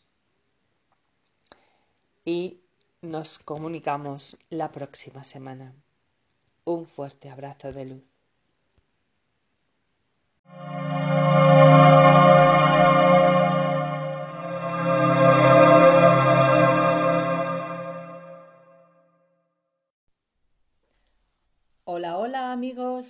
y 2.25 2.61
nos 3.03 3.41
comunicamos 3.41 4.39
la 4.49 4.71
próxima 4.71 5.25
semana. 5.25 5.75
Un 6.65 6.87
fuerte 6.87 7.31
abrazo 7.31 7.73
de 7.73 7.85
luz. 7.87 8.10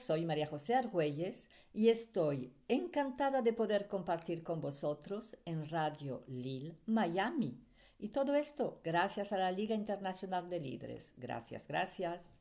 Soy 0.00 0.24
María 0.24 0.46
José 0.46 0.74
Argüelles 0.74 1.50
y 1.72 1.88
estoy 1.90 2.52
encantada 2.68 3.42
de 3.42 3.52
poder 3.52 3.86
compartir 3.86 4.42
con 4.42 4.60
vosotros 4.60 5.36
en 5.44 5.68
Radio 5.68 6.22
Lille, 6.26 6.76
Miami. 6.86 7.62
Y 7.98 8.08
todo 8.08 8.34
esto 8.34 8.80
gracias 8.82 9.32
a 9.32 9.36
la 9.36 9.52
Liga 9.52 9.74
Internacional 9.74 10.48
de 10.48 10.58
Líderes. 10.58 11.14
Gracias, 11.18 11.68
gracias. 11.68 12.40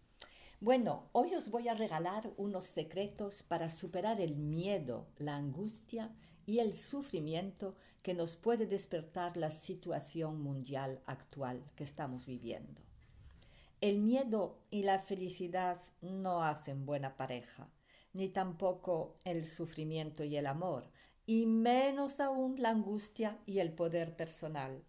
Bueno, 0.62 1.10
hoy 1.12 1.36
os 1.36 1.50
voy 1.50 1.68
a 1.68 1.74
regalar 1.74 2.32
unos 2.38 2.66
secretos 2.66 3.44
para 3.44 3.70
superar 3.70 4.20
el 4.22 4.36
miedo, 4.36 5.08
la 5.18 5.36
angustia 5.36 6.12
y 6.46 6.60
el 6.60 6.74
sufrimiento 6.74 7.76
que 8.02 8.14
nos 8.14 8.36
puede 8.36 8.66
despertar 8.66 9.38
la 9.38 9.52
situación 9.52 10.42
mundial 10.42 11.02
actual 11.06 11.64
que 11.76 11.84
estamos 11.84 12.26
viviendo. 12.26 12.89
El 13.82 14.00
miedo 14.00 14.60
y 14.70 14.84
la 14.84 15.00
felicidad 15.00 15.80
no 16.02 16.44
hacen 16.44 16.86
buena 16.86 17.16
pareja, 17.16 17.72
ni 18.12 18.28
tampoco 18.28 19.22
el 19.24 19.46
sufrimiento 19.46 20.26
y 20.26 20.36
el 20.36 20.48
amor, 20.48 20.92
y 21.26 21.46
menos 21.46 22.20
aún 22.20 22.62
la 22.62 22.72
angustia 22.72 23.40
y 23.46 23.60
el 23.60 23.72
poder 23.72 24.18
personal. 24.18 24.84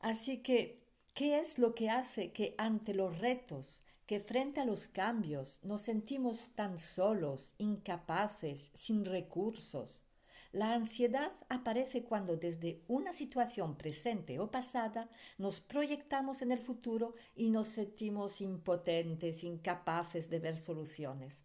Así 0.00 0.38
que, 0.38 0.82
¿qué 1.12 1.40
es 1.40 1.58
lo 1.58 1.74
que 1.74 1.90
hace 1.90 2.32
que 2.32 2.54
ante 2.56 2.94
los 2.94 3.18
retos, 3.18 3.82
que 4.06 4.18
frente 4.18 4.60
a 4.60 4.64
los 4.64 4.88
cambios 4.88 5.60
nos 5.62 5.82
sentimos 5.82 6.54
tan 6.54 6.78
solos, 6.78 7.52
incapaces, 7.58 8.70
sin 8.72 9.04
recursos? 9.04 10.04
La 10.52 10.72
ansiedad 10.74 11.30
aparece 11.48 12.02
cuando 12.02 12.36
desde 12.36 12.82
una 12.88 13.12
situación 13.12 13.76
presente 13.76 14.40
o 14.40 14.50
pasada 14.50 15.08
nos 15.38 15.60
proyectamos 15.60 16.42
en 16.42 16.50
el 16.50 16.58
futuro 16.58 17.14
y 17.36 17.50
nos 17.50 17.68
sentimos 17.68 18.40
impotentes, 18.40 19.44
incapaces 19.44 20.28
de 20.28 20.40
ver 20.40 20.56
soluciones. 20.56 21.44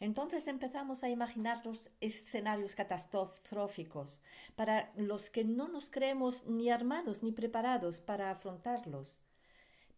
Entonces 0.00 0.46
empezamos 0.46 1.04
a 1.04 1.10
imaginar 1.10 1.64
los 1.66 1.90
escenarios 2.00 2.74
catastróficos 2.74 4.22
para 4.54 4.90
los 4.96 5.28
que 5.28 5.44
no 5.44 5.68
nos 5.68 5.90
creemos 5.90 6.46
ni 6.46 6.70
armados 6.70 7.22
ni 7.22 7.32
preparados 7.32 8.00
para 8.00 8.30
afrontarlos. 8.30 9.18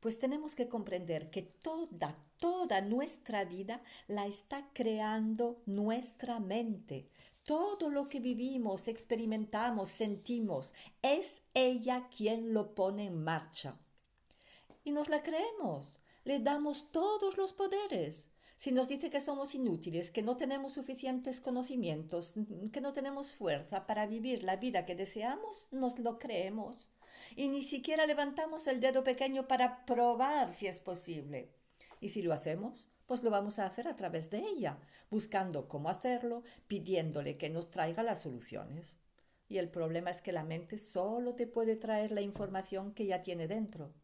Pues 0.01 0.19
tenemos 0.19 0.57
que 0.57 0.69
comprender 0.69 1.31
que 1.31 1.43
toda, 1.43 2.17
toda 2.39 2.81
nuestra 2.81 3.45
vida 3.45 3.83
la 4.09 4.27
está 4.27 4.69
creando 4.73 5.63
nuestra 5.67 6.41
mente. 6.41 7.09
Todo 7.49 7.89
lo 7.89 8.11
que 8.11 8.21
vivimos, 8.21 8.89
experimentamos, 8.89 9.89
sentimos, 9.89 10.75
es 11.01 11.45
ella 11.55 12.11
quien 12.15 12.53
lo 12.53 12.75
pone 12.75 13.07
en 13.07 13.25
marcha. 13.25 13.81
Y 14.85 14.91
nos 14.91 15.09
la 15.09 15.23
creemos, 15.23 16.03
le 16.25 16.41
damos 16.41 16.93
todos 16.93 17.39
los 17.39 17.55
poderes. 17.55 18.29
Si 18.57 18.71
nos 18.71 18.87
dice 18.89 19.09
que 19.09 19.23
somos 19.23 19.55
inútiles, 19.55 20.11
que 20.11 20.21
no 20.21 20.37
tenemos 20.37 20.75
suficientes 20.75 21.41
conocimientos, 21.41 22.35
que 22.71 22.83
no 22.83 22.93
tenemos 22.93 23.35
fuerza 23.35 23.87
para 23.87 24.07
vivir 24.07 24.43
la 24.43 24.57
vida 24.57 24.85
que 24.85 24.95
deseamos, 24.95 25.69
nos 25.71 25.99
lo 25.99 26.19
creemos 26.19 26.91
y 27.35 27.49
ni 27.49 27.63
siquiera 27.63 28.05
levantamos 28.05 28.67
el 28.67 28.81
dedo 28.81 29.03
pequeño 29.03 29.49
para 29.49 29.87
probar 29.87 30.53
si 30.53 30.67
es 30.67 30.81
posible. 30.81 31.49
Y 31.99 32.11
si 32.11 32.21
lo 32.21 32.35
hacemos, 32.35 32.89
pues 33.09 33.23
lo 33.23 33.31
vamos 33.31 33.59
a 33.59 33.65
hacer 33.65 33.89
a 33.89 33.97
través 33.97 34.29
de 34.29 34.39
ella, 34.39 34.79
buscando 35.11 35.67
cómo 35.67 35.89
hacerlo, 35.89 36.45
pidiéndole 36.67 37.39
que 37.39 37.49
nos 37.49 37.71
traiga 37.71 38.03
las 38.03 38.21
soluciones. 38.21 38.97
Y 39.49 39.57
el 39.57 39.71
problema 39.71 40.11
es 40.11 40.21
que 40.21 40.31
la 40.31 40.45
mente 40.45 40.77
solo 40.77 41.35
te 41.35 41.47
puede 41.47 41.75
traer 41.75 42.13
la 42.13 42.21
información 42.21 42.93
que 42.93 43.07
ya 43.07 43.23
tiene 43.23 43.49
dentro. 43.49 43.95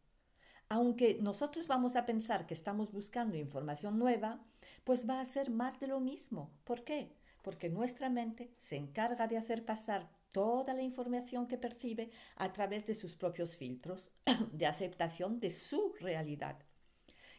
Aunque 0.70 1.18
nosotros 1.20 1.66
vamos 1.66 1.97
a 1.97 2.06
pensar 2.06 2.47
que 2.47 2.55
estamos 2.55 2.93
buscando 2.93 3.36
información 3.36 3.98
nueva, 3.98 4.43
pues 4.85 5.06
va 5.06 5.20
a 5.20 5.26
ser 5.26 5.51
más 5.51 5.78
de 5.81 5.89
lo 5.89 6.01
mismo. 6.01 6.51
¿Por 6.64 6.82
qué? 6.82 7.12
Porque 7.43 7.68
nuestra 7.68 8.09
mente 8.09 8.55
se 8.56 8.76
encarga 8.76 9.28
de 9.28 9.36
hacer 9.36 9.66
pasar 9.66 10.09
toda 10.32 10.72
la 10.72 10.82
información 10.82 11.47
que 11.47 11.59
percibe 11.59 12.10
a 12.36 12.51
través 12.52 12.86
de 12.86 12.94
sus 12.94 13.16
propios 13.16 13.59
filtros 13.59 14.12
de 14.52 14.64
aceptación 14.66 15.40
de 15.40 15.51
su 15.51 15.93
realidad. 16.01 16.56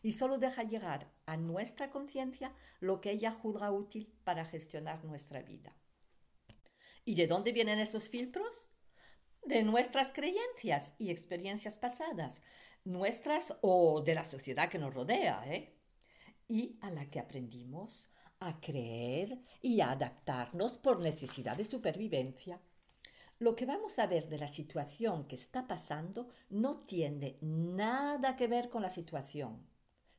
Y 0.05 0.11
solo 0.11 0.37
deja 0.37 0.61
llegar 0.61 1.11
a 1.25 1.35
nuestra 1.35 1.89
conciencia 1.89 2.53
lo 2.79 3.01
que 3.01 3.09
ella 3.09 3.31
juzga 3.31 3.71
útil 3.71 4.13
para 4.23 4.45
gestionar 4.45 5.03
nuestra 5.03 5.41
vida. 5.41 5.75
¿Y 7.05 7.15
de 7.15 7.25
dónde 7.25 7.51
vienen 7.51 7.79
esos 7.79 8.07
filtros? 8.11 8.67
De 9.47 9.63
nuestras 9.63 10.11
creencias 10.11 10.93
y 10.99 11.09
experiencias 11.09 11.79
pasadas, 11.79 12.43
nuestras 12.83 13.55
o 13.61 14.01
de 14.01 14.13
la 14.13 14.25
sociedad 14.25 14.69
que 14.69 14.77
nos 14.77 14.93
rodea, 14.93 15.43
¿eh? 15.51 15.75
y 16.47 16.77
a 16.81 16.91
la 16.91 17.09
que 17.09 17.19
aprendimos 17.19 18.07
a 18.39 18.61
creer 18.61 19.41
y 19.63 19.81
a 19.81 19.89
adaptarnos 19.89 20.73
por 20.73 21.01
necesidad 21.01 21.57
de 21.57 21.65
supervivencia. 21.65 22.61
Lo 23.39 23.55
que 23.55 23.65
vamos 23.65 23.97
a 23.97 24.05
ver 24.05 24.29
de 24.29 24.37
la 24.37 24.47
situación 24.47 25.27
que 25.27 25.35
está 25.35 25.65
pasando 25.65 26.29
no 26.51 26.83
tiene 26.83 27.37
nada 27.41 28.35
que 28.35 28.47
ver 28.47 28.69
con 28.69 28.83
la 28.83 28.91
situación, 28.91 29.65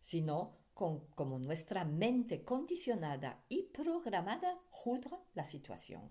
sino 0.07 0.53
con 0.73 1.01
cómo 1.17 1.41
nuestra 1.41 1.85
mente 1.85 2.45
condicionada 2.45 3.43
y 3.49 3.63
programada 3.63 4.57
juzga 4.71 5.19
la 5.35 5.45
situación. 5.45 6.09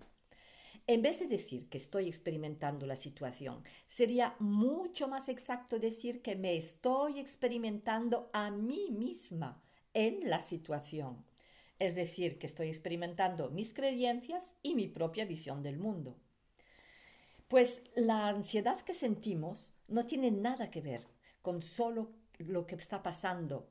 En 0.86 1.00
vez 1.00 1.20
de 1.20 1.28
decir 1.28 1.70
que 1.70 1.78
estoy 1.78 2.06
experimentando 2.06 2.84
la 2.84 2.96
situación, 2.96 3.62
sería 3.86 4.36
mucho 4.38 5.08
más 5.08 5.30
exacto 5.30 5.78
decir 5.78 6.20
que 6.20 6.36
me 6.36 6.56
estoy 6.56 7.18
experimentando 7.18 8.28
a 8.34 8.50
mí 8.50 8.90
misma 8.90 9.62
en 9.94 10.28
la 10.28 10.40
situación. 10.40 11.24
Es 11.78 11.94
decir, 11.94 12.38
que 12.38 12.46
estoy 12.46 12.68
experimentando 12.68 13.50
mis 13.50 13.72
creencias 13.72 14.56
y 14.62 14.74
mi 14.74 14.88
propia 14.88 15.24
visión 15.24 15.62
del 15.62 15.78
mundo. 15.78 16.18
Pues 17.48 17.82
la 17.94 18.28
ansiedad 18.28 18.78
que 18.82 18.92
sentimos 18.92 19.72
no 19.88 20.04
tiene 20.04 20.30
nada 20.30 20.70
que 20.70 20.82
ver 20.82 21.06
con 21.40 21.62
solo 21.62 22.10
lo 22.38 22.66
que 22.66 22.74
está 22.74 23.02
pasando 23.02 23.70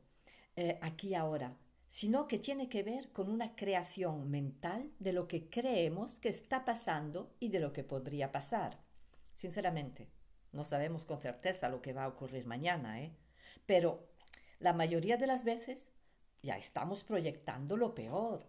eh, 0.55 0.79
aquí 0.81 1.15
ahora, 1.15 1.57
sino 1.87 2.27
que 2.27 2.39
tiene 2.39 2.69
que 2.69 2.83
ver 2.83 3.11
con 3.11 3.29
una 3.29 3.55
creación 3.55 4.29
mental 4.29 4.91
de 4.99 5.13
lo 5.13 5.27
que 5.27 5.49
creemos 5.49 6.19
que 6.19 6.29
está 6.29 6.65
pasando 6.65 7.35
y 7.39 7.49
de 7.49 7.59
lo 7.59 7.73
que 7.73 7.83
podría 7.83 8.31
pasar. 8.31 8.83
Sinceramente, 9.33 10.09
no 10.51 10.65
sabemos 10.65 11.05
con 11.05 11.19
certeza 11.19 11.69
lo 11.69 11.81
que 11.81 11.93
va 11.93 12.05
a 12.05 12.07
ocurrir 12.07 12.45
mañana, 12.45 13.01
¿eh? 13.01 13.15
Pero 13.65 14.07
la 14.59 14.73
mayoría 14.73 15.17
de 15.17 15.27
las 15.27 15.43
veces 15.43 15.91
ya 16.41 16.57
estamos 16.57 17.03
proyectando 17.03 17.77
lo 17.77 17.95
peor. 17.95 18.45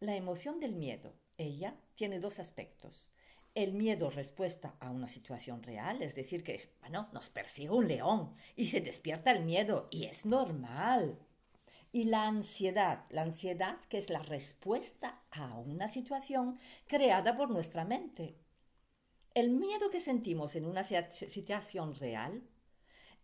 La 0.00 0.16
emoción 0.16 0.60
del 0.60 0.74
miedo, 0.74 1.14
ella, 1.36 1.76
tiene 1.94 2.20
dos 2.20 2.38
aspectos 2.38 3.08
el 3.54 3.72
miedo 3.72 4.10
respuesta 4.10 4.74
a 4.80 4.90
una 4.90 5.08
situación 5.08 5.62
real, 5.62 6.02
es 6.02 6.14
decir, 6.14 6.44
que, 6.44 6.68
bueno, 6.80 7.08
nos 7.12 7.28
persigue 7.30 7.70
un 7.70 7.88
león 7.88 8.34
y 8.56 8.68
se 8.68 8.80
despierta 8.80 9.30
el 9.30 9.44
miedo 9.44 9.88
y 9.90 10.04
es 10.04 10.26
normal. 10.26 11.18
Y 11.90 12.04
la 12.04 12.28
ansiedad, 12.28 13.02
la 13.10 13.22
ansiedad 13.22 13.76
que 13.88 13.98
es 13.98 14.10
la 14.10 14.22
respuesta 14.22 15.22
a 15.30 15.56
una 15.58 15.88
situación 15.88 16.58
creada 16.86 17.34
por 17.34 17.50
nuestra 17.50 17.84
mente. 17.84 18.36
El 19.34 19.50
miedo 19.50 19.90
que 19.90 20.00
sentimos 20.00 20.54
en 20.54 20.66
una 20.66 20.84
situación 20.84 21.94
real, 21.94 22.42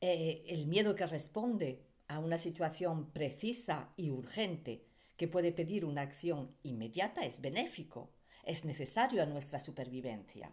eh, 0.01 0.45
el 0.49 0.67
miedo 0.67 0.95
que 0.95 1.07
responde 1.07 1.83
a 2.09 2.19
una 2.19 2.39
situación 2.39 3.11
precisa 3.11 3.93
y 3.97 4.11
urgente 4.11 4.85
que 5.17 5.29
puede 5.29 5.53
pedir 5.53 5.85
una 5.85 6.03
acción 6.03 6.57
inmediata 6.63 7.25
es 7.25 7.41
benéfico 7.41 8.14
es 8.47 8.65
necesario 8.65 9.23
a 9.23 9.27
nuestra 9.27 9.61
supervivencia. 9.61 10.53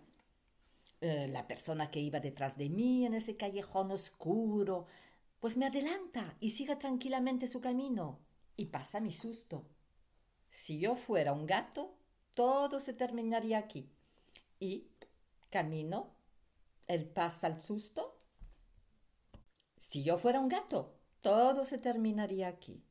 Eh, 1.02 1.28
la 1.28 1.48
persona 1.48 1.90
que 1.90 2.00
iba 2.00 2.20
detrás 2.20 2.58
de 2.58 2.70
mí 2.70 3.06
en 3.06 3.14
ese 3.14 3.36
callejón 3.36 3.92
oscuro, 3.92 4.86
pues 5.40 5.58
me 5.58 5.66
adelanta 5.66 6.38
y 6.40 6.52
sigue 6.52 6.76
tranquilamente 6.76 7.48
su 7.48 7.60
camino 7.60 8.20
y 8.56 8.68
pasa 8.68 9.00
mi 9.00 9.12
susto. 9.12 9.66
Si 10.50 10.80
yo 10.80 10.96
fuera 10.96 11.34
un 11.34 11.48
gato, 11.48 11.98
todo 12.36 12.80
se 12.80 12.94
terminaría 12.94 13.58
aquí. 13.58 13.90
Y 14.60 14.92
camino, 15.50 16.14
él 16.88 17.10
pasa 17.10 17.48
el 17.48 17.60
susto. 17.60 18.20
Si 19.78 20.04
yo 20.04 20.18
fuera 20.18 20.40
un 20.40 20.50
gato, 20.50 21.00
todo 21.22 21.66
se 21.66 21.80
terminaría 21.80 22.48
aquí. 22.48 22.84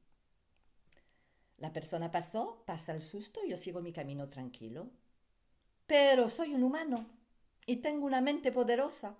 La 1.60 1.72
persona 1.72 2.10
pasó, 2.10 2.64
pasa 2.66 2.92
el 2.92 3.02
susto 3.02 3.40
y 3.44 3.50
yo 3.50 3.56
sigo 3.56 3.82
mi 3.82 3.92
camino 3.92 4.28
tranquilo. 4.28 4.90
Pero 5.86 6.28
soy 6.28 6.54
un 6.54 6.62
humano 6.62 7.06
y 7.66 7.76
tengo 7.76 8.06
una 8.06 8.22
mente 8.22 8.50
poderosa, 8.50 9.18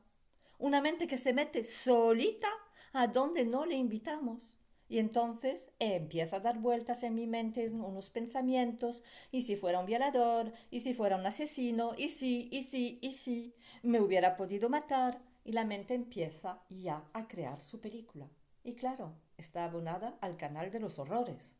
una 0.59 0.81
mente 0.81 1.07
que 1.07 1.19
se 1.19 1.35
mete 1.35 1.65
solita 1.65 2.49
a 2.93 3.07
donde 3.07 3.45
no 3.45 3.67
le 3.67 3.77
invitamos. 3.77 4.57
Y 4.89 4.99
entonces 4.99 5.71
empieza 5.79 6.37
a 6.37 6.41
dar 6.41 6.59
vueltas 6.59 7.05
en 7.05 7.15
mi 7.15 7.29
mente 7.29 7.71
unos 7.71 8.11
pensamientos, 8.11 9.03
y 9.31 9.43
si 9.43 9.55
fuera 9.55 9.79
un 9.79 9.87
violador, 9.87 10.53
y 10.71 10.81
si 10.81 10.95
fuera 10.95 11.17
un 11.17 11.27
asesino, 11.27 11.93
y 11.97 12.09
si, 12.09 12.49
y 12.51 12.65
si, 12.65 12.99
y 13.01 13.13
si, 13.13 13.55
me 13.83 14.01
hubiera 14.01 14.35
podido 14.35 14.69
matar, 14.69 15.21
y 15.45 15.53
la 15.53 15.65
mente 15.65 15.95
empieza 15.95 16.65
ya 16.71 17.09
a 17.13 17.29
crear 17.29 17.61
su 17.61 17.81
película. 17.81 18.29
Y 18.65 18.75
claro, 18.75 19.15
está 19.37 19.65
abonada 19.65 20.19
al 20.21 20.37
canal 20.37 20.73
de 20.73 20.81
los 20.81 20.99
horrores. 20.99 21.60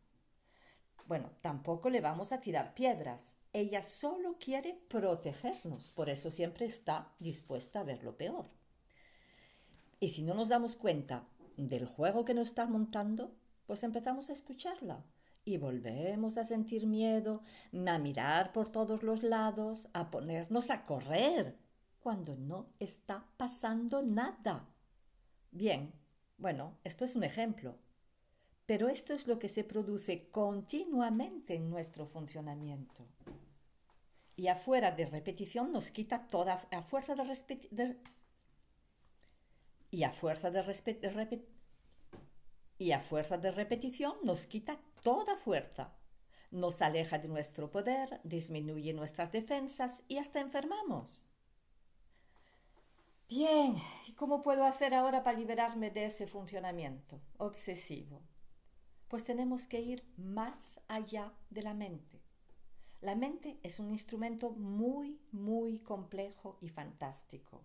Bueno, 1.11 1.33
tampoco 1.41 1.91
le 1.91 2.01
vamos 2.01 2.31
a 2.31 2.41
tirar 2.41 2.73
piedras. 2.73 3.35
Ella 3.53 3.83
solo 3.83 4.37
quiere 4.39 4.81
protegernos, 4.89 5.91
por 5.91 6.09
eso 6.09 6.31
siempre 6.31 6.67
está 6.67 7.13
dispuesta 7.19 7.81
a 7.81 7.83
ver 7.83 8.05
lo 8.05 8.17
peor. 8.17 8.47
Y 9.99 10.11
si 10.11 10.23
no 10.23 10.35
nos 10.35 10.51
damos 10.51 10.77
cuenta 10.77 11.27
del 11.57 11.87
juego 11.87 12.25
que 12.25 12.33
nos 12.33 12.51
está 12.51 12.69
montando, 12.69 13.35
pues 13.67 13.83
empezamos 13.83 14.31
a 14.31 14.35
escucharla 14.35 15.05
y 15.45 15.57
volvemos 15.57 16.37
a 16.39 16.45
sentir 16.45 16.87
miedo, 16.87 17.43
a 17.89 17.99
mirar 17.99 18.53
por 18.53 18.69
todos 18.69 19.03
los 19.03 19.25
lados, 19.25 19.89
a 19.93 20.13
ponernos 20.13 20.71
a 20.71 20.85
correr, 20.85 21.59
cuando 21.99 22.37
no 22.37 22.69
está 22.79 23.27
pasando 23.37 24.01
nada. 24.03 24.69
Bien, 25.51 25.93
bueno, 26.39 26.79
esto 26.85 27.05
es 27.05 27.17
un 27.17 27.25
ejemplo, 27.25 27.81
pero 28.71 28.89
esto 28.89 29.15
es 29.15 29.27
lo 29.27 29.41
que 29.41 29.49
se 29.49 29.65
produce 29.65 30.29
continuamente 30.31 31.57
en 31.57 31.69
nuestro 31.71 32.07
funcionamiento. 32.07 33.05
Y 34.37 34.47
afuera 34.47 34.93
de 34.93 35.07
repetición 35.07 35.73
nos 35.73 35.91
quita 35.91 36.29
toda, 36.29 36.55
a 36.71 36.83
fuerza 36.85 37.17
de, 37.17 37.97
y 39.91 40.05
a 40.05 40.13
fuerza 40.13 40.53
de, 40.53 41.45
y 42.79 42.93
a 42.93 43.01
fuerza 43.01 43.39
de 43.39 43.51
repetición 43.51 44.15
nos 44.23 44.47
quita 44.47 44.79
toda 45.03 45.37
fuerza. 45.37 45.93
Nos 46.53 46.81
aleja 46.81 47.19
de 47.19 47.27
nuestro 47.27 47.73
poder, 47.73 48.21
disminuye 48.23 48.93
nuestras 48.93 49.33
defensas 49.33 50.05
y 50.07 50.19
hasta 50.19 50.39
enfermamos. 50.39 51.27
Bien, 53.29 53.75
¿y 54.07 54.13
cómo 54.13 54.43
puedo 54.43 54.63
hacer 54.63 54.95
ahora 54.95 55.25
para 55.25 55.37
liberarme 55.37 55.91
de 55.91 56.05
ese 56.05 56.29
funcionamiento 56.29 57.21
obsesivo? 57.37 58.30
Pues 59.11 59.25
tenemos 59.25 59.67
que 59.67 59.81
ir 59.81 60.05
más 60.17 60.81
allá 60.87 61.33
de 61.51 61.63
la 61.63 61.75
mente. 61.75 62.23
La 63.01 63.17
mente 63.17 63.59
es 63.65 63.81
un 63.81 63.91
instrumento 63.91 64.53
muy, 64.53 65.19
muy 65.33 65.81
complejo 65.81 66.57
y 66.61 66.69
fantástico, 66.69 67.65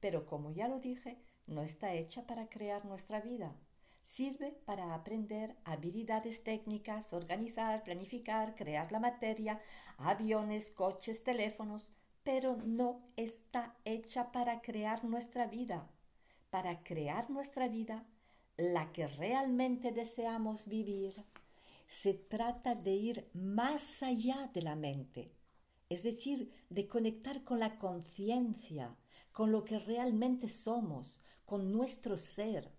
pero 0.00 0.26
como 0.26 0.50
ya 0.50 0.68
lo 0.68 0.80
dije, 0.80 1.16
no 1.46 1.62
está 1.62 1.94
hecha 1.94 2.26
para 2.26 2.50
crear 2.50 2.84
nuestra 2.84 3.22
vida. 3.22 3.56
Sirve 4.02 4.52
para 4.66 4.92
aprender 4.92 5.56
habilidades 5.64 6.44
técnicas, 6.44 7.14
organizar, 7.14 7.84
planificar, 7.84 8.54
crear 8.54 8.92
la 8.92 9.00
materia, 9.00 9.62
aviones, 9.96 10.70
coches, 10.70 11.24
teléfonos, 11.24 11.86
pero 12.22 12.58
no 12.66 13.00
está 13.16 13.76
hecha 13.86 14.30
para 14.30 14.60
crear 14.60 15.04
nuestra 15.04 15.46
vida. 15.46 15.88
Para 16.50 16.82
crear 16.82 17.30
nuestra 17.30 17.68
vida 17.68 18.04
la 18.56 18.92
que 18.92 19.06
realmente 19.06 19.92
deseamos 19.92 20.68
vivir, 20.68 21.12
se 21.86 22.14
trata 22.14 22.74
de 22.74 22.92
ir 22.92 23.30
más 23.34 24.02
allá 24.02 24.50
de 24.54 24.62
la 24.62 24.76
mente, 24.76 25.34
es 25.88 26.02
decir, 26.02 26.52
de 26.70 26.88
conectar 26.88 27.44
con 27.44 27.60
la 27.60 27.76
conciencia, 27.76 28.96
con 29.32 29.52
lo 29.52 29.64
que 29.64 29.78
realmente 29.78 30.48
somos, 30.48 31.20
con 31.44 31.72
nuestro 31.72 32.16
ser. 32.16 32.70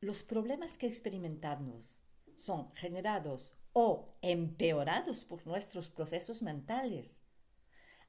Los 0.00 0.22
problemas 0.22 0.78
que 0.78 0.86
experimentamos 0.86 2.00
son 2.36 2.72
generados 2.74 3.54
o 3.72 4.14
empeorados 4.22 5.24
por 5.24 5.46
nuestros 5.46 5.88
procesos 5.88 6.42
mentales. 6.42 7.22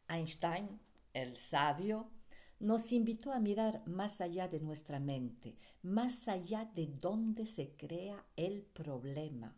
Einstein, 0.07 0.79
el 1.13 1.35
sabio, 1.35 2.11
nos 2.59 2.91
invitó 2.91 3.31
a 3.31 3.39
mirar 3.39 3.83
más 3.85 4.21
allá 4.21 4.47
de 4.47 4.59
nuestra 4.59 4.99
mente, 4.99 5.57
más 5.81 6.27
allá 6.27 6.65
de 6.73 6.87
dónde 6.87 7.45
se 7.45 7.75
crea 7.75 8.25
el 8.35 8.63
problema. 8.63 9.55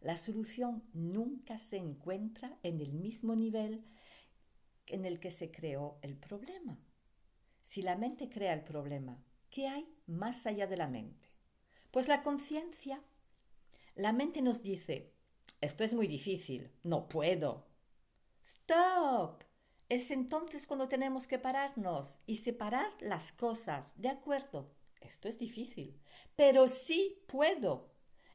La 0.00 0.16
solución 0.16 0.84
nunca 0.92 1.58
se 1.58 1.76
encuentra 1.76 2.58
en 2.62 2.80
el 2.80 2.92
mismo 2.92 3.36
nivel 3.36 3.84
en 4.86 5.04
el 5.04 5.18
que 5.18 5.30
se 5.30 5.50
creó 5.50 5.98
el 6.02 6.16
problema. 6.16 6.78
Si 7.62 7.80
la 7.80 7.96
mente 7.96 8.28
crea 8.28 8.52
el 8.52 8.64
problema, 8.64 9.24
¿qué 9.48 9.68
hay 9.68 9.88
más 10.06 10.46
allá 10.46 10.66
de 10.66 10.76
la 10.76 10.88
mente? 10.88 11.28
Pues 11.90 12.08
la 12.08 12.22
conciencia. 12.22 13.02
La 13.94 14.12
mente 14.12 14.42
nos 14.42 14.62
dice, 14.62 15.14
esto 15.60 15.84
es 15.84 15.94
muy 15.94 16.06
difícil, 16.06 16.70
no 16.82 17.08
puedo. 17.08 17.66
Stop. 18.42 19.43
Es 19.88 20.10
entonces 20.10 20.66
cuando 20.66 20.88
tenemos 20.88 21.26
que 21.26 21.38
pararnos 21.38 22.18
y 22.26 22.36
separar 22.36 22.90
las 23.00 23.32
cosas. 23.32 24.00
De 24.00 24.08
acuerdo, 24.08 24.70
esto 25.00 25.28
es 25.28 25.38
difícil, 25.38 26.00
pero 26.36 26.68
sí 26.68 27.22
puedo. 27.26 27.90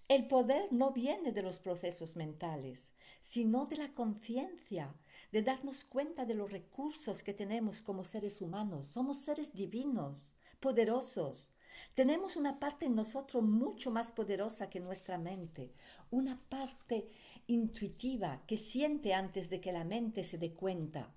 El 0.07 0.27
poder 0.27 0.71
no 0.71 0.91
viene 0.91 1.31
de 1.31 1.41
los 1.41 1.59
procesos 1.59 2.15
mentales, 2.15 2.91
sino 3.19 3.65
de 3.65 3.77
la 3.77 3.93
conciencia, 3.93 4.95
de 5.31 5.41
darnos 5.41 5.83
cuenta 5.83 6.25
de 6.25 6.35
los 6.35 6.51
recursos 6.51 7.23
que 7.23 7.33
tenemos 7.33 7.81
como 7.81 8.03
seres 8.03 8.41
humanos. 8.41 8.87
Somos 8.87 9.17
seres 9.17 9.53
divinos, 9.53 10.33
poderosos. 10.59 11.49
Tenemos 11.95 12.35
una 12.35 12.59
parte 12.59 12.85
en 12.85 12.95
nosotros 12.95 13.43
mucho 13.43 13.89
más 13.89 14.11
poderosa 14.11 14.69
que 14.69 14.79
nuestra 14.79 15.17
mente, 15.17 15.73
una 16.11 16.37
parte 16.49 17.09
intuitiva 17.47 18.43
que 18.45 18.57
siente 18.57 19.13
antes 19.13 19.49
de 19.49 19.59
que 19.59 19.71
la 19.71 19.83
mente 19.83 20.23
se 20.23 20.37
dé 20.37 20.53
cuenta. 20.53 21.15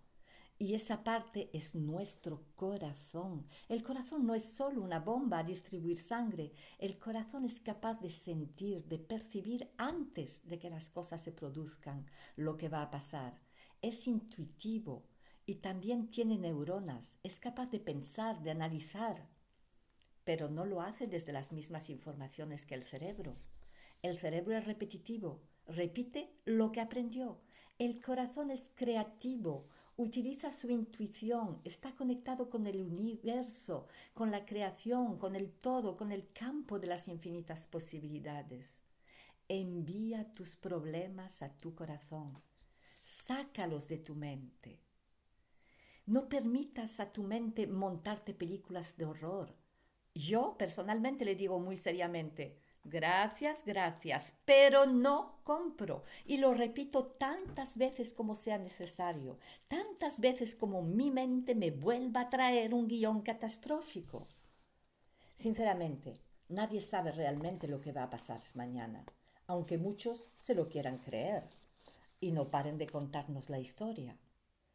Y 0.62 0.76
esa 0.76 1.02
parte 1.02 1.50
es 1.52 1.74
nuestro 1.74 2.44
corazón. 2.54 3.48
El 3.68 3.82
corazón 3.82 4.24
no 4.24 4.36
es 4.36 4.44
solo 4.44 4.80
una 4.80 5.00
bomba 5.00 5.40
a 5.40 5.42
distribuir 5.42 5.96
sangre. 5.96 6.52
El 6.78 6.98
corazón 6.98 7.44
es 7.44 7.58
capaz 7.58 8.00
de 8.00 8.10
sentir, 8.10 8.84
de 8.84 9.00
percibir 9.00 9.72
antes 9.76 10.46
de 10.46 10.60
que 10.60 10.70
las 10.70 10.88
cosas 10.88 11.20
se 11.20 11.32
produzcan 11.32 12.06
lo 12.36 12.56
que 12.56 12.68
va 12.68 12.80
a 12.82 12.92
pasar. 12.92 13.40
Es 13.80 14.06
intuitivo 14.06 15.02
y 15.46 15.56
también 15.56 16.08
tiene 16.08 16.38
neuronas. 16.38 17.18
Es 17.24 17.40
capaz 17.40 17.72
de 17.72 17.80
pensar, 17.80 18.40
de 18.44 18.52
analizar. 18.52 19.26
Pero 20.22 20.48
no 20.48 20.64
lo 20.64 20.80
hace 20.80 21.08
desde 21.08 21.32
las 21.32 21.50
mismas 21.50 21.90
informaciones 21.90 22.66
que 22.66 22.76
el 22.76 22.84
cerebro. 22.84 23.34
El 24.00 24.16
cerebro 24.16 24.56
es 24.56 24.64
repetitivo, 24.64 25.40
repite 25.66 26.30
lo 26.44 26.70
que 26.70 26.80
aprendió. 26.80 27.40
El 27.80 28.00
corazón 28.00 28.52
es 28.52 28.70
creativo, 28.76 29.66
utiliza 29.96 30.52
su 30.52 30.70
intuición, 30.70 31.60
está 31.64 31.92
conectado 31.94 32.48
con 32.48 32.66
el 32.66 32.80
universo, 32.80 33.88
con 34.14 34.30
la 34.30 34.44
creación, 34.44 35.18
con 35.18 35.36
el 35.36 35.52
todo, 35.52 35.96
con 35.96 36.12
el 36.12 36.30
campo 36.32 36.78
de 36.78 36.86
las 36.86 37.08
infinitas 37.08 37.66
posibilidades. 37.66 38.80
Envía 39.48 40.24
tus 40.34 40.56
problemas 40.56 41.42
a 41.42 41.50
tu 41.50 41.74
corazón, 41.74 42.32
sácalos 43.02 43.88
de 43.88 43.98
tu 43.98 44.14
mente. 44.14 44.80
No 46.06 46.28
permitas 46.28 46.98
a 47.00 47.06
tu 47.06 47.22
mente 47.22 47.66
montarte 47.66 48.34
películas 48.34 48.96
de 48.96 49.04
horror. 49.04 49.54
Yo 50.14 50.56
personalmente 50.58 51.24
le 51.24 51.36
digo 51.36 51.58
muy 51.60 51.76
seriamente, 51.76 52.58
Gracias, 52.84 53.64
gracias, 53.64 54.34
pero 54.44 54.86
no 54.86 55.38
compro. 55.44 56.02
Y 56.26 56.38
lo 56.38 56.52
repito 56.52 57.04
tantas 57.04 57.78
veces 57.78 58.12
como 58.12 58.34
sea 58.34 58.58
necesario, 58.58 59.38
tantas 59.68 60.20
veces 60.20 60.54
como 60.56 60.82
mi 60.82 61.10
mente 61.10 61.54
me 61.54 61.70
vuelva 61.70 62.22
a 62.22 62.30
traer 62.30 62.74
un 62.74 62.88
guion 62.88 63.22
catastrófico. 63.22 64.26
Sinceramente, 65.34 66.20
nadie 66.48 66.80
sabe 66.80 67.12
realmente 67.12 67.68
lo 67.68 67.80
que 67.80 67.92
va 67.92 68.02
a 68.04 68.10
pasar 68.10 68.40
mañana, 68.54 69.04
aunque 69.46 69.78
muchos 69.78 70.32
se 70.38 70.54
lo 70.54 70.68
quieran 70.68 70.98
creer 70.98 71.44
y 72.20 72.32
no 72.32 72.48
paren 72.50 72.78
de 72.78 72.88
contarnos 72.88 73.48
la 73.48 73.60
historia, 73.60 74.16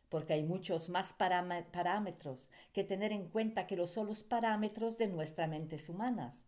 porque 0.10 0.34
hay 0.34 0.44
muchos 0.44 0.88
más 0.88 1.14
parámetros 1.14 2.50
que 2.72 2.86
tener 2.86 3.12
en 3.12 3.28
cuenta 3.28 3.68
que 3.68 3.76
los 3.76 3.92
solos 3.92 4.24
parámetros 4.24 4.98
de 4.98 5.08
nuestras 5.08 5.50
mentes 5.50 5.90
humanas 5.90 6.46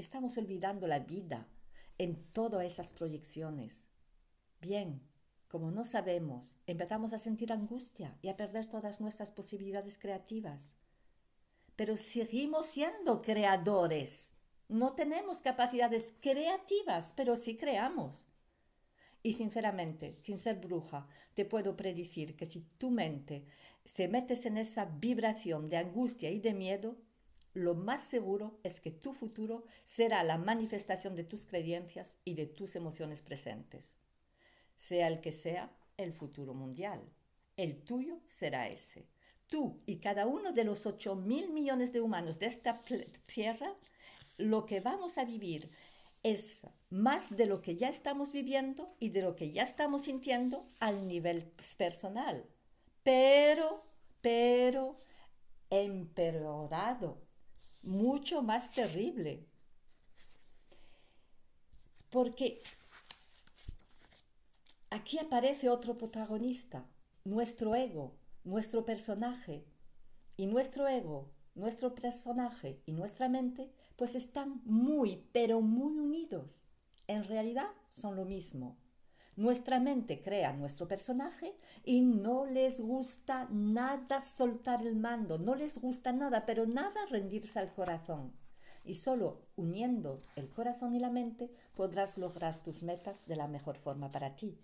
Estamos 0.00 0.38
olvidando 0.38 0.86
la 0.86 1.00
vida 1.00 1.46
en 1.98 2.24
todas 2.32 2.64
esas 2.64 2.94
proyecciones. 2.94 3.90
Bien, 4.62 5.02
como 5.46 5.70
no 5.70 5.84
sabemos, 5.84 6.56
empezamos 6.66 7.12
a 7.12 7.18
sentir 7.18 7.52
angustia 7.52 8.16
y 8.22 8.28
a 8.28 8.36
perder 8.38 8.66
todas 8.66 9.02
nuestras 9.02 9.30
posibilidades 9.30 9.98
creativas. 9.98 10.74
Pero 11.76 11.98
seguimos 11.98 12.64
siendo 12.64 13.20
creadores. 13.20 14.36
No 14.70 14.94
tenemos 14.94 15.42
capacidades 15.42 16.14
creativas, 16.18 17.12
pero 17.14 17.36
sí 17.36 17.58
creamos. 17.58 18.26
Y 19.22 19.34
sinceramente, 19.34 20.14
sin 20.22 20.38
ser 20.38 20.60
bruja, 20.60 21.08
te 21.34 21.44
puedo 21.44 21.76
predecir 21.76 22.36
que 22.36 22.46
si 22.46 22.62
tu 22.62 22.90
mente 22.90 23.44
se 23.84 24.08
metes 24.08 24.46
en 24.46 24.56
esa 24.56 24.86
vibración 24.86 25.68
de 25.68 25.76
angustia 25.76 26.30
y 26.30 26.40
de 26.40 26.54
miedo, 26.54 26.96
lo 27.52 27.74
más 27.74 28.02
seguro 28.02 28.60
es 28.62 28.80
que 28.80 28.92
tu 28.92 29.12
futuro 29.12 29.64
será 29.84 30.22
la 30.22 30.38
manifestación 30.38 31.16
de 31.16 31.24
tus 31.24 31.46
creencias 31.46 32.18
y 32.24 32.34
de 32.34 32.46
tus 32.46 32.76
emociones 32.76 33.22
presentes. 33.22 33.96
Sea 34.76 35.08
el 35.08 35.20
que 35.20 35.32
sea 35.32 35.76
el 35.96 36.12
futuro 36.12 36.54
mundial, 36.54 37.02
el 37.56 37.82
tuyo 37.82 38.20
será 38.26 38.68
ese. 38.68 39.08
Tú 39.48 39.82
y 39.84 39.96
cada 39.96 40.26
uno 40.26 40.52
de 40.52 40.64
los 40.64 40.86
8 40.86 41.16
mil 41.16 41.50
millones 41.50 41.92
de 41.92 42.00
humanos 42.00 42.38
de 42.38 42.46
esta 42.46 42.80
tierra, 43.26 43.74
lo 44.38 44.64
que 44.64 44.80
vamos 44.80 45.18
a 45.18 45.24
vivir 45.24 45.68
es 46.22 46.66
más 46.88 47.36
de 47.36 47.46
lo 47.46 47.62
que 47.62 47.74
ya 47.74 47.88
estamos 47.88 48.30
viviendo 48.30 48.94
y 49.00 49.10
de 49.10 49.22
lo 49.22 49.34
que 49.34 49.50
ya 49.50 49.64
estamos 49.64 50.02
sintiendo 50.02 50.66
al 50.78 51.08
nivel 51.08 51.50
personal. 51.76 52.46
Pero, 53.02 53.82
pero, 54.20 55.00
empeorado 55.68 57.29
mucho 57.82 58.42
más 58.42 58.72
terrible. 58.72 59.46
Porque 62.10 62.62
aquí 64.90 65.18
aparece 65.18 65.68
otro 65.68 65.96
protagonista, 65.96 66.88
nuestro 67.24 67.74
ego, 67.74 68.16
nuestro 68.44 68.84
personaje. 68.84 69.64
Y 70.36 70.46
nuestro 70.46 70.88
ego, 70.88 71.30
nuestro 71.54 71.94
personaje 71.94 72.80
y 72.86 72.92
nuestra 72.92 73.28
mente, 73.28 73.70
pues 73.96 74.14
están 74.14 74.62
muy, 74.64 75.28
pero 75.32 75.60
muy 75.60 75.98
unidos. 75.98 76.66
En 77.06 77.24
realidad 77.24 77.68
son 77.90 78.16
lo 78.16 78.24
mismo. 78.24 78.78
Nuestra 79.40 79.80
mente 79.80 80.20
crea 80.20 80.52
nuestro 80.52 80.86
personaje 80.86 81.54
y 81.82 82.02
no 82.02 82.44
les 82.44 82.78
gusta 82.78 83.48
nada 83.50 84.20
soltar 84.20 84.86
el 84.86 84.96
mando, 84.96 85.38
no 85.38 85.54
les 85.54 85.80
gusta 85.80 86.12
nada, 86.12 86.44
pero 86.44 86.66
nada 86.66 87.06
rendirse 87.08 87.58
al 87.58 87.72
corazón. 87.72 88.34
Y 88.84 88.96
solo 88.96 89.40
uniendo 89.56 90.20
el 90.36 90.50
corazón 90.50 90.94
y 90.94 90.98
la 90.98 91.08
mente 91.08 91.50
podrás 91.74 92.18
lograr 92.18 92.54
tus 92.62 92.82
metas 92.82 93.26
de 93.26 93.36
la 93.36 93.48
mejor 93.48 93.76
forma 93.76 94.10
para 94.10 94.36
ti. 94.36 94.58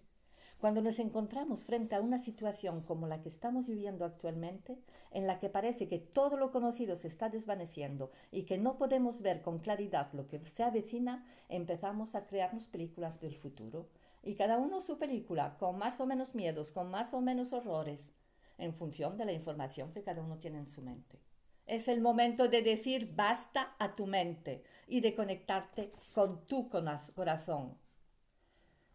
Cuando 0.61 0.83
nos 0.83 0.99
encontramos 0.99 1.65
frente 1.65 1.95
a 1.95 2.03
una 2.03 2.19
situación 2.19 2.83
como 2.83 3.07
la 3.07 3.23
que 3.23 3.31
estamos 3.31 3.67
viviendo 3.67 4.05
actualmente, 4.05 4.79
en 5.11 5.27
la 5.27 5.39
que 5.39 5.49
parece 5.49 5.89
que 5.89 6.01
todo 6.01 6.37
lo 6.37 6.53
conocido 6.53 6.97
se 6.97 7.09
está 7.09 7.31
desvaneciendo 7.31 8.11
y 8.31 8.43
que 8.43 8.59
no 8.59 8.77
podemos 8.77 9.23
ver 9.23 9.41
con 9.41 9.59
claridad 9.59 10.13
lo 10.13 10.27
que 10.27 10.39
se 10.41 10.65
avecina, 10.65 11.25
empezamos 11.49 12.15
a 12.15 12.27
crearnos 12.27 12.67
películas 12.67 13.21
del 13.21 13.37
futuro. 13.37 13.89
Y 14.27 14.35
cada 14.35 14.59
uno 14.59 14.81
su 14.81 14.99
película, 14.99 15.57
con 15.57 15.79
más 15.79 16.01
o 16.01 16.07
menos 16.07 16.35
miedos, 16.35 16.73
con 16.73 16.91
más 16.91 17.15
o 17.15 17.21
menos 17.21 17.53
horrores, 17.53 18.15
en 18.59 18.75
función 18.75 19.17
de 19.17 19.25
la 19.25 19.33
información 19.33 19.93
que 19.93 20.03
cada 20.03 20.21
uno 20.21 20.37
tiene 20.37 20.59
en 20.59 20.67
su 20.67 20.83
mente. 20.83 21.21
Es 21.65 21.87
el 21.87 22.01
momento 22.01 22.49
de 22.49 22.63
decir 22.63 23.15
basta 23.15 23.77
a 23.79 23.95
tu 23.95 24.09
mente 24.09 24.65
y 24.89 25.01
de 25.01 25.15
conectarte 25.15 25.93
con 26.13 26.45
tu 26.49 26.69
corazón. 26.69 27.79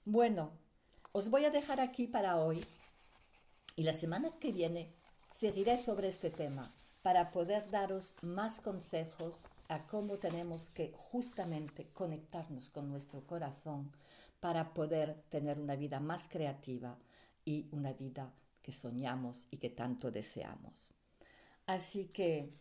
Bueno, 0.04 0.52
os 1.14 1.30
voy 1.30 1.46
a 1.46 1.50
dejar 1.50 1.80
aquí 1.80 2.08
para 2.08 2.36
hoy 2.36 2.62
y 3.78 3.84
la 3.84 3.94
semana 3.94 4.30
que 4.42 4.52
viene 4.52 4.90
seguiré 5.30 5.78
sobre 5.78 6.10
este 6.10 6.30
tema 6.30 6.70
para 7.04 7.32
poder 7.32 7.72
daros 7.72 8.16
más 8.22 8.60
consejos 8.60 9.48
a 9.70 9.80
cómo 9.88 10.18
tenemos 10.18 10.72
que 10.72 10.92
justamente 10.98 11.88
conectarnos 11.94 12.70
con 12.70 12.90
nuestro 12.90 13.26
corazón 13.26 13.92
para 14.42 14.74
poder 14.74 15.24
tener 15.30 15.58
una 15.62 15.78
vida 15.78 16.02
más 16.02 16.28
creativa 16.28 17.00
y 17.46 17.70
una 17.72 17.94
vida 17.94 18.34
que 18.62 18.74
soñamos 18.74 19.48
y 19.52 19.58
que 19.58 19.70
tanto 19.70 20.12
deseamos. 20.12 20.94
Así 21.66 22.08
que 22.08 22.52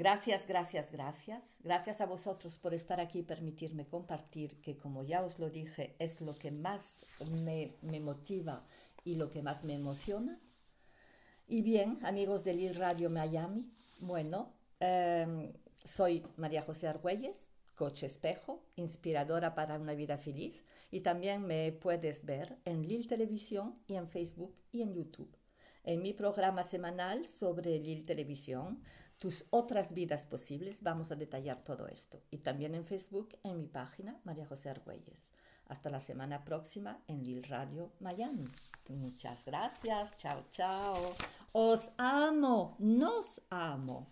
Gracias, 0.00 0.46
gracias, 0.46 0.92
gracias. 0.92 1.58
Gracias 1.62 2.00
a 2.00 2.06
vosotros 2.06 2.56
por 2.56 2.72
estar 2.72 3.00
aquí 3.00 3.18
y 3.18 3.22
permitirme 3.22 3.86
compartir, 3.86 4.58
que 4.62 4.78
como 4.78 5.02
ya 5.02 5.22
os 5.22 5.38
lo 5.38 5.50
dije, 5.50 5.94
es 5.98 6.22
lo 6.22 6.34
que 6.36 6.50
más 6.50 7.04
me, 7.42 8.00
motiva 8.00 8.64
y 9.04 9.16
lo 9.16 9.30
que 9.30 9.42
más 9.42 9.62
me 9.62 9.74
emociona. 9.74 10.40
Y 11.46 11.60
bien, 11.60 11.98
amigos 12.02 12.44
de 12.44 12.54
Lil 12.54 12.76
Radio 12.76 13.10
Miami, 13.10 13.70
bueno, 13.98 14.54
em, 14.78 15.52
soy 15.84 16.24
María 16.38 16.62
José 16.62 16.88
Argüelles, 16.88 17.50
coche 17.80 18.04
espejo, 18.04 18.62
inspiradora 18.76 19.54
para 19.54 19.78
una 19.78 19.94
vida 19.94 20.18
feliz, 20.18 20.64
y 20.90 21.00
también 21.00 21.46
me 21.46 21.72
puedes 21.72 22.26
ver 22.26 22.58
en 22.66 22.86
Lil 22.86 23.06
Televisión 23.06 23.74
y 23.86 23.94
en 23.94 24.06
Facebook 24.06 24.54
y 24.70 24.82
en 24.82 24.92
YouTube. 24.92 25.34
En 25.82 26.02
mi 26.02 26.12
programa 26.12 26.62
semanal 26.62 27.24
sobre 27.24 27.78
Lil 27.78 28.04
Televisión, 28.04 28.82
tus 29.18 29.46
otras 29.48 29.94
vidas 29.94 30.26
posibles, 30.26 30.82
vamos 30.82 31.10
a 31.10 31.16
detallar 31.16 31.62
todo 31.62 31.88
esto. 31.88 32.20
Y 32.30 32.40
también 32.40 32.74
en 32.74 32.84
Facebook, 32.84 33.30
en 33.44 33.56
mi 33.56 33.66
página, 33.66 34.20
María 34.24 34.44
José 34.44 34.68
Argüelles. 34.68 35.32
Hasta 35.64 35.88
la 35.88 36.00
semana 36.00 36.44
próxima 36.44 37.02
en 37.08 37.22
Lil 37.22 37.44
Radio 37.44 37.92
Miami. 38.00 38.46
Muchas 38.88 39.46
gracias. 39.46 40.18
Chao, 40.18 40.44
chao. 40.50 41.14
Os 41.52 41.92
amo. 41.96 42.76
Nos 42.78 43.40
amo. 43.48 44.06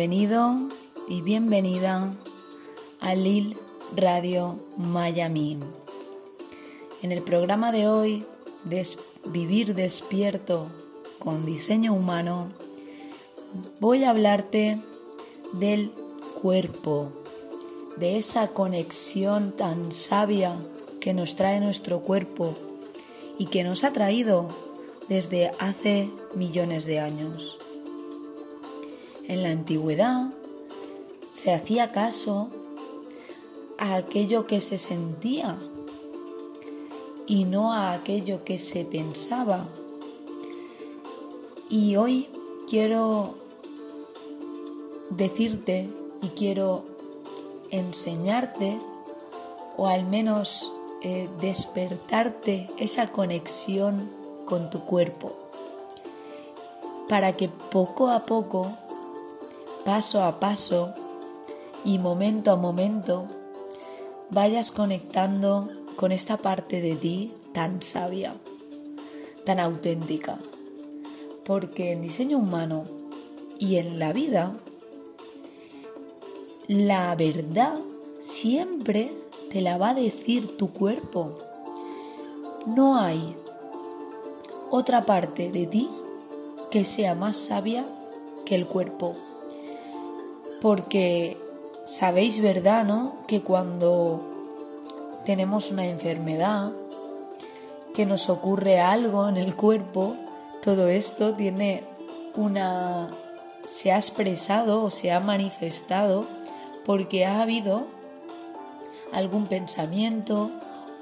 Bienvenido 0.00 0.56
y 1.08 1.20
bienvenida 1.20 2.14
a 3.00 3.14
Lil 3.14 3.58
Radio 3.94 4.58
Miami. 4.78 5.58
En 7.02 7.12
el 7.12 7.20
programa 7.20 7.70
de 7.70 7.86
hoy, 7.86 8.24
Vivir 9.26 9.74
despierto 9.74 10.68
con 11.18 11.44
diseño 11.44 11.92
humano, 11.92 12.48
voy 13.78 14.04
a 14.04 14.10
hablarte 14.10 14.80
del 15.52 15.92
cuerpo, 16.40 17.12
de 17.98 18.16
esa 18.16 18.48
conexión 18.48 19.52
tan 19.52 19.92
sabia 19.92 20.56
que 20.98 21.12
nos 21.12 21.36
trae 21.36 21.60
nuestro 21.60 22.00
cuerpo 22.00 22.56
y 23.38 23.48
que 23.48 23.64
nos 23.64 23.84
ha 23.84 23.92
traído 23.92 24.48
desde 25.10 25.50
hace 25.58 26.08
millones 26.34 26.86
de 26.86 27.00
años. 27.00 27.58
En 29.30 29.44
la 29.44 29.50
antigüedad 29.50 30.32
se 31.32 31.54
hacía 31.54 31.92
caso 31.92 32.48
a 33.78 33.94
aquello 33.94 34.48
que 34.48 34.60
se 34.60 34.76
sentía 34.76 35.56
y 37.28 37.44
no 37.44 37.72
a 37.72 37.92
aquello 37.92 38.42
que 38.42 38.58
se 38.58 38.84
pensaba. 38.84 39.68
Y 41.68 41.94
hoy 41.94 42.26
quiero 42.68 43.36
decirte 45.10 45.88
y 46.22 46.30
quiero 46.30 46.84
enseñarte 47.70 48.80
o 49.76 49.86
al 49.86 50.06
menos 50.06 50.72
eh, 51.02 51.30
despertarte 51.40 52.68
esa 52.78 53.12
conexión 53.12 54.10
con 54.44 54.70
tu 54.70 54.80
cuerpo 54.80 55.36
para 57.08 57.36
que 57.36 57.48
poco 57.48 58.10
a 58.10 58.26
poco 58.26 58.76
paso 59.84 60.22
a 60.22 60.40
paso 60.40 60.94
y 61.84 61.98
momento 61.98 62.50
a 62.50 62.56
momento 62.56 63.26
vayas 64.30 64.70
conectando 64.70 65.68
con 65.96 66.12
esta 66.12 66.36
parte 66.36 66.80
de 66.80 66.96
ti 66.96 67.34
tan 67.52 67.82
sabia, 67.82 68.34
tan 69.44 69.60
auténtica. 69.60 70.38
Porque 71.44 71.92
en 71.92 72.02
diseño 72.02 72.38
humano 72.38 72.84
y 73.58 73.76
en 73.76 73.98
la 73.98 74.12
vida, 74.12 74.52
la 76.68 77.14
verdad 77.16 77.78
siempre 78.20 79.12
te 79.50 79.60
la 79.60 79.78
va 79.78 79.90
a 79.90 79.94
decir 79.94 80.56
tu 80.56 80.72
cuerpo. 80.72 81.38
No 82.66 82.98
hay 82.98 83.34
otra 84.70 85.04
parte 85.06 85.50
de 85.50 85.66
ti 85.66 85.90
que 86.70 86.84
sea 86.84 87.14
más 87.14 87.36
sabia 87.36 87.84
que 88.44 88.54
el 88.54 88.66
cuerpo 88.66 89.16
porque 90.60 91.36
sabéis, 91.86 92.40
¿verdad, 92.40 92.84
no? 92.84 93.16
Que 93.26 93.42
cuando 93.42 94.20
tenemos 95.24 95.70
una 95.70 95.86
enfermedad, 95.86 96.72
que 97.94 98.06
nos 98.06 98.28
ocurre 98.30 98.80
algo 98.80 99.28
en 99.28 99.36
el 99.36 99.54
cuerpo, 99.56 100.16
todo 100.62 100.88
esto 100.88 101.34
tiene 101.34 101.82
una 102.36 103.10
se 103.64 103.92
ha 103.92 103.96
expresado 103.96 104.82
o 104.82 104.90
se 104.90 105.12
ha 105.12 105.20
manifestado 105.20 106.26
porque 106.84 107.24
ha 107.24 107.40
habido 107.40 107.84
algún 109.12 109.46
pensamiento 109.46 110.50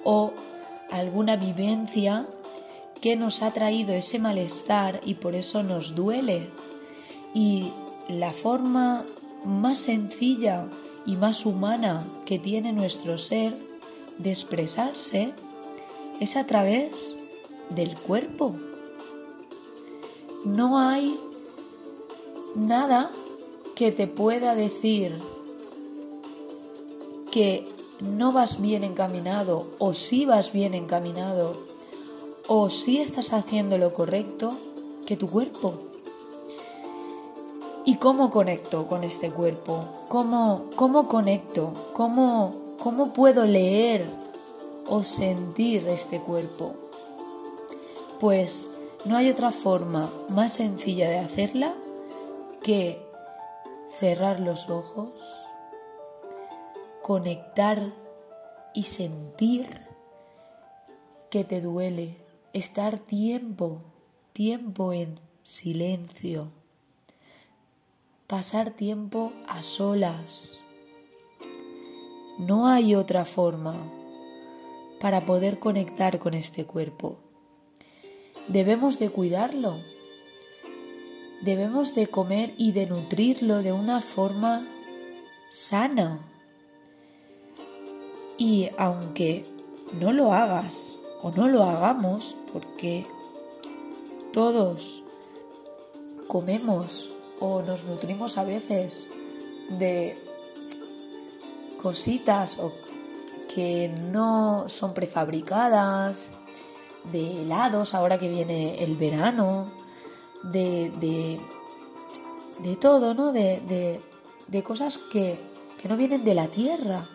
o 0.04 0.32
alguna 0.90 1.36
vivencia 1.36 2.26
que 3.00 3.16
nos 3.16 3.42
ha 3.42 3.52
traído 3.52 3.94
ese 3.94 4.18
malestar 4.18 5.00
y 5.04 5.14
por 5.14 5.34
eso 5.34 5.62
nos 5.62 5.94
duele. 5.94 6.50
Y 7.34 7.72
la 8.08 8.32
forma 8.32 9.04
más 9.44 9.78
sencilla 9.78 10.68
y 11.06 11.16
más 11.16 11.46
humana 11.46 12.04
que 12.26 12.38
tiene 12.38 12.72
nuestro 12.72 13.18
ser 13.18 13.56
de 14.18 14.30
expresarse 14.30 15.32
es 16.20 16.36
a 16.36 16.46
través 16.46 16.90
del 17.70 17.96
cuerpo. 17.98 18.54
No 20.44 20.78
hay 20.78 21.18
nada 22.54 23.10
que 23.74 23.92
te 23.92 24.06
pueda 24.06 24.54
decir 24.54 25.18
que 27.30 27.68
no 28.00 28.32
vas 28.32 28.60
bien 28.60 28.84
encaminado 28.84 29.70
o 29.78 29.94
si 29.94 30.24
vas 30.24 30.52
bien 30.52 30.74
encaminado 30.74 31.62
o 32.46 32.70
si 32.70 32.98
estás 32.98 33.32
haciendo 33.32 33.78
lo 33.78 33.92
correcto 33.92 34.56
que 35.06 35.16
tu 35.16 35.28
cuerpo. 35.28 35.74
¿Y 37.88 37.96
cómo 37.96 38.30
conecto 38.30 38.86
con 38.86 39.02
este 39.02 39.30
cuerpo? 39.30 40.04
¿Cómo, 40.08 40.66
cómo 40.76 41.08
conecto? 41.08 41.72
¿Cómo, 41.94 42.54
¿Cómo 42.78 43.14
puedo 43.14 43.46
leer 43.46 44.04
o 44.86 45.02
sentir 45.02 45.88
este 45.88 46.20
cuerpo? 46.20 46.74
Pues 48.20 48.68
no 49.06 49.16
hay 49.16 49.30
otra 49.30 49.52
forma 49.52 50.12
más 50.28 50.52
sencilla 50.52 51.08
de 51.08 51.20
hacerla 51.20 51.72
que 52.62 53.00
cerrar 53.98 54.38
los 54.38 54.68
ojos, 54.68 55.08
conectar 57.00 57.94
y 58.74 58.82
sentir 58.82 59.80
que 61.30 61.42
te 61.42 61.62
duele, 61.62 62.18
estar 62.52 62.98
tiempo, 62.98 63.80
tiempo 64.34 64.92
en 64.92 65.20
silencio 65.42 66.57
pasar 68.28 68.72
tiempo 68.72 69.32
a 69.48 69.62
solas, 69.62 70.60
No 72.38 72.68
hay 72.68 72.94
otra 72.94 73.24
forma 73.24 73.74
para 75.00 75.24
poder 75.24 75.58
conectar 75.58 76.18
con 76.18 76.34
este 76.34 76.66
cuerpo. 76.66 77.16
Debemos 78.46 78.98
de 78.98 79.08
cuidarlo. 79.08 79.80
Debemos 81.40 81.94
de 81.94 82.08
comer 82.08 82.52
y 82.58 82.72
de 82.72 82.86
nutrirlo 82.86 83.62
de 83.62 83.72
una 83.72 84.02
forma 84.02 84.68
sana. 85.50 86.20
Y 88.36 88.68
aunque 88.76 89.46
no 89.98 90.12
lo 90.12 90.34
hagas 90.34 90.98
o 91.22 91.30
no 91.30 91.48
lo 91.48 91.64
hagamos, 91.64 92.36
porque 92.52 93.06
todos 94.32 95.02
comemos 96.28 97.10
o 97.40 97.62
nos 97.62 97.84
nutrimos 97.84 98.38
a 98.38 98.44
veces 98.44 99.06
de 99.68 100.16
cositas 101.80 102.58
o 102.58 102.72
que 103.54 103.88
no 103.88 104.68
son 104.68 104.94
prefabricadas, 104.94 106.30
de 107.12 107.42
helados 107.42 107.94
ahora 107.94 108.18
que 108.18 108.28
viene 108.28 108.82
el 108.82 108.96
verano, 108.96 109.70
de, 110.42 110.90
de, 111.00 111.40
de 112.62 112.76
todo, 112.76 113.14
¿no? 113.14 113.32
De, 113.32 113.60
de, 113.60 114.00
de 114.46 114.62
cosas 114.62 114.98
que, 114.98 115.38
que, 115.80 115.88
no 115.88 115.96
vienen 115.96 116.24
de 116.24 116.34
la 116.34 116.48
tierra. 116.48 117.08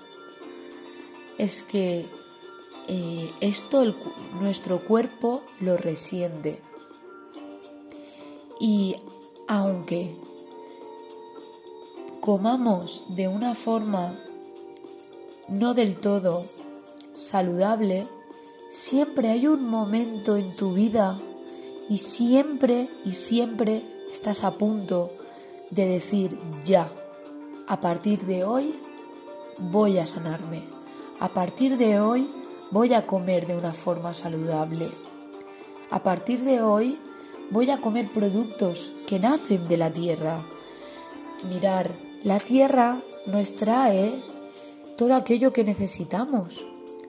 Es 1.38 1.64
que 1.64 2.06
eh, 2.88 3.32
esto 3.40 3.84
nuestro 4.40 4.84
cuerpo 4.86 5.44
lo 5.60 5.78
resiente. 5.78 6.62
Y 8.60 8.96
aunque 9.48 10.16
comamos 12.22 13.04
de 13.10 13.28
una 13.28 13.56
forma 13.56 14.20
no 15.50 15.74
del 15.74 15.98
todo 15.98 16.46
saludable, 17.14 18.08
siempre 18.70 19.30
hay 19.30 19.48
un 19.48 19.70
momento 19.70 20.38
en 20.38 20.56
tu 20.56 20.74
vida 20.74 21.20
y 21.90 21.98
siempre 21.98 22.90
y 23.04 23.14
siempre 23.14 23.84
estás 24.12 24.44
a 24.44 24.58
punto 24.58 25.12
de 25.70 25.86
decir 25.86 26.40
ya, 26.64 26.92
a 27.68 27.82
partir 27.82 28.26
de 28.26 28.44
hoy 28.46 28.74
voy 29.60 29.98
a 29.98 30.06
sanarme, 30.06 30.64
a 31.20 31.30
partir 31.30 31.78
de 31.78 32.00
hoy 32.00 32.30
voy 32.72 32.94
a 32.94 33.06
comer 33.06 33.48
de 33.48 33.56
una 33.56 33.74
forma 33.74 34.14
saludable, 34.14 34.90
a 35.92 36.02
partir 36.04 36.44
de 36.44 36.62
hoy 36.62 36.98
voy 37.52 37.70
a 37.70 37.82
comer 37.82 38.08
productos 38.10 38.94
que 39.08 39.20
nacen 39.20 39.68
de 39.68 39.78
la 39.78 39.92
tierra. 39.92 40.44
Mirar, 41.50 41.92
la 42.24 42.40
tierra 42.40 43.00
nos 43.26 43.56
trae 43.56 44.22
todo 44.98 45.16
aquello 45.16 45.54
que 45.54 45.64
necesitamos, 45.64 46.66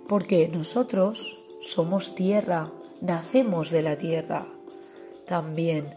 porque 0.09 0.49
nosotros 0.49 1.39
somos 1.61 2.15
tierra, 2.15 2.71
nacemos 3.01 3.71
de 3.71 3.83
la 3.83 3.97
tierra 3.97 4.47
también. 5.27 5.95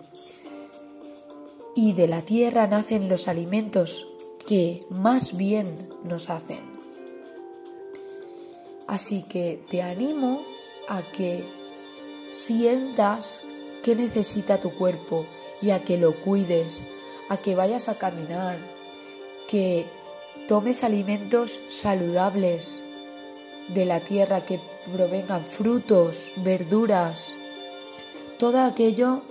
Y 1.75 1.93
de 1.93 2.07
la 2.07 2.21
tierra 2.21 2.67
nacen 2.67 3.09
los 3.09 3.27
alimentos 3.27 4.07
que 4.47 4.85
más 4.89 5.35
bien 5.35 5.89
nos 6.03 6.29
hacen. 6.29 6.77
Así 8.87 9.23
que 9.23 9.61
te 9.69 9.81
animo 9.81 10.43
a 10.87 11.03
que 11.03 11.43
sientas 12.31 13.43
qué 13.83 13.95
necesita 13.95 14.59
tu 14.59 14.71
cuerpo 14.71 15.25
y 15.61 15.71
a 15.71 15.83
que 15.83 15.97
lo 15.97 16.15
cuides, 16.21 16.85
a 17.29 17.37
que 17.37 17.55
vayas 17.55 17.89
a 17.89 17.97
caminar, 17.97 18.57
que 19.49 19.85
tomes 20.47 20.83
alimentos 20.83 21.59
saludables 21.69 22.83
de 23.69 23.85
la 23.85 23.99
tierra 23.99 24.45
que 24.45 24.59
provengan 24.93 25.45
frutos, 25.45 26.31
verduras, 26.37 27.35
todo 28.39 28.59
aquello 28.59 29.23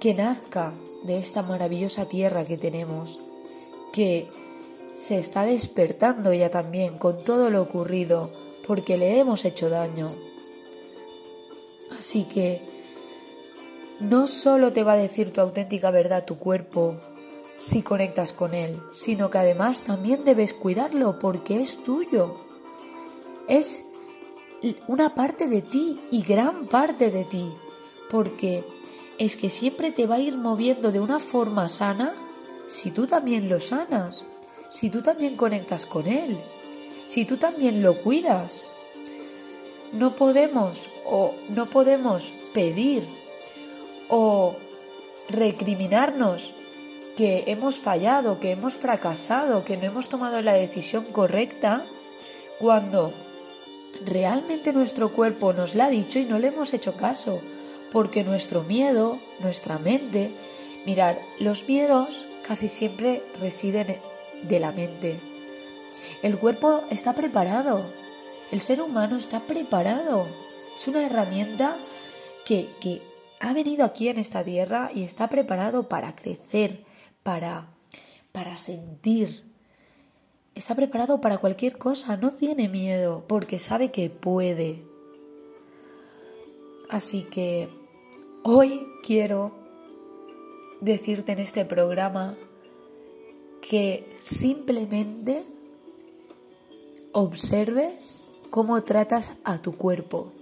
que 0.00 0.14
nazca 0.14 0.74
de 1.02 1.18
esta 1.18 1.42
maravillosa 1.42 2.06
tierra 2.06 2.44
que 2.44 2.58
tenemos, 2.58 3.18
que 3.92 4.28
se 4.96 5.18
está 5.18 5.44
despertando 5.44 6.32
ya 6.34 6.50
también 6.50 6.98
con 6.98 7.22
todo 7.24 7.50
lo 7.50 7.62
ocurrido 7.62 8.30
porque 8.66 8.98
le 8.98 9.18
hemos 9.18 9.44
hecho 9.44 9.70
daño. 9.70 10.10
Así 11.96 12.24
que 12.24 12.69
no 14.00 14.26
solo 14.26 14.72
te 14.72 14.82
va 14.82 14.92
a 14.92 14.96
decir 14.96 15.32
tu 15.32 15.40
auténtica 15.40 15.90
verdad 15.90 16.24
tu 16.24 16.38
cuerpo, 16.38 16.96
si 17.56 17.82
conectas 17.82 18.32
con 18.32 18.54
él, 18.54 18.80
sino 18.92 19.30
que 19.30 19.38
además 19.38 19.82
también 19.82 20.24
debes 20.24 20.54
cuidarlo 20.54 21.18
porque 21.18 21.60
es 21.60 21.82
tuyo. 21.84 22.36
Es 23.48 23.84
una 24.86 25.14
parte 25.14 25.46
de 25.46 25.62
ti 25.62 26.00
y 26.10 26.22
gran 26.22 26.66
parte 26.66 27.10
de 27.10 27.24
ti, 27.24 27.52
porque 28.10 28.64
es 29.18 29.36
que 29.36 29.50
siempre 29.50 29.92
te 29.92 30.06
va 30.06 30.16
a 30.16 30.20
ir 30.20 30.36
moviendo 30.36 30.92
de 30.92 31.00
una 31.00 31.18
forma 31.18 31.68
sana 31.68 32.14
si 32.66 32.90
tú 32.90 33.06
también 33.06 33.48
lo 33.48 33.60
sanas, 33.60 34.24
si 34.68 34.88
tú 34.88 35.02
también 35.02 35.36
conectas 35.36 35.84
con 35.84 36.06
él, 36.06 36.38
si 37.04 37.24
tú 37.24 37.36
también 37.36 37.82
lo 37.82 38.00
cuidas. 38.00 38.72
No 39.92 40.12
podemos 40.14 40.88
o 41.04 41.34
no 41.48 41.66
podemos 41.66 42.32
pedir 42.54 43.08
o 44.10 44.56
recriminarnos 45.28 46.52
que 47.16 47.44
hemos 47.46 47.78
fallado, 47.78 48.40
que 48.40 48.52
hemos 48.52 48.74
fracasado, 48.74 49.64
que 49.64 49.76
no 49.76 49.84
hemos 49.84 50.08
tomado 50.08 50.42
la 50.42 50.54
decisión 50.54 51.04
correcta, 51.04 51.84
cuando 52.58 53.12
realmente 54.04 54.72
nuestro 54.72 55.12
cuerpo 55.12 55.52
nos 55.52 55.74
la 55.74 55.86
ha 55.86 55.90
dicho 55.90 56.18
y 56.18 56.24
no 56.24 56.38
le 56.38 56.48
hemos 56.48 56.74
hecho 56.74 56.96
caso, 56.96 57.40
porque 57.92 58.24
nuestro 58.24 58.62
miedo, 58.62 59.18
nuestra 59.40 59.78
mente, 59.78 60.32
mirar, 60.86 61.20
los 61.38 61.66
miedos 61.68 62.26
casi 62.46 62.68
siempre 62.68 63.22
residen 63.40 63.98
de 64.42 64.60
la 64.60 64.72
mente. 64.72 65.20
El 66.22 66.38
cuerpo 66.38 66.82
está 66.90 67.14
preparado, 67.14 67.84
el 68.50 68.60
ser 68.60 68.80
humano 68.80 69.16
está 69.16 69.40
preparado, 69.40 70.26
es 70.74 70.88
una 70.88 71.04
herramienta 71.04 71.76
que, 72.44 72.70
que 72.80 73.09
ha 73.40 73.54
venido 73.54 73.84
aquí 73.84 74.08
en 74.08 74.18
esta 74.18 74.44
tierra 74.44 74.90
y 74.94 75.02
está 75.02 75.28
preparado 75.28 75.88
para 75.88 76.14
crecer, 76.14 76.84
para, 77.22 77.70
para 78.32 78.58
sentir. 78.58 79.42
Está 80.54 80.74
preparado 80.74 81.22
para 81.22 81.38
cualquier 81.38 81.78
cosa, 81.78 82.18
no 82.18 82.32
tiene 82.32 82.68
miedo 82.68 83.24
porque 83.26 83.58
sabe 83.58 83.90
que 83.90 84.10
puede. 84.10 84.84
Así 86.90 87.22
que 87.22 87.70
hoy 88.44 88.86
quiero 89.02 89.52
decirte 90.82 91.32
en 91.32 91.38
este 91.38 91.64
programa 91.64 92.36
que 93.66 94.18
simplemente 94.20 95.44
observes 97.12 98.22
cómo 98.50 98.82
tratas 98.82 99.32
a 99.44 99.62
tu 99.62 99.76
cuerpo, 99.76 100.32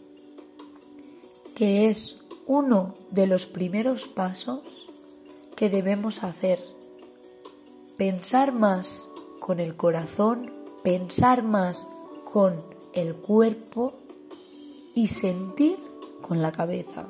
que 1.54 1.88
es 1.88 2.18
uno 2.48 2.94
de 3.10 3.26
los 3.26 3.46
primeros 3.46 4.08
pasos 4.08 4.62
que 5.54 5.68
debemos 5.68 6.24
hacer. 6.24 6.60
Pensar 7.98 8.52
más 8.52 9.06
con 9.38 9.60
el 9.60 9.76
corazón, 9.76 10.50
pensar 10.82 11.42
más 11.42 11.86
con 12.24 12.62
el 12.94 13.14
cuerpo 13.14 13.92
y 14.94 15.08
sentir 15.08 15.78
con 16.22 16.40
la 16.40 16.50
cabeza. 16.50 17.06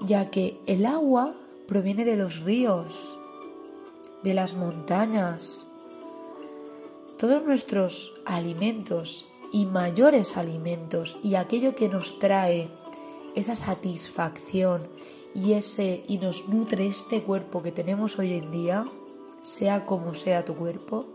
Ya 0.00 0.30
que 0.30 0.58
el 0.64 0.86
agua 0.86 1.34
proviene 1.68 2.06
de 2.06 2.16
los 2.16 2.40
ríos, 2.40 3.18
de 4.22 4.32
las 4.32 4.54
montañas, 4.54 5.66
todos 7.18 7.44
nuestros 7.44 8.14
alimentos 8.24 9.26
y 9.52 9.66
mayores 9.66 10.38
alimentos 10.38 11.18
y 11.22 11.34
aquello 11.34 11.74
que 11.74 11.90
nos 11.90 12.18
trae 12.18 12.70
esa 13.34 13.54
satisfacción 13.54 14.82
y 15.34 15.52
ese 15.54 16.04
y 16.06 16.18
nos 16.18 16.48
nutre 16.48 16.86
este 16.86 17.22
cuerpo 17.22 17.62
que 17.62 17.72
tenemos 17.72 18.18
hoy 18.18 18.34
en 18.34 18.50
día, 18.50 18.84
sea 19.40 19.84
como 19.84 20.14
sea 20.14 20.44
tu 20.44 20.54
cuerpo, 20.54 21.06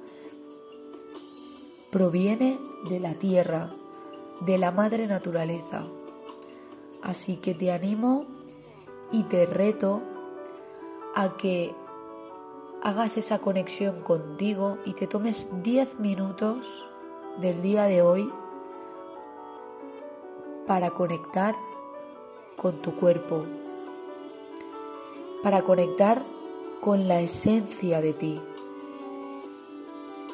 proviene 1.90 2.60
de 2.90 3.00
la 3.00 3.14
tierra, 3.14 3.72
de 4.42 4.58
la 4.58 4.72
madre 4.72 5.08
naturaleza. 5.08 5.86
Así 7.02 7.38
que 7.38 7.54
te 7.54 7.72
animo 7.72 8.26
y 9.12 9.24
te 9.24 9.46
reto 9.46 10.04
a 11.16 11.38
que 11.38 11.74
hagas 12.84 13.18
esa 13.18 13.40
conexión 13.40 14.02
contigo 14.02 14.78
y 14.86 14.94
te 14.94 15.08
tomes 15.08 15.48
10 15.64 16.00
minutos 16.00 16.88
del 17.40 17.62
día 17.62 17.86
de 17.86 18.02
hoy 18.02 18.30
para 20.68 20.92
conectar 20.92 21.56
con 22.62 22.82
tu 22.82 22.96
cuerpo, 22.96 23.46
para 25.44 25.62
conectar 25.62 26.22
con 26.82 27.08
la 27.08 27.22
esencia 27.22 28.02
de 28.02 28.14
ti. 28.14 28.42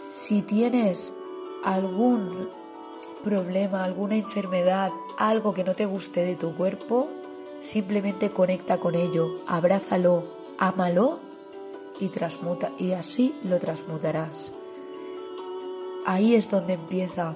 Si 0.02 0.42
tienes 0.42 1.14
algún 1.64 2.50
problema, 3.24 3.84
alguna 3.84 4.16
enfermedad, 4.16 4.92
algo 5.18 5.54
que 5.54 5.64
no 5.64 5.76
te 5.76 5.86
guste 5.86 6.22
de 6.22 6.36
tu 6.36 6.56
cuerpo, 6.56 7.10
simplemente 7.62 8.32
conecta 8.32 8.80
con 8.80 8.96
ello, 8.96 9.38
abrázalo, 9.48 10.24
ámalo 10.58 11.20
y 12.00 12.08
transmuta 12.10 12.72
y 12.80 12.94
así 12.94 13.36
lo 13.44 13.60
transmutarás. 13.60 14.52
Ahí 16.06 16.36
es 16.36 16.50
donde 16.50 16.74
empieza. 16.74 17.36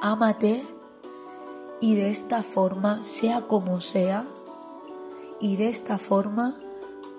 Ámate 0.00 0.64
y 1.82 1.96
de 1.96 2.10
esta 2.10 2.44
forma, 2.44 3.02
sea 3.02 3.48
como 3.48 3.80
sea, 3.80 4.24
y 5.40 5.56
de 5.56 5.68
esta 5.68 5.98
forma 5.98 6.56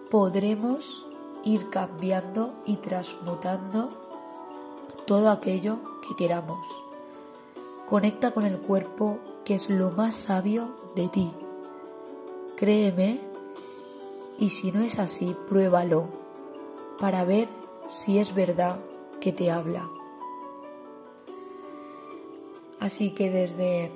podremos 0.10 1.06
ir 1.44 1.70
cambiando 1.70 2.54
y 2.66 2.78
transmutando 2.78 3.90
todo 5.06 5.30
aquello 5.30 5.80
que 6.08 6.16
queramos. 6.16 6.66
Conecta 7.90 8.32
con 8.32 8.46
el 8.46 8.58
cuerpo 8.60 9.20
que 9.44 9.56
es 9.56 9.70
lo 9.70 9.92
más 9.92 10.16
sabio 10.16 10.74
de 10.96 11.10
ti. 11.10 11.34
Créeme 12.56 13.20
y 14.40 14.50
si 14.52 14.72
no 14.72 14.80
es 14.80 14.98
así, 14.98 15.36
pruébalo 15.50 16.08
para 17.00 17.26
ver 17.26 17.50
si 17.88 18.18
es 18.18 18.34
verdad 18.34 18.80
que 19.20 19.34
te 19.34 19.52
habla. 19.52 19.90
Así 22.80 23.12
que 23.12 23.30
desde, 23.30 23.92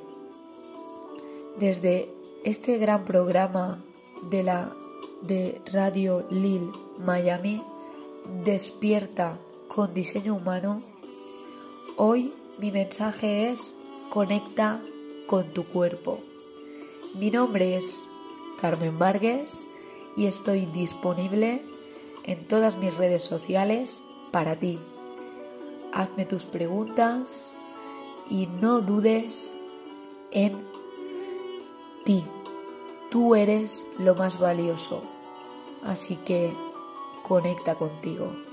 desde 1.59 2.09
este 2.43 2.77
gran 2.77 3.05
programa 3.05 3.83
de 4.29 4.43
la 4.43 4.73
de 5.21 5.61
Radio 5.71 6.25
Lil 6.29 6.71
Miami, 6.99 7.63
Despierta 8.43 9.37
con 9.73 9.93
diseño 9.93 10.35
humano, 10.35 10.81
hoy 11.95 12.33
mi 12.59 12.71
mensaje 12.71 13.49
es 13.49 13.73
conecta 14.09 14.81
con 15.27 15.53
tu 15.53 15.65
cuerpo. 15.65 16.19
Mi 17.15 17.31
nombre 17.31 17.77
es 17.77 18.05
Carmen 18.59 18.99
Vargas 18.99 19.65
y 20.17 20.25
estoy 20.25 20.65
disponible 20.65 21.61
en 22.23 22.45
todas 22.47 22.77
mis 22.77 22.95
redes 22.95 23.23
sociales 23.23 24.03
para 24.31 24.57
ti. 24.57 24.77
Hazme 25.93 26.25
tus 26.25 26.43
preguntas, 26.43 27.53
y 28.29 28.47
no 28.47 28.81
dudes 28.81 29.51
en 30.31 30.57
ti. 32.07 32.23
Tú 33.11 33.35
eres 33.35 33.85
lo 33.99 34.15
más 34.15 34.39
valioso, 34.39 35.01
así 35.83 36.15
que 36.15 36.53
conecta 37.27 37.75
contigo. 37.75 38.46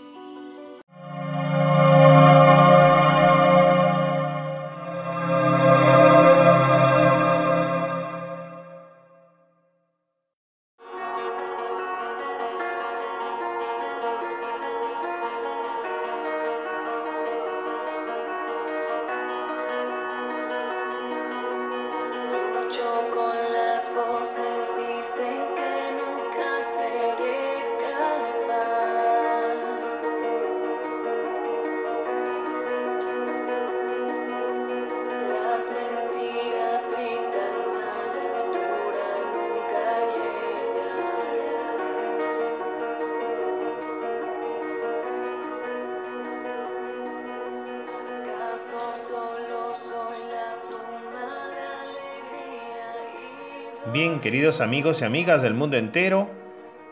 Queridos 54.20 54.60
amigos 54.60 55.00
y 55.00 55.04
amigas 55.04 55.42
del 55.42 55.54
mundo 55.54 55.76
entero, 55.76 56.30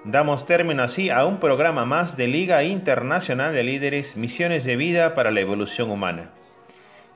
damos 0.05 0.47
término 0.47 0.83
así 0.83 1.11
a 1.11 1.25
un 1.25 1.41
programa 1.41 1.85
más 1.85 2.17
de 2.17 2.27
Liga 2.27 2.65
Internacional 2.65 3.53
de 3.55 3.63
Líderes 3.63 4.17
Misiones 4.17 4.65
de 4.65 4.77
Vida 4.77 5.15
para 5.15 5.31
la 5.31 5.41
Evolución 5.41 5.91
Humana. 5.91 6.31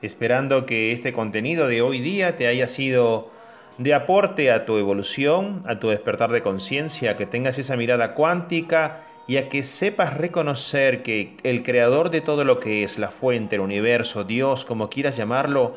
Esperando 0.01 0.65
que 0.65 0.91
este 0.91 1.13
contenido 1.13 1.67
de 1.67 1.81
hoy 1.81 1.99
día 1.99 2.35
te 2.35 2.47
haya 2.47 2.67
sido 2.67 3.31
de 3.77 3.93
aporte 3.93 4.51
a 4.51 4.65
tu 4.65 4.77
evolución, 4.77 5.61
a 5.65 5.79
tu 5.79 5.89
despertar 5.89 6.31
de 6.31 6.41
conciencia, 6.41 7.15
que 7.15 7.25
tengas 7.25 7.57
esa 7.57 7.75
mirada 7.75 8.13
cuántica 8.13 9.01
y 9.27 9.37
a 9.37 9.49
que 9.49 9.63
sepas 9.63 10.15
reconocer 10.15 11.03
que 11.03 11.37
el 11.43 11.63
creador 11.63 12.09
de 12.09 12.21
todo 12.21 12.43
lo 12.43 12.59
que 12.59 12.83
es 12.83 12.97
la 12.97 13.09
fuente, 13.09 13.55
el 13.55 13.61
universo, 13.61 14.23
Dios, 14.23 14.63
como 14.65 14.89
quieras 14.89 15.17
llamarlo, 15.17 15.75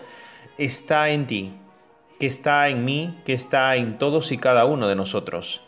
está 0.59 1.11
en 1.11 1.27
ti 1.27 1.53
que 2.21 2.27
está 2.27 2.69
en 2.69 2.85
mí, 2.85 3.19
que 3.25 3.33
está 3.33 3.75
en 3.77 3.97
todos 3.97 4.31
y 4.31 4.37
cada 4.37 4.67
uno 4.67 4.89
de 4.89 4.95
nosotros, 4.95 5.63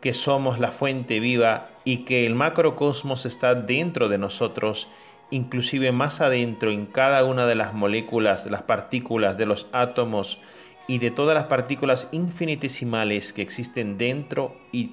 que 0.00 0.14
somos 0.14 0.58
la 0.58 0.72
fuente 0.72 1.20
viva 1.20 1.68
y 1.84 1.98
que 2.06 2.24
el 2.24 2.34
macrocosmos 2.34 3.26
está 3.26 3.54
dentro 3.54 4.08
de 4.08 4.16
nosotros, 4.16 4.88
inclusive 5.30 5.92
más 5.92 6.22
adentro 6.22 6.70
en 6.70 6.86
cada 6.86 7.24
una 7.24 7.46
de 7.46 7.56
las 7.56 7.74
moléculas, 7.74 8.46
las 8.46 8.62
partículas 8.62 9.36
de 9.36 9.44
los 9.44 9.66
átomos 9.70 10.40
y 10.86 10.96
de 10.96 11.10
todas 11.10 11.34
las 11.34 11.44
partículas 11.44 12.08
infinitesimales 12.10 13.34
que 13.34 13.42
existen 13.42 13.98
dentro 13.98 14.56
y 14.72 14.92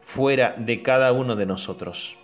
fuera 0.00 0.56
de 0.58 0.82
cada 0.82 1.12
uno 1.12 1.36
de 1.36 1.46
nosotros. 1.46 2.16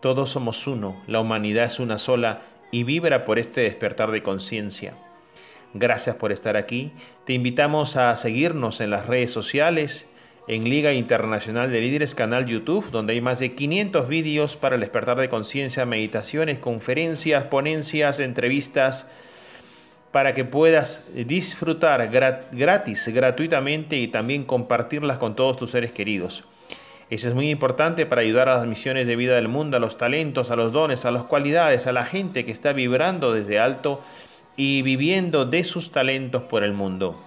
Todos 0.00 0.30
somos 0.30 0.66
uno, 0.66 1.02
la 1.06 1.20
humanidad 1.20 1.66
es 1.66 1.80
una 1.80 1.98
sola 1.98 2.40
y 2.70 2.84
vibra 2.84 3.26
por 3.26 3.38
este 3.38 3.60
despertar 3.60 4.10
de 4.10 4.22
conciencia. 4.22 4.94
Gracias 5.74 6.16
por 6.16 6.32
estar 6.32 6.56
aquí. 6.56 6.92
Te 7.26 7.34
invitamos 7.34 7.96
a 7.96 8.16
seguirnos 8.16 8.80
en 8.80 8.90
las 8.90 9.06
redes 9.06 9.30
sociales, 9.30 10.08
en 10.46 10.64
Liga 10.64 10.94
Internacional 10.94 11.70
de 11.70 11.82
Líderes 11.82 12.14
canal 12.14 12.46
YouTube, 12.46 12.90
donde 12.90 13.12
hay 13.12 13.20
más 13.20 13.38
de 13.38 13.54
500 13.54 14.08
vídeos 14.08 14.56
para 14.56 14.76
el 14.76 14.80
despertar 14.80 15.18
de 15.18 15.28
conciencia, 15.28 15.84
meditaciones, 15.84 16.58
conferencias, 16.58 17.44
ponencias, 17.44 18.18
entrevistas, 18.18 19.10
para 20.10 20.32
que 20.32 20.46
puedas 20.46 21.04
disfrutar 21.12 22.08
gratis, 22.08 23.08
gratuitamente 23.08 23.98
y 23.98 24.08
también 24.08 24.44
compartirlas 24.44 25.18
con 25.18 25.36
todos 25.36 25.58
tus 25.58 25.72
seres 25.72 25.92
queridos. 25.92 26.44
Eso 27.10 27.28
es 27.28 27.34
muy 27.34 27.50
importante 27.50 28.06
para 28.06 28.22
ayudar 28.22 28.48
a 28.48 28.56
las 28.56 28.66
misiones 28.66 29.06
de 29.06 29.16
vida 29.16 29.34
del 29.34 29.48
mundo, 29.48 29.76
a 29.76 29.80
los 29.80 29.98
talentos, 29.98 30.50
a 30.50 30.56
los 30.56 30.72
dones, 30.72 31.04
a 31.04 31.10
las 31.10 31.24
cualidades, 31.24 31.86
a 31.86 31.92
la 31.92 32.06
gente 32.06 32.46
que 32.46 32.52
está 32.52 32.72
vibrando 32.72 33.34
desde 33.34 33.58
alto 33.58 34.02
y 34.58 34.82
viviendo 34.82 35.46
de 35.46 35.62
sus 35.62 35.92
talentos 35.92 36.42
por 36.42 36.64
el 36.64 36.72
mundo. 36.72 37.22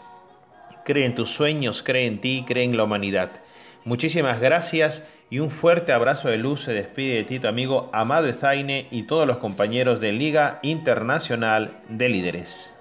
Cree 0.84 1.06
en 1.06 1.16
tus 1.16 1.32
sueños, 1.32 1.82
cree 1.82 2.06
en 2.06 2.20
ti, 2.20 2.44
cree 2.45 2.66
en 2.66 2.76
la 2.76 2.84
humanidad. 2.84 3.32
Muchísimas 3.86 4.41
gracias 4.41 5.08
y 5.30 5.40
un 5.40 5.49
fuerte 5.49 5.94
abrazo 5.94 6.28
de 6.28 6.38
luz 6.38 6.64
se 6.64 6.74
despide 6.74 7.16
de 7.16 7.24
ti 7.24 7.40
tu 7.40 7.48
amigo 7.48 7.90
Amado 7.94 8.28
Ezaine 8.28 8.86
y 8.91 9.03
todos 9.03 9.26
los 9.26 9.38
compañeros 9.38 10.02
de 10.02 10.12
Liga 10.12 10.60
Internacional 10.62 11.72
de 11.88 12.10
Líderes. 12.10 12.81